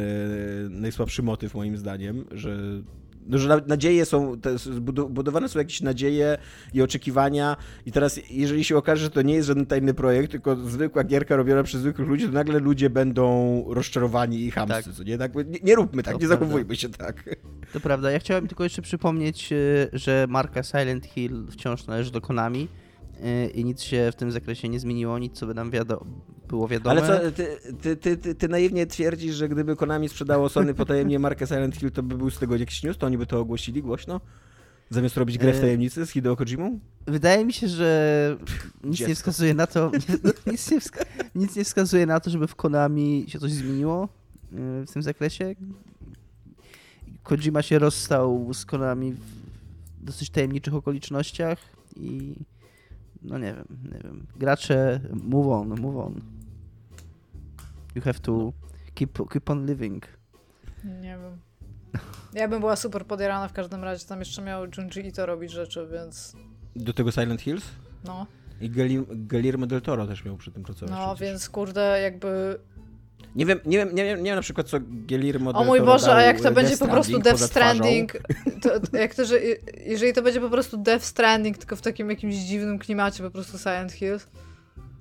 e, 0.66 0.68
najsłabszy 0.68 1.22
motyw 1.22 1.54
moim 1.54 1.76
zdaniem, 1.76 2.24
że, 2.30 2.56
no, 3.26 3.38
że 3.38 3.48
na- 3.48 3.60
nadzieje 3.66 4.04
są, 4.04 4.36
budowane 5.10 5.48
są 5.48 5.58
jakieś 5.58 5.80
nadzieje 5.80 6.38
i 6.74 6.82
oczekiwania 6.82 7.56
i 7.86 7.92
teraz 7.92 8.20
jeżeli 8.30 8.64
się 8.64 8.76
okaże, 8.76 9.02
że 9.04 9.10
to 9.10 9.22
nie 9.22 9.34
jest 9.34 9.48
żaden 9.48 9.66
tajny 9.66 9.94
projekt, 9.94 10.30
tylko 10.30 10.56
zwykła 10.56 11.04
gierka 11.04 11.36
robiona 11.36 11.62
przez 11.62 11.80
zwykłych 11.80 12.08
ludzi, 12.08 12.26
to 12.26 12.32
nagle 12.32 12.58
ludzie 12.58 12.90
będą 12.90 13.64
rozczarowani 13.68 14.40
i 14.44 14.50
chamscy, 14.50 14.84
Tak. 14.84 14.94
co 14.94 15.02
nie? 15.02 15.18
Tak, 15.18 15.34
nie, 15.34 15.58
nie 15.62 15.74
róbmy 15.74 16.02
tak, 16.02 16.14
To 16.14 16.20
nie 16.20 16.26
prawda. 16.26 16.44
zachowujmy 16.46 16.76
się 16.76 16.88
tak. 16.88 17.36
To 17.72 17.80
prawda. 17.80 18.10
Ja 18.10 18.18
chciałem 18.18 18.46
tylko 18.48 18.64
jeszcze 18.64 18.82
przypomnieć, 18.82 19.52
y, 19.52 19.88
że 19.92 20.26
marka 20.28 20.62
Silent 20.62 21.06
Hill 21.06 21.46
wciąż 21.50 21.86
należy 21.86 22.10
do 22.10 22.20
Konami 22.20 22.68
i 23.54 23.64
nic 23.64 23.82
się 23.82 24.08
w 24.12 24.16
tym 24.16 24.32
zakresie 24.32 24.68
nie 24.68 24.80
zmieniło, 24.80 25.18
nic 25.18 25.32
co 25.38 25.46
by 25.46 25.54
nam 25.54 25.70
wiado- 25.70 26.04
było 26.48 26.68
wiadome. 26.68 27.02
Ale 27.02 27.20
co, 27.20 27.32
ty, 27.32 27.58
ty, 27.82 27.96
ty, 27.96 28.16
ty, 28.16 28.34
ty 28.34 28.48
naiwnie 28.48 28.86
twierdzisz, 28.86 29.34
że 29.34 29.48
gdyby 29.48 29.76
Konami 29.76 30.08
sprzedało 30.08 30.48
Sony 30.48 30.74
potajemnie 30.74 31.18
markę 31.18 31.46
Silent 31.46 31.76
Hill, 31.76 31.90
to 31.90 32.02
by 32.02 32.16
był 32.16 32.30
z 32.30 32.38
tego 32.38 32.56
jakiś 32.56 32.82
news, 32.82 32.98
to 32.98 33.06
oni 33.06 33.18
by 33.18 33.26
to 33.26 33.40
ogłosili 33.40 33.82
głośno? 33.82 34.20
Zamiast 34.90 35.16
robić 35.16 35.38
grę 35.38 35.52
w 35.52 35.56
E, 35.56 35.60
tajemnicy 35.60 36.06
z 36.06 36.10
Hideo 36.10 36.36
Kojimą? 36.36 36.80
Wydaje 37.06 37.44
mi 37.44 37.52
się, 37.52 37.68
że 37.68 38.36
nic 38.84 39.08
nie 39.08 39.14
wskazuje 39.14 39.54
na 39.54 39.66
to, 39.66 39.90
nic 40.52 40.70
nie, 40.70 40.80
wska 40.80 41.04
nic 41.34 41.56
nie 41.56 41.64
wskazuje 41.64 42.06
na 42.06 42.20
to, 42.20 42.30
żeby 42.30 42.46
w 42.46 42.54
Konami 42.54 43.24
się 43.28 43.38
coś 43.38 43.52
zmieniło 43.52 44.08
y, 44.52 44.86
w 44.86 44.92
tym 44.92 45.02
zakresie. 45.02 45.54
Kojima 47.22 47.62
się 47.62 47.78
rozstał 47.78 48.54
z 48.54 48.66
Konami 48.66 49.12
w 49.12 49.20
dosyć 50.00 50.30
tajemniczych 50.30 50.74
okolicznościach 50.74 51.58
i 51.96 52.34
no 53.22 53.38
nie 53.38 53.54
wiem, 53.54 53.66
nie 53.92 53.98
wiem. 54.04 54.26
Gracze 54.36 55.00
move 55.22 55.46
on, 55.48 55.68
move 55.80 55.96
on. 55.96 56.20
You 57.94 58.02
have 58.02 58.18
to 58.20 58.52
keep, 58.94 59.18
keep 59.30 59.50
on 59.50 59.66
living. 59.66 60.04
Nie 60.84 61.18
wiem. 61.22 61.38
Ja 62.34 62.48
bym 62.48 62.60
była 62.60 62.76
super 62.76 63.06
podjarana 63.06 63.48
w 63.48 63.52
każdym 63.52 63.84
razie. 63.84 64.06
Tam 64.06 64.18
jeszcze 64.18 64.42
miał 64.42 64.64
Junji 64.78 65.06
Ito 65.08 65.26
robić 65.26 65.52
rzeczy, 65.52 65.88
więc 65.92 66.36
Do 66.76 66.92
tego 66.92 67.10
Silent 67.12 67.40
Hills? 67.42 67.64
no. 68.04 68.26
I 68.60 68.70
Guillermo- 68.70 69.26
Guillermo 69.28 69.66
del 69.66 69.80
Toro 69.82 70.06
też 70.06 70.24
miał 70.24 70.36
przy 70.36 70.52
tym 70.52 70.62
pracować. 70.62 70.90
No, 70.90 71.14
przecież. 71.14 71.20
więc 71.32 71.48
kurde, 71.50 72.00
jakby... 72.02 72.58
Nie 73.36 73.46
wiem, 73.46 73.60
nie 73.66 73.78
wiem, 73.78 73.94
nie 73.94 74.04
wiem, 74.04 74.18
nie 74.18 74.24
wiem 74.24 74.36
na 74.36 74.42
przykład 74.42 74.68
co 74.68 74.78
Guillermo 74.80 75.50
O 75.50 75.64
mój 75.64 75.80
Boże, 75.80 76.14
a 76.14 76.22
jak 76.22 76.40
to 76.40 76.52
będzie 76.52 76.70
Death 76.70 76.80
po 76.80 76.88
prostu 76.88 77.18
Death. 77.18 77.40
Stranding, 77.40 78.12
to, 78.62 78.80
to 78.80 78.96
jak 78.96 79.14
to, 79.14 79.24
że 79.24 79.40
jeżeli 79.86 80.12
to 80.12 80.22
będzie 80.22 80.40
po 80.40 80.50
prostu 80.50 80.76
Death 80.76 81.04
Stranding, 81.04 81.58
tylko 81.58 81.76
w 81.76 81.80
takim 81.80 82.10
jakimś 82.10 82.34
dziwnym 82.34 82.78
klimacie, 82.78 83.22
po 83.22 83.30
prostu 83.30 83.58
Silent 83.58 83.92
Hills, 83.92 84.26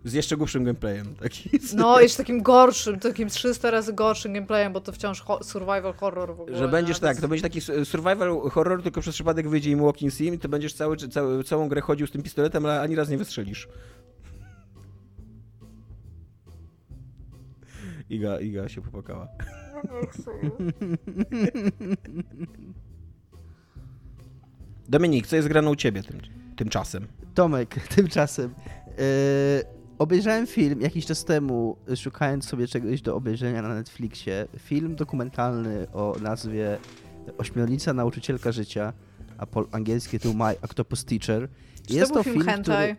Z 0.05 0.13
jeszcze 0.13 0.37
głupszym 0.37 0.63
gameplayem. 0.63 1.15
Taki. 1.15 1.49
no 1.75 1.99
jeszcze 1.99 2.17
takim 2.17 2.43
gorszym, 2.43 2.99
takim 2.99 3.29
300 3.29 3.71
razy 3.71 3.93
gorszym 3.93 4.33
gameplayem, 4.33 4.73
bo 4.73 4.81
to 4.81 4.91
wciąż 4.91 5.21
ho- 5.21 5.43
survival 5.43 5.93
horror 5.93 6.35
w 6.35 6.41
ogóle. 6.41 6.57
Że 6.57 6.67
będziesz 6.67 6.99
tak, 6.99 7.21
to 7.21 7.27
będzie 7.27 7.43
taki 7.43 7.61
survival 7.83 8.49
horror, 8.51 8.83
tylko 8.83 9.01
przez 9.01 9.15
przypadek 9.15 9.49
wyjdzie 9.49 9.71
im 9.71 9.83
walking 9.83 10.13
sim 10.13 10.33
i 10.33 10.39
to 10.39 10.49
będziesz 10.49 10.73
cały, 10.73 10.97
cały, 10.97 11.43
całą 11.43 11.69
grę 11.69 11.81
chodził 11.81 12.07
z 12.07 12.11
tym 12.11 12.23
pistoletem, 12.23 12.65
ale 12.65 12.81
ani 12.81 12.95
raz 12.95 13.09
nie 13.09 13.17
wystrzelisz. 13.17 13.67
Iga, 18.09 18.39
Iga 18.39 18.69
się 18.69 18.81
popłakała. 18.81 19.27
Dominik, 24.89 25.27
co 25.27 25.35
jest 25.35 25.47
grane 25.47 25.69
u 25.69 25.75
ciebie 25.75 26.03
tym, 26.03 26.19
tymczasem? 26.55 27.07
Tomek, 27.33 27.75
tymczasem. 27.95 28.53
Yy, 28.87 28.93
obejrzałem 29.97 30.47
film 30.47 30.81
jakiś 30.81 31.05
czas 31.05 31.25
temu, 31.25 31.77
szukając 31.95 32.45
sobie 32.45 32.67
czegoś 32.67 33.01
do 33.01 33.15
obejrzenia 33.15 33.61
na 33.61 33.75
Netflixie. 33.75 34.47
Film 34.59 34.95
dokumentalny 34.95 35.87
o 35.93 36.15
nazwie 36.21 36.77
Ośmiornica 37.37 37.93
Nauczycielka 37.93 38.51
Życia, 38.51 38.93
a 39.37 39.45
po 39.45 39.65
angielskie 39.71 40.19
to 40.19 40.33
My 40.33 40.55
Octopus 40.61 41.05
Teacher. 41.05 41.49
Czy 41.87 41.99
to 41.99 42.13
był 42.13 42.23
film 42.23 42.41
hentai? 42.41 42.95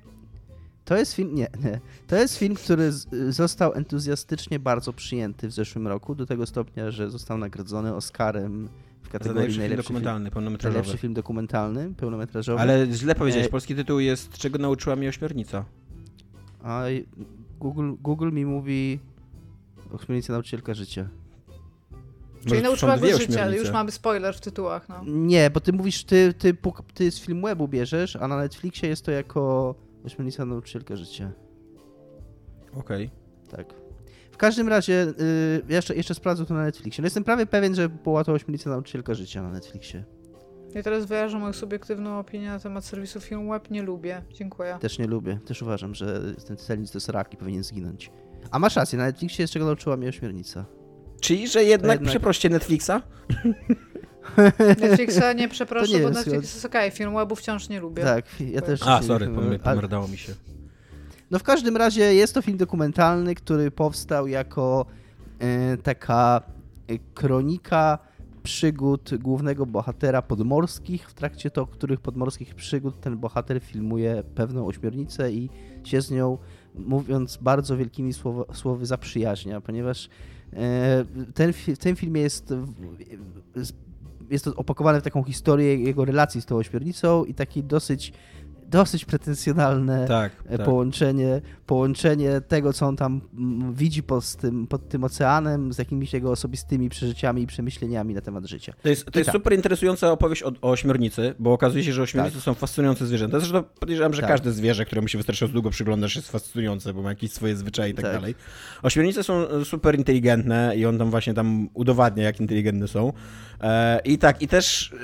To 0.88 0.96
jest 0.96 1.14
film, 1.14 1.34
nie, 1.34 1.48
nie. 1.64 1.80
To 2.06 2.16
jest 2.16 2.36
film, 2.36 2.54
który 2.54 2.92
z, 2.92 3.34
został 3.34 3.74
entuzjastycznie 3.74 4.58
bardzo 4.58 4.92
przyjęty 4.92 5.48
w 5.48 5.52
zeszłym 5.52 5.88
roku, 5.88 6.14
do 6.14 6.26
tego 6.26 6.46
stopnia, 6.46 6.90
że 6.90 7.10
został 7.10 7.38
nagrodzony 7.38 7.94
Oscarem 7.94 8.68
w 9.02 9.08
kategorii 9.08 9.38
najlepszy 9.40 9.58
najlepszy 9.58 9.88
film, 9.88 9.94
dokumentalny, 9.94 10.30
pełnometrażowy. 10.30 10.78
najlepszy 10.78 10.98
film 10.98 11.14
dokumentalny, 11.14 11.94
pełnometrażowy. 11.96 12.60
Ale 12.60 12.86
źle 12.92 13.14
powiedziałeś, 13.14 13.46
E, 13.46 13.50
polski 13.50 13.74
tytuł 13.74 14.00
jest 14.00 14.32
Czego 14.32 14.58
nauczyła 14.58 14.96
mnie 14.96 15.08
ośmiornica? 15.08 15.64
A 16.62 16.82
Google, 17.60 17.92
Google 18.00 18.32
mi 18.32 18.46
mówi 18.46 18.98
Ośmiornica 19.92 20.32
Nauczycielka 20.32 20.74
Życia. 20.74 21.08
Czyli 22.46 22.62
nauczyła 22.62 22.98
go 22.98 23.06
życia, 23.06 23.16
ale 23.16 23.24
ośmiornice. 23.24 23.58
już 23.58 23.70
mamy 23.70 23.90
spoiler 23.90 24.36
w 24.36 24.40
tytułach, 24.40 24.88
no. 24.88 25.02
Nie, 25.06 25.50
bo 25.50 25.60
ty 25.60 25.72
mówisz, 25.72 26.04
ty, 26.04 26.34
ty, 26.38 26.56
ty 26.94 27.10
z 27.10 27.20
Filmwebu 27.20 27.68
bierzesz, 27.68 28.16
a 28.16 28.28
na 28.28 28.36
Netflixie 28.36 28.88
jest 28.88 29.04
to 29.04 29.10
jako 29.10 29.74
Ośmiornica 30.04 30.44
Nauczycielka 30.44 30.96
Życia. 30.96 31.32
Okej. 32.74 33.10
Tak. 33.50 33.74
W 34.32 34.36
każdym 34.36 34.68
razie, 34.68 35.06
y, 35.20 35.62
jeszcze, 35.68 35.94
jeszcze 35.96 36.14
sprawdzę 36.14 36.46
to 36.46 36.54
na 36.54 36.62
Netflixie. 36.64 37.02
No 37.02 37.06
jestem 37.06 37.24
prawie 37.24 37.46
pewien, 37.46 37.74
że 37.74 37.88
była 37.88 38.24
to 38.24 38.32
Ośmiornica 38.32 38.70
Nauczycielka 38.70 39.14
Życia 39.14 39.42
na 39.42 39.50
Netflixie. 39.50 40.04
I 40.80 40.82
teraz 40.82 41.06
wyrażę 41.06 41.38
moją 41.38 41.52
subiektywną 41.52 42.18
opinię 42.18 42.48
na 42.48 42.58
temat 42.58 42.84
serwisu 42.84 43.20
Filmweb. 43.20 43.70
Nie 43.70 43.82
lubię. 43.82 44.22
Dziękuję. 44.32 44.78
Też 44.80 44.98
nie 44.98 45.06
lubię. 45.06 45.38
Też 45.46 45.62
uważam, 45.62 45.94
że 45.94 46.34
ten 46.46 46.56
celnik 46.56 46.90
to 46.90 46.96
jest 46.96 47.08
rak 47.08 47.34
i 47.34 47.36
powinien 47.36 47.62
zginąć. 47.62 48.10
A 48.50 48.58
masz 48.58 48.76
rację, 48.76 48.98
na 48.98 49.04
Netflixie 49.04 49.42
jest 49.42 49.52
czego 49.52 49.66
nauczyła 49.66 49.96
mnie 49.96 50.08
Ośmiornica. 50.08 50.64
Czyli, 51.20 51.48
że 51.48 51.64
jednak, 51.64 51.90
jednak- 51.90 52.08
przeproście 52.10 52.48
Netflixa? 52.48 52.90
Netflixa 54.80 55.32
nie 55.36 55.48
przeproszę, 55.48 55.92
To 55.92 55.98
nie 55.98 56.04
bo 56.04 56.10
Netflix 56.10 56.28
Scott. 56.32 56.42
jest 56.54 56.64
okej. 56.64 56.90
Filmwebu 56.90 57.36
wciąż 57.36 57.68
nie 57.68 57.80
lubię. 57.80 58.02
Tak, 58.02 58.24
ja 58.40 58.60
też... 58.60 58.82
A, 58.86 59.00
nie- 59.00 59.06
sorry, 59.06 59.26
pomyl- 59.26 59.58
pomerdało 59.58 60.08
mi 60.08 60.16
się. 60.18 60.32
No 61.30 61.38
w 61.38 61.42
każdym 61.42 61.76
razie 61.76 62.14
jest 62.14 62.34
to 62.34 62.42
film 62.42 62.56
dokumentalny, 62.58 63.34
który 63.34 63.70
powstał 63.70 64.26
jako 64.26 64.86
e, 65.38 65.76
taka 65.76 66.40
e, 66.88 66.98
kronika 67.14 67.98
przygód 68.42 69.10
głównego 69.18 69.66
bohatera 69.66 70.22
podmorskich, 70.22 71.10
w 71.10 71.14
trakcie 71.14 71.50
to 71.50 71.66
których 71.66 72.00
podmorskich 72.00 72.54
przygód 72.54 73.00
ten 73.00 73.16
bohater 73.18 73.60
filmuje 73.60 74.22
pewną 74.34 74.66
ośmiornicę 74.66 75.32
i 75.32 75.50
się 75.84 76.00
z 76.00 76.10
nią, 76.10 76.38
mówiąc 76.74 77.36
bardzo 77.36 77.76
wielkimi 77.76 78.12
słowo, 78.12 78.46
słowy, 78.52 78.86
zaprzyjaźnia, 78.86 79.60
ponieważ 79.60 80.08
e, 80.52 81.04
ten, 81.34 81.52
w 81.52 81.78
tym 81.78 81.96
filmie 81.96 82.20
jest, 82.20 82.54
jest 84.30 84.44
to 84.44 84.54
opakowane 84.54 85.00
w 85.00 85.04
taką 85.04 85.24
historię 85.24 85.76
jego 85.76 86.04
relacji 86.04 86.40
z 86.42 86.46
tą 86.46 86.56
ośmiornicą 86.56 87.24
i 87.24 87.34
taki 87.34 87.62
dosyć 87.62 88.12
dosyć 88.70 89.04
pretensjonalne 89.04 90.06
Tak, 90.08 90.32
e, 90.46 90.56
tak. 90.56 90.66
połączenie, 90.66 91.40
połączenie 91.66 92.40
tego, 92.40 92.72
co 92.72 92.86
on 92.86 92.96
tam 92.96 93.20
widzi 93.72 94.02
pod 94.02 94.34
tym, 94.34 94.66
pod 94.66 94.88
tym 94.88 95.04
oceanem, 95.04 95.72
z 95.72 95.78
jakimiś 95.78 96.12
jego 96.12 96.30
osobistymi 96.30 96.88
przeżyciami 96.88 97.42
i 97.42 97.46
przemyśleniami 97.46 98.14
na 98.14 98.20
temat 98.20 98.46
życia. 98.46 98.72
To 98.82 98.88
jest, 98.88 99.04
to 99.04 99.10
I 99.14 99.18
jest 99.18 99.26
tak. 99.26 99.32
super 99.32 99.52
interesująca 99.52 100.12
opowieść 100.12 100.42
o, 100.42 100.52
o 100.62 100.70
ośmiornicy, 100.70 101.34
bo 101.38 101.52
okazuje 101.52 101.84
się, 101.84 101.92
że 101.92 102.02
ośmiornice 102.02 102.40
są 102.40 102.54
fascynujące 102.54 103.06
zwierzęta. 103.06 103.40
Zresztą 103.40 103.62
podejrzewam, 103.62 104.14
że 104.14 104.20
Tak. 104.20 104.30
każde 104.30 104.52
zwierzę, 104.52 104.84
któremu 104.84 105.08
się 105.08 105.18
wystarczająco 105.18 105.52
długo 105.52 105.70
przyglądasz, 105.70 106.16
jest 106.16 106.30
fascynujące, 106.30 106.94
bo 106.94 107.02
ma 107.02 107.08
jakieś 107.08 107.32
swoje 107.32 107.56
zwyczaje 107.56 107.92
i 107.92 107.94
tak, 107.94 108.04
Tak. 108.04 108.14
dalej. 108.14 108.34
Ośmiornice 108.82 109.24
są 109.24 109.48
e, 109.48 109.64
super 109.64 109.98
inteligentne 109.98 110.72
i 110.76 110.86
on 110.86 110.98
tam 110.98 111.10
właśnie 111.10 111.34
tam 111.34 111.68
udowadnia, 111.74 112.24
jak 112.24 112.40
inteligentne 112.40 112.88
są. 112.88 113.12
E, 113.60 114.00
I 114.04 114.18
tak, 114.18 114.42
i 114.42 114.48
też... 114.48 114.94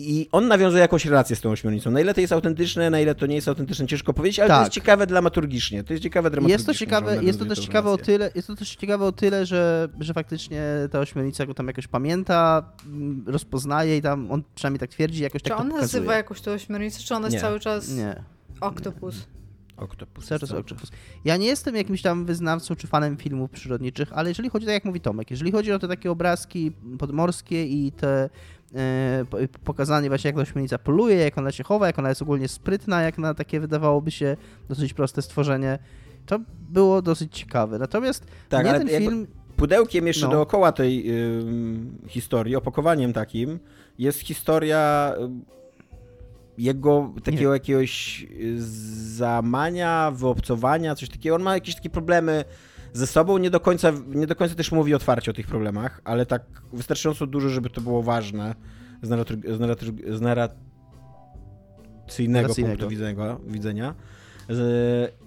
I 0.00 0.28
on 0.32 0.48
nawiązuje 0.48 0.80
jakąś 0.80 1.06
relację 1.06 1.36
z 1.36 1.40
tą 1.40 1.50
ośmiornicą. 1.50 1.90
Na 1.90 2.00
ile 2.00 2.14
to 2.14 2.20
jest 2.20 2.32
autentyczne, 2.32 2.90
na 2.90 3.00
ile 3.00 3.14
to 3.14 3.26
nie 3.26 3.34
jest 3.34 3.48
autentyczne, 3.48 3.86
ciężko 3.86 4.12
powiedzieć, 4.12 4.38
ale 4.38 4.48
to 4.48 4.54
Tak. 4.54 4.62
jest 4.62 4.72
ciekawe 4.72 5.06
dramaturgicznie. 5.06 5.84
To 5.84 5.92
jest 5.92 6.02
ciekawe 6.02 6.30
dramaturgicznie. 6.30 6.54
Jest 6.54 6.66
to 6.66 6.74
ciekawe, 6.84 7.18
on 7.18 7.26
jest 7.26 7.38
to 7.38 7.44
też 7.44 7.58
ciekawe 7.58 7.90
o 7.90 7.98
tyle, 7.98 8.30
jest 8.34 8.48
to 8.48 8.56
też 8.56 8.76
ciekawe 8.76 9.04
o 9.04 9.12
tyle, 9.12 9.46
że, 9.46 9.88
że 10.00 10.14
faktycznie 10.14 10.62
ta 10.90 11.00
ośmiornica 11.00 11.46
go 11.46 11.54
tam 11.54 11.66
jakoś 11.66 11.86
pamięta, 11.86 12.72
mm, 12.86 13.24
rozpoznaje 13.26 13.96
i 13.96 14.02
tam 14.02 14.30
on 14.30 14.42
przynajmniej 14.54 14.78
tak 14.80 14.90
twierdzi, 14.90 15.22
jakoś 15.22 15.42
Czy 15.42 15.50
tak 15.50 15.60
on 15.60 15.70
to 15.70 15.76
nazywa 15.76 16.14
jakoś 16.16 16.40
tą 16.40 16.50
ośmiornicę, 16.50 17.00
czy 17.00 17.14
ona 17.14 17.26
jest 17.26 17.34
Nie. 17.34 17.40
cały 17.40 17.60
czas 17.60 17.88
Nie. 17.88 18.22
Octopus? 18.60 19.26
Octopus. 19.76 20.26
Cały 20.26 20.38
czas 20.38 20.52
Octopus. 20.52 20.90
Ja 21.24 21.36
nie 21.36 21.46
jestem 21.46 21.76
jakimś 21.76 22.02
tam 22.02 22.24
wyznawcą 22.24 22.76
czy 22.76 22.86
fanem 22.86 23.16
filmów 23.16 23.50
przyrodniczych, 23.50 24.12
ale 24.12 24.28
jeżeli 24.28 24.48
chodzi, 24.48 24.66
tak 24.66 24.72
jak 24.72 24.84
mówi 24.84 25.00
Tomek, 25.00 25.30
jeżeli 25.30 25.52
chodzi 25.52 25.72
o 25.72 25.78
te 25.78 25.88
takie 25.88 26.10
obrazki 26.10 26.72
podmorskie 26.98 27.66
i 27.66 27.92
te 27.92 28.30
pokazanie 29.64 30.08
właśnie 30.08 30.28
jak 30.28 30.36
ta 30.36 30.42
ośmiornica 30.42 30.78
poluje, 30.78 31.16
jak 31.16 31.38
ona 31.38 31.52
się 31.52 31.64
chowa, 31.64 31.86
jak 31.86 31.98
ona 31.98 32.08
jest 32.08 32.22
ogólnie 32.22 32.48
sprytna, 32.48 33.02
jak 33.02 33.18
na 33.18 33.34
takie 33.34 33.60
wydawałoby 33.60 34.10
się 34.10 34.36
dosyć 34.68 34.94
proste 34.94 35.22
stworzenie, 35.22 35.78
to 36.26 36.38
było 36.70 37.02
dosyć 37.02 37.38
ciekawe. 37.38 37.78
Natomiast 37.78 38.26
Tak, 38.48 38.66
mnie 38.66 38.78
ten 38.78 38.88
film... 38.88 39.26
pudełkiem 39.56 40.06
jeszcze 40.06 40.26
No. 40.26 40.32
dookoła 40.32 40.72
tej 40.72 41.10
ym, 41.22 41.98
historii, 42.06 42.56
opakowaniem 42.56 43.12
takim, 43.12 43.58
jest 43.98 44.20
historia 44.20 45.12
ym, 45.20 45.44
jego 46.58 47.12
takiego 47.24 47.54
jakiegoś 47.54 48.22
y, 48.40 48.54
zamania, 49.14 50.10
wyobcowania, 50.14 50.94
coś 50.94 51.08
takiego. 51.08 51.36
On 51.36 51.42
ma 51.42 51.54
jakieś 51.54 51.74
takie 51.74 51.90
problemy 51.90 52.44
ze 52.92 53.06
sobą, 53.06 53.38
nie 53.38 53.50
do 53.50 53.60
końca, 53.60 53.92
nie 54.08 54.26
do 54.26 54.36
końca 54.36 54.54
też 54.54 54.72
mówi 54.72 54.94
otwarcie 54.94 55.30
o 55.30 55.34
tych 55.34 55.46
problemach, 55.46 56.00
ale 56.04 56.26
tak 56.26 56.42
wystarczająco 56.72 57.26
dużo, 57.26 57.48
żeby 57.48 57.70
to 57.70 57.80
było 57.80 58.02
ważne 58.02 58.54
z, 59.02 59.10
narrator- 59.10 59.56
z, 59.56 59.60
narrator- 59.60 60.16
z 60.16 60.20
narracyjnego 60.20 62.54
punktu 62.54 62.88
widzenia. 62.88 63.36
widzenia. 63.46 63.94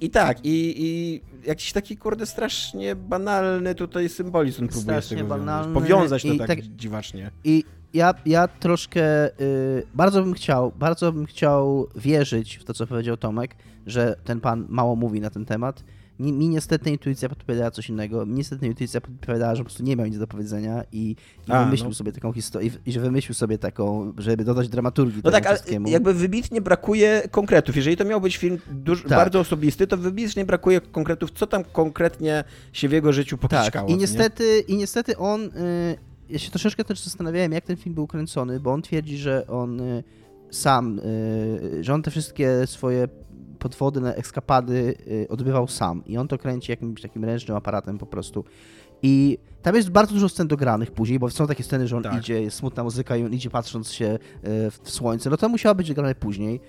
I 0.01 0.09
tak, 0.09 0.45
i, 0.45 0.73
i 0.77 1.21
jakiś 1.47 1.73
taki, 1.73 1.97
kurde, 1.97 2.25
strasznie 2.25 2.95
banalny 2.95 3.75
tutaj 3.75 4.09
symbolizm 4.09 4.67
próbuje 4.67 5.01
z 5.01 5.09
tego 5.09 5.23
banalny 5.23 5.73
Powiązać 5.73 6.23
to 6.23 6.35
tak, 6.37 6.47
tak- 6.47 6.61
dziwacznie. 6.61 7.31
I 7.43 7.63
ja, 7.93 8.13
ja 8.25 8.47
troszkę 8.47 9.27
y, 9.41 9.83
bardzo 9.93 10.23
bym 10.23 10.33
chciał, 10.33 10.71
bardzo 10.79 11.11
bym 11.11 11.25
chciał 11.25 11.87
wierzyć 11.95 12.57
w 12.57 12.63
to, 12.63 12.73
co 12.73 12.87
powiedział 12.87 13.17
Tomek, 13.17 13.55
że 13.85 14.15
ten 14.23 14.41
pan 14.41 14.65
mało 14.69 14.95
mówi 14.95 15.21
na 15.21 15.29
ten 15.29 15.45
temat. 15.45 15.83
Mi, 16.21 16.33
mi 16.33 16.49
niestety 16.49 16.89
intuicja 16.89 17.29
podpowiadała 17.29 17.71
coś 17.71 17.89
innego. 17.89 18.25
Mi 18.25 18.33
niestety 18.33 18.67
intuicja 18.67 19.01
podpowiadała, 19.01 19.55
że 19.55 19.63
po 19.63 19.65
prostu 19.65 19.83
nie 19.83 19.95
miał 19.95 20.07
nic 20.07 20.17
do 20.17 20.27
powiedzenia 20.27 20.83
i, 20.91 21.15
i 21.47 21.51
A, 21.51 21.63
wymyślił 21.63 21.89
no. 21.89 21.95
sobie 21.95 22.11
taką 22.11 22.33
historię, 22.33 22.71
i, 22.85 22.89
i 22.89 22.93
że 22.93 22.99
wymyślił 22.99 23.35
sobie 23.35 23.57
taką, 23.57 24.13
żeby 24.17 24.43
dodać 24.43 24.69
dramaturgii 24.69 25.21
No 25.23 25.31
tak, 25.31 25.45
ale 25.47 25.59
jakby 25.85 26.13
wybitnie 26.13 26.61
brakuje 26.61 27.23
konkretów. 27.31 27.75
Jeżeli 27.75 27.97
to 27.97 28.05
miał 28.05 28.21
być 28.21 28.37
film 28.37 28.57
duż, 28.71 29.01
Tak. 29.01 29.09
bardzo 29.09 29.39
osobisty, 29.39 29.87
to 29.87 29.97
wybitnie 29.97 30.45
brakuje 30.45 30.81
konkretów, 30.81 31.31
co 31.31 31.47
tam 31.47 31.63
konkretnie 31.63 32.43
się 32.73 32.89
w 32.89 32.91
jego 32.91 33.13
życiu 33.13 33.37
Tak, 33.37 33.49
pokiszkało. 33.49 33.87
i 33.87 33.91
co 33.91 33.95
nie? 33.95 34.01
niestety, 34.01 34.59
i 34.67 34.75
niestety 34.75 35.17
on, 35.17 35.45
y, 35.45 35.97
ja 36.29 36.39
się 36.39 36.51
troszeczkę 36.51 36.83
też 36.83 36.99
zastanawiałem, 36.99 37.51
jak 37.51 37.65
ten 37.65 37.77
film 37.77 37.95
był 37.95 38.07
kręcony, 38.07 38.59
bo 38.59 38.71
on 38.71 38.81
twierdzi, 38.81 39.17
że 39.17 39.47
on 39.47 39.79
y, 39.81 40.03
sam, 40.51 40.99
y, 40.99 41.83
że 41.83 41.93
on 41.93 42.01
te 42.03 42.11
wszystkie 42.11 42.67
swoje 42.67 43.07
podwody, 43.61 44.01
ekskapady 44.15 44.95
y, 45.07 45.27
odbywał 45.29 45.67
sam 45.67 46.05
i 46.05 46.17
on 46.17 46.27
to 46.27 46.37
kręci 46.37 46.71
jakimś 46.71 47.01
takim 47.01 47.25
ręcznym 47.25 47.57
aparatem 47.57 47.97
po 47.97 48.05
prostu. 48.05 48.43
I 49.01 49.37
tam 49.61 49.75
jest 49.75 49.89
bardzo 49.89 50.13
dużo 50.13 50.29
scen 50.29 50.47
dogranych 50.47 50.91
później, 50.91 51.19
bo 51.19 51.29
są 51.29 51.47
takie 51.47 51.63
sceny, 51.63 51.87
że 51.87 51.97
on 51.97 52.03
Tak. 52.03 52.17
idzie, 52.17 52.41
jest 52.41 52.57
smutna 52.57 52.83
muzyka 52.83 53.17
i 53.17 53.25
on 53.25 53.33
idzie 53.33 53.49
patrząc 53.49 53.91
się 53.91 54.05
y, 54.05 54.19
w 54.71 54.89
słońce. 54.89 55.29
No 55.29 55.37
to 55.37 55.49
musiało 55.49 55.75
być 55.75 55.93
grane 55.93 56.15
później. 56.15 56.61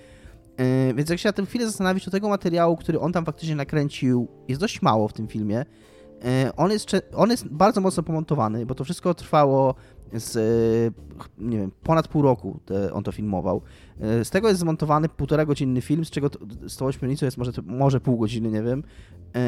Yy, 0.87 0.93
Więc 0.93 1.09
jak 1.09 1.19
się 1.19 1.29
na 1.29 1.33
tym 1.33 1.45
chwilę 1.45 1.65
zastanowić, 1.65 2.05
to 2.05 2.11
tego 2.11 2.29
materiału, 2.29 2.77
który 2.77 2.99
on 2.99 3.11
tam 3.13 3.25
faktycznie 3.25 3.55
nakręcił, 3.55 4.27
jest 4.47 4.61
dość 4.61 4.81
mało 4.81 5.07
w 5.07 5.13
tym 5.13 5.27
filmie. 5.27 5.65
On 6.57 6.71
jest, 6.71 6.87
on 7.15 7.29
jest 7.29 7.47
bardzo 7.47 7.81
mocno 7.81 8.03
pomontowany, 8.03 8.65
bo 8.65 8.75
to 8.75 8.83
wszystko 8.83 9.13
trwało 9.13 9.75
z, 10.13 10.33
nie 11.37 11.57
wiem, 11.57 11.71
ponad 11.83 12.07
pół 12.07 12.21
roku 12.21 12.59
on 12.93 13.03
to 13.03 13.11
filmował. 13.11 13.61
Yy, 13.99 14.25
Z 14.25 14.29
tego 14.29 14.47
jest 14.47 14.59
zmontowany 14.59 15.09
półtora 15.09 15.45
godzinny 15.45 15.81
film, 15.81 16.05
z 16.05 16.09
czego 16.09 16.29
to, 16.29 16.39
z 16.67 16.77
tą 16.77 16.85
ośmiornicą 16.85 17.25
jest 17.25 17.37
może, 17.37 17.51
może 17.65 17.99
pół 17.99 18.17
godziny, 18.17 18.51
nie 18.51 18.63
wiem. 18.63 18.83
Yy, 19.35 19.41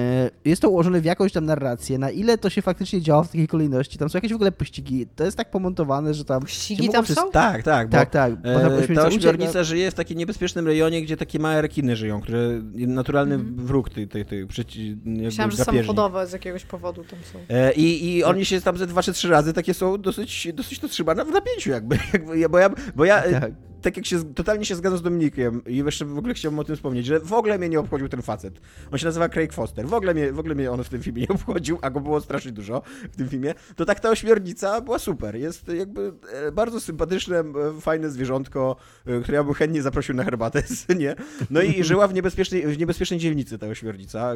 Jest 0.45 0.61
to 0.61 0.69
ułożone 0.69 1.01
w 1.01 1.05
jakąś 1.05 1.31
tam 1.31 1.45
narrację, 1.45 1.97
na 1.97 2.11
ile 2.11 2.37
to 2.37 2.49
się 2.49 2.61
faktycznie 2.61 3.01
działo 3.01 3.23
w 3.23 3.27
takiej 3.27 3.47
kolejności. 3.47 3.97
Tam 3.97 4.09
są 4.09 4.17
jakieś 4.17 4.31
w 4.31 4.35
ogóle 4.35 4.51
pościgi. 4.51 5.07
To 5.15 5.23
jest 5.23 5.37
tak 5.37 5.51
pomontowane, 5.51 6.13
że 6.13 6.25
tam... 6.25 6.47
Ścigi 6.47 6.85
się 6.85 6.91
tam 6.91 7.05
mogło 7.09 7.15
są? 7.23 7.31
Tak, 7.31 7.63
tak, 7.63 7.87
bo 7.89 7.91
Tak, 7.97 8.09
tak. 8.09 8.41
Bo 8.41 8.49
e, 8.49 8.53
ta 8.53 8.67
ośmiornica 8.67 9.01
ucieka- 9.03 9.17
ośmiornica 9.17 9.63
żyje 9.63 9.91
w 9.91 9.93
takim 9.93 10.17
niebezpiecznym 10.17 10.67
rejonie, 10.67 11.01
gdzie 11.01 11.17
takie 11.17 11.39
małe 11.39 11.61
rekiny 11.61 11.95
żyją, 11.95 12.21
które 12.21 12.61
naturalny 12.73 13.35
Mhm. 13.35 13.65
wróg 13.65 13.89
tej, 13.89 14.07
tej, 14.07 14.25
tej 14.25 14.47
przeci, 14.47 14.97
Myślałam, 15.05 15.51
że 15.51 15.57
samochodowe 15.57 16.27
z 16.27 16.33
jakiegoś 16.33 16.65
powodu 16.65 17.03
tam 17.03 17.19
są. 17.33 17.39
E, 17.49 17.73
I, 17.73 18.15
I 18.15 18.23
oni 18.23 18.45
się 18.45 18.61
tam 18.61 18.77
ze 18.77 18.87
dwa 18.87 19.03
czy 19.03 19.13
trzy 19.13 19.29
razy 19.29 19.53
takie 19.53 19.73
są 19.73 20.01
dosyć, 20.01 20.47
dosyć 20.53 20.79
to 20.79 20.87
trzyma 20.87 21.15
w 21.15 21.31
napięciu 21.31 21.69
jakby, 21.71 21.97
jakby 22.13 22.39
ja- 22.39 22.49
bo 22.49 22.59
ja, 22.59 22.69
bo 22.95 23.05
ja 23.05 23.23
e, 23.23 23.39
Tak. 23.41 23.51
Tak 23.85 23.97
jak 23.97 24.05
się, 24.05 24.33
totalnie 24.33 24.65
się 24.65 24.75
zgadzam 24.75 24.99
z 24.99 25.01
Dominikiem 25.01 25.63
i 25.65 25.77
jeszcze 25.77 26.05
w 26.05 26.17
ogóle 26.17 26.33
chciałbym 26.33 26.59
o 26.59 26.63
tym 26.63 26.75
wspomnieć, 26.75 27.05
że 27.05 27.19
w 27.19 27.33
ogóle 27.33 27.57
mnie 27.57 27.69
nie 27.69 27.79
obchodził 27.79 28.09
ten 28.09 28.21
facet. 28.21 28.61
On 28.91 28.97
się 28.97 29.05
nazywa 29.05 29.29
Craig 29.29 29.53
Foster. 29.53 29.87
W 29.87 29.93
ogóle 29.93 30.13
mnie, 30.13 30.31
w 30.31 30.39
ogóle 30.39 30.55
mnie 30.55 30.71
on 30.71 30.83
w 30.83 30.89
tym 30.89 31.03
filmie 31.03 31.21
nie 31.25 31.27
obchodził, 31.27 31.77
a 31.81 31.89
go 31.89 31.99
było 31.99 32.21
strasznie 32.21 32.51
dużo 32.51 32.81
w 33.11 33.15
tym 33.15 33.29
filmie. 33.29 33.53
To 33.75 33.85
tak 33.85 33.99
ta 33.99 34.09
ośmiornica 34.09 34.81
była 34.81 34.99
super. 34.99 35.35
Jest 35.35 35.67
jakby 35.67 36.13
e, 36.33 36.51
bardzo 36.51 36.79
sympatyczne, 36.79 37.39
e, 37.39 37.81
fajne 37.81 38.09
zwierzątko, 38.09 38.75
e, 39.05 39.21
które 39.21 39.37
ja 39.37 39.43
bym 39.43 39.53
chętnie 39.53 39.81
zaprosił 39.81 40.15
na 40.15 40.23
herbatę, 40.23 40.63
nie? 40.99 41.15
No 41.49 41.61
i 41.61 41.83
żyła 41.83 42.07
w 42.07 42.13
niebezpiecznej, 42.13 42.67
w 42.67 42.77
niebezpiecznej 42.77 43.19
dzielnicy 43.19 43.57
ta 43.57 43.67
ośmiornica, 43.67 44.31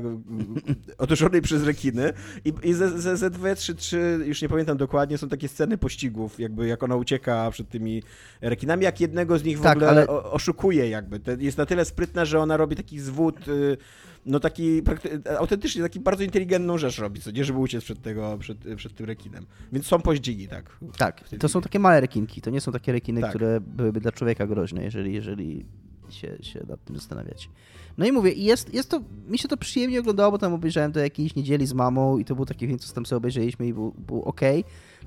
otoczonej 0.97 1.41
przez 1.41 1.63
rekiny 1.63 2.13
i, 2.45 2.53
i 2.63 2.73
ze, 2.73 2.99
ze, 2.99 3.17
ze 3.17 3.29
dwie, 3.29 3.55
trzy, 3.55 3.75
trzy, 3.75 4.19
już 4.25 4.41
nie 4.41 4.49
pamiętam 4.49 4.77
dokładnie, 4.77 5.17
są 5.17 5.29
takie 5.29 5.47
sceny 5.47 5.77
pościgów, 5.77 6.39
jakby 6.39 6.67
jak 6.67 6.83
ona 6.83 6.95
ucieka 6.95 7.51
przed 7.51 7.69
tymi 7.69 8.03
rekinami, 8.41 8.83
jak 8.83 9.01
jednego 9.01 9.38
z 9.39 9.43
nich 9.43 9.59
w 9.59 9.61
Tak, 9.63 9.75
ogóle 9.77 9.89
ale- 9.89 10.07
oszukuje 10.07 10.89
jakby. 10.89 11.21
Jest 11.39 11.57
na 11.57 11.65
tyle 11.65 11.85
sprytna, 11.85 12.25
że 12.25 12.39
ona 12.39 12.57
robi 12.57 12.75
taki 12.75 12.99
zwód, 12.99 13.47
y, 13.47 13.77
no 14.25 14.39
taki 14.39 14.81
autentycznie 15.39 15.81
taki 15.81 15.99
bardzo 15.99 16.23
inteligentną 16.23 16.77
rzecz 16.77 16.99
robi, 16.99 17.21
co 17.21 17.31
nie, 17.31 17.43
żeby 17.45 17.59
uciec 17.59 17.83
przed, 17.83 18.01
tego, 18.01 18.37
przed, 18.39 18.57
przed 18.75 18.95
tym 18.95 19.05
rekinem. 19.05 19.45
Więc 19.71 19.85
są 19.85 19.99
pościgi, 20.01 20.47
tak. 20.47 20.77
Tak, 20.97 21.23
to 21.39 21.49
są 21.49 21.61
takie 21.61 21.79
małe 21.79 22.01
rekinki, 22.01 22.41
to 22.41 22.49
nie 22.49 22.61
są 22.61 22.71
takie 22.71 22.91
rekiny, 22.91 23.21
Tak. 23.21 23.29
które 23.29 23.61
byłyby 23.61 23.99
dla 24.01 24.11
człowieka 24.11 24.47
groźne, 24.47 24.83
jeżeli, 24.83 25.13
jeżeli 25.13 25.65
się, 26.09 26.37
się 26.41 26.65
nad 26.69 26.83
tym 26.85 26.95
zastanawiać. 26.95 27.49
No 27.97 28.05
i 28.05 28.11
mówię, 28.11 28.31
jest, 28.31 28.73
jest 28.73 28.89
to, 28.89 29.01
mi 29.27 29.37
się 29.37 29.47
to 29.47 29.57
przyjemnie 29.57 29.99
oglądało, 29.99 30.31
bo 30.31 30.37
tam 30.37 30.53
obejrzałem 30.53 30.91
to 30.91 30.99
jakiejś 30.99 31.35
niedzieli 31.35 31.65
z 31.65 31.73
mamą 31.73 32.17
i 32.17 32.25
to 32.25 32.35
był 32.35 32.45
taki 32.45 32.67
film, 32.67 32.79
co 32.79 32.93
tam 32.93 33.05
sobie 33.05 33.17
obejrzeliśmy 33.17 33.67
i 33.67 33.73
był, 33.73 33.93
był 33.97 34.21
ok. 34.23 34.41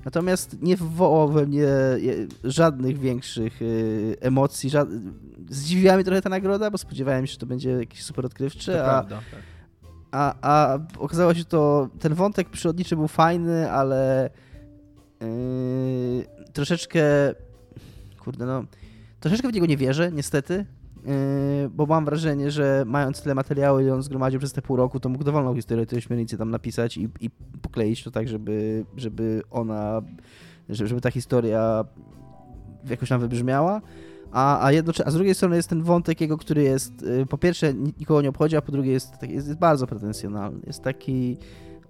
Natomiast 0.05 0.61
nie 0.61 0.77
wywołał 0.77 1.29
we 1.29 1.45
mnie 1.45 1.67
żadnych 2.43 2.99
większych 2.99 3.61
y, 3.61 4.17
emocji. 4.21 4.69
Żad... 4.69 4.87
Zdziwiła 5.49 5.95
mnie 5.95 6.03
trochę 6.03 6.21
ta 6.21 6.29
nagroda, 6.29 6.71
bo 6.71 6.77
spodziewałem 6.77 7.27
się, 7.27 7.33
że 7.33 7.39
to 7.39 7.45
będzie 7.45 7.71
jakiś 7.71 8.03
super 8.03 8.25
odkrywczy, 8.25 8.71
To 8.71 8.81
a, 8.81 8.83
prawda. 8.83 9.21
Tak. 9.31 9.39
a, 10.11 10.35
a 10.41 10.79
okazało 10.97 11.33
się, 11.33 11.39
że 11.39 11.45
to 11.45 11.89
ten 11.99 12.13
wątek 12.13 12.49
przyrodniczy 12.49 12.95
był 12.95 13.07
fajny, 13.07 13.71
ale 13.71 14.29
yy, 15.21 15.27
troszeczkę 16.53 17.03
kurde 18.19 18.45
no 18.45 18.63
troszeczkę 19.19 19.49
w 19.49 19.53
niego 19.53 19.65
nie 19.65 19.77
wierzę, 19.77 20.11
niestety. 20.11 20.65
Yy, 21.05 21.69
bo 21.69 21.85
mam 21.85 22.05
wrażenie, 22.05 22.51
że 22.51 22.83
mając 22.87 23.21
tyle 23.21 23.35
materiału, 23.35 23.79
ile 23.79 23.93
on 23.93 24.03
zgromadził 24.03 24.39
przez 24.39 24.53
te 24.53 24.61
pół 24.61 24.75
roku, 24.77 24.99
to 24.99 25.09
mógł 25.09 25.23
dowolną 25.23 25.55
historię 25.55 25.85
tej 25.85 25.97
ośmiornicy 25.99 26.37
tam 26.37 26.51
napisać 26.51 26.97
i, 26.97 27.09
i 27.21 27.29
pokleić 27.61 28.03
to 28.03 28.11
tak, 28.11 28.27
żeby, 28.27 28.85
żeby 28.97 29.41
ona, 29.51 30.01
żeby, 30.69 31.01
ta 31.01 31.11
historia 31.11 31.85
jakoś 32.89 33.09
tam 33.09 33.21
wybrzmiała. 33.21 33.81
A, 34.31 34.65
a, 34.65 34.71
jednocze- 34.71 35.03
a 35.05 35.11
z 35.11 35.13
drugiej 35.13 35.35
strony 35.35 35.55
jest 35.55 35.69
ten 35.69 35.83
wątek 35.83 36.21
jego, 36.21 36.37
który 36.37 36.63
jest 36.63 37.03
y, 37.03 37.25
po 37.25 37.37
pierwsze 37.37 37.73
ni- 37.73 37.93
nikogo 37.99 38.21
nie 38.21 38.29
obchodzi, 38.29 38.55
a 38.55 38.61
po 38.61 38.71
drugie 38.71 38.91
jest, 38.91 39.11
jest, 39.21 39.47
jest 39.47 39.59
bardzo 39.59 39.87
pretensjonalny. 39.87 40.59
Jest 40.67 40.81
taki. 40.83 41.37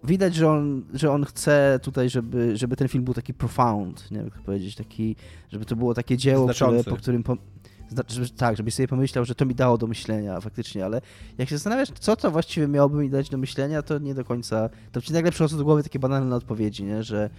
Widać, 0.03 0.35
że 0.35 0.49
on, 0.49 0.83
że 0.93 1.11
on 1.11 1.25
chce 1.25 1.79
tutaj, 1.83 2.09
żeby, 2.09 2.57
żeby 2.57 2.75
ten 2.75 2.87
film 2.87 3.03
był 3.03 3.13
taki 3.13 3.33
profound, 3.33 4.11
nie 4.11 4.17
wiem 4.17 4.25
jak 4.25 4.35
to 4.37 4.41
powiedzieć, 4.43 4.75
taki, 4.75 5.15
żeby 5.49 5.65
to 5.65 5.75
było 5.75 5.93
takie 5.93 6.17
dzieło, 6.17 6.47
które, 6.65 6.83
po 6.83 6.97
którym. 7.01 7.23
Po, 7.23 7.37
zna- 7.93 8.03
żeby, 8.07 8.29
tak, 8.29 8.57
żebyś 8.57 8.73
sobie 8.73 8.87
pomyślał, 8.87 9.25
że 9.25 9.35
to 9.35 9.45
mi 9.45 9.55
dało 9.55 9.77
do 9.77 9.87
myślenia 9.87 10.41
faktycznie, 10.41 10.85
ale 10.85 11.01
jak 11.37 11.49
się 11.49 11.55
zastanawiasz, 11.57 11.89
co 11.99 12.15
to 12.15 12.31
właściwie 12.31 12.67
miałoby 12.67 12.97
mi 12.97 13.09
dać 13.09 13.29
do 13.29 13.37
myślenia, 13.37 13.81
to 13.81 13.99
nie 13.99 14.13
do 14.13 14.25
końca. 14.25 14.69
To 14.91 15.01
ci 15.01 15.13
nagle 15.13 15.31
przychodzą 15.31 15.57
do 15.57 15.63
głowy 15.63 15.83
takie 15.83 15.99
banalne 15.99 16.35
odpowiedzi, 16.35 16.83
nie? 16.83 17.03
Że, 17.03 17.29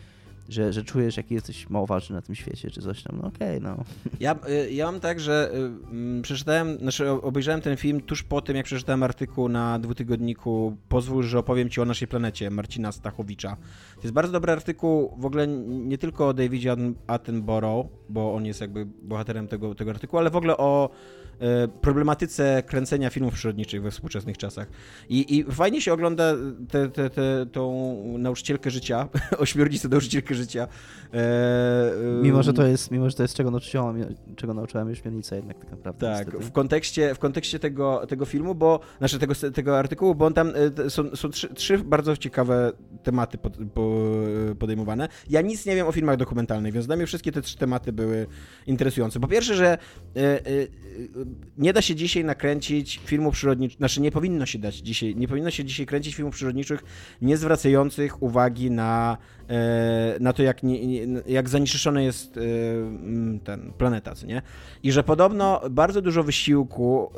że, 0.48 0.72
że 0.72 0.84
czujesz, 0.84 1.16
jaki 1.16 1.34
jesteś 1.34 1.70
mało 1.70 1.86
ważny 1.86 2.16
na 2.16 2.22
tym 2.22 2.34
świecie, 2.34 2.70
czy 2.70 2.80
coś 2.80 3.02
tam. 3.02 3.18
No 3.22 3.28
okej, 3.28 3.60
no. 3.60 3.76
Ja, 4.20 4.36
y, 4.48 4.72
ja 4.72 4.86
mam 4.86 5.00
tak, 5.00 5.20
że 5.20 5.50
y, 5.54 5.56
mm, 5.56 6.22
przeczytałem, 6.22 6.78
znaczy 6.78 7.10
obejrzałem 7.10 7.60
ten 7.60 7.76
film 7.76 8.00
tuż 8.00 8.22
po 8.22 8.40
tym, 8.40 8.56
jak 8.56 8.66
przeczytałem 8.66 9.02
artykuł 9.02 9.48
na 9.48 9.78
dwutygodniku 9.78 10.76
Pozwól, 10.88 11.22
że 11.22 11.38
opowiem 11.38 11.70
ci 11.70 11.80
o 11.80 11.84
naszej 11.84 12.08
planecie 12.08 12.50
Marcina 12.50 12.92
Stachowicza. 12.92 13.56
To 13.96 14.02
jest 14.02 14.14
bardzo 14.14 14.32
dobry 14.32 14.52
artykuł 14.52 15.14
w 15.18 15.26
ogóle 15.26 15.46
nie 15.66 15.98
tylko 15.98 16.28
o 16.28 16.34
Davidzie 16.34 16.72
Atten- 16.72 16.94
Attenborough, 17.06 17.86
bo 18.08 18.34
on 18.34 18.46
jest 18.46 18.60
jakby 18.60 18.86
bohaterem 19.02 19.48
tego, 19.48 19.74
tego 19.74 19.90
artykułu, 19.90 20.20
ale 20.20 20.30
w 20.30 20.36
ogóle 20.36 20.56
o 20.56 20.90
problematyce 21.80 22.62
kręcenia 22.66 23.10
filmów 23.10 23.34
przyrodniczych 23.34 23.82
we 23.82 23.90
współczesnych 23.90 24.38
czasach. 24.38 24.68
I, 25.08 25.38
i 25.38 25.44
fajnie 25.44 25.80
się 25.80 25.92
ogląda 25.92 26.34
tę 26.70 26.84
te, 26.88 27.10
te, 27.10 27.46
tą 27.52 27.94
nauczycielkę 28.18 28.70
życia, 28.70 29.08
ośmiornicę 29.38 29.88
nauczycielkę 29.88 30.34
życia. 30.34 30.68
E, 31.14 31.92
Mimo, 32.22 32.42
że 32.42 32.52
to 32.52 32.66
jest, 32.66 32.90
mimo, 32.90 33.10
że 33.10 33.16
to 33.16 33.22
jest 33.22 33.34
czego 33.34 33.50
nauczyłam, 33.50 34.04
czego 34.36 34.54
nauczyłam 34.54 34.88
już 34.88 34.98
śmiernica 34.98 35.36
jednak 35.36 35.58
tak 35.58 35.70
naprawdę. 35.70 36.06
Tak, 36.06 36.26
niestety. 36.26 36.44
w 36.44 36.52
kontekście, 36.52 37.14
w 37.14 37.18
kontekście 37.18 37.58
tego, 37.58 38.06
tego 38.06 38.24
filmu, 38.24 38.54
bo, 38.54 38.80
znaczy 38.98 39.18
tego, 39.18 39.34
tego 39.54 39.78
artykułu, 39.78 40.14
bo 40.14 40.26
on 40.26 40.34
tam 40.34 40.52
e, 40.86 40.90
są, 40.90 41.16
są 41.16 41.30
trzy, 41.30 41.54
trzy 41.54 41.78
bardzo 41.78 42.16
ciekawe 42.16 42.72
tematy 43.02 43.38
pod, 43.38 43.56
po, 43.74 44.00
podejmowane. 44.58 45.08
Ja 45.30 45.40
nic 45.40 45.66
nie 45.66 45.74
wiem 45.74 45.86
o 45.86 45.92
filmach 45.92 46.16
dokumentalnych, 46.16 46.72
więc 46.72 46.86
dla 46.86 46.96
mnie 46.96 47.06
wszystkie 47.06 47.32
te 47.32 47.42
trzy 47.42 47.58
tematy 47.58 47.92
były 47.92 48.26
interesujące. 48.66 49.20
Po 49.20 49.28
pierwsze, 49.28 49.54
że 49.54 49.66
e, 49.66 49.78
e, 50.16 50.36
e, 50.36 51.23
nie 51.58 51.72
da 51.72 51.82
się 51.82 51.94
dzisiaj 51.94 52.24
nakręcić 52.24 53.00
filmów 53.04 53.34
przyrodniczych, 53.34 53.78
znaczy 53.78 54.00
nie 54.00 54.10
powinno 54.10 54.46
się 54.46 54.58
dać 54.58 54.76
dzisiaj, 54.76 55.16
nie 55.16 55.28
powinno 55.28 55.50
się 55.50 55.64
dzisiaj 55.64 55.86
kręcić 55.86 56.14
filmów 56.14 56.34
przyrodniczych 56.34 56.84
nie 57.22 57.36
zwracających 57.36 58.22
uwagi 58.22 58.70
na, 58.70 59.16
e, 59.48 60.16
na 60.20 60.32
to, 60.32 60.42
jak, 60.42 60.62
nie, 60.62 61.02
jak 61.26 61.48
zanieczyszczony 61.48 62.04
jest 62.04 62.36
e, 62.36 62.40
ten 63.44 63.72
planeta, 63.78 64.14
co 64.14 64.26
nie? 64.26 64.42
I 64.82 64.92
że 64.92 65.04
podobno 65.04 65.60
bardzo 65.70 66.02
dużo 66.02 66.22
wysiłku 66.22 67.10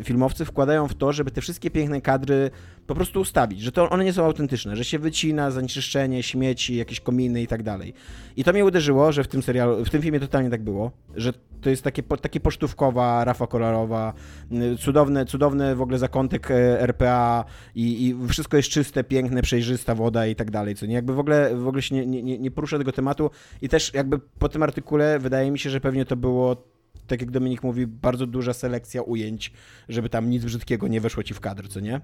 y, 0.00 0.04
filmowcy 0.04 0.44
wkładają 0.44 0.88
w 0.88 0.94
to, 0.94 1.12
żeby 1.12 1.30
te 1.30 1.40
wszystkie 1.40 1.70
piękne 1.70 2.00
kadry 2.00 2.50
po 2.86 2.94
prostu 2.94 3.20
ustawić, 3.20 3.60
że 3.60 3.72
to 3.72 3.90
one 3.90 4.04
nie 4.04 4.12
są 4.12 4.24
autentyczne, 4.24 4.76
że 4.76 4.84
się 4.84 4.98
wycina 4.98 5.50
zanieczyszczenie, 5.50 6.22
śmieci, 6.22 6.76
jakieś 6.76 7.00
kominy 7.00 7.42
i 7.42 7.46
tak 7.46 7.62
dalej. 7.62 7.94
I 8.36 8.44
to 8.44 8.52
mnie 8.52 8.64
uderzyło, 8.64 9.12
że 9.12 9.24
w 9.24 9.28
tym 9.28 9.42
serialu, 9.42 9.84
w 9.84 9.90
tym 9.90 10.02
filmie 10.02 10.20
totalnie 10.20 10.50
tak 10.50 10.62
było, 10.62 10.90
że 11.16 11.32
to 11.60 11.70
jest 11.70 11.82
takie, 11.82 12.02
takie 12.02 12.40
pocztówkowa, 12.40 13.24
rafa 13.24 13.46
kolorowa, 13.46 14.12
y, 14.52 14.76
cudowne, 14.76 15.26
cudowne 15.26 15.74
w 15.76 15.82
ogóle 15.82 15.98
zakątek 15.98 16.50
e, 16.50 16.80
RPA 16.80 17.44
i, 17.74 18.06
i 18.06 18.28
wszystko 18.28 18.56
jest 18.56 18.68
czyste, 18.68 19.04
piękne, 19.04 19.42
przejrzysta 19.42 19.94
woda 19.94 20.26
i 20.26 20.34
tak 20.34 20.50
dalej, 20.50 20.74
co 20.74 20.86
nie? 20.86 20.94
Jakby 20.94 21.14
w 21.14 21.18
ogóle, 21.18 21.56
w 21.56 21.68
ogóle 21.68 21.82
się 21.82 21.94
nie, 22.06 22.22
nie- 22.22 22.38
nie 22.38 22.50
porusza 22.50 22.78
tego 22.78 22.92
tematu 22.92 23.30
i 23.62 23.68
też 23.68 23.94
jakby 23.94 24.18
po 24.18 24.48
tym 24.48 24.62
artykule 24.62 25.18
wydaje 25.18 25.50
mi 25.50 25.58
się, 25.58 25.70
że 25.70 25.80
pewnie 25.80 26.04
to 26.04 26.16
było 26.16 26.72
tak 27.06 27.20
jak 27.20 27.30
Dominik 27.30 27.62
mówi, 27.62 27.86
bardzo 27.86 28.26
duża 28.26 28.52
selekcja 28.52 29.02
ujęć, 29.02 29.52
żeby 29.88 30.08
tam 30.08 30.30
nic 30.30 30.44
brzydkiego 30.44 30.88
nie 30.88 31.00
weszło 31.00 31.22
ci 31.22 31.34
w 31.34 31.40
kadr, 31.40 31.68
co 31.68 31.80
nie? 31.80 32.00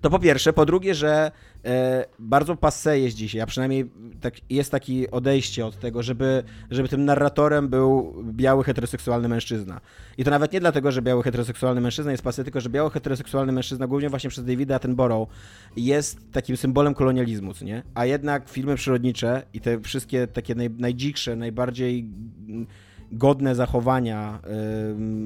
To 0.00 0.10
po 0.10 0.18
pierwsze. 0.18 0.52
Po 0.52 0.66
drugie, 0.66 0.94
że 0.94 1.30
e, 1.64 2.04
bardzo 2.18 2.56
passe 2.56 3.00
jest 3.00 3.16
dzisiaj, 3.16 3.40
a 3.40 3.46
przynajmniej 3.46 3.90
tak, 4.20 4.34
jest 4.50 4.70
takie 4.70 5.10
odejście 5.10 5.66
od 5.66 5.78
tego, 5.78 6.02
żeby, 6.02 6.42
żeby 6.70 6.88
tym 6.88 7.04
narratorem 7.04 7.68
był 7.68 8.14
biały 8.32 8.64
heteroseksualny 8.64 9.28
mężczyzna. 9.28 9.80
I 10.18 10.24
to 10.24 10.30
nawet 10.30 10.52
nie 10.52 10.60
dlatego, 10.60 10.92
że 10.92 11.02
biały 11.02 11.22
heteroseksualny 11.22 11.80
mężczyzna 11.80 12.10
jest 12.10 12.24
passe, 12.24 12.44
tylko 12.44 12.60
że 12.60 12.70
biały 12.70 12.90
heteroseksualny 12.90 13.52
mężczyzna, 13.52 13.86
głównie 13.86 14.10
właśnie 14.10 14.30
przez 14.30 14.44
Davida 14.44 14.76
Attenborough, 14.76 15.28
jest 15.76 16.32
takim 16.32 16.56
symbolem 16.56 16.94
kolonializmu, 16.94 17.52
nie? 17.62 17.82
A 17.94 18.04
jednak 18.04 18.48
filmy 18.48 18.76
przyrodnicze 18.76 19.42
i 19.54 19.60
te 19.60 19.80
wszystkie 19.80 20.26
takie 20.26 20.54
naj, 20.54 20.70
najdziksze, 20.70 21.36
najbardziej 21.36 22.08
godne 23.12 23.54
zachowania 23.54 24.38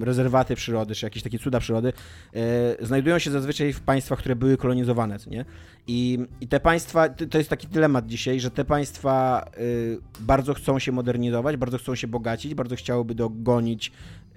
rezerwaty 0.01 0.55
przyrody, 0.55 0.95
czy 0.95 1.07
jakieś 1.07 1.23
takie 1.23 1.39
cuda 1.39 1.61
przyrody, 1.61 1.93
y, 2.81 2.87
znajdują 2.87 3.19
się 3.19 3.31
zazwyczaj 3.31 3.73
w 3.73 3.81
państwach, 3.81 4.19
które 4.19 4.37
były 4.37 4.57
kolonizowane, 4.57 5.17
nie? 5.31 5.45
I, 5.87 6.19
I, 6.41 6.49
te 6.49 6.61
państwa, 6.61 7.09
to 7.09 7.39
jest 7.39 7.51
taki 7.51 7.67
dylemat 7.67 8.07
dzisiaj, 8.07 8.41
że 8.41 8.51
te 8.51 8.65
państwa 8.65 9.45
y, 9.59 9.99
bardzo 10.21 10.55
chcą 10.55 10.79
się 10.79 10.93
modernizować, 10.93 11.57
bardzo 11.57 11.79
chcą 11.79 11.95
się 11.95 12.09
bogacić, 12.09 12.55
bardzo 12.55 12.77
chciałyby 12.77 13.15
dogonić 13.15 13.93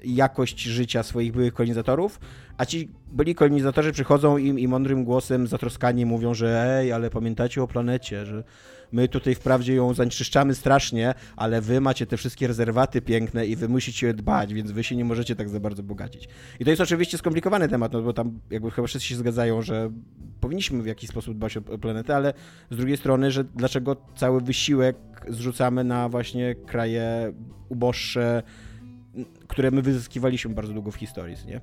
jakość 0.06 0.62
życia 0.62 1.04
swoich 1.04 1.32
byłych 1.32 1.54
kolonizatorów, 1.54 2.20
a 2.58 2.66
ci 2.66 2.90
byli 3.12 3.36
kolonizatorzy 3.36 3.92
przychodzą 3.92 4.38
im 4.38 4.60
i 4.60 4.68
mądrym 4.68 5.04
głosem 5.04 5.48
zatroskani 5.48 6.06
mówią, 6.06 6.34
że 6.34 6.78
ej, 6.80 6.92
ale 6.92 7.10
pamiętacie 7.10 7.64
o 7.64 7.68
planecie, 7.68 8.26
że 8.26 8.44
my 8.92 9.08
tutaj 9.08 9.36
wprawdzie 9.36 9.76
ją 9.76 9.94
zanieczyszczamy 9.94 10.56
strasznie, 10.56 11.14
ale 11.36 11.62
wy 11.62 11.82
macie 11.82 12.06
te 12.06 12.18
wszystkie 12.18 12.48
rezerwaty 12.48 13.02
piękne 13.02 13.46
i 13.46 13.56
wy 13.56 13.70
musicie 13.70 14.14
dbać, 14.14 14.54
więc 14.54 14.72
wy 14.72 14.84
się 14.84 14.96
nie 14.96 15.06
możecie 15.06 15.36
tak 15.36 15.50
za 15.50 15.60
bardzo 15.60 15.84
bogacić. 15.84 16.30
I 16.60 16.64
to 16.64 16.70
jest 16.70 16.82
oczywiście 16.82 17.18
skomplikowany 17.18 17.70
temat, 17.70 17.94
no 17.94 18.02
bo 18.02 18.14
tam 18.14 18.40
jakby 18.50 18.72
chyba 18.72 18.88
wszyscy 18.88 19.08
się 19.08 19.16
zgadzają, 19.16 19.62
że 19.62 19.92
powinniśmy 20.42 20.84
w 20.84 20.86
jakiś 20.86 21.10
sposób 21.10 21.36
dbać 21.36 21.58
o 21.58 21.62
planetę, 21.62 22.16
ale 22.16 22.34
z 22.72 22.78
drugiej 22.78 22.98
strony, 22.98 23.32
że 23.32 23.44
dlaczego 23.44 23.96
cały 24.16 24.42
wysiłek 24.42 24.96
zrzucamy 25.30 25.84
na 25.84 26.10
właśnie 26.10 26.56
kraje 26.56 27.34
uboższe, 27.70 28.44
które 29.48 29.72
my 29.72 29.82
wyzyskiwaliśmy 29.82 30.54
bardzo 30.54 30.74
długo 30.74 30.92
w 30.92 30.96
historii, 30.96 31.36
nie? 31.48 31.62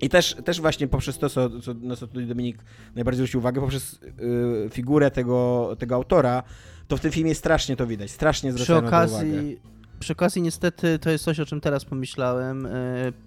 I 0.00 0.08
też, 0.08 0.36
też 0.44 0.60
właśnie 0.60 0.88
poprzez 0.88 1.18
to, 1.18 1.28
co, 1.28 1.60
co, 1.60 1.74
na 1.74 1.96
co 1.96 2.06
tutaj 2.06 2.26
Dominik 2.26 2.64
najbardziej 2.94 3.18
zwrócił 3.18 3.40
uwagę, 3.40 3.60
poprzez 3.60 4.00
yy, 4.02 4.68
figurę 4.70 5.10
tego, 5.10 5.70
tego 5.78 5.94
autora, 5.94 6.42
to 6.88 6.96
w 6.96 7.00
tym 7.00 7.10
filmie 7.10 7.34
strasznie 7.34 7.76
to 7.76 7.86
widać, 7.86 8.10
strasznie 8.10 8.52
zwracają 8.52 8.82
na 8.82 8.90
to 8.90 8.96
uwagę. 8.96 9.06
Przy 9.06 9.26
okazji 9.26 9.60
niestety 10.36 10.98
to 10.98 11.10
jest 11.10 11.24
coś, 11.24 11.40
o 11.40 11.46
czym 11.46 11.60
teraz 11.60 11.84
pomyślałem. 11.84 12.66
E, 12.66 12.70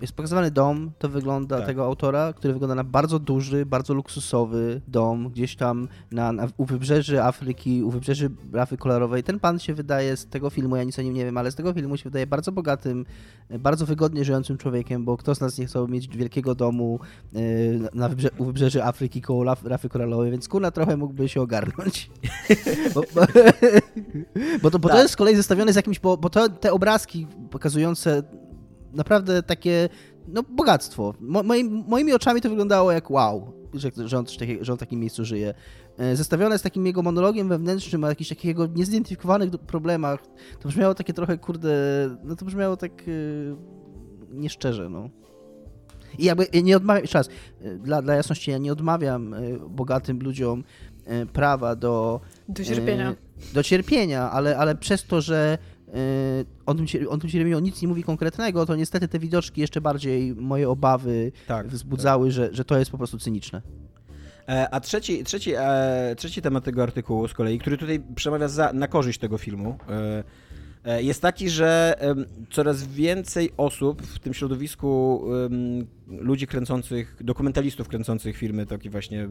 jest 0.01 0.13
pokazywany 0.13 0.51
dom, 0.51 0.91
to 0.99 1.09
wygląda 1.09 1.57
tak. 1.57 1.65
tego 1.65 1.85
autora, 1.85 2.33
który 2.33 2.53
wygląda 2.53 2.75
na 2.75 2.83
bardzo 2.83 3.19
duży, 3.19 3.65
bardzo 3.65 3.93
luksusowy 3.93 4.81
dom, 4.87 5.29
gdzieś 5.29 5.55
tam 5.55 5.87
na, 6.11 6.31
na, 6.31 6.47
u 6.57 6.65
wybrzeży 6.65 7.23
Afryki, 7.23 7.83
u 7.83 7.91
wybrzeży 7.91 8.29
Rafy 8.53 8.77
Kolorowej. 8.77 9.23
Ten 9.23 9.39
pan 9.39 9.59
się 9.59 9.73
wydaje 9.73 10.17
z 10.17 10.25
tego 10.25 10.49
filmu, 10.49 10.75
ja 10.75 10.83
nic 10.83 10.99
o 10.99 11.01
nim 11.01 11.13
nie 11.13 11.25
wiem, 11.25 11.37
ale 11.37 11.51
z 11.51 11.55
tego 11.55 11.73
filmu 11.73 11.97
się 11.97 12.03
wydaje 12.03 12.27
bardzo 12.27 12.51
bogatym, 12.51 13.05
e, 13.49 13.59
bardzo 13.59 13.85
wygodnie 13.85 14.25
żyjącym 14.25 14.57
człowiekiem, 14.57 15.05
bo 15.05 15.17
kto 15.17 15.35
z 15.35 15.41
nas 15.41 15.57
nie 15.57 15.65
chciał 15.65 15.87
mieć 15.87 16.17
wielkiego 16.17 16.55
domu 16.55 16.99
e, 17.35 17.39
na 17.93 18.09
wybrze 18.09 18.29
u 18.37 18.45
wybrzeży 18.45 18.83
Afryki 18.83 19.21
koło 19.21 19.43
Rafy 19.63 19.89
Koralowej, 19.89 20.31
więc 20.31 20.47
kurna 20.47 20.71
trochę 20.71 20.97
mógłby 20.97 21.29
się 21.29 21.41
ogarnąć. 21.41 22.09
bo, 22.95 23.01
bo, 23.15 23.21
bo, 24.61 24.71
to, 24.71 24.79
bo 24.79 24.89
tak. 24.89 24.97
to 24.97 25.01
jest 25.01 25.13
z 25.13 25.17
kolei 25.17 25.35
zestawione 25.35 25.73
z 25.73 25.75
jakimś, 25.75 25.99
bo, 25.99 26.17
bo 26.17 26.29
to 26.29 26.49
te 26.65 26.73
obrazki 26.73 27.27
pokazujące 27.51 28.23
naprawdę 28.93 29.43
takie 29.43 29.89
no, 30.27 30.43
bogactwo. 30.43 31.13
Mo, 31.19 31.43
moim, 31.43 31.83
moimi 31.87 32.13
oczami 32.13 32.41
to 32.41 32.49
wyglądało 32.49 32.91
jak 32.91 33.11
wow, 33.11 33.53
że, 33.73 33.91
że, 34.05 34.17
on, 34.17 34.25
że 34.61 34.71
on 34.71 34.77
w 34.77 34.79
takim 34.79 34.99
miejscu 34.99 35.25
żyje. 35.25 35.53
E, 35.97 36.15
zestawione 36.15 36.59
z 36.59 36.61
takim 36.61 36.85
jego 36.85 37.01
monologiem 37.01 37.49
wewnętrznym 37.49 38.03
o 38.03 38.07
jakichś 38.07 38.29
takiego 38.29 38.67
niezidentyfikowanych 38.67 39.49
problemach, 39.51 40.19
to 40.59 40.69
brzmiało 40.69 40.95
takie 40.95 41.13
trochę, 41.13 41.37
kurde, 41.37 41.69
no 42.23 42.35
to 42.35 42.45
brzmiało 42.45 42.77
tak 42.77 43.07
yy, 43.07 43.55
nieszczerze, 44.31 44.89
no. 44.89 45.09
I 46.17 46.25
jakby 46.25 46.47
nie 46.63 46.77
odmawiam, 46.77 47.07
czas, 47.07 47.29
e, 47.61 47.75
dla, 47.75 48.01
dla 48.01 48.15
jasności, 48.15 48.51
ja 48.51 48.57
nie 48.57 48.71
odmawiam 48.71 49.35
bogatym 49.69 50.19
ludziom 50.19 50.63
prawa 51.33 51.75
do... 51.75 52.21
Do 52.49 52.63
cierpienia. 52.63 53.15
Do 53.53 53.63
cierpienia, 53.63 54.31
ale, 54.31 54.57
ale 54.57 54.75
przez 54.75 55.03
to, 55.03 55.21
że 55.21 55.57
E, 55.95 56.45
on 56.65 56.77
tym, 56.77 56.85
on 57.09 57.19
tym 57.19 57.29
Cieremio 57.29 57.59
nic 57.59 57.81
nie 57.81 57.87
mówi 57.87 58.03
konkretnego, 58.03 58.65
to 58.65 58.75
niestety 58.75 59.07
te 59.07 59.19
widoczki 59.19 59.61
jeszcze 59.61 59.81
bardziej 59.81 60.35
moje 60.35 60.69
obawy 60.69 61.31
tak, 61.47 61.67
wzbudzały, 61.67 62.27
tak. 62.27 62.33
Że, 62.33 62.49
że 62.51 62.65
to 62.65 62.77
jest 62.77 62.91
po 62.91 62.97
prostu 62.97 63.19
cyniczne. 63.19 63.61
E, 64.49 64.69
a 64.69 64.79
trzeci, 64.79 65.23
trzeci, 65.23 65.53
e, 65.57 66.15
trzeci 66.17 66.41
temat 66.41 66.63
tego 66.63 66.83
artykułu 66.83 67.27
z 67.27 67.33
kolei, 67.33 67.59
który 67.59 67.77
tutaj 67.77 68.01
przemawia 68.15 68.47
za, 68.47 68.73
na 68.73 68.87
korzyść 68.87 69.19
tego 69.19 69.37
filmu, 69.37 69.77
jest 70.99 71.21
taki, 71.21 71.49
że 71.49 71.95
coraz 72.51 72.83
więcej 72.83 73.51
osób 73.57 74.01
w 74.01 74.19
tym 74.19 74.33
środowisku 74.33 75.23
ludzi 76.07 76.47
kręcących, 76.47 77.15
dokumentalistów 77.21 77.87
kręcących 77.87 78.37
filmy 78.37 78.65
takie 78.65 78.89
właśnie 78.89 79.29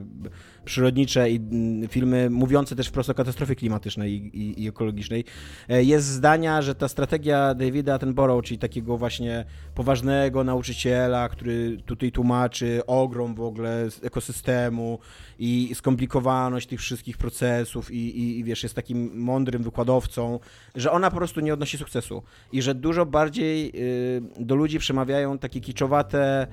przyrodnicze 0.64 1.30
i 1.30 1.36
mm, 1.36 1.88
filmy 1.88 2.30
mówiące 2.30 2.76
też 2.76 2.88
wprost 2.88 3.10
o 3.10 3.14
katastrofie 3.14 3.54
klimatycznej 3.54 4.12
i, 4.12 4.38
i, 4.38 4.62
i, 4.62 4.68
ekologicznej, 4.68 5.24
e, 5.68 5.84
jest 5.84 6.06
zdania, 6.06 6.62
że 6.62 6.74
ta 6.74 6.88
strategia 6.88 7.54
Davida 7.54 7.94
Attenborough, 7.94 8.44
czyli 8.44 8.58
takiego 8.58 8.96
właśnie 8.96 9.44
poważnego 9.74 10.44
nauczyciela, 10.44 11.28
który 11.28 11.78
tutaj 11.86 12.12
tłumaczy 12.12 12.86
ogrom 12.86 13.34
w 13.34 13.40
ogóle 13.40 13.88
ekosystemu 14.02 14.98
i 15.38 15.70
skomplikowaność 15.74 16.66
tych 16.66 16.80
wszystkich 16.80 17.18
procesów 17.18 17.90
i, 17.90 18.38
i 18.38 18.44
wiesz, 18.44 18.62
jest 18.62 18.74
takim 18.74 19.20
mądrym 19.20 19.62
wykładowcą, 19.62 20.40
że 20.74 20.92
ona 20.92 21.10
po 21.10 21.16
prostu 21.16 21.40
nie 21.40 21.54
odnosi 21.54 21.78
sukcesu 21.78 22.22
i 22.52 22.62
że 22.62 22.74
dużo 22.74 23.06
bardziej 23.06 23.72
y, 23.74 24.44
do 24.44 24.54
ludzi 24.54 24.78
przemawiają 24.78 25.38
takie 25.38 25.60
kiczowate 25.60 26.46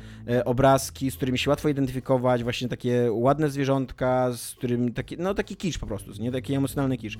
obrazki, 0.45 1.11
z 1.11 1.15
którymi 1.15 1.37
się 1.37 1.49
łatwo 1.49 1.69
identyfikować, 1.69 2.43
właśnie 2.43 2.67
takie 2.67 3.11
ładne 3.11 3.49
zwierzątka, 3.49 4.31
z 4.31 4.55
którym 4.55 4.93
taki, 4.93 5.17
no 5.17 5.33
taki 5.33 5.55
kicz 5.55 5.79
po 5.79 5.87
prostu, 5.87 6.11
nie 6.19 6.31
taki 6.31 6.53
emocjonalny 6.53 6.97
kicz. 6.97 7.17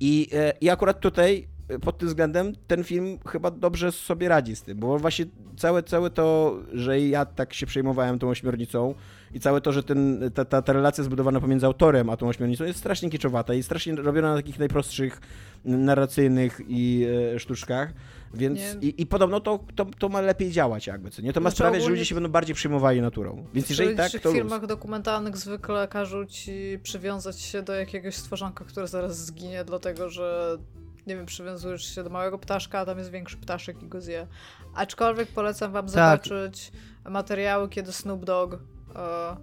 I, 0.00 0.28
e, 0.32 0.52
i 0.60 0.70
akurat 0.70 1.00
tutaj 1.00 1.48
e, 1.61 1.61
pod 1.78 1.98
tym 1.98 2.08
względem 2.08 2.52
ten 2.66 2.84
film 2.84 3.18
chyba 3.28 3.50
dobrze 3.50 3.92
sobie 3.92 4.28
radzi 4.28 4.56
z 4.56 4.62
tym, 4.62 4.78
bo 4.78 4.98
właśnie 4.98 5.26
całe, 5.56 5.82
całe 5.82 6.10
to, 6.10 6.58
że 6.72 7.00
ja 7.00 7.24
tak 7.24 7.54
się 7.54 7.66
przejmowałem 7.66 8.18
tą 8.18 8.28
ośmiornicą 8.28 8.94
i 9.34 9.40
całe 9.40 9.60
to, 9.60 9.72
że 9.72 9.82
ten, 9.82 10.30
ta, 10.34 10.44
ta, 10.44 10.62
ta 10.62 10.72
relacja 10.72 11.04
zbudowana 11.04 11.40
pomiędzy 11.40 11.66
autorem 11.66 12.10
a 12.10 12.16
tą 12.16 12.28
ośmiornicą 12.28 12.64
jest 12.64 12.78
strasznie 12.78 13.10
kiczowata 13.10 13.54
i 13.54 13.62
strasznie 13.62 13.96
robiona 13.96 14.30
na 14.30 14.36
takich 14.36 14.58
najprostszych 14.58 15.20
narracyjnych 15.64 16.60
i 16.68 17.06
e, 17.34 17.38
sztuczkach, 17.38 17.92
więc 18.34 18.60
i, 18.80 19.02
i, 19.02 19.06
podobno 19.06 19.40
to, 19.40 19.64
to, 19.74 19.86
to, 19.98 20.08
ma 20.08 20.20
lepiej 20.20 20.50
działać 20.50 20.86
jakby, 20.86 21.10
co 21.10 21.22
nie? 21.22 21.32
To 21.32 21.40
ma 21.40 21.50
znaczy, 21.50 21.56
sprawiać, 21.56 21.82
że 21.82 21.90
ludzie 21.90 22.04
się 22.04 22.14
będą 22.14 22.30
bardziej 22.30 22.54
przejmowali 22.54 23.00
naturą. 23.00 23.46
Więc 23.54 23.70
jeżeli 23.70 23.96
tak, 23.96 24.12
to... 24.22 24.30
W 24.30 24.34
filmach 24.34 24.66
dokumentalnych 24.66 25.36
zwykle 25.36 25.88
każą 25.88 26.26
ci 26.26 26.78
przywiązać 26.82 27.40
się 27.40 27.62
do 27.62 27.72
jakiegoś 27.74 28.14
stworzonka, 28.14 28.64
które 28.64 28.88
zaraz 28.88 29.26
zginie, 29.26 29.64
dlatego 29.64 30.10
że 30.10 30.58
nie 31.06 31.16
wiem, 31.16 31.26
przywiązujesz 31.26 31.94
się 31.94 32.04
do 32.04 32.10
małego 32.10 32.38
ptaszka, 32.38 32.78
a 32.78 32.86
tam 32.86 32.98
jest 32.98 33.10
większy 33.10 33.36
ptaszek 33.36 33.82
i 33.82 33.88
go 33.88 34.00
zje. 34.00 34.26
Aczkolwiek 34.74 35.28
polecam 35.28 35.72
wam 35.72 35.86
tak. 35.86 35.92
zobaczyć 35.92 36.72
materiały, 37.04 37.68
kiedy 37.68 37.92
Snoop 37.92 38.24
Dogg 38.24 38.54
e, 38.94 39.36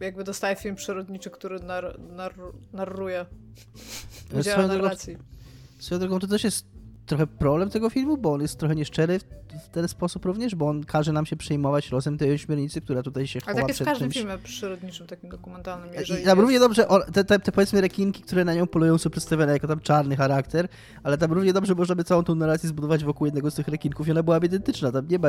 jakby 0.00 0.24
dostaje 0.24 0.56
film 0.56 0.74
przyrodniczy, 0.74 1.30
który 1.30 1.60
nar, 1.60 1.98
nar, 1.98 2.34
narruje. 2.72 3.26
Udziela 4.38 4.66
narracji. 4.66 5.16
Swoją 5.78 5.98
drogą, 5.98 6.18
to 6.18 6.26
też 6.26 6.44
jest 6.44 6.73
trochę 7.06 7.26
problem 7.26 7.70
tego 7.70 7.90
filmu, 7.90 8.16
bo 8.16 8.32
on 8.32 8.40
jest 8.40 8.58
trochę 8.58 8.74
nieszczery 8.74 9.18
w, 9.18 9.68
ten 9.72 9.88
sposób 9.88 10.24
również, 10.24 10.54
bo 10.54 10.68
on 10.68 10.84
każe 10.84 11.12
nam 11.12 11.26
się 11.26 11.36
przejmować 11.36 11.92
losem 11.92 12.18
tej 12.18 12.32
ośmiornicy, 12.32 12.80
która 12.80 13.02
tutaj 13.02 13.26
się 13.26 13.40
chowa 13.40 13.52
Ale 13.52 13.60
tak 13.60 13.68
jest 13.68 13.80
w 13.80 13.84
każdym 13.84 14.10
czymś... 14.10 14.16
filmie 14.16 14.38
przyrodniczym, 14.38 15.06
takim 15.06 15.30
dokumentalnym. 15.30 15.90
I, 15.90 15.94
tam 15.94 16.16
jest... 16.16 16.28
równie 16.34 16.58
dobrze, 16.58 16.86
te, 17.12 17.24
te, 17.24 17.38
te, 17.38 17.52
powiedzmy 17.52 17.80
rekinki, 17.80 18.22
które 18.22 18.44
na 18.44 18.54
nią 18.54 18.66
polują 18.66 18.98
są 18.98 19.10
przedstawione 19.10 19.52
jako 19.52 19.68
tam 19.68 19.80
czarny 19.80 20.16
charakter, 20.16 20.68
ale 21.02 21.18
tam 21.18 21.32
równie 21.32 21.52
dobrze 21.52 21.74
można 21.74 21.94
by 21.94 22.04
całą 22.04 22.24
tą 22.24 22.34
narrację 22.34 22.68
zbudować 22.68 23.04
wokół 23.04 23.26
jednego 23.26 23.50
z 23.50 23.54
tych 23.54 23.68
rekinków 23.68 24.08
i 24.08 24.10
ona 24.10 24.22
byłaby 24.22 24.46
identyczna, 24.46 24.92
tam 24.92 25.08
nie 25.08 25.18
ma 25.18 25.28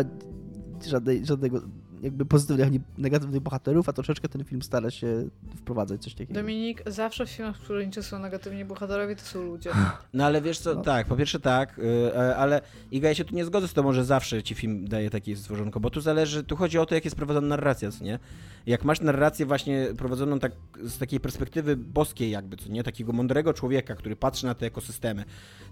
żadnej, 0.88 1.26
żadnego 1.26 1.62
jakby 2.02 2.26
pozytywnych, 2.26 2.68
ani 2.68 2.80
negatywnych 2.98 3.42
bohaterów, 3.42 3.90
a 3.90 3.94
troszeczkę 3.94 4.30
ten 4.30 4.44
film 4.44 4.62
stara 4.62 4.92
się 4.92 5.30
wprowadzać 5.58 6.04
coś 6.04 6.14
takiego. 6.14 6.34
Dominik, 6.34 6.84
zawsze 6.86 7.26
w 7.26 7.30
filmach, 7.30 7.58
w 7.58 7.60
których 7.60 7.90
są 8.02 8.20
negatywni 8.20 8.66
bohaterowie, 8.66 9.16
to 9.16 9.22
są 9.22 9.44
ludzie. 9.44 9.70
No 10.14 10.26
ale 10.26 10.42
wiesz 10.42 10.60
co, 10.60 10.76
no. 10.76 10.82
tak, 10.82 11.08
po 11.08 11.16
pierwsze 11.16 11.40
tak, 11.40 11.78
yy, 11.78 12.36
ale 12.36 12.62
Iga, 12.92 13.10
ja 13.10 13.16
się 13.16 13.26
tu 13.26 13.36
nie 13.36 13.46
zgodzę 13.46 13.68
z 13.68 13.74
tobą, 13.74 13.94
że 13.94 14.06
zawsze 14.06 14.44
ci 14.44 14.56
film 14.56 14.88
daje 14.88 15.10
takie 15.10 15.36
stworzonko, 15.36 15.80
bo 15.80 15.90
tu 15.90 16.02
zależy, 16.02 16.44
tu 16.44 16.56
chodzi 16.56 16.80
o 16.80 16.86
to, 16.86 16.96
jak 16.96 17.06
jest 17.06 17.18
prowadzona 17.18 17.48
narracja, 17.48 17.92
co 17.92 18.04
nie? 18.04 18.20
Jak 18.66 18.84
masz 18.84 19.02
narrację 19.02 19.46
właśnie 19.46 19.88
prowadzoną 19.98 20.40
tak 20.40 20.52
z 20.84 20.98
takiej 20.98 21.20
perspektywy 21.20 21.78
boskiej 21.78 22.32
jakby, 22.32 22.58
co 22.58 22.70
nie? 22.70 22.84
Takiego 22.84 23.14
mądrego 23.14 23.54
człowieka, 23.54 23.96
który 23.96 24.16
patrzy 24.16 24.46
na 24.46 24.56
te 24.56 24.66
ekosystemy, 24.66 25.26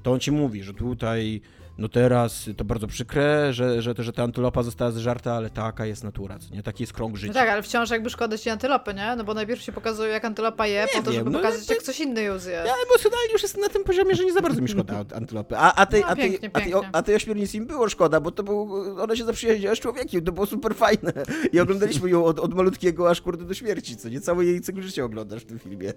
to 0.04 0.12
on 0.12 0.20
ci 0.20 0.32
mówi, 0.32 0.64
że 0.64 0.74
tutaj 0.74 1.42
no 1.78 1.90
teraz 1.90 2.50
to 2.58 2.66
bardzo 2.66 2.88
przykre, 2.88 3.54
że, 3.54 3.82
że, 3.82 3.94
że 3.98 4.14
ta 4.14 4.24
antylopa 4.24 4.64
została 4.64 4.92
zżarta, 4.92 5.34
ale 5.34 5.50
taka 5.50 5.86
jest 5.86 6.04
natura 6.04 6.13
natura, 6.14 6.40
co 6.40 6.56
nie? 6.56 6.64
Taki 6.64 6.84
jest 6.84 6.94
krąg 6.94 7.12
No 7.14 7.18
życia. 7.18 7.34
tak, 7.34 7.50
ale 7.50 7.62
wciąż 7.64 7.90
jakby 7.90 8.10
szkoda 8.10 8.38
ci 8.38 8.50
antylopy, 8.50 8.94
nie? 8.94 9.16
No 9.18 9.24
bo 9.24 9.34
najpierw 9.34 9.62
się 9.62 9.72
pokazuje, 9.72 10.10
jak 10.12 10.26
antylopa 10.26 10.68
je, 10.68 10.86
po 10.96 10.98
to, 11.04 11.12
wiem, 11.12 11.14
żeby 11.20 11.30
no, 11.30 11.40
pokazać, 11.40 11.66
to- 11.68 11.74
jak 11.74 11.84
coś 11.84 12.00
inny 12.00 12.22
ją 12.24 12.40
zje. 12.40 12.52
Ja 12.54 12.74
emocjonalnie 12.90 13.32
już 13.34 13.42
jestem 13.44 13.62
na 13.62 13.70
tym 13.70 13.84
poziomie, 13.84 14.16
że 14.16 14.24
nie 14.26 14.34
za 14.34 14.42
bardzo 14.42 14.62
mi 14.62 14.68
szkoda 14.68 15.00
od 15.00 15.14
antylopy. 15.14 15.58
A, 15.58 15.76
a, 15.76 15.86
tej, 15.86 16.02
No, 16.02 16.08
a, 16.08 16.16
tej, 16.16 16.32
pięknie, 16.32 16.50
a, 16.54 16.60
tej, 16.60 16.72
pięknie. 16.72 16.90
a 16.94 17.02
tej 17.02 17.16
ośmiornicy 17.16 17.58
im 17.58 17.66
było 17.68 17.90
szkoda, 17.90 18.20
bo 18.20 18.32
to 18.32 18.44
był, 18.44 18.74
ona 19.02 19.16
się 19.16 19.26
zaprzyjaźniła 19.26 19.76
z 19.76 19.80
człowiekiem, 19.80 20.26
to 20.26 20.32
było 20.32 20.46
super 20.46 20.76
fajne. 20.76 21.14
I 21.54 21.60
oglądaliśmy 21.60 22.10
ją 22.10 22.26
od, 22.26 22.40
od 22.40 22.54
malutkiego 22.54 23.10
aż 23.10 23.22
kurde 23.22 23.46
do 23.46 23.54
śmierci, 23.54 23.98
co 23.98 24.10
nie? 24.10 24.22
Cały 24.22 24.46
jej 24.46 24.62
cykl 24.62 24.82
życia 24.82 25.04
oglądasz 25.04 25.42
w 25.42 25.46
tym 25.46 25.60
filmie. 25.60 25.94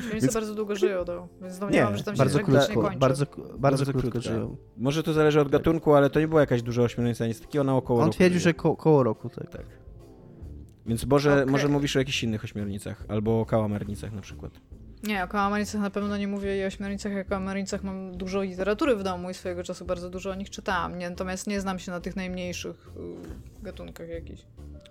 Śmielnicy 0.00 0.20
Więc- 0.20 0.34
bardzo 0.34 0.54
długo 0.54 0.76
żyją, 0.76 1.04
no. 1.06 1.28
więc 1.42 1.54
Nie, 1.54 1.60
domniemam, 1.60 1.96
że 1.96 2.04
tam 2.04 2.14
się 2.14 2.18
Bardzo 2.18 2.38
krótko, 2.38 2.80
kończy. 2.80 2.98
bardzo, 2.98 3.26
bardzo, 3.26 3.58
Bardzo 3.58 3.84
krótko 3.84 4.00
krótka. 4.10 4.20
żyją. 4.30 4.56
Może 4.76 5.02
to 5.02 5.12
zależy 5.12 5.40
od 5.40 5.48
gatunku, 5.48 5.94
ale 5.94 6.10
to 6.10 6.20
nie 6.20 6.28
była 6.28 6.40
jakaś 6.40 6.62
duża 6.62 6.82
ośmiornica, 6.82 7.26
nic 7.26 7.40
takiego 7.40 7.64
na 7.64 7.76
około 7.76 7.98
On 8.00 8.04
roku 8.06 8.14
twierdził, 8.14 8.40
żyje. 8.40 8.50
że 8.50 8.54
ko 8.54 8.76
koło 8.76 9.02
roku, 9.02 9.29
tak. 9.34 9.50
Tak. 9.50 9.66
Więc 10.86 11.06
może, 11.06 11.32
Okej. 11.32 11.46
może 11.46 11.68
mówisz 11.68 11.96
o 11.96 11.98
jakichś 11.98 12.22
innych 12.22 12.44
ośmiornicach, 12.44 13.04
albo 13.08 13.40
o 13.40 13.46
kałamarnicach 13.46 14.12
na 14.12 14.20
przykład. 14.20 14.52
Nie, 15.02 15.24
o 15.24 15.28
kałamarnicach 15.28 15.80
na 15.80 15.90
pewno 15.90 16.16
nie 16.16 16.28
mówię 16.28 16.60
i 16.60 16.64
o 16.64 16.66
ośmiornicach. 16.66 17.12
Jak 17.12 17.26
o 17.26 17.28
kałamarnicach 17.30 17.82
mam 17.84 18.16
dużo 18.16 18.42
literatury 18.42 18.96
w 18.96 19.02
domu 19.02 19.30
i 19.30 19.34
swojego 19.34 19.64
czasu 19.64 19.84
bardzo 19.84 20.10
dużo 20.10 20.30
o 20.30 20.34
nich 20.34 20.50
czytałam. 20.50 20.98
Nie, 20.98 21.10
natomiast 21.10 21.46
nie 21.46 21.60
znam 21.60 21.78
się 21.78 21.92
na 21.92 22.00
tych 22.00 22.16
najmniejszych 22.16 22.90
y, 23.60 23.62
gatunkach 23.64 24.08
jakichś. 24.08 24.42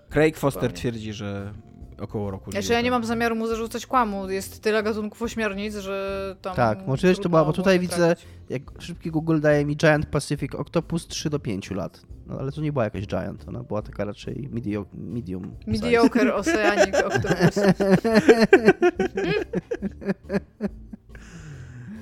Craig 0.10 0.38
Foster 0.38 0.74
twierdzi, 0.74 1.14
że 1.14 1.54
około 2.00 2.32
roku 2.32 2.52
Znaczy 2.52 2.74
ja 2.74 2.82
nie 2.82 2.92
mam 2.92 3.06
zamiaru 3.06 3.36
mu 3.36 3.48
zarzucać 3.48 3.86
kłamu. 3.86 4.30
Jest 4.30 4.62
tyle 4.62 4.84
gatunków 4.84 5.22
ośmiornic, 5.22 5.76
że 5.76 6.36
tam 6.42 6.56
Tak, 6.56 6.88
możliwe, 6.88 7.16
że 7.16 7.22
to 7.22 7.30
była, 7.30 7.46
bo 7.46 7.54
tutaj 7.54 7.80
widzę, 7.80 8.16
jak 8.50 8.62
szybki 8.80 9.12
Google 9.12 9.40
daje 9.40 9.66
mi 9.66 9.78
Giant 9.78 10.06
Pacific 10.06 10.56
Octopus 10.56 11.08
3 11.08 11.30
do 11.30 11.40
5 11.40 11.72
lat. 11.72 12.02
No 12.28 12.40
ale 12.40 12.52
to 12.52 12.62
nie 12.62 12.72
była 12.72 12.84
jakaś 12.84 13.08
Giant, 13.08 13.46
ona 13.48 13.64
była 13.64 13.82
taka 13.82 14.06
raczej 14.06 14.50
medio, 14.52 14.86
medium. 14.94 15.44
size. 15.44 15.72
Mediocre 15.86 16.36
Oceanic 16.42 16.96
Octopus. 16.96 17.60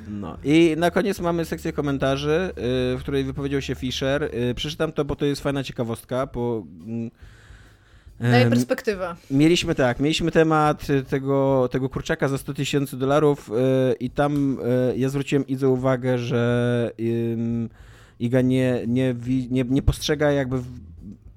No 0.09 0.37
i 0.43 0.75
na 0.77 0.91
koniec 0.91 1.19
mamy 1.19 1.45
sekcję 1.45 1.73
komentarzy, 1.73 2.49
y, 2.49 2.97
w 2.97 2.99
której 2.99 3.23
wypowiedział 3.23 3.61
się 3.61 3.75
Fisher. 3.75 4.23
Y, 4.23 4.53
Przeczytam 4.55 4.91
to, 4.91 5.05
bo 5.05 5.15
to 5.15 5.25
jest 5.25 5.41
fajna 5.41 5.63
ciekawostka, 5.63 6.25
bo... 6.25 6.63
Daje 8.19 8.49
perspektywę. 8.49 9.15
Mieliśmy 9.31 9.75
tak, 9.75 9.99
mieliśmy 9.99 10.31
temat 10.31 10.89
y, 10.89 11.03
tego, 11.03 11.69
tego 11.71 11.89
kurczaka 11.89 12.27
za 12.27 12.37
100 12.37 12.53
tysięcy 12.53 12.97
dolarów 12.97 13.49
y, 13.49 13.53
i 13.93 14.09
tam 14.09 14.59
y, 14.59 14.97
ja 14.97 15.09
zwróciłem 15.09 15.47
Idze 15.47 15.69
uwagę, 15.69 16.17
że 16.17 16.91
Iga 18.19 18.41
nie, 18.41 18.83
nie, 18.87 19.15
nie, 19.49 19.63
nie 19.63 19.81
postrzega 19.81 20.31
jakby 20.31 20.57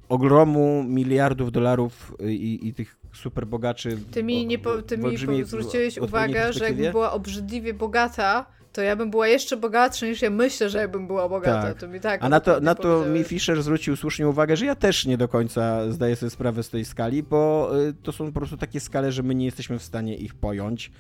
ogromu 0.08 0.84
miliardów 0.84 1.52
dolarów 1.52 2.16
i, 2.28 2.68
i 2.68 2.74
tych 2.74 2.96
super 3.12 3.46
bogaczy. 3.46 3.98
Ty 4.10 4.22
mi, 4.22 4.46
nie 4.46 4.58
po, 4.58 4.82
ty 4.82 4.98
mi 4.98 5.18
po, 5.18 5.44
zwróciłeś 5.44 5.98
uwagę, 5.98 6.52
że 6.52 6.64
jakbym 6.64 6.92
była 6.92 7.12
obrzydliwie 7.12 7.74
bogata, 7.74 8.46
to 8.72 8.82
ja 8.82 8.96
bym 8.96 9.10
była 9.10 9.28
jeszcze 9.28 9.56
bogatsza 9.56 10.06
niż 10.06 10.22
ja 10.22 10.30
myślę, 10.30 10.70
że 10.70 10.78
jakbym 10.78 11.06
była 11.06 11.28
bogata. 11.28 11.62
Tak. 11.62 11.78
To 11.78 11.88
mi 11.88 12.00
tak 12.00 12.24
A 12.24 12.28
na 12.28 12.40
to, 12.40 12.60
na 12.60 12.74
to 12.74 13.04
mi. 13.04 13.24
Fisher 13.24 13.62
zwrócił 13.62 13.96
słusznie 13.96 14.28
uwagę, 14.28 14.56
że 14.56 14.66
ja 14.66 14.74
też 14.74 15.06
nie 15.06 15.18
do 15.18 15.28
końca 15.28 15.92
zdaję 15.92 16.16
sobie 16.16 16.30
sprawę 16.30 16.62
z 16.62 16.70
tej 16.70 16.84
skali, 16.84 17.22
bo 17.22 17.70
y, 17.88 17.94
to 18.02 18.12
są 18.12 18.32
po 18.32 18.40
prostu 18.40 18.56
takie 18.56 18.80
skale, 18.80 19.12
że 19.12 19.22
my 19.22 19.34
nie 19.34 19.44
jesteśmy 19.44 19.78
w 19.78 19.82
stanie 19.82 20.16
ich 20.16 20.34
pojąć. 20.34 20.90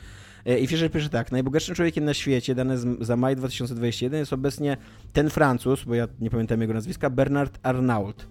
Y, 0.48 0.58
I 0.58 0.66
Fisher 0.66 0.90
pisze 0.90 1.08
tak, 1.08 1.32
najbogatszym 1.32 1.74
człowiekiem 1.74 2.04
na 2.04 2.14
świecie, 2.14 2.54
dane 2.54 2.78
za 3.00 3.16
maj 3.16 3.36
2021 3.36 4.20
jest 4.20 4.32
obecnie 4.32 4.76
ten 5.12 5.30
Francuz, 5.30 5.84
bo 5.84 5.94
ja 5.94 6.08
nie 6.20 6.30
pamiętam 6.30 6.60
jego 6.60 6.74
nazwiska, 6.74 7.10
Bernard 7.10 7.58
Arnault, 7.62 8.26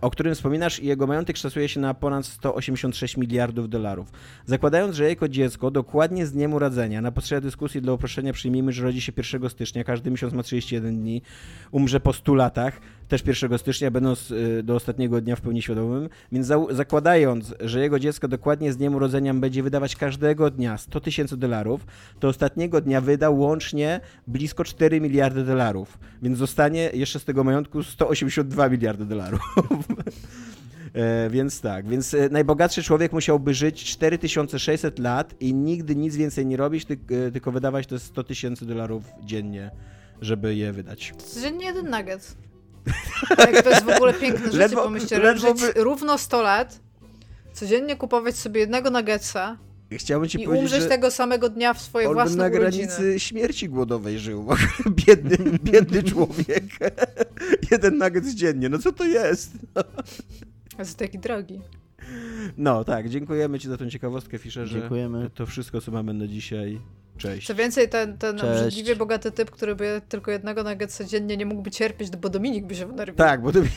o 0.00 0.10
którym 0.10 0.34
wspominasz 0.34 0.80
i 0.80 0.86
jego 0.86 1.06
majątek 1.06 1.36
szacuje 1.36 1.68
się 1.68 1.80
na 1.80 1.94
ponad 1.94 2.26
186 2.26 3.16
miliardów 3.16 3.68
dolarów. 3.68 4.12
Zakładając, 4.46 4.96
że 4.96 5.08
jako 5.08 5.28
dziecko 5.28 5.70
dokładnie 5.70 6.26
z 6.26 6.32
dniem 6.32 6.54
urodzenia, 6.54 7.00
na 7.00 7.12
potrzeby 7.12 7.40
dyskusji 7.40 7.82
dla 7.82 7.92
uproszczenia 7.92 8.32
przyjmijmy, 8.32 8.72
że 8.72 8.82
rodzi 8.82 9.00
się 9.00 9.12
1 9.16 9.50
stycznia, 9.50 9.84
każdy 9.84 10.10
miesiąc 10.10 10.32
ma 10.32 10.42
31 10.42 10.96
dni, 10.96 11.22
umrze 11.70 12.00
po 12.00 12.12
100 12.12 12.34
latach, 12.34 12.80
też 13.08 13.42
1 13.42 13.58
stycznia, 13.58 13.90
będąc 13.90 14.30
y, 14.30 14.62
do 14.62 14.74
ostatniego 14.74 15.20
dnia 15.20 15.36
w 15.36 15.40
pełni 15.40 15.62
świadomym, 15.62 16.08
więc 16.32 16.46
za, 16.46 16.58
zakładając, 16.70 17.54
że 17.60 17.80
jego 17.80 17.98
dziecko 17.98 18.28
dokładnie 18.28 18.72
z 18.72 18.76
dniem 18.76 18.94
urodzenia 18.94 19.34
będzie 19.34 19.62
wydawać 19.62 19.96
każdego 19.96 20.50
dnia 20.50 20.78
100 20.78 21.00
tysięcy 21.00 21.36
dolarów, 21.36 21.86
to 22.20 22.28
ostatniego 22.28 22.80
dnia 22.80 23.00
wyda 23.00 23.30
łącznie 23.30 24.00
blisko 24.26 24.64
4 24.64 25.00
miliardy 25.00 25.44
dolarów, 25.44 25.98
więc 26.22 26.38
zostanie 26.38 26.90
jeszcze 26.94 27.18
z 27.18 27.24
tego 27.24 27.44
majątku 27.44 27.82
182 27.82 28.68
miliardy 28.68 29.04
dolarów. 29.04 29.40
E, 30.94 31.30
więc 31.30 31.60
tak, 31.60 31.88
więc 31.88 32.14
e, 32.14 32.28
najbogatszy 32.28 32.82
człowiek 32.82 33.12
musiałby 33.12 33.54
żyć 33.54 33.84
4600 33.84 34.98
lat 34.98 35.34
i 35.40 35.54
nigdy 35.54 35.96
nic 35.96 36.16
więcej 36.16 36.46
nie 36.46 36.56
robić, 36.56 36.86
e, 36.90 37.30
tylko 37.30 37.52
wydawać 37.52 37.86
te 37.86 37.98
100 37.98 38.24
tysięcy 38.24 38.66
dolarów 38.66 39.04
dziennie, 39.24 39.70
żeby 40.20 40.54
je 40.54 40.72
wydać. 40.72 41.12
Codziennie 41.18 41.66
jeden 41.66 41.90
nugget. 41.90 42.36
Jak 43.38 43.62
to 43.62 43.70
jest 43.70 43.84
w 43.84 43.88
ogóle 43.88 44.14
piękne 44.14 44.46
życie, 44.46 44.58
Ledwo- 44.58 44.82
pomyślcie, 44.82 45.18
ledwo 45.18 45.48
żyć 45.56 45.60
by- 45.74 45.82
równo 45.84 46.18
100 46.18 46.42
lat, 46.42 46.80
codziennie 47.52 47.96
kupować 47.96 48.36
sobie 48.36 48.60
jednego 48.60 48.90
nuggetsa 48.90 49.56
Chciałbym 49.92 50.28
ci 50.28 50.42
i 50.42 50.44
powiedzieć, 50.44 50.62
umrzeć 50.64 50.82
że 50.82 50.88
tego 50.88 51.10
samego 51.10 51.48
dnia 51.48 51.74
w 51.74 51.80
swoje 51.82 52.06
on 52.08 52.10
by 52.10 52.14
własne 52.14 52.36
na 52.50 52.56
urodziny. 52.58 52.86
granicy 52.86 53.20
śmierci 53.20 53.68
głodowej 53.68 54.18
żył. 54.18 54.46
biedny, 55.06 55.36
biedny 55.72 56.02
człowiek. 56.02 56.64
Jeden 57.70 57.98
nugget 57.98 58.34
dziennie, 58.34 58.68
no 58.68 58.78
co 58.78 58.92
to 58.92 59.04
jest? 59.04 59.52
A 60.78 60.82
jest 60.82 60.98
taki 60.98 61.18
drogi. 61.18 61.60
No 62.56 62.84
tak, 62.84 63.08
dziękujemy 63.08 63.58
ci 63.58 63.68
za 63.68 63.76
tą 63.76 63.90
ciekawostkę, 63.90 64.38
Fischerze. 64.38 64.80
Dziękujemy. 64.80 65.30
To 65.34 65.46
wszystko, 65.46 65.80
co 65.80 65.90
mamy 65.92 66.14
na 66.14 66.26
dzisiaj. 66.26 66.80
Cześć. 67.18 67.46
Co 67.46 67.54
więcej, 67.54 67.88
ten, 67.88 68.18
ten 68.18 68.38
Cześć. 68.38 68.52
obrzydliwie 68.52 68.96
bogaty 68.96 69.30
typ, 69.30 69.50
który 69.50 69.76
by 69.76 70.00
tylko 70.08 70.30
jednego 70.30 70.62
nuggetsa 70.62 71.04
dziennie 71.04 71.36
nie 71.36 71.46
mógłby 71.46 71.70
cierpieć, 71.70 72.10
bo 72.16 72.28
Dominik 72.28 72.66
by 72.66 72.74
się 72.74 72.86
wnerwił. 72.86 73.16
Tak, 73.16 73.42
bo 73.42 73.52
to 73.52 73.58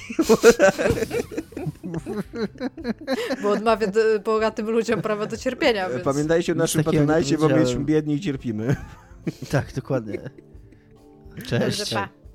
Bo 3.42 3.50
odmawia 3.50 3.88
bogatym 4.24 4.70
ludziom 4.70 5.02
prawa 5.02 5.26
do 5.26 5.38
cierpienia, 5.38 5.90
więc... 5.90 6.04
Pamiętajcie 6.04 6.52
o 6.52 6.56
naszym 6.56 6.84
patronajcie, 6.84 7.38
bo 7.38 7.50
my 7.50 7.60
jesteśmy 7.60 7.86
biedni 7.86 8.14
i 8.14 8.20
cierpimy. 8.20 8.76
Tak, 9.52 9.74
dokładnie. 9.74 10.20
Cześć. 11.46 11.78
Dobrze, 11.80 11.96
pa. 11.96 12.27